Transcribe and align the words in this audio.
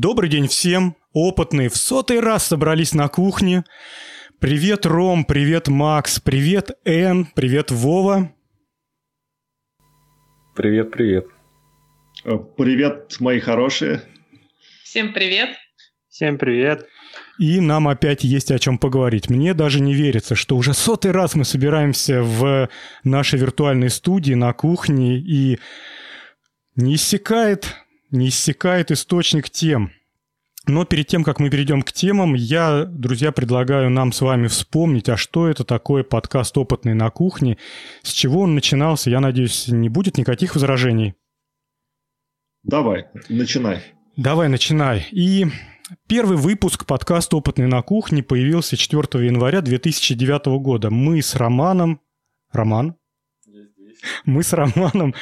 Добрый 0.00 0.30
день 0.30 0.46
всем. 0.46 0.94
Опытные 1.12 1.68
в 1.68 1.76
сотый 1.76 2.20
раз 2.20 2.46
собрались 2.46 2.94
на 2.94 3.08
кухне. 3.08 3.64
Привет, 4.38 4.86
Ром, 4.86 5.24
привет, 5.24 5.66
Макс, 5.66 6.20
привет, 6.20 6.70
Эн, 6.84 7.26
привет, 7.34 7.72
Вова. 7.72 8.32
Привет, 10.54 10.92
привет. 10.92 11.26
Э, 12.24 12.38
привет, 12.56 13.16
мои 13.18 13.40
хорошие. 13.40 14.02
Всем 14.84 15.12
привет. 15.12 15.56
Всем 16.08 16.38
привет. 16.38 16.86
И 17.40 17.58
нам 17.58 17.88
опять 17.88 18.22
есть 18.22 18.52
о 18.52 18.58
чем 18.60 18.78
поговорить. 18.78 19.28
Мне 19.28 19.52
даже 19.52 19.80
не 19.80 19.94
верится, 19.94 20.36
что 20.36 20.56
уже 20.56 20.74
сотый 20.74 21.10
раз 21.10 21.34
мы 21.34 21.44
собираемся 21.44 22.22
в 22.22 22.68
нашей 23.02 23.40
виртуальной 23.40 23.90
студии 23.90 24.34
на 24.34 24.52
кухне 24.52 25.18
и 25.18 25.58
не 26.76 26.94
иссякает 26.94 27.74
не 28.10 28.28
иссякает 28.28 28.90
источник 28.90 29.50
тем. 29.50 29.92
Но 30.66 30.84
перед 30.84 31.06
тем, 31.06 31.24
как 31.24 31.40
мы 31.40 31.48
перейдем 31.48 31.80
к 31.80 31.92
темам, 31.92 32.34
я, 32.34 32.84
друзья, 32.84 33.32
предлагаю 33.32 33.88
нам 33.88 34.12
с 34.12 34.20
вами 34.20 34.48
вспомнить, 34.48 35.08
а 35.08 35.16
что 35.16 35.48
это 35.48 35.64
такое 35.64 36.04
подкаст 36.04 36.58
«Опытный 36.58 36.92
на 36.92 37.08
кухне», 37.08 37.56
с 38.02 38.10
чего 38.10 38.42
он 38.42 38.54
начинался. 38.54 39.08
Я 39.08 39.20
надеюсь, 39.20 39.68
не 39.68 39.88
будет 39.88 40.18
никаких 40.18 40.54
возражений. 40.54 41.14
Давай, 42.64 43.06
начинай. 43.30 43.82
Давай, 44.16 44.48
начинай. 44.48 45.06
И 45.10 45.46
первый 46.06 46.36
выпуск 46.36 46.84
подкаста 46.84 47.38
«Опытный 47.38 47.66
на 47.66 47.80
кухне» 47.80 48.22
появился 48.22 48.76
4 48.76 49.24
января 49.24 49.62
2009 49.62 50.60
года. 50.60 50.90
Мы 50.90 51.22
с 51.22 51.34
Романом... 51.34 52.02
Роман? 52.52 52.94
Мы 54.26 54.42
с 54.42 54.52
Романом 54.52 55.14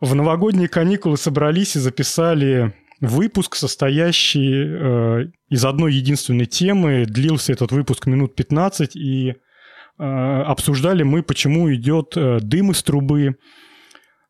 в 0.00 0.14
новогодние 0.14 0.68
каникулы 0.68 1.16
собрались 1.16 1.76
и 1.76 1.80
записали 1.80 2.74
выпуск, 3.00 3.56
состоящий 3.56 4.52
э, 4.52 5.26
из 5.48 5.64
одной 5.64 5.94
единственной 5.94 6.46
темы. 6.46 7.04
Длился 7.06 7.52
этот 7.52 7.72
выпуск 7.72 8.06
минут 8.06 8.34
15, 8.34 8.96
и 8.96 9.30
э, 9.30 10.02
обсуждали 10.02 11.02
мы, 11.02 11.22
почему 11.22 11.72
идет 11.74 12.16
э, 12.16 12.38
дым 12.40 12.72
из 12.72 12.82
трубы. 12.82 13.36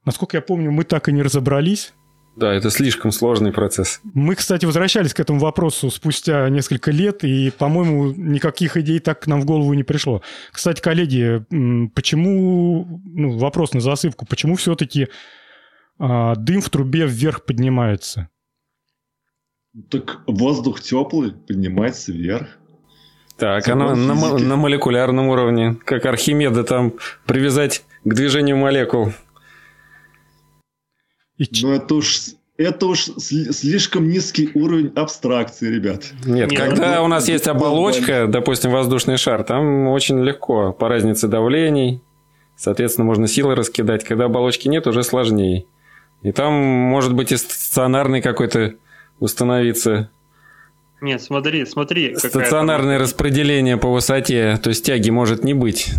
Насколько 0.04 0.38
я 0.38 0.42
помню, 0.42 0.70
мы 0.70 0.84
так 0.84 1.08
и 1.08 1.12
не 1.12 1.22
разобрались. 1.22 1.92
Да, 2.36 2.54
это 2.54 2.70
слишком 2.70 3.10
сложный 3.10 3.52
процесс. 3.52 4.00
Мы, 4.14 4.36
кстати, 4.36 4.64
возвращались 4.64 5.12
к 5.12 5.18
этому 5.18 5.40
вопросу 5.40 5.90
спустя 5.90 6.48
несколько 6.50 6.92
лет, 6.92 7.24
и, 7.24 7.50
по-моему, 7.50 8.12
никаких 8.12 8.76
идей 8.76 9.00
так 9.00 9.20
к 9.20 9.26
нам 9.26 9.40
в 9.40 9.44
голову 9.44 9.74
не 9.74 9.82
пришло. 9.82 10.22
Кстати, 10.52 10.80
коллеги, 10.80 11.44
почему, 11.94 13.02
ну, 13.04 13.36
вопрос 13.38 13.72
на 13.72 13.80
засыпку, 13.80 14.24
почему 14.24 14.54
все-таки 14.54 15.08
а, 15.98 16.34
дым 16.36 16.60
в 16.60 16.70
трубе 16.70 17.06
вверх 17.06 17.44
поднимается. 17.44 18.28
Так 19.90 20.20
воздух 20.26 20.80
теплый 20.80 21.32
поднимается 21.32 22.12
вверх. 22.12 22.58
Так, 23.36 23.68
она 23.68 23.94
на, 23.94 24.14
на 24.14 24.56
молекулярном 24.56 25.28
уровне, 25.28 25.76
как 25.84 26.06
Архимеда 26.06 26.64
там 26.64 26.94
привязать 27.24 27.84
к 28.04 28.12
движению 28.12 28.56
молекул. 28.56 29.12
И... 31.36 31.44
Ну 31.62 31.72
это 31.72 31.94
уж 31.94 32.34
это 32.56 32.86
уж 32.86 33.04
слишком 33.18 34.08
низкий 34.08 34.50
уровень 34.54 34.92
абстракции, 34.96 35.72
ребят. 35.72 36.06
Нет, 36.26 36.50
Нет 36.50 36.60
когда 36.60 36.96
ну, 36.96 37.04
у 37.04 37.08
нас 37.08 37.28
есть 37.28 37.46
оболочка, 37.46 38.26
допустим, 38.26 38.72
воздушный 38.72 39.16
шар, 39.16 39.44
там 39.44 39.86
очень 39.86 40.18
легко 40.24 40.72
по 40.72 40.88
разнице 40.88 41.28
давлений, 41.28 42.02
соответственно, 42.56 43.04
можно 43.04 43.28
силы 43.28 43.54
раскидать. 43.54 44.02
Когда 44.02 44.24
оболочки 44.24 44.66
нет, 44.66 44.88
уже 44.88 45.04
сложнее. 45.04 45.66
И 46.22 46.32
там 46.32 46.52
может 46.52 47.14
быть 47.14 47.32
и 47.32 47.36
стационарный 47.36 48.20
какой-то 48.20 48.74
установиться. 49.20 50.10
Нет, 51.00 51.22
смотри, 51.22 51.64
смотри. 51.64 52.16
Стационарное 52.16 52.98
распределение 52.98 53.76
по 53.76 53.90
высоте, 53.90 54.58
то 54.62 54.70
есть 54.70 54.84
тяги 54.84 55.10
может 55.10 55.44
не 55.44 55.54
быть. 55.54 55.92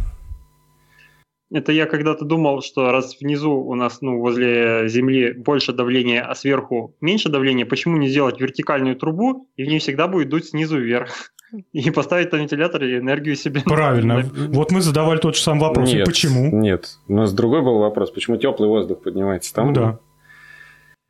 Это 1.52 1.72
я 1.72 1.88
когда-то 1.88 2.25
думал, 2.25 2.62
что 2.62 2.91
раз 2.91 3.18
внизу 3.19 3.52
у 3.52 3.74
нас, 3.74 4.02
ну, 4.02 4.19
возле 4.19 4.88
земли 4.88 5.34
больше 5.34 5.74
давления, 5.74 6.22
а 6.22 6.36
сверху 6.36 6.96
меньше 7.01 7.30
давления, 7.30 7.66
почему 7.66 7.97
не 7.97 8.07
сделать 8.07 8.40
вертикальную 8.40 8.96
трубу, 8.96 9.50
и 9.56 9.63
в 9.63 9.68
ней 9.68 9.80
всегда 9.80 10.07
будет 10.07 10.30
дуть 10.30 10.50
снизу 10.50 10.78
вверх? 10.80 11.34
И 11.74 11.90
поставить 11.90 12.30
там 12.30 12.41
вентилятор 12.41 12.84
и 12.84 13.00
энергию 13.00 13.36
себе. 13.36 13.62
Правильно. 13.62 14.24
Вот 14.50 14.72
мы 14.72 14.81
задавали 14.81 15.18
тот 15.18 15.36
же 15.36 15.41
самый 15.41 15.62
вопрос. 15.62 15.91
Нет, 15.91 16.01
и 16.01 16.06
почему? 16.06 16.56
Нет. 16.56 17.00
У 17.07 17.13
нас 17.13 17.34
другой 17.34 17.63
был 17.63 17.80
вопрос. 17.80 18.12
Почему 18.12 18.38
теплый 18.38 18.68
воздух 18.68 19.01
поднимается 19.01 19.51
там? 19.51 19.68
Ну 19.68 19.74
да. 19.74 20.00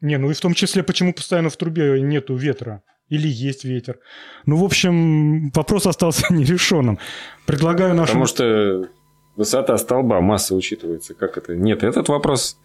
Не, 0.02 0.18
ну 0.18 0.32
и 0.32 0.34
в 0.34 0.40
том 0.40 0.54
числе, 0.54 0.84
почему 0.84 1.14
постоянно 1.14 1.50
в 1.50 1.58
трубе 1.58 2.02
нету 2.02 2.36
ветра? 2.36 2.84
Или 3.10 3.28
есть 3.28 3.66
ветер? 3.66 4.00
Ну, 4.46 4.58
в 4.58 4.64
общем, 4.64 5.50
вопрос 5.52 5.88
остался 5.88 6.26
нерешенным. 6.34 7.00
Предлагаю 7.46 7.96
нашему... 7.96 8.26
Потому 8.26 8.28
что 8.28 8.90
высота 9.36 9.78
столба, 9.78 10.22
масса 10.22 10.56
учитывается. 10.56 11.16
Как 11.16 11.38
это? 11.38 11.56
Нет, 11.56 11.84
этот 11.84 12.08
вопрос... 12.10 12.58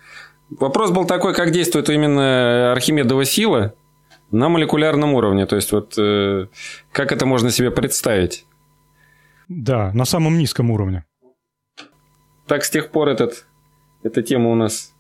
Вопрос 0.50 0.91
был 0.91 1.06
такой, 1.06 1.34
как 1.34 1.53
действует 1.53 1.89
именно 1.89 2.73
Архимедова 2.73 3.25
сила 3.25 3.75
на 4.31 4.50
молекулярном 4.50 5.15
уровне. 5.15 5.47
То 5.47 5.56
есть, 5.56 5.73
вот 5.73 5.94
э, 5.97 6.49
как 6.93 7.12
это 7.12 7.25
можно 7.25 7.50
себе 7.50 7.71
представить? 7.71 8.44
Да, 9.49 9.91
на 9.94 10.05
самом 10.05 10.37
низком 10.37 10.71
уровне. 10.71 11.05
Так 12.47 12.65
с 12.65 12.71
тех 12.71 12.91
пор 12.91 13.09
этот, 13.09 13.47
эта 14.03 14.23
тема 14.23 14.50
у 14.50 14.55
нас 14.55 14.94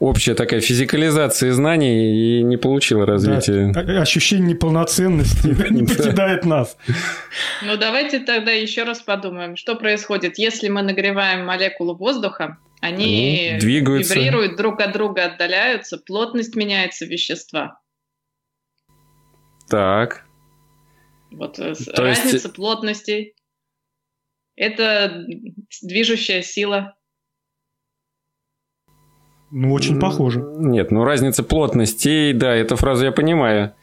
общая 0.00 0.34
такая 0.34 0.60
физикализация 0.60 1.52
знаний 1.52 2.40
и 2.40 2.42
не 2.42 2.56
получила 2.56 3.06
развития. 3.06 3.70
Да, 3.72 3.80
ощущение 4.00 4.54
неполноценности 4.54 5.46
не 5.70 5.86
покидает 5.86 6.44
нас. 6.44 6.76
Ну, 7.62 7.76
давайте 7.76 8.18
тогда 8.20 8.50
еще 8.50 8.82
раз 8.82 9.00
подумаем, 9.00 9.56
что 9.56 9.76
происходит, 9.76 10.38
если 10.38 10.68
мы 10.68 10.82
нагреваем 10.82 11.46
молекулу 11.46 11.96
воздуха, 11.96 12.58
они 12.80 13.50
ну, 13.52 13.60
двигаются. 13.60 14.14
вибрируют 14.14 14.56
друг 14.56 14.80
от 14.80 14.92
друга, 14.92 15.26
отдаляются, 15.26 15.98
плотность 15.98 16.56
меняется 16.56 17.04
вещества. 17.04 17.78
Так. 19.68 20.24
Вот 21.30 21.58
э, 21.58 21.74
То 21.74 22.02
разница 22.02 22.36
есть... 22.36 22.52
плотностей. 22.54 23.34
Это 24.56 25.24
движущая 25.82 26.42
сила. 26.42 26.96
Ну, 29.50 29.72
очень 29.72 29.98
похоже. 29.98 30.44
Нет, 30.58 30.90
ну 30.90 31.04
разница 31.04 31.42
плотностей, 31.42 32.32
да, 32.32 32.54
эту 32.54 32.76
фразу 32.76 33.04
я 33.04 33.12
понимаю. 33.12 33.74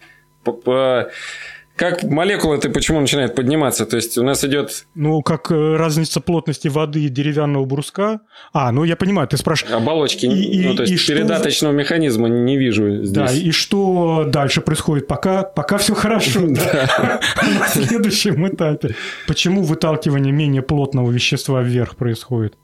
Как 1.78 2.02
молекула 2.04 2.58
ты 2.58 2.70
почему 2.70 3.00
начинает 3.00 3.36
подниматься? 3.36 3.86
То 3.86 3.98
есть 3.98 4.18
у 4.18 4.24
нас 4.24 4.44
идет... 4.44 4.88
Ну, 4.96 5.22
как 5.22 5.52
э, 5.52 5.76
разница 5.76 6.20
плотности 6.20 6.70
воды 6.70 7.04
и 7.04 7.10
деревянного 7.10 7.66
бруска. 7.66 8.22
А, 8.52 8.72
ну 8.72 8.84
я 8.84 8.96
понимаю, 8.96 9.28
ты 9.28 9.38
спрашиваешь... 9.38 9.76
Оболочки, 9.76 10.26
и, 10.26 10.68
ну, 10.68 10.76
то 10.76 10.84
есть 10.84 10.94
и 10.94 11.08
передаточного 11.08 11.74
что... 11.74 11.80
механизма 11.80 12.30
не 12.30 12.58
вижу 12.58 13.04
здесь. 13.04 13.12
Да, 13.12 13.32
и 13.32 13.52
что 13.52 14.26
дальше 14.28 14.62
происходит? 14.62 15.06
Пока, 15.08 15.44
пока 15.44 15.78
все 15.78 15.94
хорошо. 15.94 16.40
На 16.48 17.68
следующем 17.68 18.48
этапе. 18.48 18.96
Почему 19.28 19.62
выталкивание 19.62 20.34
менее 20.34 20.64
плотного 20.64 21.12
вещества 21.12 21.62
вверх 21.62 21.96
происходит? 21.96 22.56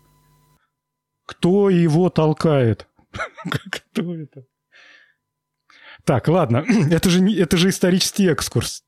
Кто 1.27 1.69
его 1.69 2.09
толкает? 2.09 2.87
Кто 3.71 4.15
это? 4.15 4.45
Так, 6.03 6.27
ладно, 6.27 6.65
это 6.91 7.09
же, 7.09 7.23
это 7.39 7.57
же 7.57 7.69
исторический 7.69 8.27
экскурс. 8.27 8.83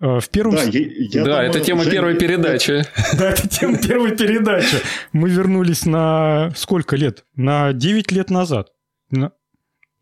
А, 0.00 0.20
в 0.20 0.28
первом... 0.28 0.56
Да, 0.56 0.62
я, 0.62 0.80
я 0.80 1.24
да 1.24 1.24
думаю, 1.24 1.50
это 1.50 1.60
тема 1.60 1.82
Жень... 1.84 1.92
первой 1.92 2.18
передачи. 2.18 2.84
Да, 3.18 3.30
это 3.30 3.48
тема 3.48 3.78
первой 3.78 4.16
передачи. 4.16 4.78
Мы 5.12 5.30
вернулись 5.30 5.86
на 5.86 6.50
сколько 6.56 6.96
лет? 6.96 7.24
На 7.34 7.72
9 7.72 8.12
лет 8.12 8.30
назад. 8.30 8.72
На... 9.10 9.32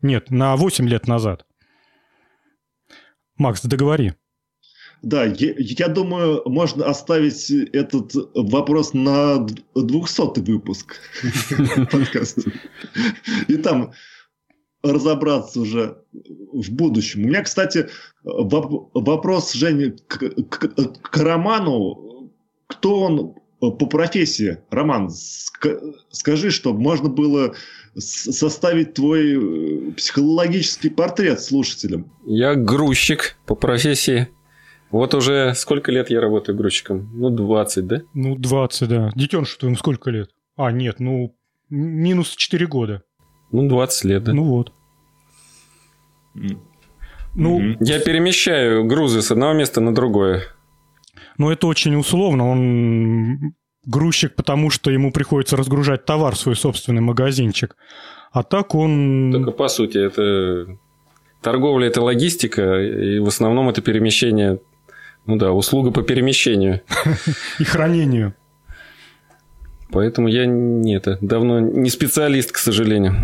Нет, 0.01 0.31
на 0.31 0.57
8 0.57 0.89
лет 0.89 1.07
назад. 1.07 1.47
Макс, 3.37 3.63
договори. 3.63 4.15
Да, 5.03 5.25
я, 5.25 5.55
я 5.59 5.89
думаю, 5.89 6.43
можно 6.47 6.87
оставить 6.87 7.51
этот 7.51 8.13
вопрос 8.35 8.95
на 8.95 9.45
200 9.75 10.41
выпуск 10.41 10.95
подкаста. 11.91 12.43
И 13.49 13.57
там 13.57 13.93
разобраться 14.83 15.61
уже 15.61 15.99
в 16.13 16.71
будущем. 16.71 17.25
У 17.25 17.29
меня, 17.29 17.43
кстати, 17.43 17.89
вопрос, 18.23 19.53
Женя, 19.55 19.95
к, 20.07 20.19
к, 20.19 20.69
к 21.03 21.17
Роману. 21.17 22.31
Кто 22.69 23.01
он 23.01 23.35
по 23.59 23.87
профессии? 23.87 24.59
Роман, 24.71 25.11
скажи, 26.11 26.51
чтобы 26.51 26.81
можно 26.81 27.09
было 27.09 27.55
составить 27.97 28.95
твой 28.95 29.93
психологический 29.97 30.91
портрет 30.91 31.41
слушателям. 31.41 32.11
Я 32.25 32.55
грузчик 32.55 33.37
по 33.47 33.55
профессии. 33.55 34.29
Вот 34.93 35.15
уже 35.15 35.55
сколько 35.55 35.91
лет 35.91 36.11
я 36.11 36.21
работаю 36.21 36.57
грузчиком? 36.57 37.11
Ну, 37.15 37.31
20, 37.31 37.87
да? 37.87 38.03
Ну, 38.13 38.37
20, 38.37 38.89
да. 38.89 39.11
Детенышу 39.15 39.59
твоему 39.59 39.77
сколько 39.77 40.11
лет? 40.11 40.31
А, 40.55 40.71
нет, 40.71 41.01
ну, 41.01 41.35
минус 41.71 42.37
4 42.37 42.67
года. 42.67 43.03
Ну, 43.51 43.69
20 43.69 44.05
лет, 44.05 44.25
да. 44.25 44.35
Ну 44.35 44.45
вот. 44.45 44.73
Ну, 47.35 47.77
Я 47.81 48.01
перемещаю 48.01 48.85
грузы 48.85 49.23
с 49.23 49.31
одного 49.31 49.55
места 49.55 49.81
на 49.81 49.95
другое. 49.95 50.43
Ну, 51.39 51.51
это 51.51 51.67
очень 51.67 51.97
условно. 51.97 52.51
Он 52.51 53.55
грузчик, 53.87 54.35
потому 54.35 54.69
что 54.69 54.91
ему 54.91 55.11
приходится 55.11 55.57
разгружать 55.57 56.05
товар 56.05 56.35
в 56.35 56.39
свой 56.39 56.55
собственный 56.55 57.01
магазинчик. 57.01 57.77
А 58.31 58.43
так 58.43 58.75
он... 58.75 59.31
Только 59.33 59.53
по 59.53 59.69
сути, 59.69 59.99
это 59.99 60.79
торговля– 61.41 61.87
это 61.89 62.03
логистика, 62.03 62.81
и 62.81 63.19
в 63.19 63.27
основном 63.29 63.69
это 63.71 63.81
перемещение, 63.83 64.61
ну 65.27 65.37
да, 65.37 65.53
услуга 65.53 65.91
по 65.91 66.03
перемещению. 66.03 66.83
И 67.59 67.65
хранению. 67.65 68.35
Поэтому 69.91 70.29
я 70.29 70.47
не 70.47 70.95
это, 70.95 71.19
давно 71.21 71.61
не 71.61 71.91
специалист, 71.91 72.51
к 72.51 72.57
сожалению. 72.57 73.15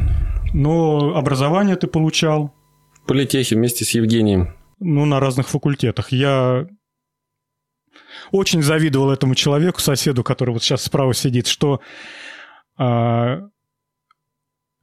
Но 0.52 1.16
образование 1.16 1.76
ты 1.76 1.86
получал? 1.86 2.54
В 3.02 3.06
политехе 3.06 3.56
вместе 3.56 3.84
с 3.84 3.90
Евгением. 3.90 4.54
Ну, 4.78 5.06
на 5.06 5.18
разных 5.18 5.48
факультетах. 5.48 6.12
Я 6.12 6.66
очень 8.30 8.62
завидовал 8.62 9.10
этому 9.10 9.34
человеку, 9.34 9.80
соседу, 9.80 10.22
который 10.22 10.50
вот 10.50 10.62
сейчас 10.62 10.82
справа 10.82 11.14
сидит, 11.14 11.46
что 11.46 11.80
а, 12.76 13.48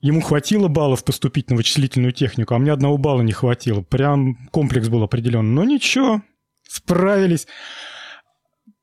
ему 0.02 0.22
хватило 0.22 0.68
баллов 0.68 1.06
поступить 1.06 1.50
на 1.50 1.56
вычислительную 1.56 2.12
технику, 2.12 2.56
а 2.56 2.60
мне 2.60 2.72
одного 2.72 2.98
балла 2.98 3.22
не 3.22 3.32
хватило. 3.32 3.82
Прям 3.82 4.48
комплекс 4.52 4.90
был 4.90 5.04
определенный. 5.04 5.54
Но 5.54 5.64
ничего, 5.64 6.22
справились. 6.68 7.48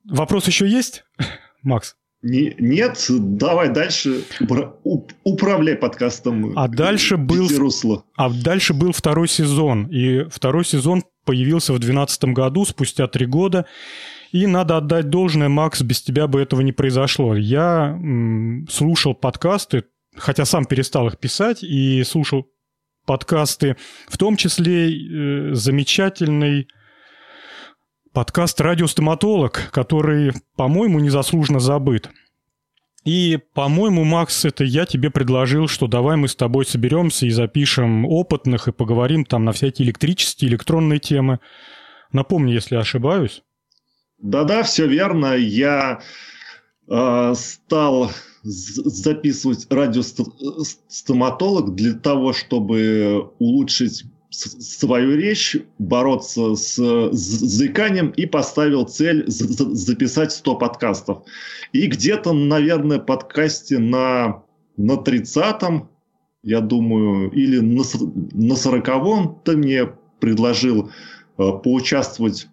Вопрос 0.05 0.47
еще 0.47 0.69
есть, 0.69 1.05
Макс? 1.63 1.97
Не, 2.23 2.55
нет, 2.59 3.05
давай 3.09 3.69
дальше 3.71 4.23
управляй 5.25 5.75
подкастом. 5.75 6.57
А 6.57 6.69
дальше 6.69 7.17
был, 7.17 7.49
а 8.17 8.31
дальше 8.31 8.75
был 8.75 8.93
второй 8.93 9.27
сезон, 9.27 9.87
и 9.87 10.29
второй 10.31 10.65
сезон 10.65 11.03
появился 11.25 11.73
в 11.73 11.81
2012 11.81 12.25
году, 12.27 12.65
спустя 12.65 13.09
три 13.09 13.27
года. 13.27 13.67
И 14.31 14.47
надо 14.47 14.77
отдать 14.77 15.11
должное, 15.11 15.49
Макс, 15.49 15.83
без 15.83 16.01
тебя 16.01 16.27
бы 16.29 16.41
этого 16.41 16.61
не 16.61 16.73
произошло. 16.73 17.37
Я 17.37 17.99
м, 18.01 18.67
слушал 18.71 19.15
подкасты, 19.15 19.85
хотя 20.17 20.45
сам 20.45 20.65
перестал 20.65 21.09
их 21.09 21.19
писать, 21.19 21.63
и 21.63 22.03
слушал 22.05 22.47
подкасты, 23.05 23.77
в 24.09 24.17
том 24.17 24.37
числе 24.37 24.91
э, 24.91 25.55
замечательный 25.55 26.69
подкаст 28.13 28.61
«Радиостоматолог», 28.61 29.71
который, 29.73 30.33
по-моему, 30.57 31.01
незаслуженно 31.01 31.61
забыт. 31.61 32.11
И, 33.05 33.41
по-моему, 33.55 34.05
Макс, 34.05 34.45
это 34.45 34.63
я 34.63 34.87
тебе 34.87 35.11
предложил, 35.11 35.67
что 35.67 35.89
давай 35.89 36.17
мы 36.17 36.29
с 36.29 36.37
тобой 36.37 36.65
соберемся 36.65 37.27
и 37.27 37.31
запишем 37.31 38.05
опытных 38.05 38.69
и 38.69 38.73
поговорим 38.73 39.25
там 39.25 39.45
на 39.45 39.53
всякие 39.53 39.87
электрические, 39.87 40.51
электронные 40.51 41.01
темы. 41.01 41.41
Напомни, 42.13 42.53
если 42.53 42.77
ошибаюсь. 42.77 43.43
Да-да, 44.19 44.63
все 44.63 44.87
верно. 44.87 45.35
Я 45.35 46.01
э, 46.89 47.35
стал 47.37 48.13
записывать 48.45 49.67
радиостоматолог 49.69 51.75
для 51.75 51.95
того, 51.95 52.33
чтобы 52.33 53.33
улучшить 53.41 54.05
свою 54.33 55.17
речь, 55.17 55.57
бороться 55.79 56.55
с 56.55 56.77
заиканием 57.13 58.11
и 58.11 58.27
поставил 58.27 58.85
цель 58.85 59.25
записать 59.29 60.33
100 60.33 60.55
подкастов. 60.57 61.19
И 61.73 61.87
где-то, 61.87 62.33
наверное, 62.33 62.99
подкасте 62.99 63.79
на, 63.79 64.43
на 64.77 64.93
30-м, 64.93 65.89
я 66.43 66.61
думаю, 66.61 67.31
или 67.31 67.61
на, 67.61 67.83
на 68.33 68.55
40-м 68.55 69.41
ты 69.45 69.57
мне 69.57 69.93
предложил 70.19 70.91
э, 71.39 71.51
поучаствовать 71.63 72.49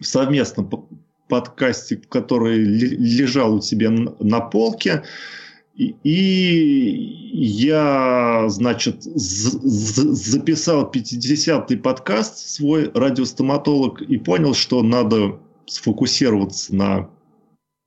в 0.00 0.04
совместном 0.04 0.88
подкасте, 1.28 2.00
который 2.08 2.58
лежал 2.58 3.56
у 3.56 3.60
тебя 3.60 3.90
на 3.90 4.40
полке. 4.40 5.02
И 5.76 7.32
я, 7.34 8.48
значит, 8.48 9.02
записал 9.02 10.90
50-й 10.90 11.76
подкаст 11.76 12.38
свой 12.38 12.90
радиостоматолог 12.94 14.00
и 14.00 14.16
понял, 14.16 14.54
что 14.54 14.82
надо 14.82 15.38
сфокусироваться 15.66 16.74
на 16.74 17.10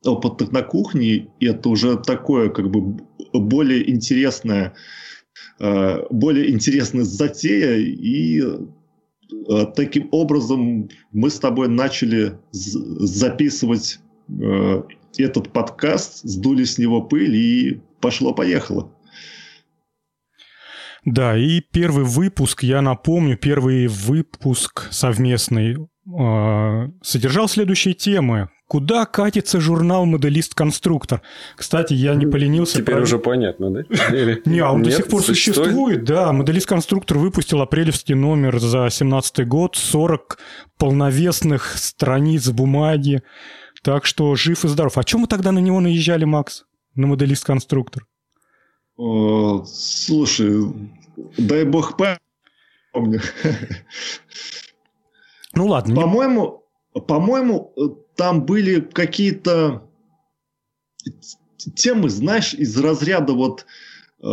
опытах 0.06 0.52
на 0.52 0.62
кухне. 0.62 1.30
И 1.40 1.46
это 1.48 1.70
уже 1.70 1.98
такое, 1.98 2.50
как 2.50 2.70
бы, 2.70 3.00
более 3.34 3.90
интересное, 3.90 4.76
э, 5.60 6.04
более 6.12 6.52
интересная 6.52 7.06
затея. 7.06 7.78
И 7.78 8.40
э, 8.40 9.66
таким 9.76 10.10
образом 10.12 10.90
мы 11.12 11.32
с 11.32 11.40
тобой 11.40 11.68
начали 11.68 12.38
записывать 12.52 14.00
э, 14.30 14.84
этот 15.24 15.52
подкаст, 15.52 16.22
сдули 16.24 16.64
с 16.64 16.78
него 16.78 17.02
пыль 17.02 17.36
и 17.36 17.82
пошло-поехало. 18.02 18.92
Да, 21.06 21.38
и 21.38 21.62
первый 21.62 22.04
выпуск, 22.04 22.64
я 22.64 22.82
напомню, 22.82 23.38
первый 23.38 23.88
выпуск 23.88 24.88
совместный 24.92 25.76
э, 25.76 26.90
содержал 27.02 27.48
следующие 27.48 27.94
темы. 27.94 28.50
Куда 28.68 29.08
катится 29.08 29.60
журнал 29.60 30.06
«Моделист-конструктор»? 30.06 31.24
Кстати, 31.56 31.96
я 31.96 32.14
не 32.14 32.28
поленился... 32.28 32.78
Теперь 32.78 33.02
уже 33.02 33.18
понятно, 33.18 33.72
да? 33.72 33.82
Не, 34.46 34.60
а 34.60 34.72
он 34.72 34.84
до 34.84 34.92
сих 34.92 35.08
пор 35.08 35.24
существует, 35.24 36.04
да. 36.04 36.32
«Моделист-конструктор» 36.32 37.18
выпустил 37.18 37.62
апрелевский 37.62 38.14
номер 38.14 38.60
за 38.60 38.88
17 38.92 39.48
год, 39.48 39.76
40 39.76 40.38
полновесных 40.78 41.78
страниц 41.78 42.48
бумаги. 42.50 43.24
Так 43.82 44.06
что 44.06 44.36
жив 44.36 44.66
и 44.66 44.68
здоров. 44.68 44.98
А 44.98 45.04
чем 45.04 45.22
мы 45.22 45.28
тогда 45.28 45.52
на 45.52 45.60
него 45.60 45.80
наезжали, 45.80 46.26
Макс? 46.26 46.66
На 46.96 47.08
моделист-конструктор? 47.08 48.06
слушай, 49.66 50.74
дай 51.38 51.64
бог 51.64 51.98
помню. 52.92 53.22
Ну 55.54 55.68
ладно. 55.68 55.96
По-моему, 55.96 56.64
по-моему, 57.08 57.74
там 58.16 58.46
были 58.46 58.82
какие-то 58.82 59.90
темы, 61.76 62.10
знаешь, 62.10 62.54
из 62.54 62.78
разряда 62.78 63.34
вот 63.34 63.66
э, 64.22 64.26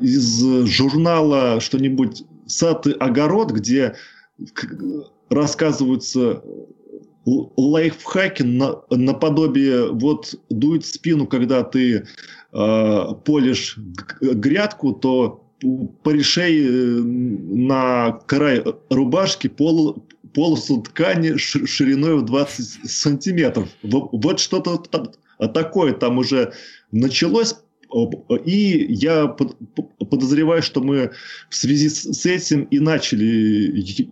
из 0.00 0.66
журнала 0.66 1.60
что-нибудь 1.60 2.24
«Сад 2.46 2.86
и 2.86 2.92
огород», 2.92 3.52
где 3.52 3.96
рассказываются 5.30 6.42
лайфхаки 7.26 8.42
на, 8.42 8.82
наподобие 8.90 9.90
вот 9.92 10.34
дует 10.48 10.86
спину, 10.86 11.26
когда 11.26 11.64
ты 11.64 12.06
э, 12.52 13.04
полишь 13.24 13.76
грядку, 14.20 14.92
то 14.92 15.42
порешей 16.02 16.66
э, 16.66 16.70
на 16.70 18.20
край 18.26 18.62
рубашки 18.90 19.48
пол, 19.48 20.06
полосу 20.34 20.82
ткани 20.82 21.36
шириной 21.36 22.16
в 22.16 22.22
20 22.22 22.90
сантиметров. 22.90 23.68
Вот 23.82 24.38
что-то 24.38 24.82
такое 25.48 25.94
там 25.94 26.18
уже 26.18 26.52
началось. 26.92 27.56
И 28.44 28.86
я 28.88 29.34
подозреваю, 30.06 30.62
что 30.62 30.80
мы 30.80 31.12
в 31.48 31.54
связи 31.54 31.88
с 31.88 32.26
этим 32.26 32.64
и 32.64 32.78
начали 32.78 33.24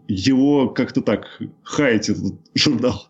его 0.08 0.68
как-то 0.68 1.00
так 1.00 1.40
хаять, 1.62 2.08
этот 2.08 2.34
журнал. 2.54 3.08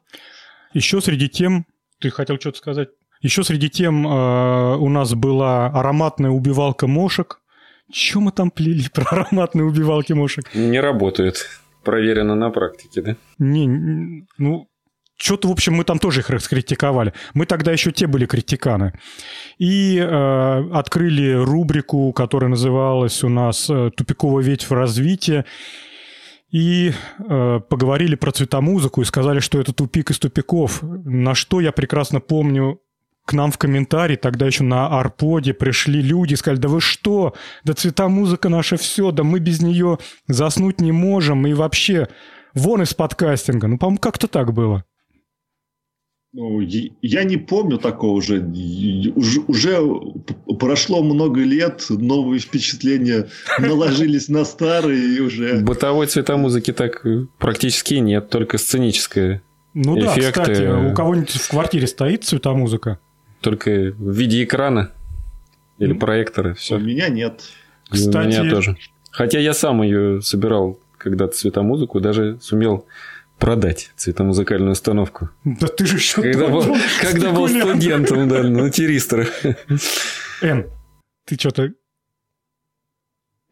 Еще 0.72 1.00
среди 1.00 1.28
тем, 1.28 1.66
ты 2.00 2.10
хотел 2.10 2.38
что-то 2.38 2.58
сказать? 2.58 2.88
Еще 3.20 3.42
среди 3.42 3.70
тем 3.70 4.06
э, 4.06 4.76
у 4.76 4.88
нас 4.88 5.14
была 5.14 5.66
ароматная 5.68 6.30
убивалка 6.30 6.86
мошек. 6.86 7.40
Чем 7.90 8.22
мы 8.22 8.32
там 8.32 8.50
плели 8.50 8.88
про 8.92 9.04
ароматные 9.04 9.64
убивалки 9.64 10.12
мошек? 10.12 10.44
Не 10.54 10.80
работает. 10.80 11.48
Проверено 11.84 12.34
на 12.34 12.50
практике, 12.50 13.02
да? 13.02 13.16
Не, 13.38 14.26
ну, 14.38 14.68
что-то, 15.16 15.49
в 15.49 15.52
общем, 15.52 15.75
мы 15.75 15.85
там 15.85 15.99
тоже 15.99 16.21
их 16.21 16.30
раскритиковали. 16.30 17.12
Мы 17.35 17.47
тогда 17.47 17.73
еще 17.73 17.92
те 17.92 18.06
были 18.06 18.26
критиканы. 18.26 18.99
И 19.59 19.99
э, 19.99 20.71
открыли 20.73 21.33
рубрику, 21.33 22.12
которая 22.12 22.50
называлась 22.50 23.23
у 23.23 23.28
нас 23.28 23.71
э, 23.71 23.90
«Тупиковая 23.97 24.44
ветвь 24.44 24.71
развития». 24.71 25.44
И 26.50 26.92
э, 27.18 27.61
поговорили 27.68 28.14
про 28.14 28.30
цветомузыку 28.33 29.02
и 29.02 29.04
сказали, 29.04 29.40
что 29.40 29.61
это 29.61 29.73
тупик 29.73 30.11
из 30.11 30.18
тупиков. 30.18 30.83
На 30.83 31.35
что 31.35 31.61
я 31.61 31.73
прекрасно 31.73 32.21
помню, 32.21 32.80
к 33.25 33.33
нам 33.33 33.50
в 33.50 33.59
комментарии, 33.59 34.16
тогда 34.16 34.47
еще 34.47 34.64
на 34.64 34.87
Арподе 34.87 35.54
пришли 35.54 36.02
люди 36.02 36.35
и 36.35 36.37
сказали, 36.37 36.61
да 36.61 36.68
вы 36.68 36.80
что, 36.80 37.35
да 37.64 37.73
цветомузыка 37.73 38.49
наша 38.49 38.76
все, 38.76 39.11
да 39.12 39.25
мы 39.25 39.38
без 39.38 39.62
нее 39.62 39.99
заснуть 40.28 40.80
не 40.80 40.92
можем, 40.92 41.47
и 41.47 41.54
вообще 41.54 42.09
вон 42.54 42.83
из 42.83 42.92
подкастинга. 42.92 43.66
Ну, 43.66 43.78
по-моему, 43.78 43.99
как-то 43.99 44.28
так 44.28 44.52
было. 44.52 44.85
Ну, 46.36 46.60
я 46.60 47.22
не 47.22 47.36
помню 47.36 47.78
такого 47.78 48.10
уже. 48.10 48.40
Уже, 49.14 49.40
уже 49.46 49.78
прошло 50.58 51.00
много 51.04 51.40
лет, 51.42 51.86
новые 51.88 52.40
впечатления 52.40 53.28
наложились 53.60 54.28
на 54.28 54.44
старые 54.44 55.16
и 55.16 55.20
уже... 55.20 55.60
Бытовой 55.60 56.08
цветомузыки 56.08 56.72
так 56.72 57.06
практически 57.38 57.94
нет, 57.94 58.30
только 58.30 58.58
сценическая. 58.58 59.42
Ну 59.74 59.96
да, 59.96 60.12
кстати, 60.12 60.90
у 60.90 60.92
кого-нибудь 60.92 61.30
в 61.30 61.48
квартире 61.48 61.86
стоит 61.86 62.24
цветомузыка? 62.24 62.98
Только 63.40 63.94
в 63.96 64.10
виде 64.10 64.42
экрана 64.42 64.90
или 65.78 65.92
проектора. 65.92 66.54
Все. 66.54 66.76
У 66.76 66.80
меня 66.80 67.10
нет. 67.10 67.42
Кстати... 67.88 68.38
У 68.40 68.42
меня 68.42 68.50
тоже. 68.50 68.76
Хотя 69.12 69.38
я 69.38 69.54
сам 69.54 69.82
ее 69.82 70.20
собирал 70.20 70.80
когда-то 70.98 71.36
цветомузыку, 71.36 72.00
даже 72.00 72.40
сумел 72.40 72.86
продать 73.44 73.90
цветомузыкальную 73.96 74.72
установку. 74.72 75.28
Да 75.44 75.66
ты 75.66 75.84
же 75.84 75.96
еще 75.96 76.22
когда 76.22 76.48
был, 76.48 76.64
когда 77.02 77.30
был 77.30 77.46
студентом, 77.46 78.26
да, 78.26 78.42
на 78.42 78.70
тиристера. 78.70 79.26
Эн, 80.40 80.70
ты 81.26 81.38
что-то... 81.38 81.68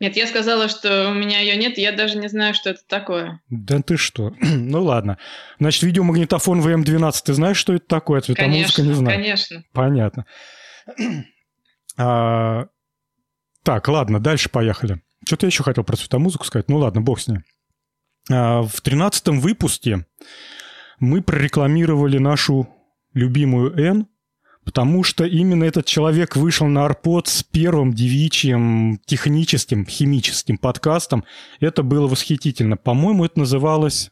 Нет, 0.00 0.16
я 0.16 0.26
сказала, 0.26 0.68
что 0.68 1.11
у 1.11 1.14
меня 1.14 1.40
ее 1.40 1.56
нет, 1.56 1.76
я 1.76 1.92
даже 1.92 2.16
не 2.16 2.28
знаю, 2.28 2.54
что 2.54 2.70
это 2.70 2.80
такое. 2.88 3.42
Да 3.50 3.82
ты 3.82 3.99
что? 3.99 4.34
ну 4.40 4.82
ладно. 4.82 5.18
Значит, 5.58 5.82
видеомагнитофон 5.82 6.66
VM12, 6.66 7.12
ты 7.26 7.34
знаешь, 7.34 7.58
что 7.58 7.75
это 7.75 7.87
такое? 7.87 8.22
Цветомузыка 8.22 8.76
конечно, 8.76 8.82
не 8.82 8.94
знаю. 8.94 9.18
Конечно. 9.18 9.64
Понятно. 9.75 10.25
а, 11.99 12.64
так, 13.62 13.88
ладно, 13.88 14.20
дальше 14.20 14.49
поехали. 14.49 15.02
Что-то 15.26 15.44
я 15.44 15.49
еще 15.49 15.62
хотел 15.64 15.84
про 15.84 15.96
цветомузыку 15.96 16.46
сказать. 16.46 16.70
Ну 16.70 16.78
ладно, 16.78 17.02
бог 17.02 17.20
с 17.20 17.28
ней. 17.28 17.40
А, 18.30 18.62
в 18.62 18.80
тринадцатом 18.80 19.40
выпуске 19.40 20.06
мы 21.00 21.22
прорекламировали 21.22 22.18
нашу 22.18 22.68
любимую 23.14 23.76
Н, 23.78 24.06
потому 24.64 25.02
что 25.02 25.24
именно 25.24 25.64
этот 25.64 25.86
человек 25.86 26.36
вышел 26.36 26.66
на 26.66 26.84
Арпод 26.84 27.28
с 27.28 27.42
первым 27.42 27.92
девичьим 27.92 29.00
техническим, 29.04 29.84
химическим 29.86 30.58
подкастом. 30.58 31.24
Это 31.60 31.82
было 31.82 32.06
восхитительно. 32.06 32.76
По-моему, 32.76 33.24
это 33.24 33.40
называлось... 33.40 34.10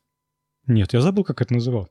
Нет, 0.67 0.93
я 0.93 1.01
забыл, 1.01 1.25
как 1.25 1.41
это 1.41 1.55
называлось. 1.55 1.91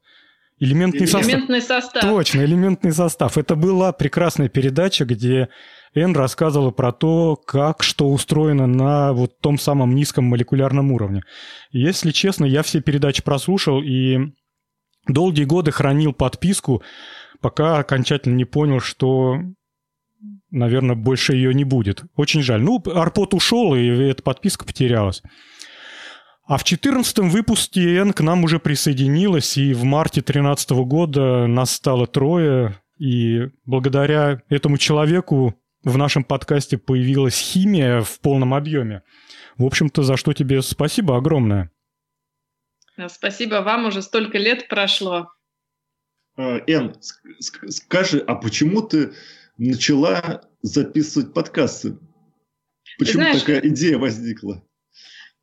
Элементный, 0.60 1.06
элементный 1.08 1.62
состав. 1.62 1.84
состав. 1.84 2.04
Точно, 2.04 2.42
элементный 2.42 2.92
состав. 2.92 3.38
Это 3.38 3.56
была 3.56 3.94
прекрасная 3.94 4.50
передача, 4.50 5.06
где 5.06 5.50
Эн 5.94 6.16
рассказывала 6.16 6.72
про 6.72 6.92
то, 6.92 7.36
как 7.36 7.82
что 7.82 8.10
устроено 8.10 8.68
на 8.68 9.14
вот 9.14 9.40
том 9.40 9.58
самом 9.58 9.96
низком 9.96 10.26
молекулярном 10.26 10.92
уровне. 10.92 11.24
Если 11.72 12.12
честно, 12.12 12.46
я 12.46 12.62
все 12.62 12.82
передачи 12.82 13.24
прослушал 13.24 13.82
и 13.82 14.18
долгие 15.08 15.46
годы 15.46 15.72
хранил 15.72 16.14
подписку, 16.14 16.84
пока 17.42 17.78
окончательно 17.78 18.36
не 18.36 18.46
понял, 18.46 18.82
что, 18.82 19.38
наверное, 20.52 20.96
больше 20.96 21.34
ее 21.34 21.54
не 21.54 21.64
будет. 21.64 22.04
Очень 22.16 22.42
жаль. 22.42 22.62
Ну, 22.62 22.84
Арпот 22.86 23.34
ушел, 23.34 23.76
и 23.76 23.86
эта 23.86 24.22
подписка 24.22 24.66
потерялась. 24.66 25.24
А 26.50 26.58
в 26.58 26.64
14 26.64 27.20
выпуске 27.20 27.98
Эн 27.98 28.12
к 28.12 28.22
нам 28.22 28.44
уже 28.44 28.58
присоединилась, 28.60 29.56
и 29.56 29.72
в 29.76 29.84
марте 29.84 30.22
2013 30.22 30.72
года 30.72 31.46
нас 31.46 31.72
стало 31.72 32.08
трое, 32.08 32.82
и 32.98 33.50
благодаря 33.66 34.42
этому 34.50 34.80
человеку 34.80 35.54
в 35.84 35.96
нашем 36.00 36.24
подкасте 36.24 36.80
появилась 36.80 37.38
химия 37.38 38.02
в 38.02 38.20
полном 38.20 38.56
объеме. 38.56 39.04
В 39.58 39.66
общем-то, 39.66 40.02
за 40.02 40.18
что 40.18 40.34
тебе 40.34 40.64
спасибо 40.64 41.18
огромное. 41.18 41.70
Спасибо 43.10 43.62
вам, 43.62 43.86
уже 43.86 44.02
столько 44.02 44.40
лет 44.40 44.70
прошло. 44.70 45.32
А, 46.36 46.62
Эн, 46.66 46.96
скажи, 47.70 48.24
а 48.26 48.34
почему 48.34 48.82
ты 48.82 49.14
начала 49.60 50.42
записывать 50.64 51.32
подкасты? 51.32 52.00
Почему 52.98 53.22
знаешь, 53.22 53.42
такая 53.42 53.60
идея 53.60 54.00
возникла? 54.00 54.64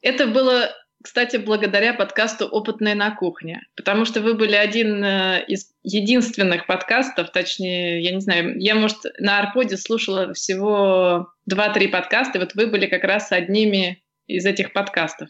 Это 0.03 0.27
было 0.27 0.73
кстати, 1.03 1.37
благодаря 1.37 1.95
подкасту 1.95 2.47
«Опытные 2.47 2.95
на 2.95 3.15
кухне», 3.15 3.62
потому 3.76 4.05
что 4.05 4.21
вы 4.21 4.35
были 4.35 4.55
один 4.55 5.05
э, 5.05 5.45
из 5.47 5.71
единственных 5.83 6.67
подкастов, 6.67 7.31
точнее, 7.31 8.03
я 8.03 8.12
не 8.12 8.21
знаю, 8.21 8.59
я, 8.59 8.75
может, 8.75 8.99
на 9.19 9.38
Арподе 9.38 9.76
слушала 9.76 10.33
всего 10.35 11.29
2-3 11.50 11.88
подкаста, 11.88 12.38
и 12.38 12.41
вот 12.41 12.55
вы 12.55 12.67
были 12.67 12.87
как 12.87 13.05
раз 13.05 13.31
одними 13.31 14.03
из 14.26 14.45
этих 14.45 14.73
подкастов. 14.73 15.29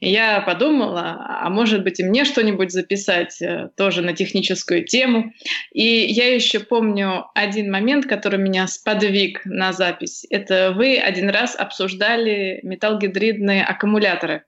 И 0.00 0.10
я 0.10 0.40
подумала, 0.40 1.16
а 1.28 1.48
может 1.50 1.84
быть 1.84 2.00
и 2.00 2.04
мне 2.04 2.24
что-нибудь 2.24 2.72
записать 2.72 3.40
э, 3.40 3.68
тоже 3.76 4.02
на 4.02 4.14
техническую 4.14 4.84
тему. 4.84 5.32
И 5.72 5.84
я 5.84 6.34
еще 6.34 6.60
помню 6.60 7.26
один 7.34 7.70
момент, 7.70 8.06
который 8.06 8.40
меня 8.40 8.66
сподвиг 8.66 9.42
на 9.44 9.72
запись. 9.72 10.26
Это 10.30 10.72
вы 10.74 10.96
один 10.96 11.30
раз 11.30 11.54
обсуждали 11.54 12.60
металлгидридные 12.62 13.64
аккумуляторы. 13.64 14.44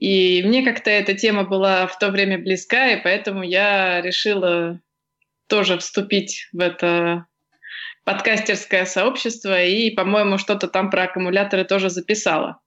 И 0.00 0.42
мне 0.42 0.62
как-то 0.64 0.88
эта 0.88 1.12
тема 1.14 1.44
была 1.44 1.86
в 1.86 1.98
то 1.98 2.08
время 2.08 2.38
близка, 2.38 2.92
и 2.92 3.02
поэтому 3.02 3.42
я 3.42 4.00
решила 4.00 4.80
тоже 5.46 5.76
вступить 5.76 6.48
в 6.52 6.60
это 6.60 7.26
подкастерское 8.04 8.86
сообщество 8.86 9.62
и, 9.62 9.90
по-моему, 9.90 10.38
что-то 10.38 10.68
там 10.68 10.88
про 10.88 11.02
аккумуляторы 11.02 11.64
тоже 11.64 11.90
записала. 11.90 12.60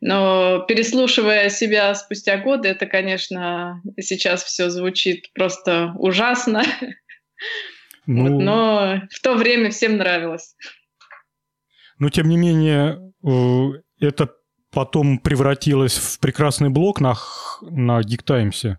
Но 0.00 0.64
переслушивая 0.68 1.48
себя 1.48 1.92
спустя 1.96 2.36
годы, 2.36 2.68
это, 2.68 2.86
конечно, 2.86 3.82
сейчас 3.98 4.44
все 4.44 4.70
звучит 4.70 5.32
просто 5.34 5.92
ужасно. 5.98 6.62
Ну, 8.08 8.22
вот, 8.22 8.40
но 8.40 9.02
в 9.10 9.20
то 9.20 9.34
время 9.34 9.70
всем 9.70 9.96
нравилось. 9.96 10.54
Но, 11.98 12.08
тем 12.08 12.28
не 12.28 12.36
менее, 12.36 13.12
э, 13.28 13.82
это 13.98 14.32
потом 14.76 15.18
превратилась 15.18 15.96
в 15.96 16.20
прекрасный 16.20 16.68
блог 16.68 17.00
на, 17.00 17.14
на 17.62 17.98
Geek 18.02 18.22
Times. 18.22 18.76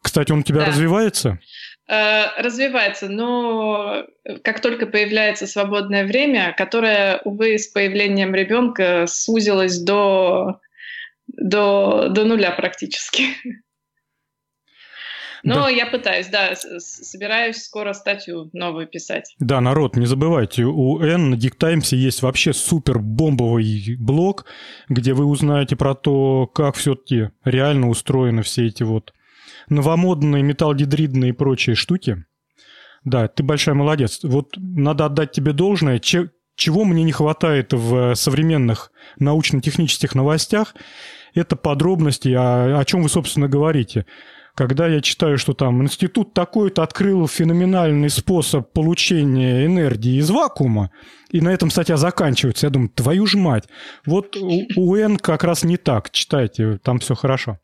Кстати, 0.00 0.32
он 0.32 0.38
у 0.38 0.42
тебя 0.42 0.60
да. 0.60 0.66
развивается? 0.68 1.38
Э, 1.86 2.40
развивается, 2.40 3.10
но 3.10 4.06
как 4.42 4.62
только 4.62 4.86
появляется 4.86 5.46
свободное 5.46 6.06
время, 6.06 6.54
которое, 6.56 7.20
увы, 7.26 7.58
с 7.58 7.66
появлением 7.68 8.34
ребенка 8.34 9.04
сузилось 9.06 9.78
до, 9.78 10.60
до, 11.26 12.08
до 12.08 12.24
нуля 12.24 12.52
практически. 12.52 13.24
Но 15.44 15.64
да. 15.64 15.68
я 15.68 15.86
пытаюсь, 15.86 16.28
да, 16.28 16.54
собираюсь 16.78 17.62
скоро 17.62 17.92
статью 17.92 18.48
новую 18.54 18.86
писать. 18.86 19.36
Да, 19.38 19.60
народ, 19.60 19.94
не 19.94 20.06
забывайте, 20.06 20.64
у 20.64 21.00
N 21.00 21.30
на 21.30 21.38
Times 21.38 21.92
есть 21.92 22.22
вообще 22.22 22.54
супер 22.54 22.98
бомбовый 22.98 23.96
блог, 23.98 24.46
где 24.88 25.12
вы 25.12 25.26
узнаете 25.26 25.76
про 25.76 25.94
то, 25.94 26.46
как 26.46 26.76
все-таки 26.76 27.30
реально 27.44 27.90
устроены 27.90 28.42
все 28.42 28.66
эти 28.66 28.84
вот 28.84 29.12
новомодные 29.68 30.42
металлгидридные 30.42 31.30
и 31.30 31.34
прочие 31.34 31.76
штуки. 31.76 32.24
Да, 33.04 33.28
ты 33.28 33.42
большая 33.42 33.74
молодец. 33.74 34.20
Вот 34.22 34.54
надо 34.56 35.04
отдать 35.04 35.32
тебе 35.32 35.52
должное. 35.52 35.98
Че, 35.98 36.30
чего 36.56 36.84
мне 36.84 37.02
не 37.02 37.12
хватает 37.12 37.74
в 37.74 38.14
современных 38.14 38.90
научно-технических 39.18 40.14
новостях, 40.14 40.74
это 41.34 41.54
подробности, 41.54 42.30
о, 42.30 42.78
о 42.78 42.84
чем 42.86 43.02
вы, 43.02 43.10
собственно, 43.10 43.46
говорите 43.46 44.06
когда 44.54 44.86
я 44.86 45.00
читаю, 45.00 45.36
что 45.38 45.52
там 45.52 45.82
институт 45.82 46.32
такой-то 46.32 46.82
открыл 46.82 47.26
феноменальный 47.26 48.10
способ 48.10 48.72
получения 48.72 49.66
энергии 49.66 50.18
из 50.18 50.30
вакуума, 50.30 50.90
и 51.30 51.40
на 51.40 51.48
этом 51.48 51.70
статья 51.70 51.96
заканчивается, 51.96 52.66
я 52.66 52.70
думаю, 52.70 52.90
твою 52.90 53.26
ж 53.26 53.34
мать. 53.34 53.64
Вот 54.06 54.36
у, 54.36 54.94
Н 54.94 55.16
как 55.16 55.44
раз 55.44 55.64
не 55.64 55.76
так, 55.76 56.10
читайте, 56.10 56.78
там 56.78 57.00
все 57.00 57.14
хорошо. 57.14 57.58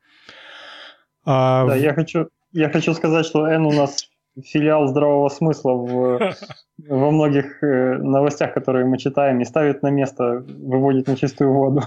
А... 1.25 1.67
Да, 1.67 1.77
я 1.77 1.95
хочу, 1.95 2.29
я 2.53 2.69
хочу 2.69 2.93
сказать, 2.95 3.27
что 3.27 3.47
Н 3.47 3.67
у 3.67 3.73
нас 3.73 4.10
филиал 4.43 4.87
здравого 4.89 5.29
смысла 5.29 5.73
в, 5.73 6.35
во 6.79 7.11
многих 7.11 7.63
э, 7.63 7.99
новостях, 7.99 8.55
которые 8.55 8.87
мы 8.87 8.99
читаем, 8.99 9.41
и 9.41 9.45
ставит 9.45 9.83
на 9.83 9.89
место, 9.89 10.45
выводит 10.49 11.07
на 11.07 11.17
чистую 11.17 11.53
воду. 11.53 11.83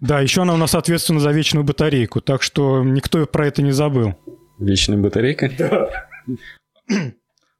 Да, 0.00 0.20
еще 0.20 0.42
она 0.42 0.54
у 0.54 0.56
нас 0.56 0.74
ответственна 0.74 1.20
за 1.20 1.30
вечную 1.30 1.64
батарейку, 1.64 2.20
так 2.20 2.42
что 2.42 2.82
никто 2.84 3.26
про 3.26 3.46
это 3.46 3.62
не 3.62 3.72
забыл. 3.72 4.14
Вечная 4.58 4.98
батарейка? 4.98 5.50
Да. 5.58 5.88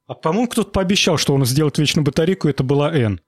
А 0.07 0.13
по-моему, 0.13 0.47
кто-то 0.47 0.71
пообещал, 0.71 1.17
что 1.17 1.33
он 1.33 1.45
сделает 1.45 1.77
вечную 1.77 2.05
батарейку, 2.05 2.49
это 2.49 2.63
была 2.63 2.93
Н. 2.93 3.21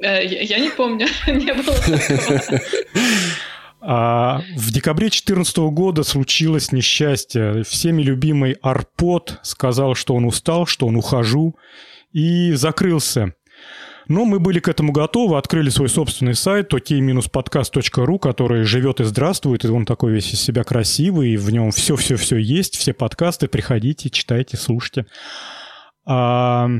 Э, 0.00 0.24
я 0.24 0.58
не 0.58 0.70
помню, 0.70 1.06
не 1.26 1.52
было 1.52 1.74
такого. 1.76 2.60
А 3.80 4.42
в 4.56 4.72
декабре 4.72 5.06
2014 5.06 5.56
года 5.70 6.02
случилось 6.02 6.72
несчастье. 6.72 7.62
Всеми 7.62 8.02
любимый 8.02 8.52
Арпот 8.60 9.38
сказал, 9.42 9.94
что 9.94 10.14
он 10.14 10.24
устал, 10.24 10.66
что 10.66 10.86
он 10.86 10.96
ухожу, 10.96 11.56
и 12.12 12.52
закрылся. 12.54 13.34
Но 14.08 14.24
мы 14.24 14.40
были 14.40 14.58
к 14.58 14.68
этому 14.68 14.90
готовы, 14.90 15.36
открыли 15.36 15.68
свой 15.68 15.90
собственный 15.90 16.34
сайт 16.34 16.72
ok-podcast.ru, 16.72 18.18
который 18.18 18.64
живет 18.64 19.00
и 19.00 19.04
здравствует, 19.04 19.64
и 19.64 19.68
он 19.68 19.84
такой 19.84 20.12
весь 20.12 20.32
из 20.32 20.40
себя 20.40 20.64
красивый, 20.64 21.32
и 21.32 21.36
в 21.36 21.50
нем 21.50 21.70
все-все-все 21.70 22.36
есть, 22.38 22.76
все 22.76 22.94
подкасты, 22.94 23.48
приходите, 23.48 24.08
читайте, 24.08 24.56
слушайте. 24.56 25.06
А, 26.06 26.70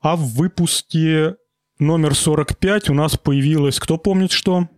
а 0.00 0.16
в 0.16 0.34
выпуске 0.34 1.34
номер 1.80 2.14
45 2.14 2.90
у 2.90 2.94
нас 2.94 3.16
появилось, 3.16 3.80
кто 3.80 3.98
помнит 3.98 4.30
что? 4.30 4.68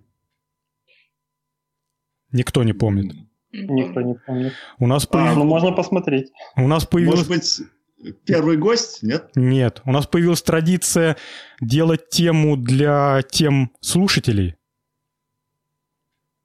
Никто 2.37 2.63
не 2.63 2.75
помнит. 2.75 3.15
Никто 3.53 4.03
не 4.03 4.15
помнит. 4.15 4.53
У 4.79 4.87
нас 4.87 5.07
появ... 5.07 5.33
а, 5.33 5.39
ну 5.39 5.45
можно 5.45 5.73
посмотреть. 5.73 6.31
У 6.57 6.69
нас 6.69 6.85
появилось... 6.85 7.27
Может 7.27 7.31
быть, 7.31 8.15
первый 8.27 8.59
гость, 8.59 9.03
нет? 9.03 9.31
Нет. 9.35 9.81
У 9.87 9.93
нас 9.93 10.07
появилась 10.07 10.43
традиция 10.43 11.17
делать 11.61 12.11
тему 12.11 12.57
для 12.57 13.23
тем 13.31 13.73
слушателей. 13.81 14.57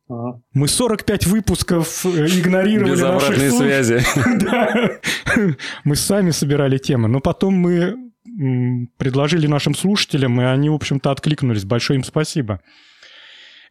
Ага. 0.08 0.42
Мы 0.54 0.68
45 0.68 1.28
выпусков 1.28 2.06
э, 2.06 2.28
игнорировали 2.28 2.92
Без 2.92 3.04
обратной 3.04 3.52
связи. 3.52 4.02
Мы 5.84 5.96
сами 5.96 6.32
собирали 6.32 6.78
темы, 6.78 7.08
но 7.08 7.20
потом 7.22 7.54
мы 7.54 8.12
предложили 8.98 9.48
нашим 9.48 9.74
слушателям, 9.74 10.40
и 10.42 10.44
они, 10.44 10.70
в 10.70 10.74
общем-то, 10.74 11.12
откликнулись. 11.12 11.66
Большое 11.66 11.98
им 11.98 12.04
спасибо. 12.04 12.62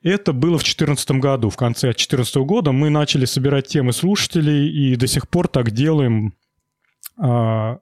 Это 0.02 0.32
было 0.32 0.56
в 0.56 0.62
2014 0.62 1.10
году. 1.12 1.50
В 1.50 1.56
конце 1.56 1.88
2014 1.88 2.36
года 2.36 2.72
мы 2.72 2.88
начали 2.88 3.26
собирать 3.26 3.66
темы 3.66 3.92
слушателей 3.92 4.68
и 4.68 4.96
до 4.96 5.06
сих 5.06 5.28
пор 5.28 5.48
так 5.48 5.70
делаем. 5.72 6.34
А, 7.18 7.78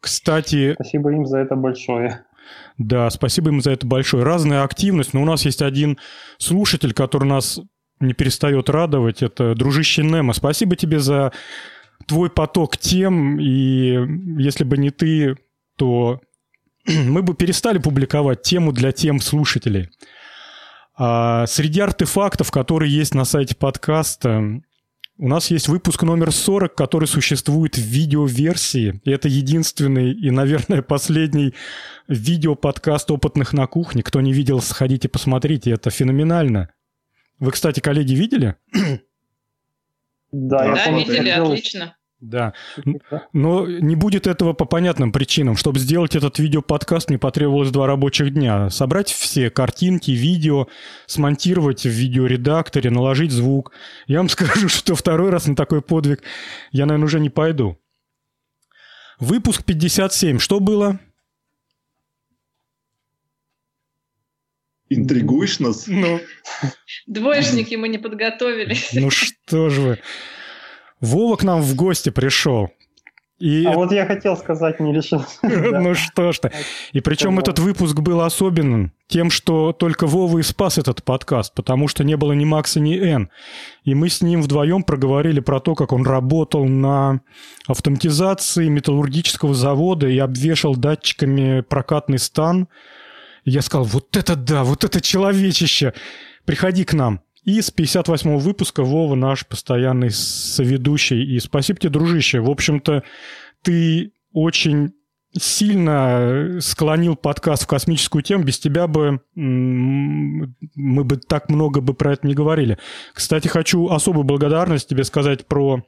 кстати... 0.00 0.74
Спасибо 0.74 1.12
им 1.12 1.26
за 1.26 1.38
это 1.38 1.56
большое. 1.56 2.24
Да, 2.78 3.10
спасибо 3.10 3.50
им 3.50 3.60
за 3.60 3.72
это 3.72 3.86
большое. 3.86 4.24
Разная 4.24 4.62
активность, 4.62 5.12
но 5.12 5.22
у 5.22 5.24
нас 5.24 5.44
есть 5.44 5.62
один 5.62 5.98
слушатель, 6.38 6.92
который 6.92 7.24
нас 7.24 7.60
не 7.98 8.14
перестает 8.14 8.68
радовать. 8.68 9.22
Это 9.22 9.54
дружище 9.54 10.02
Немо. 10.04 10.32
Спасибо 10.32 10.76
тебе 10.76 11.00
за 11.00 11.32
твой 12.06 12.30
поток 12.30 12.76
тем, 12.76 13.38
и 13.40 14.40
если 14.40 14.64
бы 14.64 14.76
не 14.76 14.90
ты, 14.90 15.36
то 15.76 16.20
мы 16.86 17.22
бы 17.22 17.34
перестали 17.34 17.78
публиковать 17.78 18.42
тему 18.42 18.72
для 18.72 18.92
тем 18.92 19.20
слушателей. 19.20 19.88
А 20.94 21.46
среди 21.46 21.80
артефактов, 21.80 22.50
которые 22.50 22.94
есть 22.94 23.14
на 23.14 23.24
сайте 23.24 23.56
подкаста, 23.56 24.62
у 25.18 25.28
нас 25.28 25.50
есть 25.50 25.68
выпуск 25.68 26.02
номер 26.02 26.32
40, 26.32 26.74
который 26.74 27.06
существует 27.06 27.76
в 27.76 27.80
видеоверсии. 27.80 29.00
И 29.04 29.10
это 29.10 29.28
единственный 29.28 30.12
и, 30.12 30.30
наверное, 30.30 30.82
последний 30.82 31.54
видеоподкаст 32.08 33.10
опытных 33.10 33.52
на 33.52 33.66
кухне. 33.66 34.02
Кто 34.02 34.20
не 34.20 34.32
видел, 34.32 34.60
сходите 34.60 35.08
посмотрите. 35.08 35.70
Это 35.70 35.90
феноменально. 35.90 36.70
Вы, 37.38 37.52
кстати, 37.52 37.80
коллеги, 37.80 38.14
видели? 38.14 38.56
Да, 40.32 40.74
да 40.74 40.84
я 40.86 40.98
видели, 40.98 41.28
отлично. 41.28 41.96
Да. 42.22 42.54
Но 43.32 43.66
не 43.66 43.96
будет 43.96 44.28
этого 44.28 44.52
по 44.52 44.64
понятным 44.64 45.10
причинам. 45.10 45.56
Чтобы 45.56 45.80
сделать 45.80 46.14
этот 46.14 46.38
видеоподкаст, 46.38 47.08
мне 47.08 47.18
потребовалось 47.18 47.72
два 47.72 47.88
рабочих 47.88 48.32
дня. 48.32 48.70
Собрать 48.70 49.10
все 49.10 49.50
картинки, 49.50 50.12
видео, 50.12 50.68
смонтировать 51.06 51.82
в 51.82 51.90
видеоредакторе, 51.90 52.90
наложить 52.90 53.32
звук. 53.32 53.72
Я 54.06 54.18
вам 54.18 54.28
скажу, 54.28 54.68
что 54.68 54.94
второй 54.94 55.30
раз 55.30 55.48
на 55.48 55.56
такой 55.56 55.82
подвиг 55.82 56.22
я, 56.70 56.86
наверное, 56.86 57.06
уже 57.06 57.18
не 57.18 57.28
пойду. 57.28 57.76
Выпуск 59.18 59.64
57. 59.64 60.38
Что 60.38 60.60
было? 60.60 61.00
Интригуешь 64.88 65.58
нас? 65.58 65.88
Ну. 65.88 66.20
Двоечники 67.08 67.74
мы 67.74 67.88
не 67.88 67.98
подготовили. 67.98 68.76
Ну 68.92 69.10
что 69.10 69.70
же 69.70 69.80
вы. 69.80 69.98
Вова 71.02 71.36
к 71.36 71.42
нам 71.42 71.60
в 71.60 71.74
гости 71.74 72.08
пришел. 72.08 72.70
И... 73.42 73.64
А 73.66 73.72
вот 73.72 73.90
я 73.90 74.06
хотел 74.06 74.36
сказать, 74.36 74.78
не 74.78 74.94
решил. 74.94 75.24
Ну 75.42 75.96
что 75.96 76.30
ж 76.30 76.38
ты. 76.38 76.52
И 76.92 77.00
причем 77.00 77.40
этот 77.40 77.58
выпуск 77.58 77.98
был 77.98 78.20
особенным 78.20 78.92
тем, 79.08 79.30
что 79.30 79.72
только 79.72 80.06
Вова 80.06 80.38
и 80.38 80.42
спас 80.42 80.78
этот 80.78 81.02
подкаст, 81.02 81.52
потому 81.54 81.88
что 81.88 82.04
не 82.04 82.16
было 82.16 82.34
ни 82.34 82.44
Макса, 82.44 82.78
ни 82.78 82.96
Н. 82.96 83.30
И 83.82 83.96
мы 83.96 84.10
с 84.10 84.22
ним 84.22 84.42
вдвоем 84.42 84.84
проговорили 84.84 85.40
про 85.40 85.58
то, 85.58 85.74
как 85.74 85.92
он 85.92 86.06
работал 86.06 86.66
на 86.66 87.20
автоматизации 87.66 88.68
металлургического 88.68 89.54
завода 89.54 90.06
и 90.06 90.18
обвешал 90.18 90.76
датчиками 90.76 91.62
прокатный 91.62 92.20
стан. 92.20 92.68
И 93.44 93.50
я 93.50 93.62
сказал, 93.62 93.86
вот 93.86 94.16
это 94.16 94.36
да, 94.36 94.62
вот 94.62 94.84
это 94.84 95.00
человечище, 95.00 95.94
приходи 96.44 96.84
к 96.84 96.92
нам. 96.92 97.22
И 97.44 97.60
с 97.60 97.72
58-го 97.74 98.38
выпуска 98.38 98.84
Вова 98.84 99.14
наш 99.14 99.46
постоянный 99.46 100.10
соведущий. 100.10 101.24
И 101.24 101.40
спасибо 101.40 101.80
тебе, 101.80 101.90
дружище. 101.90 102.40
В 102.40 102.50
общем-то, 102.50 103.02
ты 103.62 104.12
очень 104.32 104.92
сильно 105.36 106.58
склонил 106.60 107.16
подкаст 107.16 107.64
в 107.64 107.66
космическую 107.66 108.22
тему. 108.22 108.44
Без 108.44 108.58
тебя 108.58 108.86
бы 108.86 109.20
мы 109.34 111.04
бы 111.04 111.16
так 111.16 111.48
много 111.48 111.80
бы 111.80 111.94
про 111.94 112.12
это 112.12 112.26
не 112.26 112.34
говорили. 112.34 112.78
Кстати, 113.12 113.48
хочу 113.48 113.88
особую 113.88 114.24
благодарность 114.24 114.88
тебе 114.88 115.04
сказать 115.04 115.46
про 115.46 115.82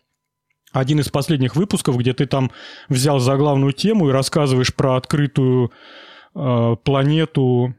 один 0.73 0.99
из 0.99 1.09
последних 1.09 1.55
выпусков, 1.55 1.97
где 1.99 2.15
ты 2.15 2.27
там 2.27 2.51
взял 2.89 3.21
за 3.21 3.37
главную 3.37 3.73
тему 3.73 4.09
и 4.09 4.13
рассказываешь 4.13 4.75
про 4.75 4.97
открытую 4.97 5.71
э, 6.35 6.77
планету 6.83 7.75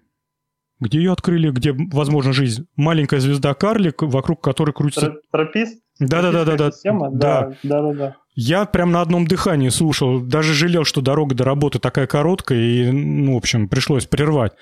где 0.80 0.98
ее 0.98 1.12
открыли, 1.12 1.50
где, 1.52 1.74
возможно, 1.74 2.34
жизнь. 2.34 2.68
Маленькая 2.76 3.20
звезда-карлик, 3.20 4.02
вокруг 4.02 4.42
которой 4.42 4.72
крутится... 4.72 5.16
Тропист? 5.32 5.82
Да-да-да-да. 6.00 6.72
Система? 6.72 7.10
Да, 7.12 7.54
да-да-да. 7.64 8.16
Я 8.36 8.66
прям 8.66 8.92
на 8.92 9.02
одном 9.02 9.28
дыхании 9.28 9.70
слушал, 9.70 10.20
даже 10.20 10.54
жалел, 10.54 10.84
что 10.84 11.00
дорога 11.00 11.36
до 11.36 11.46
работы 11.46 11.80
такая 11.80 12.06
короткая, 12.06 12.60
и, 12.60 12.92
ну, 12.92 13.36
в 13.36 13.38
общем, 13.38 13.70
пришлось 13.70 14.06
прервать. 14.06 14.54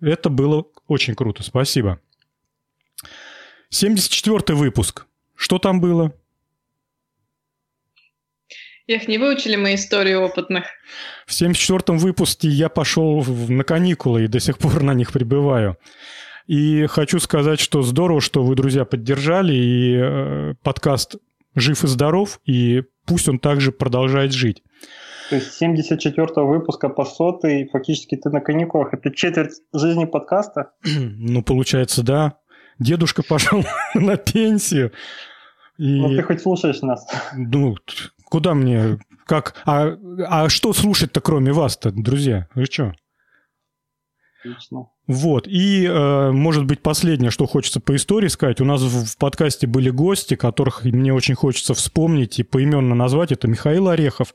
Это 0.00 0.30
было 0.30 0.64
очень 0.86 1.14
круто, 1.14 1.42
спасибо. 1.42 1.98
74 3.70 4.56
выпуск. 4.56 5.06
Что 5.34 5.58
там 5.58 5.80
было? 5.80 6.12
Эх, 8.92 9.08
не 9.08 9.16
выучили 9.16 9.56
мы 9.56 9.74
историю 9.74 10.20
опытных. 10.20 10.64
В 11.26 11.32
74-м 11.32 11.96
выпуске 11.96 12.48
я 12.48 12.68
пошел 12.68 13.24
на 13.24 13.64
каникулы 13.64 14.24
и 14.24 14.28
до 14.28 14.38
сих 14.38 14.58
пор 14.58 14.82
на 14.82 14.92
них 14.92 15.12
пребываю. 15.12 15.78
И 16.46 16.86
хочу 16.86 17.18
сказать, 17.18 17.58
что 17.58 17.80
здорово, 17.80 18.20
что 18.20 18.42
вы, 18.42 18.54
друзья, 18.54 18.84
поддержали, 18.84 19.54
и 19.54 19.96
э, 19.96 20.54
подкаст 20.62 21.16
жив 21.54 21.84
и 21.84 21.86
здоров, 21.86 22.38
и 22.44 22.82
пусть 23.06 23.28
он 23.28 23.38
также 23.38 23.72
продолжает 23.72 24.32
жить. 24.32 24.62
То 25.30 25.36
есть 25.36 25.54
74 25.54 26.26
выпуска 26.44 26.90
по 26.90 27.06
сотой, 27.06 27.68
фактически 27.72 28.16
ты 28.16 28.28
на 28.28 28.40
каникулах, 28.42 28.92
это 28.92 29.10
четверть 29.10 29.54
жизни 29.72 30.04
подкаста? 30.04 30.72
ну, 30.84 31.42
получается, 31.42 32.02
да. 32.02 32.36
Дедушка 32.78 33.22
пошел 33.22 33.64
на 33.94 34.18
пенсию. 34.18 34.92
И... 35.78 35.98
Ну, 35.98 36.14
ты 36.14 36.22
хоть 36.22 36.42
слушаешь 36.42 36.82
нас. 36.82 37.06
Ну, 37.34 37.76
Куда 38.32 38.54
мне? 38.54 38.98
Как? 39.26 39.56
А, 39.66 39.94
а 40.26 40.48
что 40.48 40.72
слушать-то 40.72 41.20
кроме 41.20 41.52
вас-то, 41.52 41.92
друзья? 41.92 42.48
Вы 42.54 42.64
что? 42.64 42.94
Отлично. 44.40 44.86
Вот. 45.06 45.46
И, 45.46 45.84
э, 45.84 46.30
может 46.30 46.64
быть, 46.64 46.80
последнее, 46.80 47.30
что 47.30 47.44
хочется 47.44 47.78
по 47.78 47.94
истории 47.94 48.28
сказать. 48.28 48.62
У 48.62 48.64
нас 48.64 48.80
в, 48.80 49.04
в 49.04 49.18
подкасте 49.18 49.66
были 49.66 49.90
гости, 49.90 50.34
которых 50.34 50.82
мне 50.84 51.12
очень 51.12 51.34
хочется 51.34 51.74
вспомнить 51.74 52.38
и 52.38 52.42
поименно 52.42 52.94
назвать. 52.94 53.32
Это 53.32 53.48
Михаил 53.48 53.90
Орехов. 53.90 54.32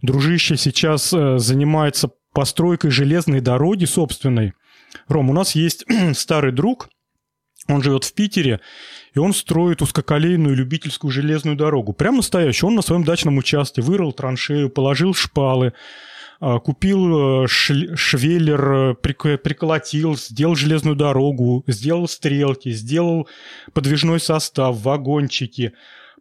Дружище 0.00 0.56
сейчас 0.56 1.12
э, 1.12 1.38
занимается 1.38 2.10
постройкой 2.32 2.92
железной 2.92 3.40
дороги 3.40 3.84
собственной. 3.84 4.52
Ром, 5.08 5.28
у 5.28 5.32
нас 5.32 5.56
есть 5.56 5.84
старый 6.14 6.52
друг, 6.52 6.88
он 7.68 7.82
живет 7.82 8.04
в 8.04 8.12
Питере, 8.12 8.60
и 9.14 9.18
он 9.18 9.32
строит 9.32 9.80
узкоколейную 9.80 10.54
любительскую 10.54 11.10
железную 11.10 11.56
дорогу. 11.56 11.92
Прям 11.92 12.16
настоящую. 12.16 12.68
Он 12.68 12.76
на 12.76 12.82
своем 12.82 13.04
дачном 13.04 13.38
участке 13.38 13.80
вырыл 13.80 14.12
траншею, 14.12 14.68
положил 14.68 15.14
шпалы, 15.14 15.72
а, 16.40 16.58
купил 16.58 17.44
э, 17.44 17.46
швеллер, 17.46 18.72
э, 18.72 18.94
приколотил, 18.94 20.16
сделал 20.16 20.56
железную 20.56 20.96
дорогу, 20.96 21.64
сделал 21.66 22.06
стрелки, 22.06 22.70
сделал 22.70 23.28
подвижной 23.72 24.20
состав, 24.20 24.76
вагончики, 24.82 25.72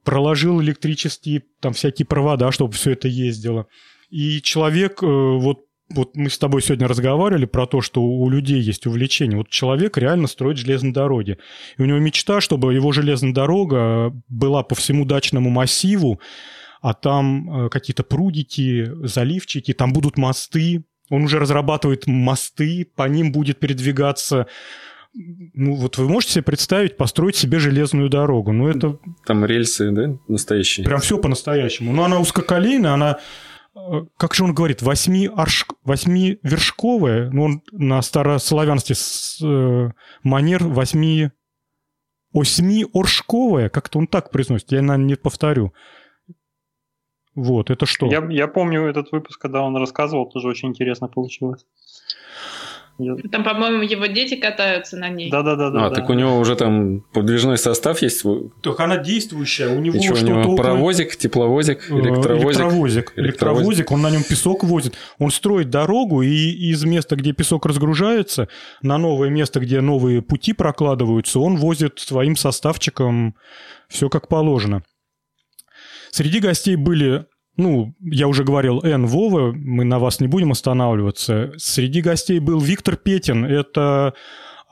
проложил 0.03 0.62
электрические 0.62 1.43
там 1.60 1.73
всякие 1.73 2.06
провода, 2.06 2.51
чтобы 2.51 2.73
все 2.73 2.91
это 2.91 3.08
ездило. 3.08 3.67
И 4.10 4.41
человек 4.41 5.03
э, 5.03 5.06
вот 5.06 5.65
вот 5.95 6.15
мы 6.15 6.29
с 6.29 6.38
тобой 6.38 6.62
сегодня 6.62 6.88
разговаривали 6.88 7.45
про 7.45 7.65
то, 7.65 7.82
что 7.82 8.01
у 8.01 8.29
людей 8.29 8.62
есть 8.62 8.86
увлечение. 8.86 9.38
Вот 9.38 9.49
человек 9.49 9.97
реально 9.97 10.27
строит 10.27 10.58
железные 10.58 10.93
дороги. 10.93 11.38
И 11.77 11.82
у 11.82 11.86
него 11.86 11.99
мечта, 11.99 12.41
чтобы 12.41 12.73
его 12.73 12.91
железная 12.91 13.34
дорога 13.34 14.13
была 14.27 14.63
по 14.63 14.75
всему 14.75 15.06
дачному 15.06 15.49
массиву, 15.49 16.19
а 16.82 16.93
там 16.93 17.65
э, 17.65 17.69
какие-то 17.69 18.03
прудики, 18.03 18.91
заливчики, 19.06 19.73
там 19.73 19.93
будут 19.93 20.17
мосты, 20.17 20.84
Он 21.10 21.23
уже 21.23 21.39
разрабатывает 21.39 22.08
мосты, 22.08 22.88
по 22.95 23.08
ним 23.08 23.32
будет 23.32 23.60
передвигаться 23.60 24.47
ну 25.13 25.75
вот 25.75 25.97
вы 25.97 26.10
можете 26.10 26.34
себе 26.34 26.43
представить 26.43 26.97
построить 26.97 27.36
себе 27.36 27.60
железную 27.60 28.10
дорогу, 28.10 28.51
ну 28.51 28.67
это... 28.67 28.97
Там 29.25 29.45
рельсы, 29.45 29.91
да, 29.91 30.17
настоящие? 30.27 30.86
Прям 30.86 31.01
все 31.01 31.17
по-настоящему. 31.19 31.93
Но 31.93 32.03
она 32.03 32.19
узкоколейная, 32.19 32.93
она, 32.93 33.19
как 34.17 34.33
же 34.33 34.43
он 34.43 34.53
говорит, 34.53 34.81
восьми, 34.81 35.29
арш... 35.36 35.65
восьмивершковая, 35.83 37.29
ну 37.31 37.43
он 37.43 37.62
на 37.71 38.01
старославянстве 38.01 38.95
с, 38.95 39.39
э, 39.43 39.91
манер 40.23 40.63
восьми... 40.65 41.31
Осьми-оршковая, 42.36 43.69
как-то 43.69 43.99
он 43.99 44.07
так 44.07 44.31
произносит, 44.31 44.71
я, 44.71 44.81
наверное, 44.81 45.05
не 45.05 45.15
повторю. 45.15 45.71
Вот, 47.36 47.69
это 47.69 47.86
что? 47.86 48.07
Я, 48.07 48.25
я 48.27 48.47
помню 48.47 48.86
этот 48.86 49.12
выпуск, 49.12 49.39
когда 49.39 49.62
он 49.62 49.77
рассказывал, 49.77 50.27
тоже 50.27 50.47
очень 50.47 50.69
интересно 50.69 51.07
получилось. 51.07 51.63
Там, 52.97 53.43
по-моему, 53.43 53.82
его 53.82 54.06
дети 54.06 54.36
катаются 54.36 54.97
на 54.97 55.10
ней. 55.10 55.32
Да-да-да. 55.32 55.67
А, 55.67 55.89
да. 55.89 55.89
так 55.89 56.10
у 56.10 56.13
него 56.13 56.38
уже 56.38 56.56
там 56.56 57.01
подвижной 57.12 57.58
состав 57.58 58.01
есть? 58.03 58.23
Только 58.62 58.84
она 58.84 58.97
действующая. 58.97 59.69
У 59.69 59.79
него 59.79 59.99
что, 59.99 60.13
у 60.13 60.27
него 60.27 60.56
паровозик, 60.56 61.15
тепловозик, 61.15 61.89
э, 61.89 61.93
электровозик? 61.93 62.45
Электровозик. 62.45 63.13
Электровозик. 63.15 63.91
Он 63.91 64.01
на 64.01 64.12
нем 64.12 64.23
песок 64.23 64.63
возит. 64.63 64.93
Он 65.17 65.32
строит 65.32 65.71
дорогу, 65.71 66.21
и 66.21 66.29
из 66.29 66.84
места, 66.84 67.15
где 67.15 67.34
песок 67.34 67.65
разгружается, 67.65 68.47
на 68.84 68.99
новое 68.99 69.29
место, 69.29 69.60
где 69.60 69.82
новые 69.82 70.21
пути 70.21 70.53
прокладываются, 70.53 71.39
он 71.39 71.58
возит 71.58 71.99
своим 71.99 72.36
составчиком 72.36 73.36
все 73.89 74.08
как 74.08 74.27
положено. 74.27 74.84
Среди 76.12 76.39
гостей 76.39 76.75
были 76.75 77.25
ну, 77.55 77.93
я 77.99 78.27
уже 78.27 78.43
говорил, 78.43 78.81
Н. 78.83 79.05
Вова, 79.05 79.51
мы 79.51 79.83
на 79.83 79.99
вас 79.99 80.19
не 80.19 80.27
будем 80.27 80.51
останавливаться. 80.51 81.53
Среди 81.57 82.01
гостей 82.01 82.39
был 82.39 82.59
Виктор 82.59 82.95
Петин, 82.95 83.45
это 83.45 84.13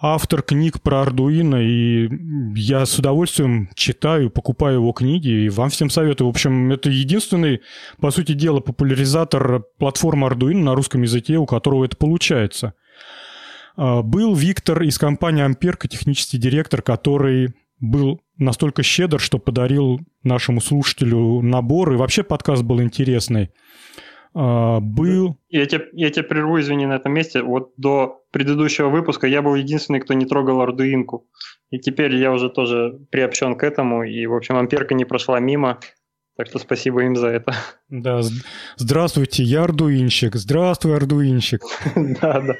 автор 0.02 0.42
книг 0.42 0.82
про 0.82 1.04
Ардуино, 1.04 1.58
и 1.58 2.10
я 2.56 2.86
с 2.86 2.98
удовольствием 2.98 3.70
читаю, 3.76 4.32
покупаю 4.32 4.78
его 4.78 4.92
книги, 4.94 5.30
и 5.30 5.50
вам 5.50 5.70
всем 5.70 5.92
советую. 5.92 6.28
В 6.28 6.32
общем, 6.32 6.72
это 6.72 6.90
единственный, 6.90 7.62
по 8.00 8.10
сути 8.10 8.34
дела, 8.34 8.62
популяризатор 8.62 9.64
платформы 9.78 10.26
Ардуино 10.26 10.64
на 10.64 10.76
русском 10.76 11.04
языке, 11.04 11.38
у 11.38 11.46
которого 11.46 11.86
это 11.86 11.96
получается. 11.96 12.74
А, 13.76 14.02
был 14.02 14.34
Виктор 14.34 14.82
из 14.82 14.98
компании 14.98 15.44
Амперка, 15.44 15.88
технический 15.88 16.40
директор, 16.40 16.82
который 16.82 17.54
был 17.80 18.22
настолько 18.42 18.84
щедр, 18.84 19.20
что 19.20 19.38
подарил 19.38 20.00
нашему 20.24 20.62
слушателю 20.62 21.42
набор, 21.42 21.94
и 21.94 21.96
вообще 21.96 22.24
подкаст 22.24 22.64
был 22.64 22.82
интересный. 22.82 23.52
А, 24.34 24.80
был... 24.80 25.38
Я 25.50 25.66
тебя, 25.66 25.86
я 25.94 26.10
тебя 26.10 26.24
прерву, 26.24 26.60
извини, 26.60 26.86
на 26.86 26.94
этом 26.94 27.14
месте. 27.14 27.42
Вот 27.42 27.74
до 27.78 28.24
предыдущего 28.32 28.90
выпуска 28.90 29.28
я 29.28 29.42
был 29.42 29.56
единственный, 29.56 30.00
кто 30.00 30.14
не 30.14 30.26
трогал 30.26 30.62
ардуинку. 30.62 31.28
И 31.70 31.80
теперь 31.80 32.16
я 32.16 32.32
уже 32.32 32.50
тоже 32.50 33.00
приобщен 33.12 33.56
к 33.56 33.64
этому, 33.64 34.04
и, 34.04 34.26
в 34.26 34.36
общем, 34.36 34.58
амперка 34.58 34.94
не 34.94 35.06
прошла 35.06 35.40
мимо. 35.40 35.80
Так 36.38 36.48
что 36.48 36.60
спасибо 36.60 37.04
им 37.04 37.16
за 37.16 37.28
это. 37.28 37.54
Да, 37.90 38.22
здравствуйте, 38.78 39.44
я 39.44 39.64
ардуинщик. 39.64 40.36
Здравствуй, 40.36 40.96
ардуинщик. 40.96 41.62
Да, 42.22 42.42
да. 42.42 42.56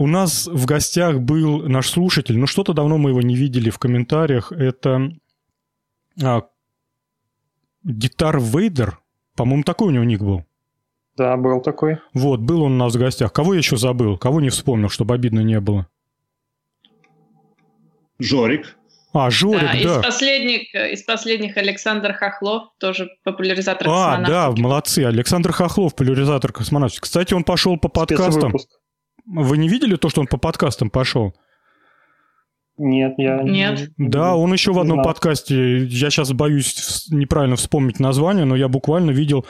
У 0.00 0.06
нас 0.06 0.46
в 0.46 0.64
гостях 0.64 1.20
был 1.20 1.68
наш 1.68 1.90
слушатель, 1.90 2.38
но 2.38 2.46
что-то 2.46 2.72
давно 2.72 2.96
мы 2.96 3.10
его 3.10 3.20
не 3.20 3.36
видели 3.36 3.68
в 3.68 3.78
комментариях. 3.78 4.50
Это 4.50 5.10
а, 6.22 6.44
Гитар 7.84 8.40
Вейдер. 8.40 8.98
По-моему, 9.36 9.62
такой 9.62 9.88
у 9.88 9.90
него 9.90 10.04
ник 10.04 10.22
был. 10.22 10.46
Да, 11.18 11.36
был 11.36 11.60
такой. 11.60 11.98
Вот, 12.14 12.40
был 12.40 12.62
он 12.62 12.72
у 12.72 12.76
нас 12.76 12.94
в 12.94 12.98
гостях. 12.98 13.30
Кого 13.30 13.52
я 13.52 13.58
еще 13.58 13.76
забыл? 13.76 14.16
Кого 14.16 14.40
не 14.40 14.48
вспомнил, 14.48 14.88
чтобы 14.88 15.12
обидно 15.12 15.40
не 15.40 15.60
было? 15.60 15.86
Жорик. 18.18 18.78
А, 19.12 19.30
Жорик, 19.30 19.60
да. 19.60 19.72
да. 19.72 20.00
Из, 20.00 20.02
последних, 20.02 20.74
из 20.74 21.02
последних 21.02 21.58
Александр 21.58 22.14
Хохлов, 22.14 22.70
тоже 22.78 23.10
популяризатор 23.22 23.86
а, 23.86 23.90
космонавтики. 23.90 24.30
А, 24.30 24.52
да, 24.54 24.62
молодцы. 24.62 25.00
Александр 25.00 25.52
Хохлов, 25.52 25.94
популяризатор 25.94 26.52
космонавтики. 26.52 27.02
Кстати, 27.02 27.34
он 27.34 27.44
пошел 27.44 27.76
по 27.76 27.90
подкастам. 27.90 28.54
Вы 29.32 29.58
не 29.58 29.68
видели 29.68 29.96
то, 29.96 30.08
что 30.08 30.20
он 30.20 30.26
по 30.26 30.38
подкастам 30.38 30.90
пошел? 30.90 31.34
Нет, 32.82 33.14
я 33.18 33.42
Нет. 33.42 33.90
Да, 33.98 34.34
он 34.34 34.52
еще 34.52 34.72
в 34.72 34.78
одном 34.78 34.96
знал. 34.96 35.04
подкасте, 35.04 35.84
я 35.84 36.10
сейчас 36.10 36.32
боюсь 36.32 37.06
неправильно 37.10 37.56
вспомнить 37.56 38.00
название, 38.00 38.46
но 38.46 38.56
я 38.56 38.68
буквально 38.68 39.10
видел 39.10 39.44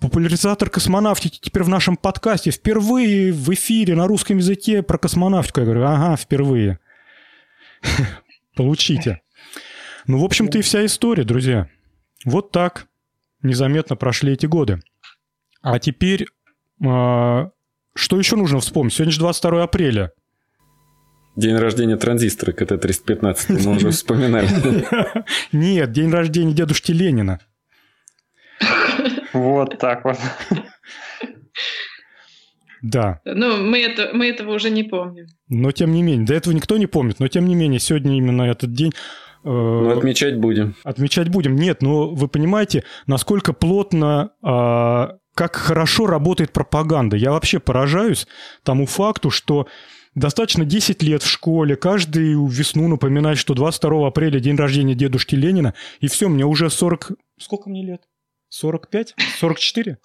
популяризатор 0.00 0.70
космонавтики 0.70 1.38
теперь 1.40 1.64
в 1.64 1.68
нашем 1.68 1.96
подкасте. 1.96 2.50
Впервые 2.50 3.32
в 3.32 3.52
эфире 3.52 3.94
на 3.94 4.06
русском 4.06 4.38
языке 4.38 4.82
про 4.82 4.96
космонавтику. 4.96 5.60
Я 5.60 5.66
говорю, 5.66 5.84
ага, 5.84 6.16
впервые. 6.16 6.78
Получите. 8.56 9.20
Ну, 10.06 10.18
в 10.18 10.24
общем-то, 10.24 10.58
и 10.58 10.62
вся 10.62 10.84
история, 10.84 11.24
друзья. 11.24 11.68
Вот 12.24 12.50
так 12.50 12.88
незаметно 13.42 13.96
прошли 13.96 14.32
эти 14.32 14.46
годы. 14.46 14.80
А 15.60 15.78
теперь 15.78 16.26
а, 16.84 17.50
что 17.94 18.18
еще 18.18 18.36
нужно 18.36 18.60
вспомнить? 18.60 18.94
Сегодня 18.94 19.12
же 19.12 19.20
22 19.20 19.62
апреля. 19.62 20.12
День 21.34 21.56
рождения 21.56 21.96
транзистора 21.96 22.52
КТ-315, 22.52 23.64
мы 23.64 23.76
уже 23.76 23.90
вспоминали. 23.90 24.48
Нет, 25.52 25.90
день 25.92 26.10
рождения 26.10 26.52
дедушки 26.52 26.92
Ленина. 26.92 27.40
Вот 29.32 29.78
так 29.78 30.04
вот. 30.04 30.18
Да. 32.82 33.20
Ну, 33.24 33.64
мы, 33.64 33.80
это, 33.80 34.10
мы 34.12 34.28
этого 34.28 34.54
уже 34.54 34.68
не 34.68 34.82
помним. 34.82 35.26
Но 35.48 35.70
тем 35.70 35.92
не 35.92 36.02
менее, 36.02 36.26
до 36.26 36.34
этого 36.34 36.52
никто 36.52 36.76
не 36.76 36.86
помнит, 36.86 37.20
но 37.20 37.28
тем 37.28 37.46
не 37.46 37.54
менее, 37.54 37.80
сегодня 37.80 38.16
именно 38.16 38.42
этот 38.42 38.72
день... 38.72 38.92
Э, 39.44 39.48
ну, 39.48 39.96
отмечать 39.96 40.36
будем. 40.36 40.74
Отмечать 40.82 41.28
будем. 41.28 41.54
Нет, 41.54 41.80
но 41.80 42.10
вы 42.10 42.28
понимаете, 42.28 42.84
насколько 43.06 43.52
плотно 43.52 44.32
э, 44.42 45.16
как 45.34 45.56
хорошо 45.56 46.06
работает 46.06 46.52
пропаганда. 46.52 47.16
Я 47.16 47.32
вообще 47.32 47.58
поражаюсь 47.58 48.26
тому 48.62 48.86
факту, 48.86 49.30
что 49.30 49.66
достаточно 50.14 50.64
10 50.64 51.02
лет 51.02 51.22
в 51.22 51.28
школе, 51.28 51.76
каждую 51.76 52.46
весну 52.46 52.88
напоминать, 52.88 53.38
что 53.38 53.54
22 53.54 54.08
апреля 54.08 54.40
день 54.40 54.56
рождения 54.56 54.94
дедушки 54.94 55.34
Ленина, 55.34 55.74
и 56.00 56.08
все, 56.08 56.28
мне 56.28 56.44
уже 56.44 56.70
40... 56.70 57.12
Сколько 57.38 57.70
мне 57.70 57.84
лет? 57.84 58.02
45? 58.48 59.14
44? 59.38 59.98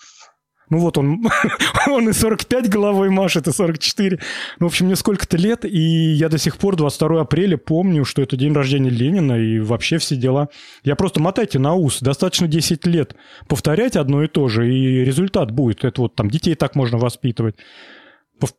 Ну 0.69 0.79
вот 0.79 0.97
он, 0.97 1.25
он 1.87 2.09
и 2.09 2.13
45 2.13 2.69
головой 2.69 3.09
машет, 3.09 3.47
и 3.47 3.51
44. 3.51 4.19
Ну, 4.59 4.67
в 4.67 4.69
общем, 4.69 4.87
мне 4.87 4.95
сколько-то 4.95 5.37
лет, 5.37 5.63
и 5.65 5.79
я 5.79 6.29
до 6.29 6.37
сих 6.37 6.57
пор 6.57 6.75
22 6.75 7.21
апреля 7.21 7.57
помню, 7.57 8.03
что 8.05 8.21
это 8.21 8.35
день 8.35 8.53
рождения 8.53 8.89
Ленина, 8.89 9.33
и 9.33 9.59
вообще 9.59 9.97
все 9.97 10.15
дела. 10.15 10.49
Я 10.83 10.95
просто 10.95 11.21
мотайте 11.21 11.59
на 11.59 11.73
ус, 11.73 12.01
достаточно 12.01 12.47
10 12.47 12.85
лет 12.85 13.15
повторять 13.47 13.95
одно 13.95 14.23
и 14.23 14.27
то 14.27 14.47
же, 14.47 14.71
и 14.71 15.05
результат 15.05 15.51
будет. 15.51 15.83
Это 15.83 16.01
вот 16.01 16.15
там 16.15 16.29
детей 16.29 16.55
так 16.55 16.75
можно 16.75 16.97
воспитывать. 16.97 17.55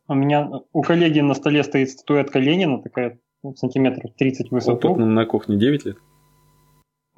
У 0.07 0.13
меня 0.13 0.49
у 0.73 0.81
коллеги 0.81 1.19
на 1.19 1.33
столе 1.33 1.63
стоит 1.63 1.89
статуэтка 1.91 2.39
Ленина, 2.39 2.81
такая 2.81 3.19
ну, 3.43 3.55
сантиметров 3.55 4.11
30 4.17 4.49
в 4.49 4.51
высоту. 4.51 4.89
Опытным 4.89 5.13
на 5.13 5.25
кухне 5.25 5.57
9 5.57 5.85
лет? 5.85 5.97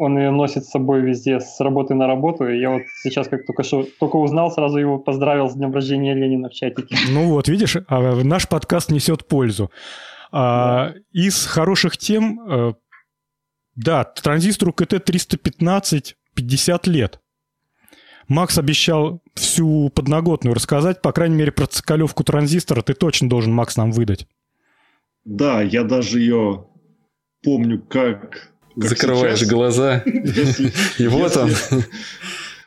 Он 0.01 0.17
ее 0.17 0.31
носит 0.31 0.65
с 0.65 0.71
собой 0.71 1.01
везде 1.01 1.39
с 1.39 1.59
работы 1.59 1.93
на 1.93 2.07
работу. 2.07 2.47
И 2.49 2.59
я 2.59 2.71
вот 2.71 2.81
сейчас 3.03 3.27
как 3.27 3.45
только 3.45 3.61
что 3.61 3.85
только 3.99 4.15
узнал, 4.15 4.51
сразу 4.51 4.79
его 4.79 4.97
поздравил 4.97 5.47
с 5.47 5.53
днем 5.53 5.71
рождения 5.71 6.15
Ленина 6.15 6.49
в 6.49 6.53
чатике. 6.53 6.95
Ну 7.11 7.29
вот, 7.29 7.47
видишь, 7.47 7.77
а 7.87 8.23
наш 8.23 8.49
подкаст 8.49 8.89
несет 8.89 9.27
пользу. 9.27 9.69
А, 10.31 10.93
из 11.11 11.45
хороших 11.45 11.97
тем, 11.97 12.41
э, 12.49 12.73
да, 13.75 14.03
транзистору 14.05 14.73
КТ-315 14.73 16.15
50 16.33 16.87
лет. 16.87 17.19
Макс 18.27 18.57
обещал 18.57 19.21
всю 19.35 19.89
подноготную 19.89 20.55
рассказать, 20.55 21.03
по 21.03 21.11
крайней 21.11 21.35
мере, 21.35 21.51
про 21.51 21.67
цикалевку 21.67 22.23
транзистора 22.23 22.81
ты 22.81 22.95
точно 22.95 23.29
должен, 23.29 23.53
Макс, 23.53 23.77
нам 23.77 23.91
выдать. 23.91 24.25
Да, 25.25 25.61
я 25.61 25.83
даже 25.83 26.19
ее 26.19 26.65
помню, 27.43 27.79
как 27.87 28.51
Закрываешь 28.75 29.39
сейчас. 29.39 29.49
глаза, 29.49 30.03
и 30.97 31.07
вот 31.07 31.37
он. 31.37 31.51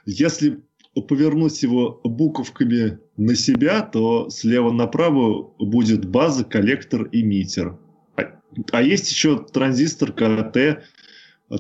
Если 0.07 0.61
повернуть 1.09 1.63
его 1.63 2.01
буковками 2.05 2.99
на 3.17 3.35
себя, 3.35 3.81
то 3.83 4.31
слева 4.31 4.71
направо 4.71 5.51
будет 5.59 6.05
база, 6.05 6.45
коллектор, 6.45 7.09
эмиттер. 7.11 7.79
А, 8.17 8.23
а 8.71 8.83
есть 8.83 9.11
еще 9.11 9.39
транзистор 9.39 10.13
КТ 10.13 10.85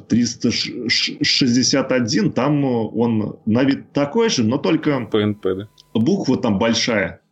361, 0.08 2.32
там 2.32 2.64
он 2.64 3.38
на 3.46 3.64
вид 3.64 3.92
такой 3.92 4.30
же, 4.30 4.44
но 4.44 4.58
только 4.58 5.00
ПНП, 5.00 5.42
да? 5.42 5.68
буква 5.94 6.36
там 6.36 6.58
большая. 6.58 7.22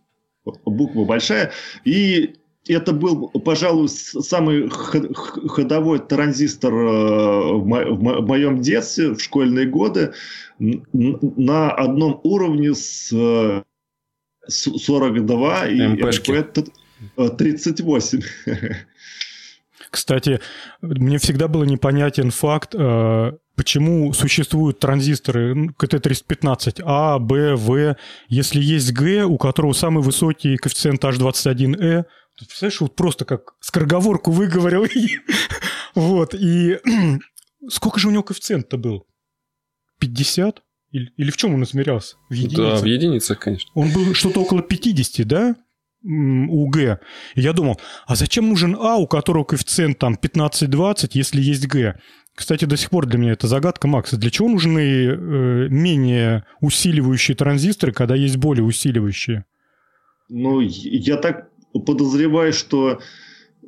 Буква 0.45 1.05
большая. 1.05 1.53
И 1.85 2.37
это 2.69 2.93
был, 2.93 3.29
пожалуй, 3.29 3.89
самый 3.89 4.69
ходовой 4.71 5.99
транзистор 5.99 6.73
э, 6.73 7.53
в 7.55 7.65
моем 7.65 8.61
детстве, 8.61 9.15
в 9.15 9.21
школьные 9.21 9.67
годы, 9.67 10.13
на 10.59 11.71
одном 11.73 12.21
уровне 12.23 12.75
с 12.75 13.13
42 14.49 15.67
и 15.69 15.79
MP38. 17.17 18.25
Кстати, 19.93 20.41
мне 20.81 21.19
всегда 21.19 21.49
было 21.49 21.65
непонятен 21.65 22.31
факт, 22.31 22.75
э, 22.75 23.33
почему 23.57 24.15
существуют 24.15 24.79
транзисторы 24.79 25.69
КТ-315 25.79 26.83
А, 26.83 27.19
Б, 27.19 27.57
В, 27.57 27.97
если 28.29 28.63
есть 28.63 28.91
Г, 28.93 29.25
у 29.25 29.37
которого 29.37 29.75
самый 29.75 30.03
высокий 30.03 30.57
коэффициент 30.57 31.05
H21E, 31.05 32.05
Представляешь, 32.39 32.81
вот 32.81 32.97
просто 32.97 33.27
как 33.27 33.53
скороговорку 33.61 34.31
выговорил. 34.31 34.87
вот, 35.95 36.35
и 36.35 36.79
сколько 37.69 38.01
же 38.01 38.09
у 38.09 38.11
него 38.11 38.23
коэффициент-то 38.23 38.79
был? 38.79 39.07
50? 40.01 40.63
Или, 40.93 41.13
или 41.19 41.31
в 41.31 41.37
чем 41.37 41.55
он 41.55 41.65
измерялся? 41.65 42.17
В 42.31 42.33
единицах? 42.33 42.77
Да, 42.77 42.77
в 42.77 42.85
единицах, 42.87 43.39
конечно. 43.39 43.71
Он 43.75 43.93
был 43.93 44.15
что-то 44.15 44.41
около 44.41 44.63
50, 44.63 45.27
да? 45.27 45.57
У 46.05 46.69
Г. 46.69 46.99
И 47.35 47.41
я 47.41 47.53
думал, 47.53 47.81
а 48.07 48.17
зачем 48.17 48.49
нужен 48.49 48.77
А, 48.79 48.97
у 48.97 49.07
которого 49.07 49.45
коэффициент 49.45 49.99
там 49.99 50.19
15-20, 50.21 51.11
если 51.13 51.41
есть 51.41 51.67
Г? 51.67 51.99
Кстати, 52.35 52.65
до 52.65 52.77
сих 52.77 52.91
пор 52.91 53.07
для 53.07 53.19
меня 53.19 53.33
это 53.33 53.47
загадка, 53.47 53.89
Макс. 53.89 54.13
Для 54.13 54.31
чего 54.31 54.49
нужны 54.49 54.81
э, 54.81 55.69
менее 55.69 56.45
усиливающие 56.61 57.37
транзисторы, 57.37 57.93
когда 57.93 58.15
есть 58.15 58.37
более 58.37 58.65
усиливающие? 58.65 59.45
Ну, 60.31 60.61
я 60.61 61.17
так 61.19 61.51
подозреваю, 61.73 62.55
что 62.55 63.01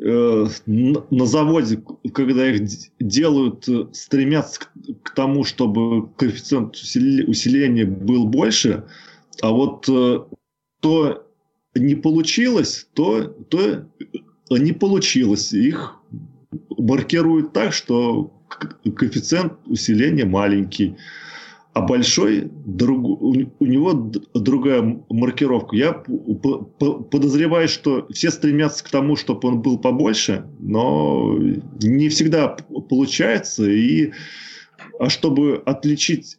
э, 0.00 0.46
на 0.66 1.26
заводе, 1.26 1.82
когда 2.14 2.50
их 2.50 2.62
делают, 2.98 3.68
стремятся 3.94 4.60
к, 4.60 4.70
к 5.02 5.14
тому, 5.14 5.44
чтобы 5.44 6.08
коэффициент 6.14 6.74
усиления 6.74 7.84
был 7.84 8.26
больше, 8.26 8.84
а 9.42 9.50
вот 9.50 9.86
э, 9.90 10.20
то 10.80 11.23
не 11.74 11.94
получилось, 11.94 12.88
то, 12.94 13.24
то 13.24 13.86
не 14.50 14.72
получилось. 14.72 15.52
Их 15.52 15.96
маркируют 16.76 17.52
так, 17.52 17.72
что 17.72 18.32
коэффициент 18.84 19.54
усиления 19.66 20.24
маленький 20.24 20.96
а 21.74 21.80
большой 21.80 22.48
друг, 22.64 23.20
у 23.20 23.66
него 23.66 24.12
другая 24.32 25.00
маркировка. 25.10 25.74
Я 25.74 25.92
подозреваю, 25.92 27.66
что 27.66 28.06
все 28.12 28.30
стремятся 28.30 28.84
к 28.84 28.90
тому, 28.90 29.16
чтобы 29.16 29.48
он 29.48 29.60
был 29.60 29.78
побольше, 29.78 30.46
но 30.60 31.36
не 31.82 32.08
всегда 32.10 32.56
получается. 32.88 33.68
И, 33.68 34.12
а 35.00 35.10
чтобы 35.10 35.62
отличить 35.66 36.38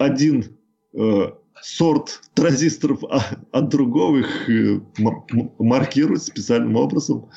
один 0.00 0.56
э, 0.92 1.30
сорт 1.62 2.20
транзисторов 2.34 3.00
от 3.52 3.68
другого, 3.68 4.18
их 4.18 4.48
э, 4.48 4.80
маркируют 5.58 6.22
специальным 6.22 6.76
образом. 6.76 7.30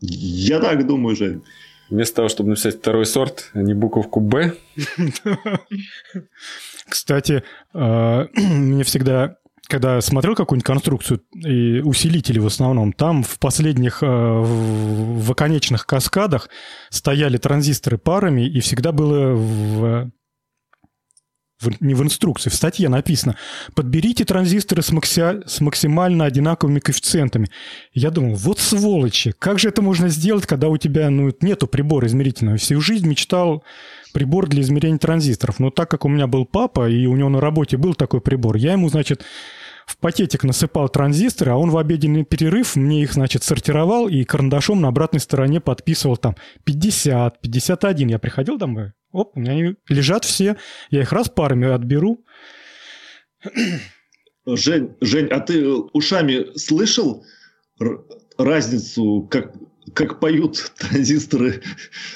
Я 0.00 0.60
так 0.60 0.86
думаю, 0.86 1.16
Жень. 1.16 1.42
Вместо 1.90 2.16
того, 2.16 2.28
чтобы 2.28 2.50
написать 2.50 2.76
второй 2.76 3.06
сорт, 3.06 3.50
а 3.54 3.62
не 3.62 3.74
буковку 3.74 4.20
«Б». 4.20 4.54
Кстати, 6.88 7.42
э, 7.74 8.26
мне 8.36 8.84
всегда 8.84 9.36
когда 9.68 10.00
смотрел 10.00 10.34
какую-нибудь 10.34 10.66
конструкцию, 10.66 11.20
и 11.34 11.80
усилители 11.80 12.38
в 12.38 12.46
основном, 12.46 12.94
там 12.94 13.22
в 13.22 13.38
последних 13.38 14.02
э, 14.02 14.06
в 14.06 15.30
оконечных 15.30 15.84
каскадах 15.86 16.48
стояли 16.88 17.36
транзисторы 17.36 17.98
парами, 17.98 18.48
и 18.48 18.60
всегда 18.60 18.92
было 18.92 19.34
в 19.34 20.10
в, 21.60 21.82
не 21.82 21.94
в 21.94 22.02
инструкции, 22.02 22.50
в 22.50 22.54
статье 22.54 22.88
написано, 22.88 23.36
подберите 23.74 24.24
транзисторы 24.24 24.82
с, 24.82 24.90
макси, 24.92 25.46
с 25.46 25.60
максимально 25.60 26.24
одинаковыми 26.24 26.78
коэффициентами. 26.78 27.48
Я 27.92 28.10
думал, 28.10 28.34
вот 28.36 28.60
сволочи, 28.60 29.34
как 29.38 29.58
же 29.58 29.68
это 29.68 29.82
можно 29.82 30.08
сделать, 30.08 30.46
когда 30.46 30.68
у 30.68 30.76
тебя 30.76 31.10
ну, 31.10 31.32
нету 31.40 31.66
прибора 31.66 32.06
измерительного? 32.06 32.58
Всю 32.58 32.80
жизнь 32.80 33.08
мечтал 33.08 33.64
прибор 34.12 34.48
для 34.48 34.62
измерения 34.62 34.98
транзисторов. 34.98 35.58
Но 35.58 35.70
так 35.70 35.90
как 35.90 36.04
у 36.04 36.08
меня 36.08 36.26
был 36.26 36.46
папа, 36.46 36.88
и 36.88 37.06
у 37.06 37.16
него 37.16 37.28
на 37.28 37.40
работе 37.40 37.76
был 37.76 37.94
такой 37.94 38.20
прибор, 38.20 38.56
я 38.56 38.72
ему, 38.72 38.88
значит, 38.88 39.24
в 39.86 39.96
пакетик 39.96 40.44
насыпал 40.44 40.88
транзисторы, 40.90 41.52
а 41.52 41.56
он 41.56 41.70
в 41.70 41.78
обеденный 41.78 42.22
перерыв 42.22 42.76
мне 42.76 43.02
их, 43.02 43.14
значит, 43.14 43.42
сортировал 43.42 44.06
и 44.06 44.22
карандашом 44.24 44.82
на 44.82 44.88
обратной 44.88 45.18
стороне 45.18 45.60
подписывал 45.60 46.18
там 46.18 46.36
50, 46.64 47.40
51. 47.40 48.08
Я 48.08 48.18
приходил 48.18 48.58
домой, 48.58 48.92
Оп, 49.12 49.36
у 49.36 49.40
меня 49.40 49.52
они 49.52 49.76
лежат 49.88 50.24
все. 50.24 50.56
Я 50.90 51.02
их 51.02 51.12
раз 51.12 51.28
парами 51.28 51.68
отберу. 51.68 52.24
Жень, 54.46 54.96
Жень, 55.00 55.28
а 55.28 55.40
ты 55.40 55.66
ушами 55.68 56.56
слышал 56.56 57.24
разницу, 58.38 59.28
как, 59.30 59.54
как 59.94 60.20
поют 60.20 60.72
транзисторы 60.78 61.62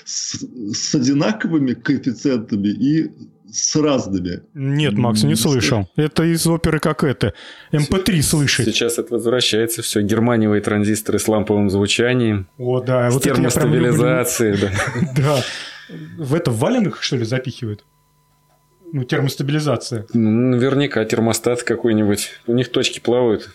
с, 0.05 0.43
с 0.75 0.95
одинаковыми 0.95 1.75
коэффициентами 1.75 2.69
и 2.69 3.11
с 3.53 3.77
разными. 3.77 4.43
Нет, 4.55 4.95
Макс, 4.95 5.23
не 5.23 5.35
слышал. 5.35 5.89
Это 5.97 6.25
из 6.25 6.47
оперы 6.47 6.79
как 6.79 7.05
это. 7.05 7.35
МП3 7.73 8.17
эм 8.17 8.23
слышать. 8.23 8.67
Сейчас 8.67 8.99
это 8.99 9.15
возвращается 9.15 9.83
все. 9.83 10.01
Германиевые 10.01 10.63
транзисторы 10.63 11.19
с 11.19 11.29
ламповым 11.29 11.71
звучанием. 11.71 12.49
О, 12.59 12.81
да. 12.81 13.11
С 13.11 13.15
вот 13.15 13.23
термостабилизацией. 13.23 14.59
Да. 14.59 15.13
да. 15.17 15.43
В 16.19 16.35
это 16.35 16.51
валенных, 16.51 17.03
что 17.03 17.17
ли, 17.17 17.25
запихивают? 17.25 17.85
Ну, 18.93 19.05
термостабилизация. 19.05 20.07
Ну, 20.13 20.31
наверняка 20.31 21.05
термостат 21.05 21.63
какой-нибудь. 21.63 22.31
У 22.47 22.55
них 22.55 22.71
точки 22.71 23.01
плавают. 23.01 23.55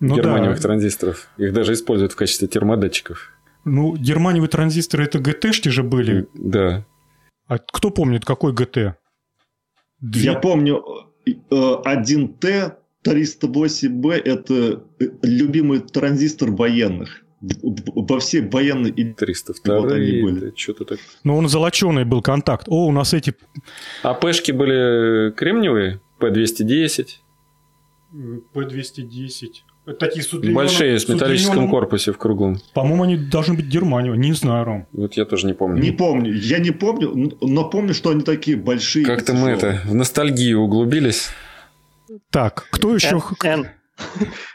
Ну, 0.00 0.16
германиевых 0.16 0.56
да. 0.56 0.62
транзисторов. 0.62 1.28
Их 1.38 1.52
даже 1.52 1.72
используют 1.72 2.12
в 2.12 2.16
качестве 2.16 2.48
термодатчиков. 2.48 3.32
Ну, 3.64 3.96
германиевые 3.96 4.48
транзисторы 4.48 5.04
это 5.04 5.18
ГТ-шки 5.18 5.70
же 5.70 5.82
были. 5.82 6.26
Да. 6.34 6.84
А 7.46 7.58
кто 7.58 7.90
помнит, 7.90 8.24
какой 8.24 8.52
ГТ? 8.52 8.96
Две... 10.04 10.24
Я 10.24 10.34
помню 10.34 10.84
1Т 11.26 12.46
э, 12.46 12.70
308Б 13.04 14.12
это 14.12 14.84
э, 15.00 15.04
любимый 15.22 15.80
транзистор 15.80 16.50
военных 16.50 17.24
во 17.40 18.20
все 18.20 18.42
военные... 18.42 18.92
302 19.14 19.80
вот 19.80 19.92
они 19.92 20.22
были. 20.22 20.52
что-то 20.56 20.84
так. 20.84 20.98
Но 21.24 21.36
он 21.36 21.48
золоченый 21.48 22.04
был 22.04 22.22
контакт. 22.22 22.68
О, 22.68 22.86
у 22.86 22.92
нас 22.92 23.12
эти... 23.12 23.34
А 24.02 24.14
пешки 24.14 24.52
были 24.52 25.30
кремниевые? 25.32 26.00
P210? 26.20 27.06
P210. 28.54 29.48
Такие 29.98 30.22
с 30.22 30.32
Большие, 30.32 30.98
с 30.98 31.08
металлическом 31.08 31.68
корпусе 31.68 32.12
в 32.12 32.18
круглом. 32.18 32.58
По-моему, 32.72 33.02
они 33.02 33.16
должны 33.16 33.54
быть 33.54 33.66
Германию. 33.66 34.14
Не 34.14 34.32
знаю, 34.32 34.64
Ром. 34.64 34.86
Вот 34.92 35.14
я 35.14 35.26
тоже 35.26 35.46
не 35.46 35.52
помню. 35.52 35.82
Не 35.82 35.90
помню. 35.90 36.32
Я 36.32 36.58
не 36.58 36.70
помню, 36.70 37.36
но 37.42 37.68
помню, 37.68 37.92
что 37.92 38.10
они 38.10 38.22
такие 38.22 38.56
большие. 38.56 39.04
Как-то 39.04 39.34
мы 39.34 39.50
это 39.50 39.80
в 39.84 39.94
ностальгию 39.94 40.60
углубились. 40.60 41.28
Так, 42.30 42.66
кто 42.70 42.94
еще... 42.94 43.20
Н. 43.44 43.68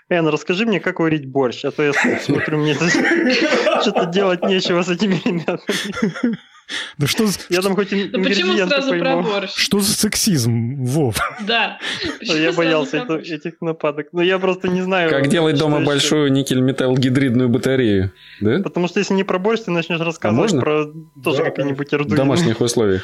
Эн, 0.10 0.28
расскажи 0.28 0.66
мне, 0.66 0.80
как 0.80 1.00
варить 1.00 1.28
борщ, 1.28 1.66
а 1.66 1.72
то 1.72 1.84
я 1.84 1.94
смотрю, 1.94 2.58
мне 2.58 2.74
что-то 2.74 4.06
делать 4.06 4.44
нечего 4.44 4.82
с 4.82 4.90
этими 4.90 5.22
ребятами. 5.24 6.38
Да 6.98 7.08
что 7.08 7.26
Я 7.50 7.62
там 7.62 7.76
хоть 7.76 7.90
Да 8.12 8.20
почему 8.20 8.56
сразу 8.68 8.90
пойму. 8.90 9.04
про 9.04 9.22
борщ? 9.22 9.52
Что 9.56 9.80
за 9.80 9.94
сексизм, 9.94 10.84
Вов? 10.84 11.18
Да. 11.48 11.80
Я 12.22 12.54
боялся 12.54 12.98
этих 12.98 13.62
нападок. 13.62 14.10
Но 14.12 14.22
я 14.22 14.38
просто 14.38 14.68
не 14.68 14.82
знаю... 14.82 15.10
Как 15.10 15.28
делать 15.28 15.58
дома 15.58 15.82
большую 15.82 16.32
никель-металл-гидридную 16.32 17.50
батарею, 17.50 18.12
да? 18.40 18.60
Потому 18.62 18.88
что 18.88 19.00
если 19.00 19.16
не 19.16 19.24
про 19.24 19.40
борщ, 19.40 19.62
ты 19.62 19.72
начнешь 19.72 20.00
рассказывать 20.00 20.54
а 20.54 20.60
про 20.60 20.86
тоже 21.24 21.44
какие-нибудь 21.44 21.92
В 21.92 22.16
домашних 22.16 22.62
условиях. 22.62 23.04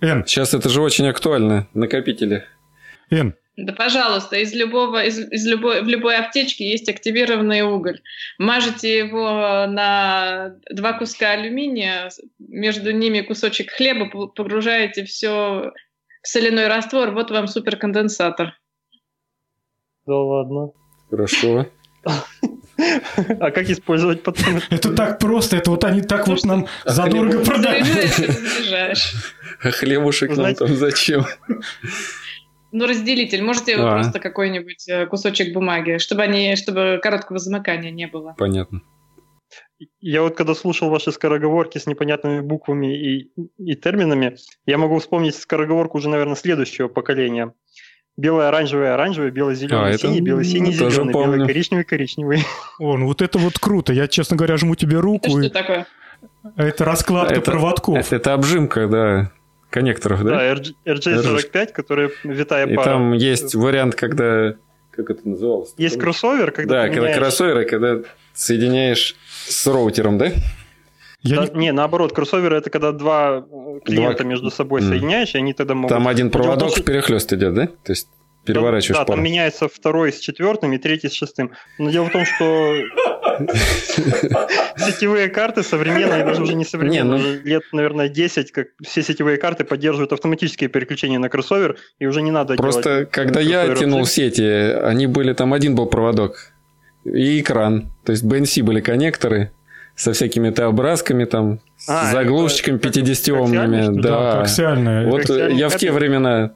Н. 0.00 0.26
Сейчас 0.26 0.52
это 0.52 0.68
же 0.68 0.82
очень 0.82 1.08
актуально. 1.08 1.68
Накопители. 1.72 2.44
Н. 3.10 3.34
Да, 3.56 3.72
пожалуйста, 3.72 4.36
из 4.36 4.54
любого, 4.54 5.02
из, 5.02 5.18
из 5.18 5.46
любой, 5.46 5.82
в 5.82 5.88
любой 5.88 6.18
аптечке 6.18 6.68
есть 6.68 6.90
активированный 6.90 7.62
уголь. 7.62 8.02
Мажете 8.38 8.98
его 8.98 9.66
на 9.66 10.56
два 10.70 10.92
куска 10.92 11.30
алюминия, 11.30 12.10
между 12.38 12.92
ними 12.92 13.22
кусочек 13.22 13.70
хлеба, 13.70 14.28
погружаете 14.28 15.04
все 15.04 15.72
в 16.22 16.28
соляной 16.28 16.68
раствор, 16.68 17.12
вот 17.12 17.30
вам 17.30 17.46
суперконденсатор. 17.46 18.58
Да 20.06 20.16
ладно. 20.16 20.72
Хорошо. 21.10 21.66
А 23.40 23.50
как 23.50 23.70
использовать 23.70 24.22
потом? 24.22 24.60
Это 24.68 24.92
так 24.92 25.18
просто, 25.18 25.56
это 25.56 25.70
вот 25.70 25.82
они 25.84 26.02
так 26.02 26.28
вот 26.28 26.44
нам 26.44 26.66
задорого 26.84 27.42
продают. 27.42 27.86
А 29.62 29.70
хлебушек 29.70 30.36
нам 30.36 30.54
там 30.54 30.76
зачем? 30.76 31.24
Ну, 32.72 32.86
разделитель. 32.86 33.42
Можете 33.42 33.76
а. 33.76 33.92
просто 33.92 34.20
какой-нибудь 34.20 34.88
э, 34.88 35.06
кусочек 35.06 35.54
бумаги, 35.54 35.98
чтобы 35.98 36.22
они, 36.22 36.56
чтобы 36.56 36.98
короткого 37.02 37.38
замыкания 37.38 37.90
не 37.90 38.06
было. 38.06 38.34
Понятно. 38.36 38.82
Я 40.00 40.22
вот 40.22 40.36
когда 40.36 40.54
слушал 40.54 40.88
ваши 40.88 41.12
скороговорки 41.12 41.78
с 41.78 41.86
непонятными 41.86 42.40
буквами 42.40 42.96
и, 42.96 43.30
и 43.58 43.74
терминами, 43.74 44.36
я 44.64 44.78
могу 44.78 44.98
вспомнить 44.98 45.36
скороговорку 45.36 45.98
уже, 45.98 46.08
наверное, 46.08 46.34
следующего 46.34 46.88
поколения. 46.88 47.52
Белое, 48.16 48.48
оранжевое, 48.48 48.94
оранжевое, 48.94 49.30
белое, 49.30 49.54
зеленый, 49.54 49.94
а, 49.94 49.98
синий, 49.98 50.22
белый, 50.22 50.44
синий, 50.46 50.74
ну, 50.74 50.90
зеленый, 50.90 51.12
белый, 51.12 51.46
коричневый, 51.46 51.84
коричневый. 51.84 52.38
О, 52.78 52.96
ну 52.96 53.06
вот 53.06 53.20
это 53.20 53.38
вот 53.38 53.58
круто. 53.58 53.92
Я, 53.92 54.08
честно 54.08 54.38
говоря, 54.38 54.56
жму 54.56 54.74
тебе 54.74 54.98
руку. 54.98 55.28
Это 55.28 55.38
и... 55.38 55.42
что 55.42 55.50
такое? 55.50 55.86
Это 56.56 56.84
раскладка 56.86 57.34
это, 57.34 57.50
проводков. 57.50 57.98
Это, 57.98 58.16
это 58.16 58.32
обжимка, 58.32 58.88
да, 58.88 59.32
коннекторов, 59.76 60.24
да? 60.24 60.30
Да, 60.30 60.54
RJ45, 60.86 61.72
которая 61.72 62.10
витая 62.24 62.66
пара. 62.66 62.80
И 62.80 62.84
там 62.84 63.12
есть 63.12 63.54
вариант, 63.54 63.94
когда... 63.94 64.54
Как 64.90 65.10
это 65.10 65.28
называлось? 65.28 65.74
Есть 65.76 66.00
кроссовер, 66.00 66.50
когда 66.50 66.86
Да, 66.86 66.88
когда 66.88 67.12
кроссоверы, 67.12 67.66
когда 67.66 67.98
соединяешь 68.32 69.16
с 69.46 69.66
роутером, 69.66 70.16
да? 70.16 70.32
Я 71.20 71.36
да, 71.36 71.46
не... 71.52 71.66
не, 71.66 71.72
наоборот, 71.72 72.14
кроссоверы 72.14 72.56
это 72.56 72.70
когда 72.70 72.92
два 72.92 73.44
клиента 73.84 74.22
два... 74.22 74.30
между 74.30 74.50
собой 74.50 74.80
mm. 74.80 74.88
соединяешь, 74.88 75.34
и 75.34 75.38
они 75.38 75.52
тогда 75.52 75.74
могут... 75.74 75.90
Там 75.90 76.08
один 76.08 76.30
проводок 76.30 76.74
в 76.74 76.82
перехлест 76.82 77.30
идет, 77.34 77.52
да? 77.52 77.66
То 77.66 77.92
есть 77.92 78.08
переворачиваешь 78.46 78.98
Да, 78.98 79.04
да 79.04 79.12
там 79.14 79.22
меняется 79.22 79.68
второй 79.68 80.12
с 80.12 80.18
четвертым 80.18 80.72
и 80.72 80.78
третий 80.78 81.08
с 81.08 81.12
шестым. 81.12 81.52
Но 81.78 81.90
дело 81.90 82.06
в 82.06 82.12
том, 82.12 82.24
что 82.24 82.74
сетевые 84.76 85.28
карты 85.28 85.62
современные, 85.62 86.24
даже 86.24 86.42
уже 86.42 86.54
не 86.54 86.64
современные, 86.64 87.20
ну... 87.20 87.48
лет, 87.48 87.62
наверное, 87.72 88.08
10, 88.08 88.52
как 88.52 88.68
все 88.82 89.02
сетевые 89.02 89.36
карты 89.36 89.64
поддерживают 89.64 90.12
автоматические 90.12 90.68
переключения 90.68 91.18
на 91.18 91.28
кроссовер, 91.28 91.76
и 91.98 92.06
уже 92.06 92.22
не 92.22 92.30
надо 92.30 92.56
Просто 92.56 93.06
когда 93.06 93.40
я 93.40 93.74
тянул 93.74 94.06
сети, 94.06 94.42
они 94.42 95.06
были, 95.06 95.32
там 95.32 95.52
один 95.52 95.74
был 95.74 95.86
проводок 95.86 96.52
и 97.04 97.40
экран. 97.40 97.92
То 98.04 98.12
есть 98.12 98.24
BNC 98.24 98.62
были 98.62 98.80
коннекторы, 98.80 99.50
со 99.96 100.12
всякими 100.12 100.50
Т-образками, 100.50 101.24
там, 101.24 101.60
а, 101.88 102.06
с 102.06 102.12
заглушечками 102.12 102.78
50-омными. 102.78 104.00
Да, 104.00 104.32
коаксиальные. 104.32 105.06
Вот 105.06 105.28
я 105.30 105.68
в 105.68 105.76
те 105.76 105.90
времена 105.90 106.52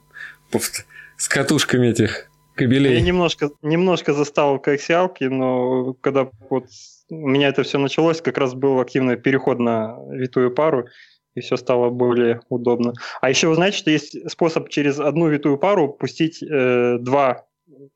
с 1.20 1.28
катушками 1.28 1.88
этих 1.88 2.30
кабелей. 2.54 2.94
Я 2.94 3.00
немножко, 3.02 3.50
немножко 3.60 4.14
застал 4.14 4.58
коаксиалки, 4.58 5.24
но 5.24 5.92
когда 6.00 6.30
вот 6.48 6.64
у 7.10 7.28
меня 7.28 7.48
это 7.48 7.62
все 7.62 7.78
началось, 7.78 8.22
как 8.22 8.38
раз 8.38 8.54
был 8.54 8.80
активный 8.80 9.18
переход 9.18 9.58
на 9.58 9.98
витую 10.10 10.50
пару, 10.50 10.86
и 11.34 11.40
все 11.40 11.58
стало 11.58 11.90
более 11.90 12.40
удобно. 12.48 12.94
А 13.20 13.28
еще 13.28 13.48
вы 13.48 13.54
знаете, 13.54 13.76
что 13.76 13.90
есть 13.90 14.30
способ 14.30 14.70
через 14.70 14.98
одну 14.98 15.28
витую 15.28 15.58
пару 15.58 15.92
пустить 15.92 16.42
э, 16.42 16.96
два 16.98 17.44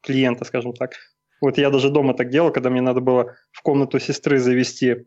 клиента, 0.02 0.44
скажем 0.44 0.74
так. 0.74 0.92
Вот 1.40 1.56
я 1.56 1.70
даже 1.70 1.88
дома 1.88 2.12
так 2.12 2.28
делал, 2.28 2.52
когда 2.52 2.68
мне 2.68 2.82
надо 2.82 3.00
было 3.00 3.34
в 3.52 3.62
комнату 3.62 3.98
сестры 3.98 4.38
завести 4.38 5.06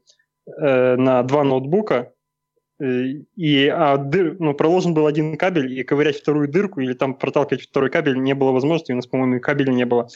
э, 0.60 0.96
на 0.96 1.22
два 1.22 1.44
ноутбука, 1.44 2.14
и 2.80 3.68
а, 3.68 3.98
дыр, 3.98 4.36
ну, 4.40 4.54
проложен 4.54 4.94
был 4.94 5.08
один 5.08 5.38
кабель, 5.38 5.74
и 5.74 5.84
ковырять 5.84 6.18
вторую 6.18 6.48
дырку 6.48 6.80
или 6.80 6.94
там 6.94 7.16
проталкивать 7.16 7.64
второй 7.64 7.90
кабель 7.90 8.18
не 8.22 8.36
было 8.36 8.52
возможности, 8.52 8.92
у 8.92 8.96
нас, 8.96 9.08
по-моему, 9.08 9.40
кабеля 9.40 9.72
не 9.72 9.86
было. 9.86 10.08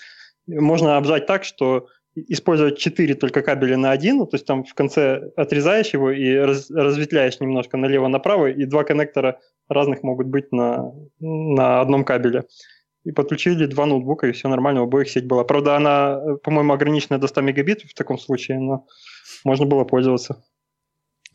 Можно 0.47 0.97
обжать 0.97 1.26
так, 1.26 1.43
что 1.43 1.88
использовать 2.15 2.78
4 2.78 3.15
только 3.15 3.41
кабеля 3.41 3.78
на 3.78 3.91
один, 3.91 4.17
ну, 4.17 4.26
то 4.26 4.36
есть 4.36 4.45
там 4.45 4.63
в 4.63 4.74
конце 4.74 5.32
отрезаешь 5.36 5.93
его 5.93 6.12
и 6.12 6.36
раз, 6.36 6.69
разветвляешь 6.69 7.39
немножко 7.39 7.78
налево-направо, 7.78 8.47
и 8.47 8.65
два 8.65 8.84
коннектора 8.84 9.39
разных 9.69 10.04
могут 10.04 10.28
быть 10.28 10.52
на, 10.52 10.91
на 11.19 11.82
одном 11.82 12.04
кабеле. 12.04 12.43
И 13.04 13.12
подключили 13.12 13.65
два 13.65 13.88
ноутбука, 13.88 14.28
и 14.28 14.32
все 14.32 14.47
нормально, 14.47 14.82
у 14.82 14.84
обоих 14.84 15.10
сеть 15.10 15.26
была. 15.26 15.43
Правда, 15.43 15.76
она, 15.76 16.19
по-моему, 16.43 16.74
ограничена 16.74 17.17
до 17.17 17.28
100 17.28 17.41
мегабит 17.41 17.82
в 17.82 17.95
таком 17.95 18.19
случае, 18.19 18.60
но 18.60 18.86
можно 19.43 19.65
было 19.65 19.86
пользоваться. 19.86 20.43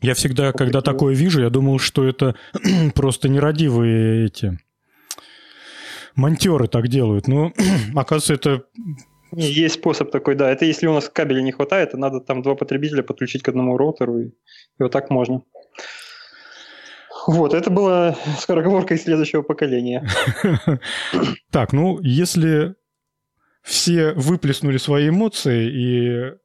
Я 0.01 0.13
всегда, 0.13 0.51
когда 0.51 0.81
такое 0.81 1.15
вижу, 1.15 1.41
я 1.41 1.49
думал, 1.49 1.79
что 1.79 2.07
это 2.07 2.35
просто 2.95 3.29
нерадивые 3.29 4.25
эти 4.25 4.59
монтеры 6.15 6.67
так 6.67 6.87
делают. 6.87 7.27
Но, 7.27 7.53
оказывается, 7.95 8.33
это... 8.33 8.63
Есть 9.33 9.75
способ 9.75 10.11
такой, 10.11 10.35
да. 10.35 10.49
Это 10.49 10.65
если 10.65 10.87
у 10.87 10.93
нас 10.93 11.09
кабеля 11.09 11.41
не 11.41 11.51
хватает, 11.51 11.91
то 11.91 11.97
надо 11.97 12.21
там 12.21 12.41
два 12.41 12.55
потребителя 12.55 13.03
подключить 13.03 13.43
к 13.43 13.49
одному 13.49 13.77
роутеру, 13.77 14.19
и, 14.19 14.25
и 14.27 14.33
вот 14.79 14.91
так 14.91 15.09
можно. 15.09 15.41
Вот, 17.25 17.53
это 17.53 17.69
была 17.69 18.15
скороговорка 18.39 18.93
из 18.93 19.03
следующего 19.03 19.41
поколения. 19.41 20.07
Так, 21.51 21.73
ну, 21.73 21.99
если 22.01 22.75
все 23.63 24.13
выплеснули 24.13 24.77
свои 24.77 25.09
эмоции 25.09 25.69
и 25.69 26.37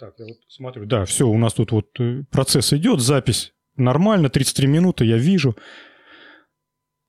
так, 0.00 0.14
я 0.18 0.24
вот 0.24 0.38
смотрю, 0.48 0.86
да, 0.86 1.04
все, 1.04 1.28
у 1.28 1.36
нас 1.36 1.52
тут 1.52 1.72
вот 1.72 2.00
э, 2.00 2.24
процесс 2.30 2.72
идет, 2.72 3.00
запись 3.00 3.52
нормально, 3.76 4.30
33 4.30 4.66
минуты, 4.66 5.04
я 5.04 5.18
вижу. 5.18 5.56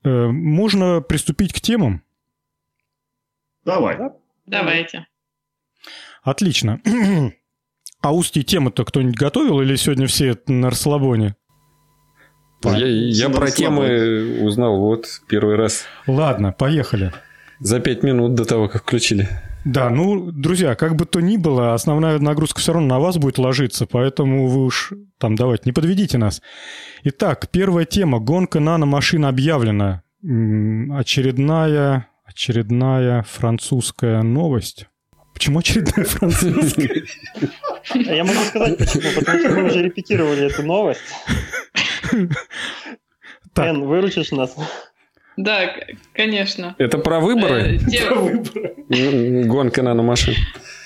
Э, 0.04 0.27
можно 0.27 0.99
приступить 1.01 1.54
к 1.54 1.62
темам? 1.62 2.04
Давай. 3.63 3.97
Давайте. 4.45 5.08
Отлично. 6.21 6.82
А 8.04 8.15
узкие 8.15 8.43
темы-то 8.43 8.84
кто-нибудь 8.84 9.15
готовил 9.15 9.62
или 9.62 9.75
сегодня 9.75 10.08
все 10.08 10.36
на 10.47 10.71
расслабоне? 10.71 11.36
Я, 12.63 12.88
я 12.88 13.30
про 13.30 13.51
темы 13.51 14.39
узнал 14.41 14.80
вот 14.80 15.06
первый 15.30 15.56
раз. 15.56 15.86
Ладно, 16.08 16.51
поехали. 16.51 17.13
За 17.60 17.80
пять 17.80 18.01
минут 18.01 18.34
до 18.34 18.45
того, 18.45 18.67
как 18.69 18.82
включили. 18.82 19.30
Да, 19.63 19.89
ну, 19.91 20.32
друзья, 20.32 20.76
как 20.76 20.95
бы 20.95 21.06
то 21.06 21.19
ни 21.19 21.38
было, 21.38 21.74
основная 21.74 22.17
нагрузка 22.17 22.60
все 22.60 22.74
равно 22.74 22.88
на 22.88 23.00
вас 23.00 23.17
будет 23.17 23.38
ложиться, 23.38 23.86
поэтому 23.86 24.47
вы 24.47 24.65
уж 24.65 24.91
там 25.19 25.36
давайте, 25.36 25.63
не 25.65 25.71
подведите 25.71 26.17
нас. 26.17 26.41
Итак, 27.04 27.47
первая 27.52 27.86
тема. 27.86 28.19
Гонка 28.19 28.60
наномашин 28.60 29.26
объявлена. 29.26 30.02
Очередная, 30.24 32.08
очередная 32.26 33.24
французская 33.24 34.24
новость. 34.24 34.88
Почему 35.34 35.60
очередная 35.60 36.06
французская? 36.06 37.04
Я 37.93 38.24
могу 38.24 38.39
сказать 38.39 38.78
почему, 38.78 39.19
потому 39.19 39.39
что 39.39 39.50
мы 39.50 39.63
уже 39.65 39.84
репетировали 39.84 40.45
эту 40.47 40.63
новость. 40.63 41.02
Эн, 43.56 43.86
выручишь 43.86 44.32
нас? 44.32 44.56
Да, 45.38 45.76
конечно. 46.13 46.76
Это 46.78 46.98
про 46.98 47.20
выборы? 47.20 47.78
Э, 47.78 48.08
про 48.08 48.15
выборы. 48.15 49.46
Гонка 49.46 49.82
наномашин. 49.82 50.36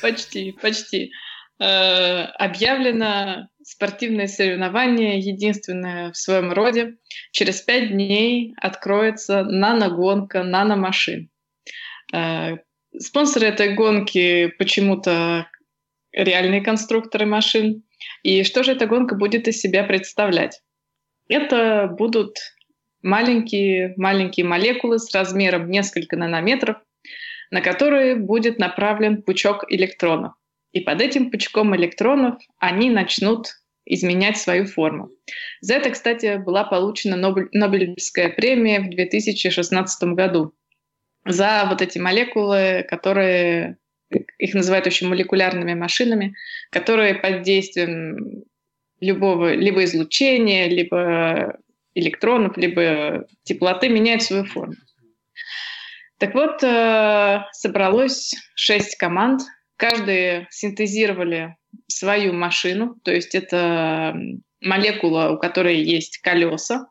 Почти, 0.02 0.52
почти. 0.52 1.12
Э, 1.60 2.24
объявлено 2.38 3.48
спортивное 3.64 4.28
соревнование, 4.28 5.20
единственное 5.20 6.12
в 6.12 6.18
своем 6.18 6.52
роде. 6.52 6.98
Через 7.32 7.62
пять 7.62 7.92
дней 7.92 8.54
откроется 8.58 9.44
наногонка 9.44 10.44
наномашин. 10.44 11.30
Э, 12.14 12.58
спонсоры 13.00 13.48
этой 13.48 13.74
гонки 13.74 14.48
почему-то 14.60 15.48
реальные 16.12 16.62
конструкторы 16.62 17.26
машин. 17.26 17.84
И 18.24 18.44
что 18.44 18.64
же 18.64 18.74
эта 18.74 18.86
гонка 18.86 19.16
будет 19.16 19.48
из 19.48 19.60
себя 19.60 19.84
представлять? 19.84 20.62
Это 21.28 21.88
будут 21.88 22.38
маленькие, 23.06 23.94
маленькие 23.98 24.46
молекулы 24.46 25.00
с 25.00 25.14
размером 25.14 25.70
несколько 25.70 26.18
нанометров, 26.18 26.78
на 27.52 27.62
которые 27.62 28.16
будет 28.16 28.58
направлен 28.60 29.22
пучок 29.22 29.64
электронов. 29.70 30.34
И 30.74 30.82
под 30.82 31.02
этим 31.02 31.32
пучком 31.32 31.76
электронов 31.76 32.36
они 32.58 32.90
начнут 32.90 33.48
изменять 33.86 34.38
свою 34.38 34.66
форму. 34.66 35.12
За 35.62 35.76
это, 35.76 35.92
кстати, 35.92 36.38
была 36.38 36.64
получена 36.64 37.16
Нобелевская 37.16 38.30
премия 38.30 38.82
в 38.82 38.90
2016 38.90 40.04
году. 40.16 40.54
За 41.26 41.66
вот 41.70 41.82
эти 41.84 42.00
молекулы, 42.00 42.86
которые 42.90 43.78
их 44.40 44.54
называют 44.56 44.88
еще 44.88 45.06
молекулярными 45.06 45.76
машинами, 45.76 46.36
которые 46.72 47.14
под 47.14 47.44
действием 47.44 48.44
любого 49.00 49.54
либо 49.54 49.84
излучения, 49.84 50.68
либо 50.68 51.60
электронов, 51.96 52.58
либо 52.58 53.26
теплоты 53.44 53.90
меняют 53.90 54.22
свою 54.22 54.46
форму. 54.46 54.76
Так 56.18 56.34
вот, 56.34 56.64
э, 56.64 57.44
собралось 57.52 58.36
шесть 58.56 58.98
команд. 58.98 59.42
Каждые 59.78 60.48
синтезировали 60.50 61.56
свою 61.88 62.34
машину, 62.34 62.96
то 63.04 63.12
есть 63.12 63.36
это 63.36 64.16
молекула, 64.62 65.32
у 65.32 65.38
которой 65.38 65.78
есть 65.78 66.20
колеса. 66.20 66.88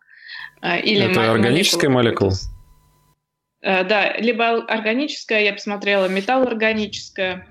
Э, 0.60 0.80
или 0.80 1.10
это 1.10 1.32
органическая 1.32 1.90
молекула? 1.90 2.32
Э, 3.62 3.84
да, 3.84 4.14
либо 4.18 4.64
органическая, 4.64 5.42
я 5.42 5.52
посмотрела, 5.54 6.06
металлоорганическая. 6.06 7.48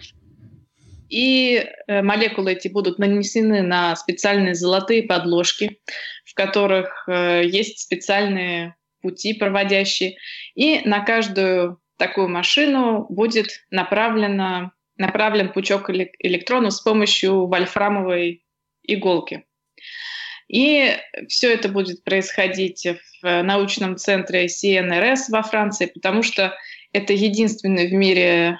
И 1.13 1.63
молекулы 1.87 2.53
эти 2.53 2.69
будут 2.69 2.97
нанесены 2.97 3.61
на 3.61 3.95
специальные 3.95 4.55
золотые 4.55 5.03
подложки, 5.03 5.79
в 6.25 6.33
которых 6.33 7.07
э, 7.07 7.43
есть 7.45 7.81
специальные 7.81 8.75
пути 8.99 9.35
проводящие. 9.35 10.17
И 10.55 10.81
на 10.85 11.01
каждую 11.05 11.79
такую 11.97 12.29
машину 12.29 13.05
будет 13.09 13.63
направлено, 13.69 14.71
направлен 14.97 15.53
пучок 15.53 15.91
электронов 15.91 16.73
с 16.73 16.81
помощью 16.81 17.45
вольфрамовой 17.45 18.43
иголки. 18.81 19.45
И 20.47 20.97
все 21.27 21.53
это 21.53 21.69
будет 21.69 22.03
происходить 22.03 22.87
в 23.21 23.43
научном 23.43 23.97
центре 23.97 24.47
CNRS 24.47 25.29
во 25.29 25.43
Франции, 25.43 25.85
потому 25.85 26.23
что 26.23 26.57
это 26.91 27.13
единственная 27.13 27.87
в 27.87 27.93
мире 27.93 28.23
э, 28.23 28.55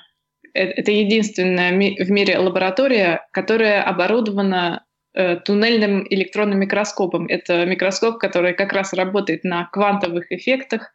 это 0.53 0.91
единственная 0.91 1.71
в 1.71 2.11
мире 2.11 2.37
лаборатория, 2.37 3.27
которая 3.31 3.83
оборудована 3.83 4.85
э, 5.13 5.37
туннельным 5.37 6.05
электронным 6.09 6.59
микроскопом. 6.59 7.27
Это 7.27 7.65
микроскоп, 7.65 8.19
который 8.19 8.53
как 8.53 8.73
раз 8.73 8.93
работает 8.93 9.43
на 9.43 9.65
квантовых 9.65 10.31
эффектах, 10.31 10.91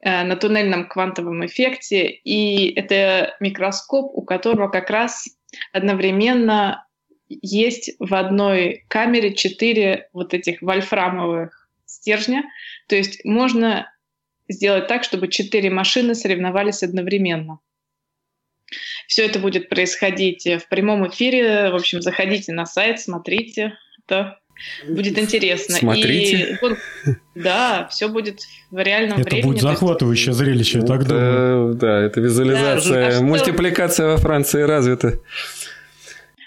э, 0.00 0.24
на 0.24 0.36
туннельном 0.36 0.88
квантовом 0.88 1.44
эффекте. 1.44 2.06
И 2.08 2.72
это 2.74 3.34
микроскоп, 3.40 4.12
у 4.14 4.22
которого 4.22 4.68
как 4.68 4.90
раз 4.90 5.26
одновременно 5.72 6.86
есть 7.28 7.90
в 7.98 8.14
одной 8.14 8.84
камере 8.88 9.34
четыре 9.34 10.08
вот 10.12 10.32
этих 10.32 10.62
вольфрамовых 10.62 11.68
стержня. 11.86 12.44
То 12.88 12.94
есть 12.94 13.24
можно 13.24 13.92
сделать 14.48 14.86
так, 14.86 15.02
чтобы 15.02 15.26
четыре 15.26 15.70
машины 15.70 16.14
соревновались 16.14 16.84
одновременно. 16.84 17.58
Все 19.06 19.26
это 19.26 19.38
будет 19.38 19.68
происходить 19.68 20.46
в 20.46 20.68
прямом 20.68 21.08
эфире. 21.08 21.70
В 21.70 21.76
общем, 21.76 22.02
заходите 22.02 22.52
на 22.52 22.66
сайт, 22.66 23.00
смотрите. 23.00 23.78
Это 24.04 24.38
будет 24.88 25.18
интересно. 25.18 25.76
Смотрите. 25.76 26.58
И, 26.60 27.10
да, 27.34 27.88
все 27.90 28.08
будет 28.08 28.40
в 28.70 28.78
реальном 28.78 29.20
это 29.20 29.30
времени. 29.30 29.40
Это 29.40 29.48
будет 29.48 29.62
захватывающее 29.62 30.32
зрелище, 30.32 30.78
я 30.78 30.84
так 30.84 31.04
думаю. 31.06 31.74
Да, 31.74 32.00
это 32.00 32.20
визуализация, 32.20 33.18
да, 33.18 33.20
мультипликация 33.22 34.08
во 34.08 34.16
Франции 34.16 34.62
развита. 34.62 35.20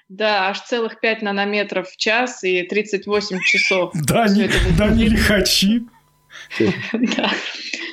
Да, 0.09 0.49
аж 0.49 0.61
целых 0.61 0.99
5 0.99 1.21
нанометров 1.21 1.87
в 1.87 1.97
час 1.97 2.43
и 2.43 2.63
38 2.63 3.37
часов. 3.43 3.93
Да, 4.07 4.27
не, 4.27 4.49
да 4.77 4.87
не 4.89 5.07
лихачи. 5.07 5.83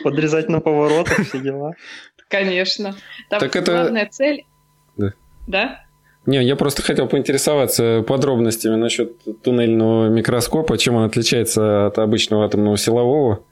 Подрезать 0.03 0.49
на 0.49 0.61
поворотах, 0.61 1.27
все 1.29 1.41
дела. 1.41 1.75
Конечно. 2.29 2.97
Там 3.31 3.41
так 3.41 3.65
главная 3.65 4.03
это... 4.03 4.13
цель... 4.13 4.45
Да. 4.97 5.13
Да? 5.47 5.81
Не, 6.27 6.43
я 6.43 6.57
просто 6.57 6.83
хотел 6.83 7.07
поинтересоваться 7.09 8.05
подробностями 8.07 8.75
насчет 8.75 9.13
туннельного 9.43 10.09
микроскопа, 10.09 10.77
чем 10.77 10.97
он 10.97 11.05
отличается 11.05 11.87
от 11.87 11.99
обычного 11.99 12.45
атомного 12.45 12.77
силового. 12.77 13.45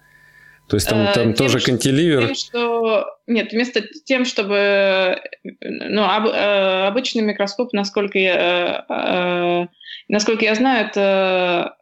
То 0.69 0.77
есть 0.77 0.89
там, 0.89 1.05
там 1.13 1.35
тем, 1.35 1.35
тоже 1.35 1.61
кантиливер. 1.61 2.27
Тем, 2.27 2.35
что... 2.35 3.07
Нет, 3.27 3.53
вместо 3.53 3.83
тем, 4.05 4.25
чтобы... 4.25 5.21
Ну, 5.61 6.03
об, 6.05 6.27
э, 6.27 6.87
обычный 6.87 7.23
микроскоп, 7.23 7.73
насколько 7.73 8.19
я, 8.19 8.85
э, 8.89 9.67
насколько 10.09 10.45
я 10.45 10.55
знаю, 10.55 10.87
это 10.87 11.77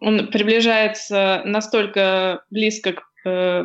он 0.00 0.26
приближается 0.28 1.42
настолько 1.44 2.44
близко 2.50 2.92
к 2.92 3.07
Э, 3.07 3.07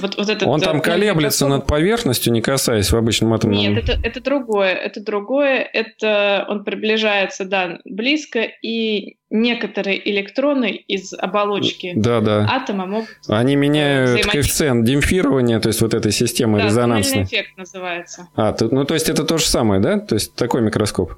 вот, 0.01 0.17
вот 0.17 0.29
этот, 0.29 0.47
Он 0.47 0.59
там 0.59 0.81
колеблется 0.81 1.47
над 1.47 1.65
поверхностью, 1.67 2.33
не 2.33 2.41
касаясь 2.41 2.91
в 2.91 2.97
обычном 2.97 3.33
атомном... 3.33 3.59
Нет, 3.59 3.83
это, 3.83 3.99
это 4.03 4.21
другое. 4.21 4.73
Это 4.73 5.01
другое. 5.01 5.59
Это 5.59 6.45
он 6.47 6.63
приближается, 6.63 7.45
да, 7.45 7.79
близко, 7.85 8.41
и 8.61 9.17
некоторые 9.29 10.09
электроны 10.11 10.71
из 10.71 11.13
оболочки 11.13 11.93
да, 11.95 12.21
да. 12.21 12.47
атома 12.49 12.85
могут... 12.85 13.09
Они 13.27 13.55
меняют 13.55 14.25
коэффициент 14.27 14.85
демпфирования, 14.85 15.59
то 15.59 15.67
есть 15.67 15.81
вот 15.81 15.93
этой 15.93 16.11
системы 16.11 16.59
да, 16.59 16.65
резонансной. 16.65 17.23
эффект 17.23 17.57
называется. 17.57 18.27
А, 18.35 18.53
то, 18.53 18.67
ну 18.73 18.85
то 18.85 18.93
есть 18.93 19.09
это 19.09 19.23
то 19.23 19.37
же 19.37 19.45
самое, 19.45 19.81
да? 19.81 19.99
То 19.99 20.15
есть 20.15 20.35
такой 20.35 20.61
микроскоп? 20.61 21.13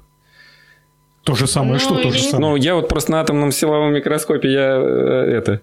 То 1.24 1.34
же 1.34 1.46
самое, 1.46 1.74
ну, 1.74 1.78
что 1.80 1.96
то 1.96 2.10
же 2.10 2.20
самое? 2.20 2.50
Ну, 2.50 2.56
я 2.56 2.76
вот 2.76 2.88
просто 2.88 3.10
на 3.10 3.20
атомном 3.20 3.50
силовом 3.50 3.92
микроскопе, 3.92 4.50
я 4.50 4.76
э, 4.76 5.38
это 5.38 5.60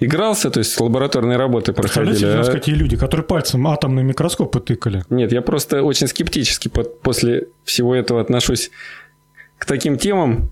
игрался, 0.00 0.50
то 0.50 0.58
есть 0.58 0.78
лабораторные 0.80 1.36
работы 1.36 1.72
проходили. 1.72 2.10
Представляете, 2.10 2.40
у 2.40 2.44
нас 2.44 2.50
какие 2.50 2.74
люди, 2.74 2.96
которые 2.96 3.24
пальцем 3.24 3.66
атомный 3.68 4.02
микроскоп 4.02 4.50
потыкали. 4.50 5.04
Нет, 5.10 5.32
я 5.32 5.42
просто 5.42 5.82
очень 5.82 6.08
скептически 6.08 6.68
после 6.68 7.48
всего 7.64 7.94
этого 7.94 8.20
отношусь 8.20 8.70
к 9.58 9.66
таким 9.66 9.98
темам. 9.98 10.50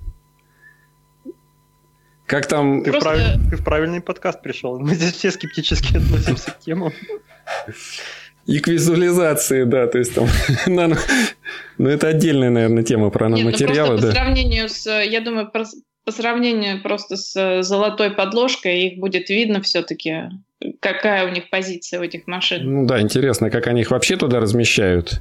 Как 2.27 2.47
там... 2.47 2.85
Ты, 2.85 2.91
просто... 2.91 3.09
прав... 3.09 3.51
ты 3.51 3.57
в 3.57 3.65
правильный 3.65 4.03
подкаст 4.03 4.43
пришел. 4.43 4.79
Мы 4.79 4.95
здесь 4.95 5.15
все 5.15 5.31
скептически 5.31 5.97
относимся 5.97 6.51
к 6.51 6.59
темам. 6.61 6.93
И 8.45 8.61
к 8.61 8.69
визуализации, 8.69 9.65
да, 9.65 9.87
то 9.87 9.99
есть 9.99 10.15
там... 10.15 10.27
ну, 11.79 11.89
это 11.89 12.09
отдельная, 12.09 12.51
наверное, 12.51 12.83
тема 12.83 13.11
про 13.11 13.29
наноматериалы, 13.29 13.95
Нет, 13.95 14.01
ну, 14.01 14.07
да. 14.07 14.09
по 14.09 14.15
сравнению 14.15 14.69
с... 14.69 14.87
Я 14.87 15.21
думаю, 15.21 15.51
по 16.09 16.13
сравнению 16.13 16.83
просто 16.83 17.19
с 17.19 17.37
э, 17.37 17.63
золотой 17.63 18.11
подложкой, 18.11 18.85
их 18.85 18.99
будет 18.99 19.29
видно 19.29 19.61
все-таки, 19.61 20.31
какая 20.81 21.27
у 21.27 21.31
них 21.31 21.51
позиция 21.51 22.01
у 22.01 22.03
этих 22.03 22.27
машин. 22.27 22.63
Ну 22.65 22.87
да, 22.87 23.03
интересно, 23.03 23.51
как 23.51 23.67
они 23.67 23.83
их 23.83 23.91
вообще 23.91 24.17
туда 24.17 24.41
размещают. 24.41 25.21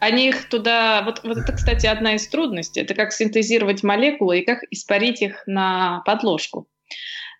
Они 0.00 0.30
их 0.30 0.48
туда... 0.48 1.02
Вот, 1.02 1.20
вот 1.22 1.36
это, 1.36 1.52
кстати, 1.52 1.84
одна 1.84 2.14
из 2.14 2.26
трудностей. 2.28 2.80
Это 2.80 2.94
как 2.94 3.12
синтезировать 3.12 3.82
молекулы 3.82 4.38
и 4.38 4.44
как 4.46 4.60
испарить 4.70 5.20
их 5.20 5.42
на 5.46 6.02
подложку. 6.06 6.66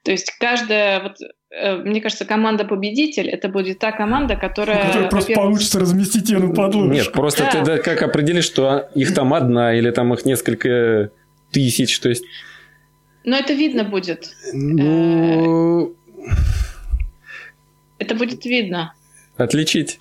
То 0.04 0.10
есть 0.10 0.30
каждая... 0.38 1.02
Вот, 1.02 1.16
э, 1.50 1.76
мне 1.76 2.02
кажется, 2.02 2.26
команда 2.26 2.66
победитель 2.66 3.30
это 3.30 3.48
будет 3.48 3.78
та 3.78 3.90
команда, 3.90 4.36
которая. 4.36 4.84
Которая 4.84 5.08
просто 5.08 5.32
получится 5.32 5.80
разместить 5.80 6.28
ее 6.28 6.40
на 6.40 6.52
подложку. 6.52 6.92
Нет, 6.92 7.10
просто 7.12 7.44
да. 7.44 7.50
ты 7.52 7.64
да, 7.64 7.78
как 7.78 8.02
определишь, 8.02 8.44
что 8.44 8.90
их 8.94 9.14
там 9.14 9.32
одна 9.32 9.74
или 9.74 9.90
там 9.90 10.12
их 10.12 10.26
несколько 10.26 11.10
тысяч. 11.52 11.98
То 12.00 12.10
есть 12.10 12.24
но 13.26 13.36
это 13.36 13.52
видно 13.52 13.84
будет. 13.84 14.34
Ну... 14.54 15.94
Это 17.98 18.14
будет 18.14 18.44
видно. 18.46 18.94
Отличить. 19.36 19.98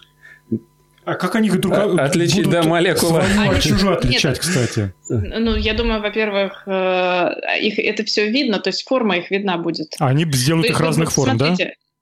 А 1.03 1.15
как 1.15 1.35
они 1.35 1.49
друг 1.49 1.73
а, 1.73 2.05
Отличить, 2.05 2.49
да, 2.49 2.63
молекулы. 2.63 3.21
Они... 3.37 3.61
чужую 3.61 3.93
отличать, 3.93 4.23
Нет, 4.23 4.39
кстати. 4.39 4.93
Ну, 5.09 5.55
я 5.55 5.73
думаю, 5.73 6.01
во-первых, 6.01 6.63
э, 6.65 7.29
их 7.61 7.77
это 7.77 8.03
все 8.05 8.29
видно, 8.29 8.59
то 8.59 8.69
есть 8.69 8.87
форма 8.87 9.17
их 9.17 9.29
видна 9.29 9.57
будет. 9.57 9.95
Они 9.99 10.25
сделают 10.31 10.67
их 10.67 10.79
разных 10.79 11.11
форм, 11.11 11.37
да? 11.37 11.55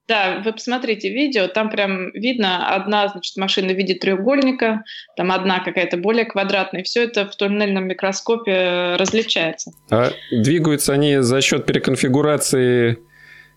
Да, 0.08 0.42
вы 0.44 0.52
посмотрите 0.52 1.10
видео, 1.10 1.48
там 1.48 1.70
прям 1.70 2.12
видно 2.12 2.76
одна, 2.76 3.08
значит, 3.08 3.38
машина 3.38 3.74
в 3.74 3.78
виде 3.78 3.94
треугольника, 3.94 4.84
там 5.16 5.32
одна 5.32 5.60
какая-то 5.62 5.96
более 5.96 6.26
квадратная, 6.26 6.84
все 6.84 7.04
это 7.04 7.26
в 7.26 7.36
туннельном 7.38 7.88
микроскопе 7.88 8.96
различается. 8.98 9.72
А 9.90 10.12
двигаются 10.30 10.92
они 10.92 11.18
за 11.22 11.40
счет 11.40 11.66
переконфигурации 11.66 13.00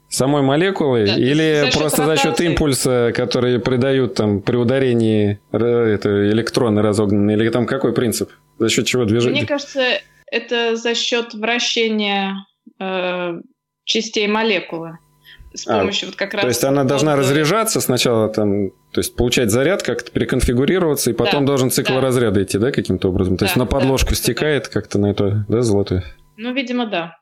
самой 0.08 0.42
молекулы 0.42 1.06
да, 1.06 1.16
или 1.16 1.68
за 1.70 1.78
просто 1.78 2.06
за 2.06 2.16
счет 2.16 2.40
импульса, 2.40 3.12
который 3.12 3.58
придают 3.58 4.14
там 4.14 4.40
при 4.40 4.54
ударении 4.54 5.40
это, 5.50 6.30
электроны 6.30 6.80
разогнанные, 6.80 7.36
или 7.36 7.48
там 7.48 7.66
какой 7.66 7.92
принцип? 7.92 8.30
За 8.58 8.68
счет 8.68 8.86
чего 8.86 9.04
движение? 9.04 9.40
Мне 9.40 9.48
кажется, 9.48 10.00
это 10.30 10.76
за 10.76 10.94
счет 10.94 11.34
вращения 11.34 12.36
э, 12.78 13.40
частей 13.84 14.28
молекулы 14.28 14.98
с 15.56 15.66
а, 15.66 15.80
помощью 15.80 16.06
а, 16.06 16.10
вот 16.10 16.16
как 16.16 16.34
раз... 16.34 16.42
То 16.42 16.48
есть 16.48 16.64
она 16.64 16.84
должна 16.84 17.16
разряжаться 17.16 17.80
сначала, 17.80 18.28
там, 18.28 18.70
то 18.92 19.00
есть 19.00 19.16
получать 19.16 19.50
заряд, 19.50 19.82
как-то 19.82 20.10
переконфигурироваться, 20.10 21.10
и 21.10 21.14
потом 21.14 21.44
да, 21.44 21.48
должен 21.48 21.70
цикл 21.70 21.94
да. 21.94 22.00
разряда 22.00 22.42
идти, 22.42 22.58
да, 22.58 22.72
каким-то 22.72 23.08
образом? 23.08 23.36
То 23.36 23.40
да, 23.40 23.46
есть 23.46 23.56
на 23.56 23.66
подложку 23.66 24.10
да, 24.10 24.16
стекает 24.16 24.64
да. 24.64 24.70
как-то 24.70 24.98
на 24.98 25.10
это, 25.10 25.44
да, 25.48 25.62
золотое? 25.62 26.04
Ну, 26.36 26.52
видимо, 26.52 26.86
да. 26.86 27.16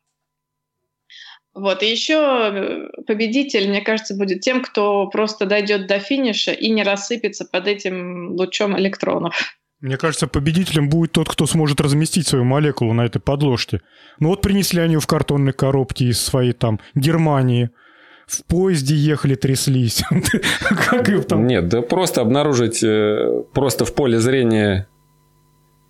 Вот, 1.55 1.85
и 1.85 1.91
еще 1.91 2.15
э, 2.15 3.03
победитель, 3.07 3.69
мне 3.69 3.81
кажется, 3.81 4.17
будет 4.17 4.41
тем, 4.41 4.61
кто 4.61 5.07
просто 5.07 5.47
дойдет 5.47 5.87
до 5.87 6.01
финиша 6.01 6.51
и 6.51 6.69
не 6.71 6.83
рассыпется 6.83 7.45
под 7.45 7.69
этим 7.69 8.33
лучом 8.33 8.77
электронов. 8.77 9.57
Мне 9.81 9.97
кажется, 9.97 10.27
победителем 10.27 10.89
будет 10.89 11.13
тот, 11.13 11.29
кто 11.29 11.47
сможет 11.47 11.81
разместить 11.81 12.27
свою 12.27 12.45
молекулу 12.45 12.93
на 12.93 13.05
этой 13.05 13.21
подложке. 13.21 13.83
Ну 14.19 14.31
вот 14.31 14.41
принесли 14.41 14.81
они 14.81 14.95
ее 14.95 15.01
в 15.01 15.07
картонной 15.07 15.53
коробке 15.53 16.07
из 16.07 16.21
своей 16.21 16.53
там 16.53 16.81
Германии– 16.95 17.71
в 18.27 18.45
поезде 18.45 18.95
ехали, 18.95 19.35
тряслись. 19.35 20.03
как 20.91 21.09
их 21.09 21.27
там? 21.27 21.47
Нет, 21.47 21.69
да 21.69 21.83
просто 21.83 22.21
обнаружить, 22.21 22.83
э, 22.83 23.43
просто 23.53 23.85
в 23.85 23.95
поле 23.95 24.19
зрения 24.19 24.89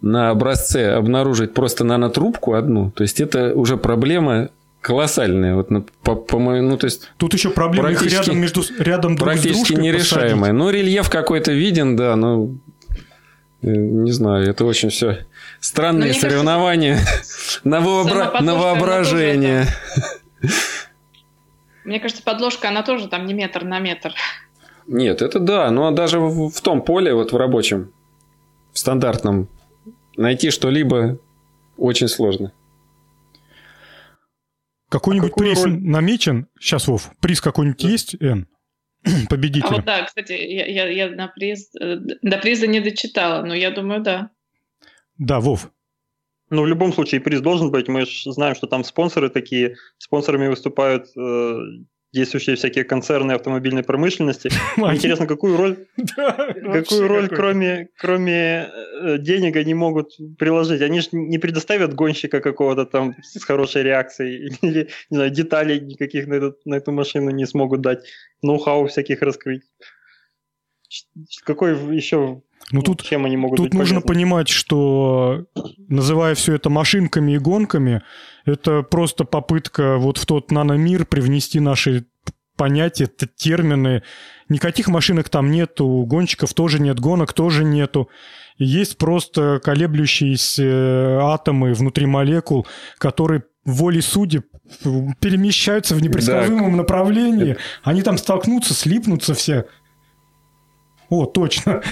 на 0.00 0.30
образце 0.30 0.92
обнаружить 0.92 1.54
просто 1.54 1.84
нанотрубку 1.84 2.54
одну, 2.54 2.90
то 2.90 3.02
есть 3.02 3.20
это 3.20 3.54
уже 3.54 3.76
проблема 3.76 4.50
колоссальная. 4.84 5.54
Вот, 5.54 5.70
по, 6.02 6.14
по, 6.14 6.38
ну, 6.38 6.76
то 6.76 6.84
есть 6.84 7.10
Тут 7.16 7.32
еще 7.32 7.50
проблема 7.50 7.90
их 7.90 8.02
рядом, 8.02 8.38
между, 8.38 8.62
рядом 8.78 9.16
друг 9.16 9.30
Практически 9.30 9.74
с 9.74 9.78
нерешаемая. 9.78 10.52
Ну, 10.52 10.68
рельеф 10.68 11.08
какой-то 11.08 11.52
виден, 11.52 11.96
да, 11.96 12.14
но 12.16 12.50
э, 13.62 13.66
не 13.66 14.12
знаю, 14.12 14.46
это 14.46 14.66
очень 14.66 14.90
все 14.90 15.26
странные 15.60 16.12
но 16.12 16.18
соревнования 16.18 16.96
кажется, 16.96 17.60
на, 17.64 17.80
вообра... 17.80 18.40
на 18.40 18.54
воображение. 18.54 19.66
Мне 21.84 22.00
кажется, 22.00 22.22
подложка, 22.22 22.68
она 22.68 22.82
тоже 22.82 23.08
там 23.08 23.26
не 23.26 23.34
метр 23.34 23.64
на 23.64 23.78
метр. 23.78 24.14
Нет, 24.86 25.22
это 25.22 25.38
да, 25.38 25.70
но 25.70 25.90
даже 25.90 26.18
в, 26.18 26.50
в 26.50 26.60
том 26.60 26.82
поле, 26.82 27.14
вот 27.14 27.32
в 27.32 27.36
рабочем, 27.36 27.92
в 28.72 28.78
стандартном, 28.78 29.48
найти 30.16 30.50
что-либо 30.50 31.18
очень 31.76 32.08
сложно. 32.08 32.52
Какой-нибудь 34.88 35.32
а 35.32 35.36
приз 35.36 35.64
роль? 35.64 35.80
намечен? 35.80 36.46
Сейчас, 36.58 36.86
Вов, 36.86 37.10
приз 37.20 37.40
какой-нибудь 37.40 37.82
да. 37.82 37.88
есть, 37.88 38.14
Эн? 38.20 38.46
Победитель. 39.28 39.66
А 39.68 39.72
вот 39.72 39.84
да, 39.84 40.04
кстати, 40.04 40.32
я, 40.32 40.66
я, 40.66 40.88
я 40.88 41.10
на 41.10 41.28
приз, 41.28 41.70
э, 41.80 41.96
до 42.22 42.38
приза 42.38 42.66
не 42.66 42.80
дочитала, 42.80 43.44
но 43.44 43.54
я 43.54 43.70
думаю, 43.70 44.02
да. 44.02 44.30
Да, 45.18 45.40
Вов. 45.40 45.70
Ну, 46.54 46.62
в 46.62 46.66
любом 46.68 46.92
случае, 46.92 47.20
приз 47.20 47.40
должен 47.40 47.70
быть. 47.70 47.88
Мы 47.88 48.06
же 48.06 48.32
знаем, 48.32 48.54
что 48.54 48.68
там 48.68 48.84
спонсоры 48.84 49.28
такие. 49.28 49.74
Спонсорами 49.98 50.46
выступают 50.46 51.06
э, 51.16 51.58
действующие 52.12 52.54
всякие 52.54 52.84
концерны 52.84 53.32
автомобильной 53.32 53.82
промышленности. 53.82 54.50
Интересно, 54.76 55.26
какую 55.26 55.56
роль, 55.56 55.76
какую 56.16 57.08
роль 57.08 57.28
кроме, 57.28 57.88
кроме 57.98 58.70
э, 59.02 59.18
денег 59.18 59.56
они 59.56 59.74
могут 59.74 60.16
приложить? 60.38 60.80
Они 60.80 61.00
же 61.00 61.08
не 61.10 61.38
предоставят 61.38 61.94
гонщика 61.94 62.40
какого-то 62.40 62.86
там 62.86 63.16
с 63.20 63.42
хорошей 63.42 63.82
реакцией 63.82 64.56
или 64.62 64.88
не 65.10 65.16
знаю, 65.16 65.30
деталей 65.30 65.80
никаких 65.80 66.28
на, 66.28 66.34
этот, 66.34 66.64
на 66.64 66.76
эту 66.76 66.92
машину 66.92 67.30
не 67.30 67.46
смогут 67.46 67.80
дать, 67.80 68.04
ноу-хау 68.42 68.86
всяких 68.86 69.22
раскрыть. 69.22 69.62
Какой 71.44 71.72
еще 71.96 72.42
ну, 72.70 72.82
тут, 72.82 73.02
чем 73.02 73.24
они 73.24 73.36
могут 73.36 73.56
тут 73.56 73.74
нужно 73.74 74.00
понимать, 74.00 74.48
что 74.48 75.44
называя 75.88 76.34
все 76.34 76.54
это 76.54 76.70
машинками 76.70 77.32
и 77.32 77.38
гонками, 77.38 78.02
это 78.46 78.82
просто 78.82 79.24
попытка 79.24 79.96
вот 79.98 80.18
в 80.18 80.26
тот 80.26 80.50
наномир 80.50 81.06
привнести 81.06 81.60
наши 81.60 82.06
понятия, 82.56 83.06
термины. 83.06 84.02
Никаких 84.48 84.88
машинок 84.88 85.28
там 85.28 85.50
нету, 85.50 86.04
гонщиков 86.06 86.52
тоже 86.54 86.80
нет, 86.80 87.00
гонок 87.00 87.32
тоже 87.32 87.64
нету. 87.64 88.08
И 88.58 88.64
есть 88.64 88.98
просто 88.98 89.60
колеблющиеся 89.62 91.20
атомы 91.22 91.74
внутри 91.74 92.06
молекул, 92.06 92.66
которые 92.98 93.44
волей 93.64 94.00
судеб 94.00 94.46
перемещаются 95.20 95.94
в 95.94 96.02
непредсказуемом 96.02 96.72
да. 96.72 96.76
направлении. 96.78 97.56
Они 97.82 98.02
там 98.02 98.18
столкнутся, 98.18 98.74
слипнутся 98.74 99.34
все. 99.34 99.66
О, 101.10 101.26
точно. 101.26 101.82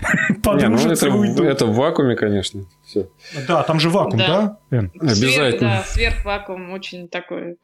Подружатся 0.42 1.06
ну, 1.10 1.24
это, 1.24 1.44
это 1.44 1.66
в 1.66 1.74
вакууме, 1.74 2.16
конечно. 2.16 2.64
Все. 2.84 3.08
Да, 3.46 3.62
там 3.62 3.80
же 3.80 3.90
вакуум, 3.90 4.18
да? 4.18 4.58
да? 4.70 4.78
Обязательно. 5.00 5.14
Сверх, 5.14 5.60
да, 5.60 5.82
сверхвакуум 5.84 6.72
очень 6.72 7.08
такой, 7.08 7.56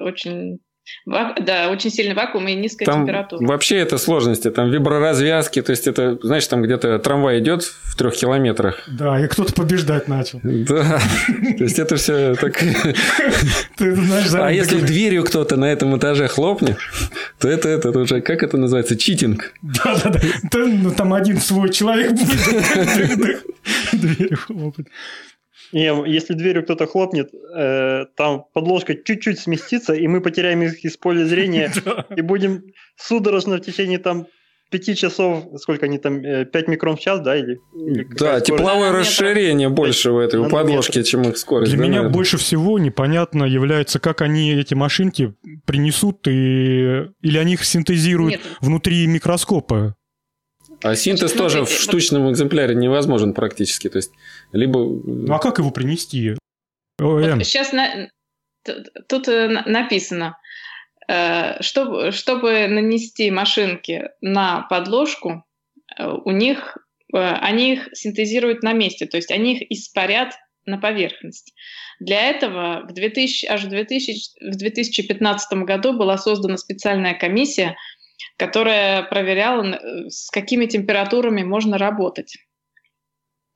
очень 0.00 0.60
да, 1.06 1.70
очень 1.70 1.90
сильный 1.90 2.14
вакуум 2.14 2.48
и 2.48 2.54
низкая 2.54 2.86
там 2.86 3.02
температура. 3.02 3.46
Вообще 3.46 3.78
это 3.78 3.98
сложности, 3.98 4.50
там 4.50 4.70
виброразвязки, 4.70 5.62
то 5.62 5.70
есть 5.70 5.86
это, 5.86 6.18
знаешь, 6.22 6.46
там 6.46 6.62
где-то 6.62 6.98
трамвай 6.98 7.40
идет 7.40 7.62
в 7.62 7.96
трех 7.96 8.14
километрах. 8.14 8.82
Да, 8.88 9.18
и 9.20 9.26
кто-то 9.26 9.52
побеждать 9.52 10.08
начал. 10.08 10.40
Да, 10.42 10.98
то 11.58 11.64
есть 11.64 11.78
это 11.78 11.96
все 11.96 12.34
так... 12.34 12.62
А 14.32 14.50
если 14.50 14.80
дверью 14.80 15.24
кто-то 15.24 15.56
на 15.56 15.66
этом 15.66 15.96
этаже 15.96 16.28
хлопнет, 16.28 16.78
то 17.38 17.48
это, 17.48 17.68
это 17.68 17.90
уже, 17.90 18.20
как 18.20 18.42
это 18.42 18.56
называется, 18.56 18.96
читинг. 18.96 19.52
Да, 19.62 19.96
да, 20.04 20.10
да. 20.10 20.20
Ну, 20.52 20.90
там 20.90 21.12
один 21.14 21.38
свой 21.38 21.70
человек 21.70 22.12
будет 22.12 23.42
дверью 23.92 24.36
хлопать. 24.36 24.86
И 25.72 25.80
если 26.06 26.34
дверью 26.34 26.64
кто-то 26.64 26.86
хлопнет, 26.86 27.30
э, 27.32 28.04
там 28.14 28.44
подложка 28.52 28.94
чуть-чуть 28.94 29.38
сместится, 29.38 29.94
и 29.94 30.06
мы 30.06 30.20
потеряем 30.20 30.62
их 30.62 30.84
из 30.84 30.96
поля 30.98 31.24
зрения, 31.24 31.72
и 32.16 32.20
будем 32.20 32.62
судорожно 32.96 33.56
в 33.56 33.60
течение 33.60 33.98
там 33.98 34.26
пяти 34.72 34.96
часов, 34.96 35.44
сколько 35.58 35.86
они 35.86 35.98
там, 35.98 36.20
5 36.20 36.54
э, 36.54 36.64
микрон 36.66 36.96
в 36.96 37.00
час, 37.00 37.20
да? 37.20 37.36
Или, 37.36 37.58
или 37.74 38.06
да, 38.18 38.40
тепловое 38.40 38.90
да, 38.90 38.98
расширение 38.98 39.68
больше 39.68 40.10
в 40.10 40.18
этой 40.18 40.40
у 40.40 40.48
подложки, 40.48 41.02
чем 41.02 41.22
их 41.22 41.36
скорость. 41.36 41.70
Для 41.70 41.78
да, 41.78 41.84
меня 41.84 41.96
наверное. 41.96 42.14
больше 42.14 42.38
всего 42.38 42.78
непонятно 42.78 43.44
является, 43.44 44.00
как 44.00 44.22
они 44.22 44.52
эти 44.52 44.74
машинки 44.74 45.34
принесут, 45.66 46.26
и... 46.26 47.06
или 47.20 47.38
они 47.38 47.52
их 47.52 47.64
синтезируют 47.64 48.32
Нет. 48.32 48.40
внутри 48.60 49.06
микроскопа. 49.06 49.94
А 50.82 50.96
синтез 50.96 51.32
тоже 51.32 51.64
в 51.64 51.70
штучном 51.70 52.30
экземпляре 52.32 52.74
невозможен 52.74 53.34
практически. 53.34 53.88
То 53.88 53.98
есть, 53.98 54.10
либо... 54.52 54.78
Ну 54.80 55.32
а 55.32 55.38
как 55.38 55.58
его 55.58 55.70
принести? 55.70 56.36
Вот 56.98 57.44
сейчас 57.44 57.72
на... 57.72 58.08
тут 59.08 59.28
э, 59.28 59.48
написано, 59.66 60.38
э, 61.08 61.60
чтобы, 61.62 62.12
чтобы 62.12 62.68
нанести 62.68 63.30
машинки 63.30 64.10
на 64.20 64.62
подложку, 64.62 65.44
э, 65.98 66.08
у 66.24 66.30
них 66.30 66.78
они 67.14 67.74
их 67.74 67.88
синтезируют 67.92 68.62
на 68.62 68.72
месте, 68.72 69.04
то 69.04 69.18
есть 69.18 69.30
они 69.30 69.56
их 69.56 69.70
испарят 69.70 70.32
на 70.64 70.78
поверхность. 70.78 71.52
Для 72.00 72.30
этого 72.30 72.86
в 72.88 72.94
2000, 72.94 73.46
аж 73.46 73.64
в, 73.64 73.68
2000, 73.68 74.52
в 74.52 74.56
2015 74.56 75.52
году 75.64 75.92
была 75.92 76.16
создана 76.16 76.56
специальная 76.56 77.14
комиссия– 77.14 77.76
которая 78.36 79.02
проверяла, 79.02 79.78
с 80.08 80.30
какими 80.30 80.66
температурами 80.66 81.42
можно 81.42 81.78
работать. 81.78 82.36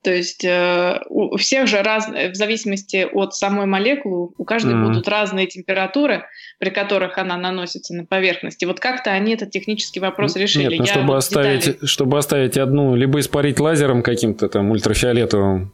То 0.07 0.13
есть 0.13 0.45
э, 0.45 1.01
у 1.09 1.35
всех 1.35 1.67
же 1.67 1.83
раз, 1.83 2.07
в 2.07 2.33
зависимости 2.33 3.05
от 3.11 3.35
самой 3.35 3.65
молекулы, 3.65 4.29
у 4.37 4.45
каждой 4.45 4.73
mm-hmm. 4.73 4.85
будут 4.85 5.07
разные 5.09 5.47
температуры, 5.47 6.23
при 6.59 6.69
которых 6.69 7.17
она 7.17 7.35
наносится 7.35 7.93
на 7.93 8.05
поверхность. 8.05 8.63
И 8.63 8.65
вот 8.65 8.79
как-то 8.79 9.11
они 9.11 9.33
этот 9.33 9.51
технический 9.51 9.99
вопрос 9.99 10.37
решили. 10.37 10.77
Нет, 10.77 10.79
ну, 10.79 10.85
чтобы, 10.85 11.17
оставить, 11.17 11.65
детали... 11.65 11.85
чтобы 11.85 12.17
оставить 12.17 12.57
одну, 12.57 12.95
либо 12.95 13.19
испарить 13.19 13.59
лазером 13.59 14.01
каким-то 14.01 14.47
там 14.47 14.71
ультрафиолетовым 14.71 15.73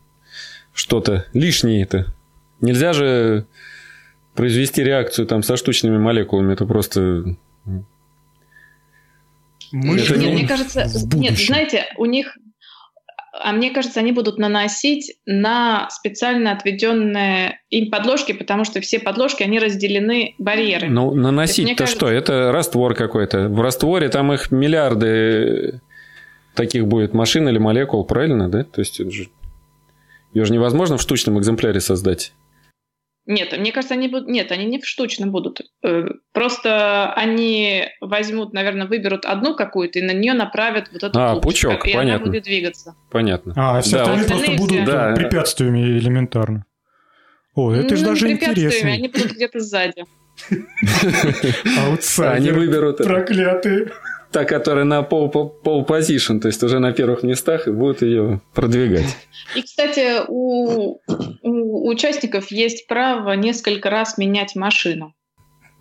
что-то 0.74 1.28
лишнее 1.34 1.84
это. 1.84 2.08
Нельзя 2.60 2.94
же 2.94 3.46
произвести 4.34 4.84
реакцию 4.84 5.28
там 5.28 5.44
со 5.44 5.58
штучными 5.58 6.00
молекулами, 6.00 6.54
это 6.54 6.66
просто 6.66 7.36
мы 9.74 10.00
это 10.00 10.16
не, 10.18 10.28
мне 10.28 10.48
кажется, 10.48 10.88
нет, 11.16 11.36
знаете, 11.36 11.86
у 11.98 12.06
них, 12.06 12.38
а 13.34 13.52
мне 13.52 13.72
кажется, 13.72 14.00
они 14.00 14.12
будут 14.12 14.38
наносить 14.38 15.16
на 15.26 15.90
специально 15.90 16.52
отведенные 16.52 17.62
им 17.72 17.90
подложки, 17.90 18.32
потому 18.32 18.64
что 18.64 18.80
все 18.80 19.00
подложки, 19.00 19.42
они 19.42 19.58
разделены 19.58 20.36
барьерами. 20.38 20.92
Ну, 20.92 21.16
наносить-то 21.16 21.76
кажется... 21.76 21.98
что? 21.98 22.10
Это 22.10 22.52
раствор 22.52 22.94
какой-то. 22.94 23.50
В 23.50 23.60
растворе 23.60 24.10
там 24.10 24.32
их 24.32 24.52
миллиарды 24.52 25.82
таких 26.54 26.86
будет 26.86 27.16
машин 27.16 27.50
или 27.50 27.58
молекул, 27.58 28.06
правильно, 28.06 28.50
да? 28.50 28.64
То 28.64 28.82
есть 28.82 29.00
ее 29.00 30.46
же 30.46 30.54
невозможно 30.54 30.98
в 30.98 31.02
штучном 31.02 31.40
экземпляре 31.40 31.80
создать. 31.80 32.34
Нет, 33.26 33.58
мне 33.58 33.72
кажется, 33.72 33.94
они 33.94 34.10
будут. 34.10 34.28
Нет, 34.28 34.52
они 34.52 34.66
не 34.66 34.80
в 34.80 34.86
штучно 34.86 35.28
будут. 35.28 35.62
Э, 35.82 36.10
просто 36.34 37.14
они 37.14 37.86
возьмут, 38.02 38.52
наверное, 38.54 38.86
выберут 38.86 39.26
одну 39.26 39.56
какую-то 39.56 40.00
и 40.00 40.02
на 40.02 40.12
нее 40.12 40.34
направят 40.34 40.90
вот 40.92 41.04
эту 41.04 41.20
а, 41.20 41.40
пучок, 41.40 41.88
и 41.88 41.94
понятно. 41.94 42.16
она 42.16 42.26
будет 42.26 42.44
двигаться. 42.44 42.96
Понятно. 43.12 43.54
А, 43.56 43.80
все 43.82 43.98
да, 43.98 44.02
остальные 44.04 44.28
просто 44.28 44.52
будут 44.52 44.86
да. 44.86 45.14
препятствиями 45.14 45.80
элементарно. 45.80 46.66
О, 47.56 47.72
это 47.72 47.96
же 47.96 48.04
даже 48.04 48.30
интересно. 48.30 48.92
Они 48.92 49.08
будут 49.08 49.32
где-то 49.34 49.60
сзади. 49.60 50.04
Аутсайдеры. 51.86 52.36
Они 52.36 52.52
выберут... 52.52 52.98
Проклятые 52.98 53.92
та, 54.34 54.46
которая 54.46 54.84
на 54.84 55.04
пол, 55.04 55.30
пол 55.30 55.86
позишн, 55.86 56.40
то 56.40 56.48
есть 56.48 56.62
уже 56.64 56.80
на 56.80 56.92
первых 56.92 57.24
местах, 57.24 57.68
и 57.68 57.72
будут 57.72 58.02
ее 58.02 58.42
продвигать. 58.54 59.16
И, 59.56 59.62
кстати, 59.62 60.22
у, 60.28 61.00
у 61.44 61.90
участников 61.90 62.52
есть 62.52 62.88
право 62.88 63.34
несколько 63.34 63.90
раз 63.90 64.18
менять 64.18 64.56
машину. 64.56 65.14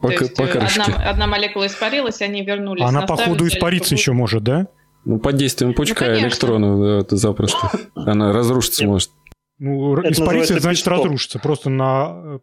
По, 0.00 0.09
то 0.09 0.14
есть 0.14 0.36
по 0.36 0.44
одна, 0.44 1.11
одна 1.11 1.26
молекула 1.26 1.66
испарилась, 1.66 2.20
они 2.20 2.44
вернулись. 2.44 2.84
Она, 2.84 3.03
походу, 3.07 3.46
испариться 3.46 3.94
еще 3.94 4.12
может, 4.12 4.42
да? 4.42 4.66
Ну, 5.05 5.18
под 5.18 5.36
действием 5.36 5.74
пучка 5.74 6.07
ну, 6.07 6.18
электронов, 6.18 6.80
да, 6.80 6.98
это 7.00 7.16
запросто. 7.16 7.70
Она 7.94 8.32
разрушиться 8.32 8.84
может. 8.84 9.11
Ну, 9.59 9.96
это 9.96 10.12
испариться, 10.12 10.59
значит, 10.61 10.86
разрушится. 10.86 11.38
Просто 11.38 11.70
на 11.70 12.40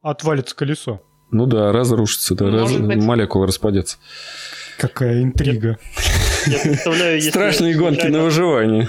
отвалится 0.00 0.56
колесо. 0.56 1.00
Ну 1.30 1.46
да, 1.46 1.72
разрушится, 1.72 2.34
да, 2.34 2.50
раз... 2.50 2.72
молекула 2.72 3.46
распадется. 3.46 3.98
Какая 4.82 5.22
интрига. 5.22 5.78
Я 6.48 6.58
представляю, 6.58 7.14
если 7.14 7.30
Страшные 7.30 7.76
гонки 7.76 8.04
на 8.08 8.24
выживание. 8.24 8.88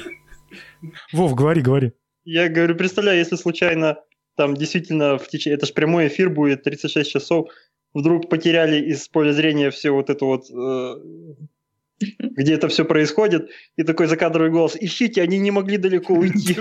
Вов, 1.11 1.35
говори, 1.35 1.61
говори. 1.61 1.91
Я 2.25 2.49
говорю, 2.49 2.75
представляю, 2.75 3.19
если 3.19 3.35
случайно 3.35 3.97
там 4.35 4.55
действительно 4.55 5.19
в 5.19 5.27
течение, 5.27 5.55
это 5.55 5.67
же 5.67 5.73
прямой 5.73 6.07
эфир 6.07 6.31
будет 6.31 6.63
36 6.63 7.11
часов, 7.11 7.49
вдруг 7.93 8.27
потеряли 8.27 8.83
из 8.83 9.07
поля 9.07 9.33
зрения 9.33 9.69
все 9.69 9.91
вот 9.91 10.09
это 10.09 10.25
вот, 10.25 10.45
э, 10.49 10.95
где 12.19 12.55
это 12.55 12.69
все 12.69 12.85
происходит, 12.85 13.51
и 13.75 13.83
такой 13.83 14.07
закадровый 14.07 14.49
голос, 14.49 14.75
ищите, 14.79 15.21
они 15.21 15.37
не 15.37 15.51
могли 15.51 15.77
далеко 15.77 16.15
уйти. 16.15 16.57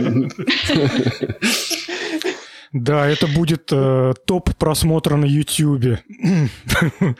Да, 2.74 3.09
это 3.09 3.26
будет 3.26 3.68
э, 3.72 4.12
топ 4.26 4.55
просмотра 4.57 5.16
на 5.16 5.24
YouTube. 5.24 5.99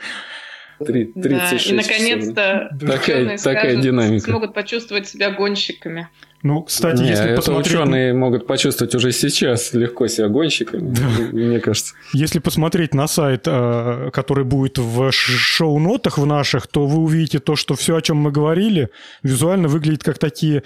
36 0.83 1.15
да, 1.15 1.73
и 1.73 1.75
наконец-то 1.75 2.77
такая, 2.79 3.37
такая 3.37 3.75
динамика. 3.77 4.25
смогут 4.25 4.53
почувствовать 4.53 5.07
себя 5.07 5.31
гонщиками. 5.31 6.09
Ну, 6.43 6.61
кстати, 6.61 7.01
Не, 7.01 7.07
если 7.07 7.25
это 7.27 7.35
посмотреть... 7.37 7.73
ученые 7.73 8.13
могут 8.13 8.45
почувствовать 8.45 8.93
уже 8.95 9.13
сейчас 9.13 9.73
легко 9.73 10.07
себя 10.07 10.27
гонщиками, 10.27 10.93
да. 10.93 11.07
мне 11.31 11.61
кажется. 11.61 11.93
Если 12.11 12.39
посмотреть 12.39 12.93
на 12.93 13.07
сайт, 13.07 13.43
э, 13.45 14.09
который 14.11 14.43
будет 14.43 14.77
в 14.77 15.09
шоу-нотах 15.11 16.17
в 16.17 16.25
наших, 16.25 16.67
то 16.67 16.85
вы 16.85 16.99
увидите 16.99 17.39
то, 17.39 17.55
что 17.55 17.75
все, 17.75 17.95
о 17.95 18.01
чем 18.01 18.17
мы 18.17 18.31
говорили, 18.31 18.89
визуально 19.23 19.69
выглядит 19.69 20.03
как 20.03 20.17
такие 20.17 20.57
э, 20.57 20.63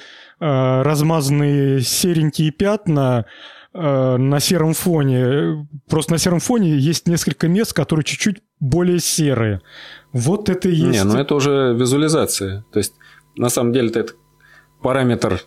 размазанные 0.82 1.82
серенькие 1.82 2.50
пятна, 2.50 3.26
э, 3.76 4.18
на 4.18 4.40
сером 4.40 4.74
фоне. 4.74 5.68
Просто 5.88 6.14
на 6.14 6.18
сером 6.18 6.40
фоне 6.40 6.76
есть 6.76 7.08
несколько 7.08 7.48
мест, 7.48 7.74
которые 7.74 8.04
чуть-чуть 8.04 8.38
более 8.60 9.00
серые. 9.00 9.62
Вот 10.14 10.50
это 10.50 10.70
и 10.70 10.76
есть... 10.76 10.92
Не, 10.92 11.04
ну 11.04 11.18
это 11.18 11.36
уже 11.36 11.76
визуализация. 11.78 12.66
То 12.72 12.80
есть, 12.80 12.96
на 13.36 13.50
самом 13.50 13.74
деле, 13.74 13.90
это 13.90 14.14
параметр 14.82 15.42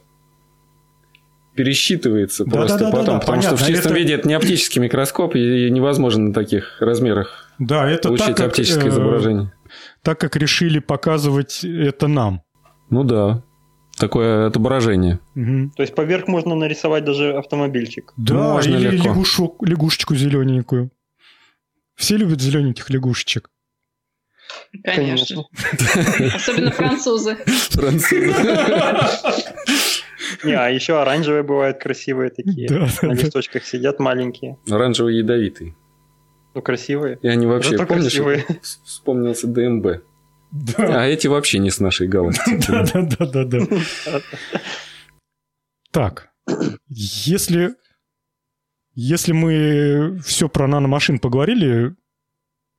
пересчитывается 1.55 2.45
да, 2.45 2.51
просто 2.51 2.79
да, 2.79 2.85
да, 2.85 2.91
потом, 2.91 3.07
да, 3.07 3.13
да, 3.13 3.19
потому 3.19 3.39
понятно. 3.39 3.57
что 3.57 3.65
в 3.65 3.69
чистом 3.69 3.93
это... 3.93 4.01
виде 4.01 4.15
это 4.15 4.29
не 4.29 4.35
оптический 4.35 4.81
микроскоп, 4.81 5.35
и 5.37 5.71
невозможно 5.71 6.29
на 6.29 6.35
таких 6.35 6.81
размерах 6.81 7.51
да, 7.61 7.89
это 7.89 8.09
получить 8.09 8.29
так, 8.29 8.37
как, 8.37 8.47
оптическое 8.49 8.87
э, 8.87 8.89
изображение. 8.89 9.53
Так 10.03 10.19
как 10.19 10.37
решили 10.37 10.79
показывать 10.79 11.63
это 11.63 12.09
нам. 12.09 12.43
Ну 12.89 13.05
да, 13.05 13.43
такое 13.99 14.47
отображение. 14.47 15.21
Угу. 15.37 15.73
То 15.77 15.83
есть 15.83 15.95
поверх 15.95 16.27
можно 16.27 16.55
нарисовать 16.55 17.05
даже 17.05 17.35
автомобильчик. 17.37 18.15
Да, 18.17 18.55
можно 18.55 18.77
или 18.77 18.89
легко. 18.89 19.09
Лягушу, 19.09 19.57
лягушечку 19.61 20.15
зелененькую. 20.15 20.91
Все 21.97 22.17
любят 22.17 22.41
зелененьких 22.41 22.89
лягушечек. 22.89 23.51
Конечно. 24.85 25.45
Особенно 26.35 26.71
французы. 26.71 27.37
Французы. 27.71 28.33
Не, 30.45 30.53
а 30.53 30.69
еще 30.69 31.01
оранжевые 31.01 31.43
бывают 31.43 31.79
красивые 31.81 32.31
такие. 32.31 32.69
Да, 32.69 32.89
на 33.03 33.13
листочках 33.13 33.65
сидят 33.65 33.99
маленькие. 33.99 34.59
Оранжевые 34.71 35.19
ядовитые. 35.19 35.75
Ну, 36.55 36.63
красивые. 36.63 37.19
И 37.23 37.29
они 37.29 37.47
вообще, 37.47 37.73
Зато 37.73 37.87
помнишь, 37.87 38.05
красивые. 38.13 38.45
вспомнился 38.63 39.47
ДМБ. 39.47 40.03
Да. 40.53 41.03
А 41.03 41.07
эти 41.07 41.27
вообще 41.29 41.59
не 41.59 41.71
с 41.71 41.81
нашей 41.81 42.09
галактики. 42.09 42.67
Да, 42.71 42.85
да, 42.85 43.27
да, 43.27 43.45
да, 43.45 43.45
да. 43.45 44.21
Так, 45.93 46.31
если, 46.89 47.75
если 48.95 49.33
мы 49.33 50.19
все 50.25 50.49
про 50.49 50.67
наномашин 50.67 51.19
поговорили, 51.19 51.95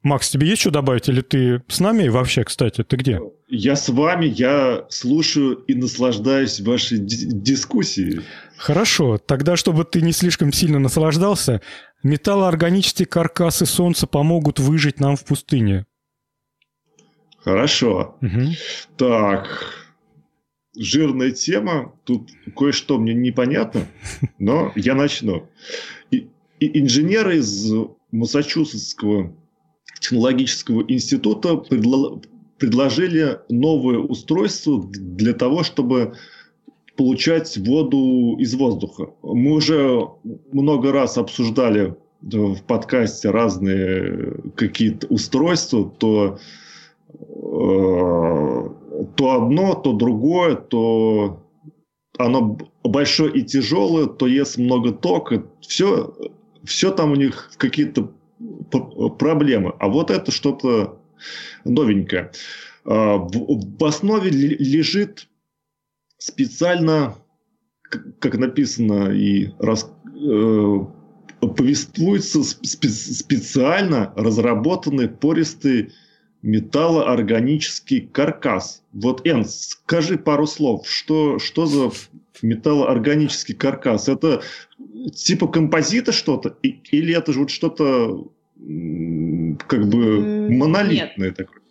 Макс, 0.03 0.29
тебе 0.29 0.47
есть 0.47 0.61
что 0.61 0.71
добавить? 0.71 1.09
Или 1.09 1.21
ты 1.21 1.61
с 1.67 1.79
нами 1.79 2.07
вообще, 2.07 2.43
кстати? 2.43 2.83
Ты 2.83 2.95
где? 2.95 3.19
Я 3.47 3.75
с 3.75 3.87
вами, 3.89 4.25
я 4.25 4.85
слушаю 4.89 5.53
и 5.67 5.75
наслаждаюсь 5.75 6.59
вашей 6.59 6.97
дискуссией. 6.99 8.21
Хорошо, 8.57 9.19
тогда, 9.19 9.55
чтобы 9.55 9.85
ты 9.85 10.01
не 10.01 10.11
слишком 10.11 10.51
сильно 10.51 10.79
наслаждался, 10.79 11.61
металлоорганические 12.01 13.05
каркасы 13.05 13.67
Солнца 13.67 14.07
помогут 14.07 14.59
выжить 14.59 14.99
нам 14.99 15.15
в 15.15 15.23
пустыне. 15.23 15.85
Хорошо. 17.43 18.17
Угу. 18.21 18.53
Так, 18.97 19.75
жирная 20.75 21.31
тема. 21.31 21.93
Тут 22.05 22.29
кое-что 22.55 22.97
мне 22.97 23.13
непонятно, 23.13 23.87
но 24.39 24.71
я 24.75 24.95
начну. 24.95 25.47
И, 26.09 26.27
и 26.59 26.79
инженеры 26.79 27.37
из 27.37 27.71
Массачусетского 28.11 29.35
технологического 30.01 30.83
института 30.87 31.55
предло 31.55 32.19
предложили 32.57 33.39
новое 33.49 33.97
устройство 33.97 34.83
для 34.83 35.33
того, 35.33 35.63
чтобы 35.63 36.13
получать 36.95 37.57
воду 37.57 38.37
из 38.37 38.53
воздуха. 38.53 39.09
Мы 39.23 39.53
уже 39.53 40.07
много 40.51 40.91
раз 40.91 41.17
обсуждали 41.17 41.95
в 42.21 42.61
подкасте 42.67 43.31
разные 43.31 44.35
какие-то 44.55 45.07
устройства, 45.07 45.91
то, 45.97 46.37
э, 47.09 48.69
то 49.15 49.31
одно, 49.31 49.73
то 49.73 49.93
другое, 49.93 50.55
то 50.55 51.41
оно 52.19 52.59
большое 52.83 53.33
и 53.33 53.41
тяжелое, 53.41 54.05
то 54.05 54.27
есть 54.27 54.59
много 54.59 54.91
тока. 54.91 55.43
Все, 55.61 56.13
все 56.63 56.91
там 56.91 57.13
у 57.13 57.15
них 57.15 57.51
какие-то 57.57 58.11
проблемы. 59.17 59.73
А 59.79 59.87
вот 59.87 60.11
это 60.11 60.31
что-то 60.31 60.99
новенькое. 61.65 62.31
А, 62.85 63.17
в 63.17 63.83
основе 63.85 64.29
лежит 64.29 65.27
специально, 66.17 67.15
как 68.19 68.37
написано 68.37 69.11
и 69.11 69.49
раз, 69.59 69.91
э, 70.05 70.77
повествуется 71.41 72.43
специально 72.43 74.13
разработанный 74.15 75.09
пористый 75.09 75.91
металлоорганический 76.41 78.01
каркас. 78.01 78.83
Вот, 78.93 79.25
Эн, 79.25 79.45
скажи 79.45 80.17
пару 80.17 80.47
слов, 80.47 80.87
что, 80.87 81.39
что 81.39 81.65
за 81.65 81.91
металлоорганический 82.41 83.55
каркас? 83.55 84.09
Это 84.09 84.41
типа 85.09 85.47
композита 85.47 86.11
что-то? 86.11 86.57
Или 86.61 87.15
это 87.17 87.33
же 87.33 87.39
вот 87.39 87.49
что-то 87.49 88.27
как 89.67 89.87
бы 89.87 90.49
монолитное 90.49 91.27
Нет. 91.29 91.37
такое? 91.37 91.61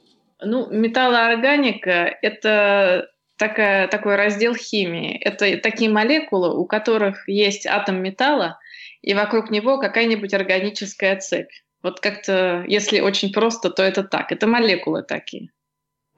Ну, 0.43 0.71
металлоорганика– 0.71 2.17
это 2.23 3.11
такая, 3.37 3.89
такой 3.89 4.17
раздел 4.17 4.55
химии. 4.55 5.17
Это 5.19 5.59
такие 5.59 5.91
молекулы, 5.91 6.57
у 6.59 6.65
которых 6.67 7.29
есть 7.29 7.67
атом 7.67 8.03
металла, 8.03 8.59
и 9.03 9.15
вокруг 9.15 9.51
него 9.51 9.79
какая-нибудь 9.79 10.35
органическая 10.35 11.17
цепь. 11.17 11.51
Вот 11.83 12.01
как-то, 12.01 12.65
если 12.69 13.01
очень 13.01 13.33
просто, 13.33 13.71
то 13.71 13.83
это 13.83 14.03
так. 14.03 14.33
Это 14.33 14.47
молекулы 14.47 15.03
такие. 15.03 15.51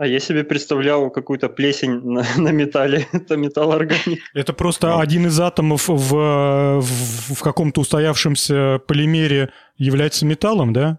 А 0.03 0.07
я 0.09 0.18
себе 0.18 0.42
представлял 0.42 1.11
какую-то 1.11 1.48
плесень 1.48 2.00
на, 2.03 2.26
на 2.36 2.48
металле. 2.48 3.07
это 3.12 3.36
металлоорганик. 3.36 4.18
Это 4.34 4.53
просто 4.53 4.88
ну. 4.88 4.98
один 4.98 5.28
из 5.28 5.38
атомов 5.38 5.86
в, 5.86 5.94
в, 5.94 7.34
в 7.34 7.40
каком-то 7.40 7.82
устоявшемся 7.82 8.80
полимере 8.88 9.53
является 9.76 10.26
металлом, 10.26 10.72
да? 10.72 10.98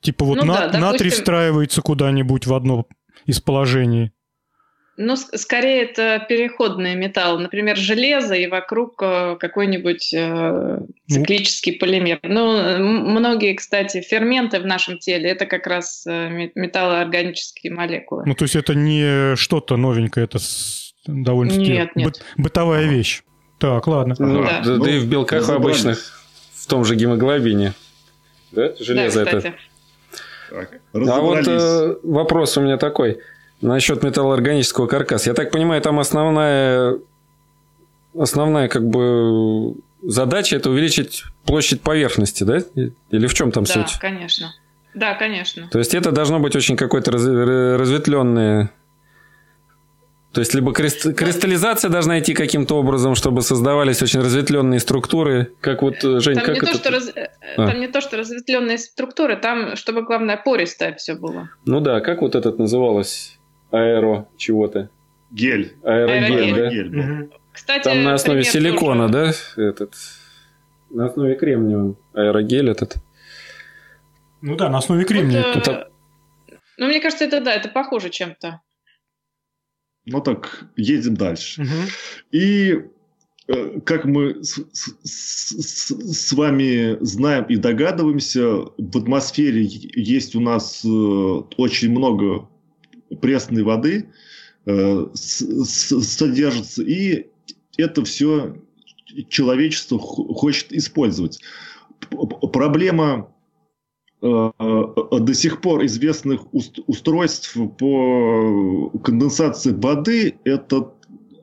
Типа 0.00 0.24
вот 0.24 0.36
ну, 0.36 0.44
на, 0.44 0.54
да, 0.54 0.60
допустим... 0.60 0.80
натрий 0.80 1.10
встраивается 1.10 1.82
куда-нибудь 1.82 2.46
в 2.46 2.54
одно 2.54 2.86
из 3.24 3.40
положений. 3.40 4.12
Ну, 4.98 5.16
скорее 5.16 5.82
это 5.82 6.24
переходный 6.26 6.94
металл, 6.94 7.38
например, 7.38 7.76
железо 7.76 8.34
и 8.34 8.46
вокруг 8.46 9.02
э, 9.02 9.36
какой-нибудь 9.38 10.14
э, 10.14 10.78
ну. 10.78 10.86
циклический 11.08 11.72
ну. 11.72 11.78
полимер. 11.78 12.18
Ну, 12.22 12.78
многие, 12.78 13.54
кстати, 13.54 14.00
ферменты 14.00 14.58
в 14.58 14.66
нашем 14.66 14.98
теле 14.98 15.30
это 15.30 15.44
как 15.44 15.66
раз 15.66 16.06
э, 16.06 16.50
металлоорганические 16.54 17.74
молекулы. 17.74 18.22
Ну, 18.26 18.34
то 18.34 18.44
есть 18.44 18.56
это 18.56 18.74
не 18.74 19.36
что-то 19.36 19.76
новенькое, 19.76 20.24
это 20.24 20.38
довольно-таки 21.06 21.72
нет, 21.72 21.94
нет. 21.94 22.24
бытовая 22.38 22.86
вещь. 22.86 23.22
Так, 23.58 23.86
ладно. 23.86 24.14
Ну, 24.18 24.44
да. 24.44 24.62
Да, 24.64 24.76
да 24.78 24.90
и 24.90 24.98
в 24.98 25.06
белках 25.08 25.48
обычных, 25.50 25.98
в 26.54 26.66
том 26.66 26.84
же 26.84 26.94
гемоглобине. 26.94 27.74
Да, 28.52 28.74
железо 28.78 29.24
да, 29.24 29.30
это. 29.30 29.54
Так, 30.50 30.80
а 30.94 31.20
вот 31.20 31.46
э, 31.46 31.96
вопрос 32.02 32.56
у 32.56 32.62
меня 32.62 32.78
такой. 32.78 33.18
Насчет 33.60 34.02
металлоорганического 34.02 34.86
каркаса. 34.86 35.30
Я 35.30 35.34
так 35.34 35.50
понимаю, 35.50 35.80
там 35.80 35.98
основная, 35.98 36.98
основная 38.18 38.68
как 38.68 38.86
бы 38.88 39.74
задача 40.02 40.56
это 40.56 40.70
увеличить 40.70 41.24
площадь 41.44 41.80
поверхности, 41.80 42.44
да? 42.44 42.58
Или 43.10 43.26
в 43.26 43.34
чем 43.34 43.52
там 43.52 43.64
да, 43.64 43.72
суть? 43.72 43.92
Да, 43.94 43.98
конечно. 43.98 44.54
Да, 44.94 45.14
конечно. 45.14 45.68
То 45.68 45.78
есть 45.78 45.94
это 45.94 46.12
должно 46.12 46.38
быть 46.38 46.54
очень 46.54 46.76
какое-то 46.76 47.12
разветвленное 47.12 48.72
то 50.36 50.40
есть 50.40 50.52
либо 50.52 50.74
крест... 50.74 51.14
кристаллизация 51.14 51.90
должна 51.90 52.18
идти 52.18 52.34
каким-то 52.34 52.76
образом, 52.76 53.14
чтобы 53.14 53.40
создавались 53.40 54.02
очень 54.02 54.20
разветвленные 54.20 54.80
структуры, 54.80 55.54
как 55.62 55.80
вот 55.80 56.04
э, 56.04 56.20
Жень, 56.20 56.34
там 56.34 56.44
как 56.44 56.54
не 56.56 56.60
это? 56.60 56.72
То, 56.72 56.74
что 56.74 56.90
раз... 56.90 57.10
а. 57.56 57.66
Там 57.68 57.80
не 57.80 57.88
то, 57.88 58.02
что 58.02 58.18
разветвленные 58.18 58.76
структуры, 58.76 59.36
там, 59.36 59.76
чтобы 59.76 60.02
главное 60.02 60.36
пористое 60.36 60.94
все 60.96 61.14
было. 61.14 61.48
Ну 61.64 61.80
да, 61.80 62.00
как 62.00 62.20
вот 62.20 62.34
этот 62.34 62.58
называлось? 62.58 63.35
Аэро 63.76 64.28
чего-то. 64.36 64.90
Гель. 65.30 65.74
Аэрогель, 65.82 66.54
Аэрогель 66.54 66.90
да? 66.90 66.98
Угу. 66.98 67.32
Кстати, 67.52 67.84
Там 67.84 68.04
на 68.04 68.14
основе 68.14 68.44
силикона, 68.44 69.08
тоже. 69.08 69.34
да? 69.56 69.62
Этот, 69.62 69.94
на 70.90 71.06
основе 71.06 71.34
кремния 71.36 71.94
аэрогель 72.14 72.70
этот. 72.70 72.96
Ну 74.42 74.56
да, 74.56 74.68
на 74.68 74.78
основе 74.78 75.04
кремния. 75.04 75.42
Вот, 75.42 75.56
это... 75.56 75.90
Ну, 76.78 76.86
мне 76.86 77.00
кажется, 77.00 77.24
это 77.24 77.40
да, 77.40 77.54
это 77.54 77.68
похоже 77.68 78.10
чем-то. 78.10 78.60
Ну 80.04 80.20
так, 80.20 80.66
едем 80.76 81.16
дальше. 81.16 81.62
Угу. 81.62 81.70
И 82.30 82.82
э, 83.48 83.80
как 83.80 84.04
мы 84.04 84.44
с, 84.44 84.60
с, 85.02 85.90
с 85.90 86.32
вами 86.32 87.02
знаем 87.04 87.44
и 87.44 87.56
догадываемся, 87.56 88.46
в 88.76 88.96
атмосфере 88.96 89.62
есть 89.64 90.36
у 90.36 90.40
нас 90.40 90.84
э, 90.84 90.88
очень 90.88 91.90
много 91.90 92.48
пресной 93.20 93.62
воды 93.62 94.10
э, 94.66 95.06
содержится, 95.14 96.82
и 96.82 97.28
это 97.76 98.04
все 98.04 98.56
человечество 99.28 99.98
хочет 99.98 100.72
использовать. 100.72 101.40
Проблема 102.52 103.30
Э, 104.22 104.50
до 105.20 105.34
сих 105.34 105.60
пор 105.60 105.84
известных 105.84 106.46
устройств 106.52 107.56
по 107.78 108.90
конденсации 109.04 109.72
воды 109.72 110.36
это 110.44 110.92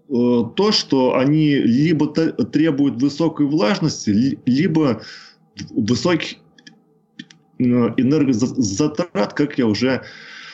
э, 0.10 0.44
то, 0.56 0.72
что 0.72 1.16
они 1.16 1.56
либо 1.56 2.08
требуют 2.08 3.02
высокой 3.02 3.46
влажности, 3.46 4.38
либо 4.46 5.04
высоких 5.70 6.38
э, 7.60 7.64
энергозатрат, 7.64 9.34
как 9.34 9.60
я 9.60 9.68
уже 9.68 10.04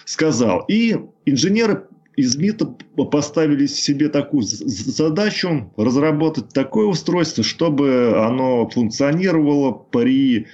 сказал. 0.10 0.66
И 0.68 0.97
инженеры 1.26 1.88
из 2.16 2.36
МИТа 2.36 2.66
поставили 3.12 3.68
себе 3.68 4.10
такую 4.10 4.41
задачу 4.43 5.72
разработать 5.78 6.49
такое 6.49 6.88
устройство, 6.88 7.43
чтобы 7.43 8.16
оно 8.18 8.68
функционировало 8.70 9.72
при 9.72 10.47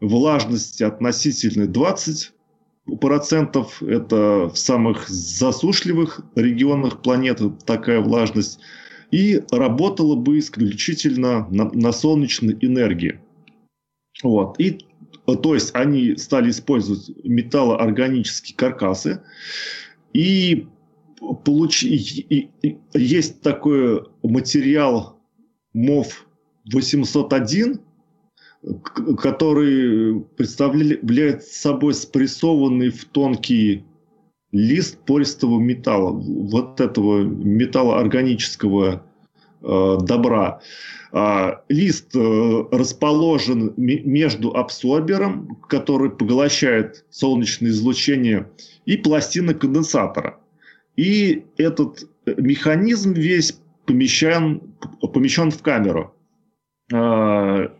влажности 0.00 0.82
относительной 0.82 1.68
20 1.68 2.32
процентов. 3.00 3.82
Это 3.82 4.50
в 4.52 4.58
самых 4.58 5.08
засушливых 5.08 6.20
регионах 6.36 7.00
планеты 7.00 7.50
такая 7.64 8.00
влажность. 8.00 8.60
И 9.10 9.42
работала 9.50 10.16
бы 10.16 10.38
исключительно 10.38 11.48
на, 11.48 11.70
на 11.72 11.92
солнечной 11.92 12.58
энергии. 12.60 13.20
Вот. 14.22 14.60
И, 14.60 14.80
то 15.36 15.54
есть 15.54 15.74
они 15.74 16.16
стали 16.16 16.50
использовать 16.50 17.10
металлоорганические 17.24 18.56
каркасы. 18.56 19.22
И, 20.12 20.66
получ... 21.44 21.82
и, 21.82 22.50
и 22.62 22.78
есть 22.94 23.42
такой 23.42 24.04
материал 24.22 25.20
МОВ 25.74 26.26
801, 26.72 27.80
который 29.18 30.20
представляет 30.36 31.44
собой 31.44 31.94
спрессованный 31.94 32.90
в 32.90 33.04
тонкий 33.04 33.84
лист 34.50 34.98
пористого 35.04 35.60
металла, 35.60 36.10
вот 36.10 36.80
этого 36.80 37.22
металла 37.22 38.00
органического 38.00 38.94
э, 38.94 39.07
добра. 39.60 40.60
А, 41.10 41.62
лист 41.68 42.14
э, 42.14 42.64
расположен 42.70 43.72
между 43.76 44.54
абсорбером, 44.54 45.56
который 45.68 46.10
поглощает 46.10 47.04
солнечное 47.08 47.70
излучение, 47.70 48.50
и 48.84 48.96
пластиной 48.96 49.54
конденсатора. 49.54 50.38
И 50.96 51.44
этот 51.56 52.08
механизм 52.26 53.12
весь 53.14 53.58
помещен, 53.86 54.74
помещен 55.00 55.50
в 55.50 55.62
камеру. 55.62 56.14
А, 56.92 57.72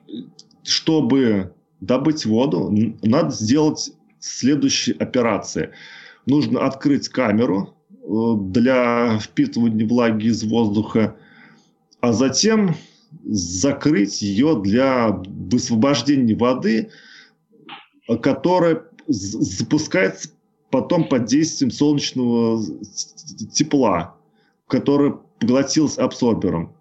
чтобы 0.62 1.52
добыть 1.80 2.24
воду, 2.24 2.74
надо 3.02 3.30
сделать 3.30 3.92
следующие 4.20 4.96
операции. 4.96 5.70
Нужно 6.24 6.64
открыть 6.64 7.10
камеру 7.10 7.74
э, 7.90 8.06
для 8.50 9.18
впитывания 9.18 9.86
влаги 9.86 10.28
из 10.28 10.44
воздуха, 10.44 11.16
а 12.00 12.12
затем 12.12 12.74
закрыть 13.24 14.22
ее 14.22 14.60
для 14.62 15.08
высвобождения 15.10 16.34
воды, 16.34 16.90
которая 18.22 18.84
запускается 19.06 20.30
потом 20.70 21.08
под 21.08 21.24
действием 21.24 21.70
солнечного 21.70 22.62
тепла, 23.52 24.16
которое 24.66 25.18
поглотилось 25.40 25.98
абсорбером. 25.98 26.74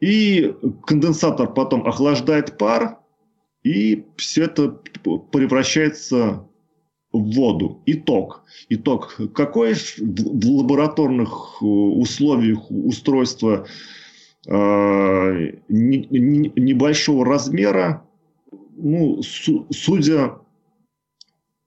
И 0.00 0.54
конденсатор 0.84 1.52
потом 1.52 1.86
охлаждает 1.86 2.58
пар, 2.58 2.98
и 3.62 4.04
все 4.16 4.44
это 4.44 4.68
превращается 5.32 6.46
в 7.12 7.34
воду. 7.34 7.82
Итог. 7.86 8.44
Итог. 8.68 9.18
Какой 9.34 9.74
в 9.74 10.46
лабораторных 10.46 11.58
э, 11.60 11.64
условиях 11.64 12.70
устройства 12.70 13.64
э, 13.64 13.68
небольшого 15.68 17.24
размера, 17.24 18.04
ну, 18.76 19.20
судя 19.22 20.38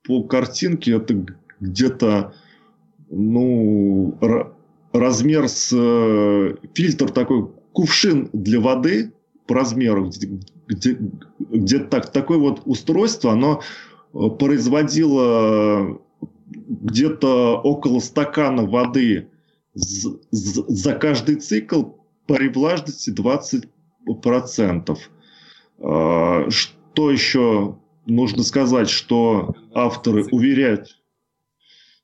по 0.04 0.24
картинке, 0.24 0.94
это 0.94 1.26
где-то 1.60 2.34
ну, 3.10 4.18
размер 4.94 5.50
с 5.50 5.74
э, 5.74 6.56
фильтр 6.74 7.12
такой 7.12 7.50
кувшин 7.74 8.30
для 8.34 8.60
воды 8.60 9.14
по 9.46 9.56
размеру, 9.56 10.12
где, 10.68 10.98
где 11.50 11.80
так, 11.80 12.12
такое 12.12 12.38
вот 12.38 12.62
устройство, 12.66 13.34
оно 13.34 13.62
э, 14.14 14.20
производило 14.40 16.00
где-то 16.52 17.60
около 17.62 18.00
стакана 18.00 18.66
воды 18.66 19.28
за 19.74 20.94
каждый 20.94 21.36
цикл 21.36 21.84
при 22.30 22.48
влажности 22.48 23.10
20%. 23.10 24.98
А, 25.80 26.50
что 26.50 27.12
еще 27.12 27.78
нужно 28.06 28.44
сказать, 28.44 28.90
что 28.90 29.56
авторы 29.74 30.26
уверяют 30.26 31.00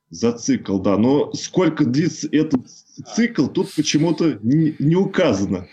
за 0.09 0.31
цикл, 0.31 0.79
да, 0.79 0.97
но 0.97 1.31
сколько 1.33 1.85
длится 1.85 2.27
этот 2.31 2.67
цикл, 3.15 3.47
тут 3.47 3.73
почему-то 3.75 4.39
не, 4.41 4.75
не 4.79 4.95
указано. 4.95 5.67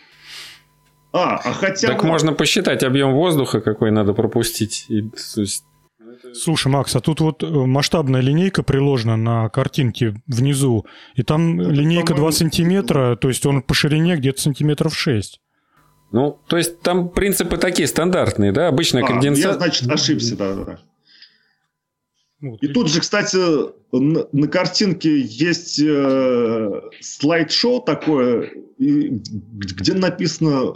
А, 1.13 1.37
а 1.37 1.53
хотя 1.53 1.89
Так 1.89 2.03
бы... 2.03 2.09
можно 2.09 2.33
посчитать 2.33 2.83
объем 2.83 3.15
воздуха, 3.15 3.61
какой 3.61 3.91
надо 3.91 4.13
пропустить. 4.13 4.87
И, 4.89 5.03
то 5.03 5.41
есть... 5.41 5.65
Слушай, 6.35 6.69
Макс, 6.69 6.95
а 6.97 7.01
тут 7.01 7.21
вот 7.21 7.43
э, 7.43 7.47
масштабная 7.47 8.21
линейка 8.21 8.63
приложена 8.63 9.17
на 9.17 9.49
картинке 9.49 10.15
внизу, 10.27 10.87
и 11.15 11.23
там 11.23 11.57
ну, 11.57 11.71
линейка 11.71 12.15
2 12.15 12.33
сантиметра, 12.33 13.17
то 13.17 13.29
есть 13.29 13.45
он 13.47 13.63
по 13.63 13.75
ширине 13.75 14.17
где-то 14.17 14.41
сантиметров 14.41 14.97
6. 14.97 15.41
Ну, 16.13 16.39
то 16.49 16.57
есть 16.59 16.81
там 16.81 17.09
принципы 17.09 17.57
такие 17.57 17.89
стандартные, 17.89 18.53
да? 18.53 18.69
Обычная 18.69 19.03
а, 19.03 19.07
конденсация. 19.07 19.53
Я, 19.53 19.59
значит, 19.59 19.91
ошибся, 19.91 20.37
да, 20.37 20.55
да. 20.55 20.79
Вот, 22.41 22.63
и, 22.63 22.69
тут 22.69 22.91
же, 22.91 23.01
кстати, 23.01 23.37
на, 23.93 24.27
на 24.33 24.49
картинке 24.49 25.21
есть 25.21 25.79
э, 25.79 26.81
слайд-шоу 27.01 27.83
такое, 27.83 28.51
и, 28.79 29.09
где 29.09 29.95
написано 29.95 30.75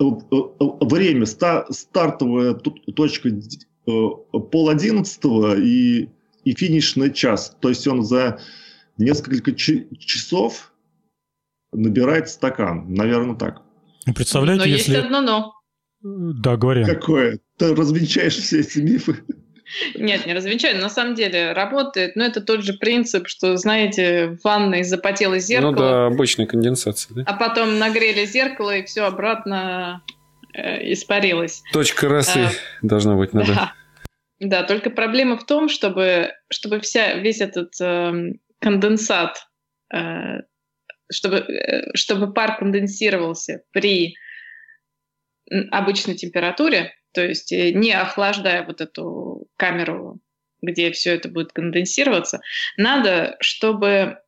Э, 0.00 0.04
э, 0.04 0.64
время, 0.80 1.26
стартовая 1.26 2.54
точка 2.54 3.30
пол 3.88 4.68
одиннадцатого 4.68 5.56
и, 5.58 6.08
и 6.44 6.54
финишный 6.54 7.12
час. 7.12 7.56
То 7.60 7.68
есть 7.68 7.86
он 7.86 8.02
за 8.02 8.40
несколько 8.96 9.54
часов 9.54 10.72
набирает 11.72 12.28
стакан. 12.28 12.92
Наверное, 12.92 13.36
так. 13.36 13.62
Ну, 14.06 14.14
представляете, 14.14 14.64
но 14.64 14.68
если... 14.68 14.92
есть 14.92 15.04
одно 15.04 15.20
но. 15.20 15.54
Да, 16.00 16.56
говори. 16.56 16.84
Какое? 16.84 17.40
Ты 17.58 17.74
развенчаешь 17.74 18.36
все 18.36 18.60
эти 18.60 18.78
мифы. 18.78 19.16
Нет, 19.96 20.24
не 20.26 20.32
развенчаю. 20.32 20.80
На 20.80 20.88
самом 20.88 21.14
деле 21.14 21.52
работает, 21.52 22.16
но 22.16 22.24
это 22.24 22.40
тот 22.40 22.62
же 22.62 22.72
принцип, 22.72 23.28
что, 23.28 23.56
знаете, 23.56 24.28
в 24.28 24.44
ванной 24.44 24.82
запотело 24.82 25.38
зеркало. 25.38 25.70
Ну 25.72 25.76
да, 25.76 26.06
обычная 26.06 26.46
конденсация. 26.46 27.16
Да? 27.16 27.22
А 27.26 27.34
потом 27.34 27.78
нагрели 27.78 28.24
зеркало, 28.24 28.78
и 28.78 28.84
все 28.84 29.02
обратно 29.02 30.02
э, 30.54 30.92
испарилось. 30.92 31.62
Точка 31.72 32.08
росы 32.08 32.46
а, 32.46 32.50
должна 32.80 33.16
быть 33.16 33.34
надо. 33.34 33.54
Да. 33.54 33.72
Да, 34.40 34.62
только 34.62 34.90
проблема 34.90 35.36
в 35.36 35.46
том, 35.46 35.68
чтобы, 35.68 36.32
чтобы 36.48 36.80
вся, 36.80 37.14
весь 37.14 37.40
этот 37.40 37.72
э, 37.80 38.12
конденсат, 38.60 39.36
э, 39.92 40.42
чтобы, 41.10 41.38
э, 41.38 41.90
чтобы 41.94 42.32
пар 42.32 42.58
конденсировался 42.58 43.62
при 43.72 44.14
обычной 45.70 46.14
температуре, 46.14 46.94
то 47.12 47.24
есть 47.24 47.52
э, 47.52 47.72
не 47.72 47.92
охлаждая 47.92 48.64
вот 48.64 48.80
эту 48.80 49.48
камеру, 49.56 50.20
где 50.62 50.90
все 50.92 51.14
это 51.14 51.28
будет 51.28 51.52
конденсироваться, 51.52 52.40
надо, 52.76 53.36
чтобы 53.40 54.18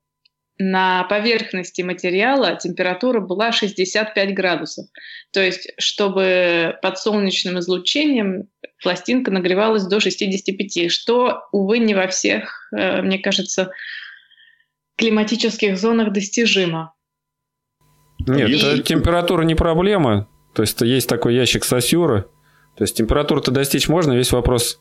на 0.62 1.04
поверхности 1.04 1.80
материала 1.80 2.54
температура 2.54 3.20
была 3.20 3.50
65 3.50 4.34
градусов. 4.34 4.86
То 5.32 5.40
есть, 5.40 5.72
чтобы 5.78 6.76
под 6.82 6.98
солнечным 6.98 7.58
излучением 7.58 8.48
пластинка 8.82 9.30
нагревалась 9.30 9.86
до 9.86 10.00
65, 10.00 10.92
что, 10.92 11.44
увы, 11.50 11.78
не 11.78 11.94
во 11.94 12.08
всех, 12.08 12.68
э, 12.76 13.00
мне 13.00 13.18
кажется, 13.18 13.72
климатических 14.96 15.78
зонах 15.78 16.12
достижимо. 16.12 16.92
Нет, 18.18 18.50
и... 18.50 18.82
температура 18.82 19.42
не 19.44 19.54
проблема. 19.54 20.28
То 20.54 20.60
есть 20.60 20.78
есть 20.82 21.08
такой 21.08 21.34
ящик 21.36 21.64
Сосюра. 21.64 22.26
То 22.76 22.84
есть 22.84 22.98
температуру-то 22.98 23.50
достичь 23.50 23.88
можно, 23.88 24.12
весь 24.12 24.30
вопрос, 24.30 24.78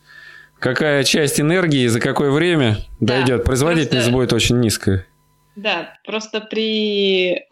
какая 0.59 1.05
часть 1.05 1.39
энергии 1.39 1.87
за 1.87 2.01
какое 2.01 2.31
время 2.31 2.79
да, 2.99 3.19
дойдет. 3.19 3.45
Производительность 3.45 4.07
просто... 4.07 4.11
будет 4.11 4.33
очень 4.33 4.59
низкая. 4.59 5.05
Да, 5.55 5.93
просто 6.05 6.41
при 6.41 7.33
э, 7.33 7.43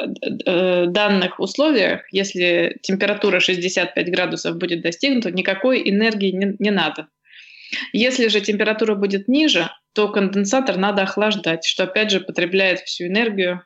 э, 0.45 0.85
данных 0.87 1.39
условиях, 1.39 2.01
если 2.11 2.77
температура 2.81 3.39
65 3.39 4.11
градусов 4.11 4.57
будет 4.57 4.81
достигнута, 4.81 5.31
никакой 5.31 5.89
энергии 5.89 6.31
не, 6.31 6.55
не 6.59 6.71
надо. 6.71 7.07
Если 7.91 8.27
же 8.27 8.39
температура 8.39 8.95
будет 8.95 9.27
ниже, 9.27 9.69
то 9.93 10.09
конденсатор 10.09 10.77
надо 10.77 11.03
охлаждать, 11.03 11.65
что 11.65 11.83
опять 11.83 12.11
же 12.11 12.21
потребляет 12.21 12.79
всю 12.81 13.07
энергию. 13.07 13.63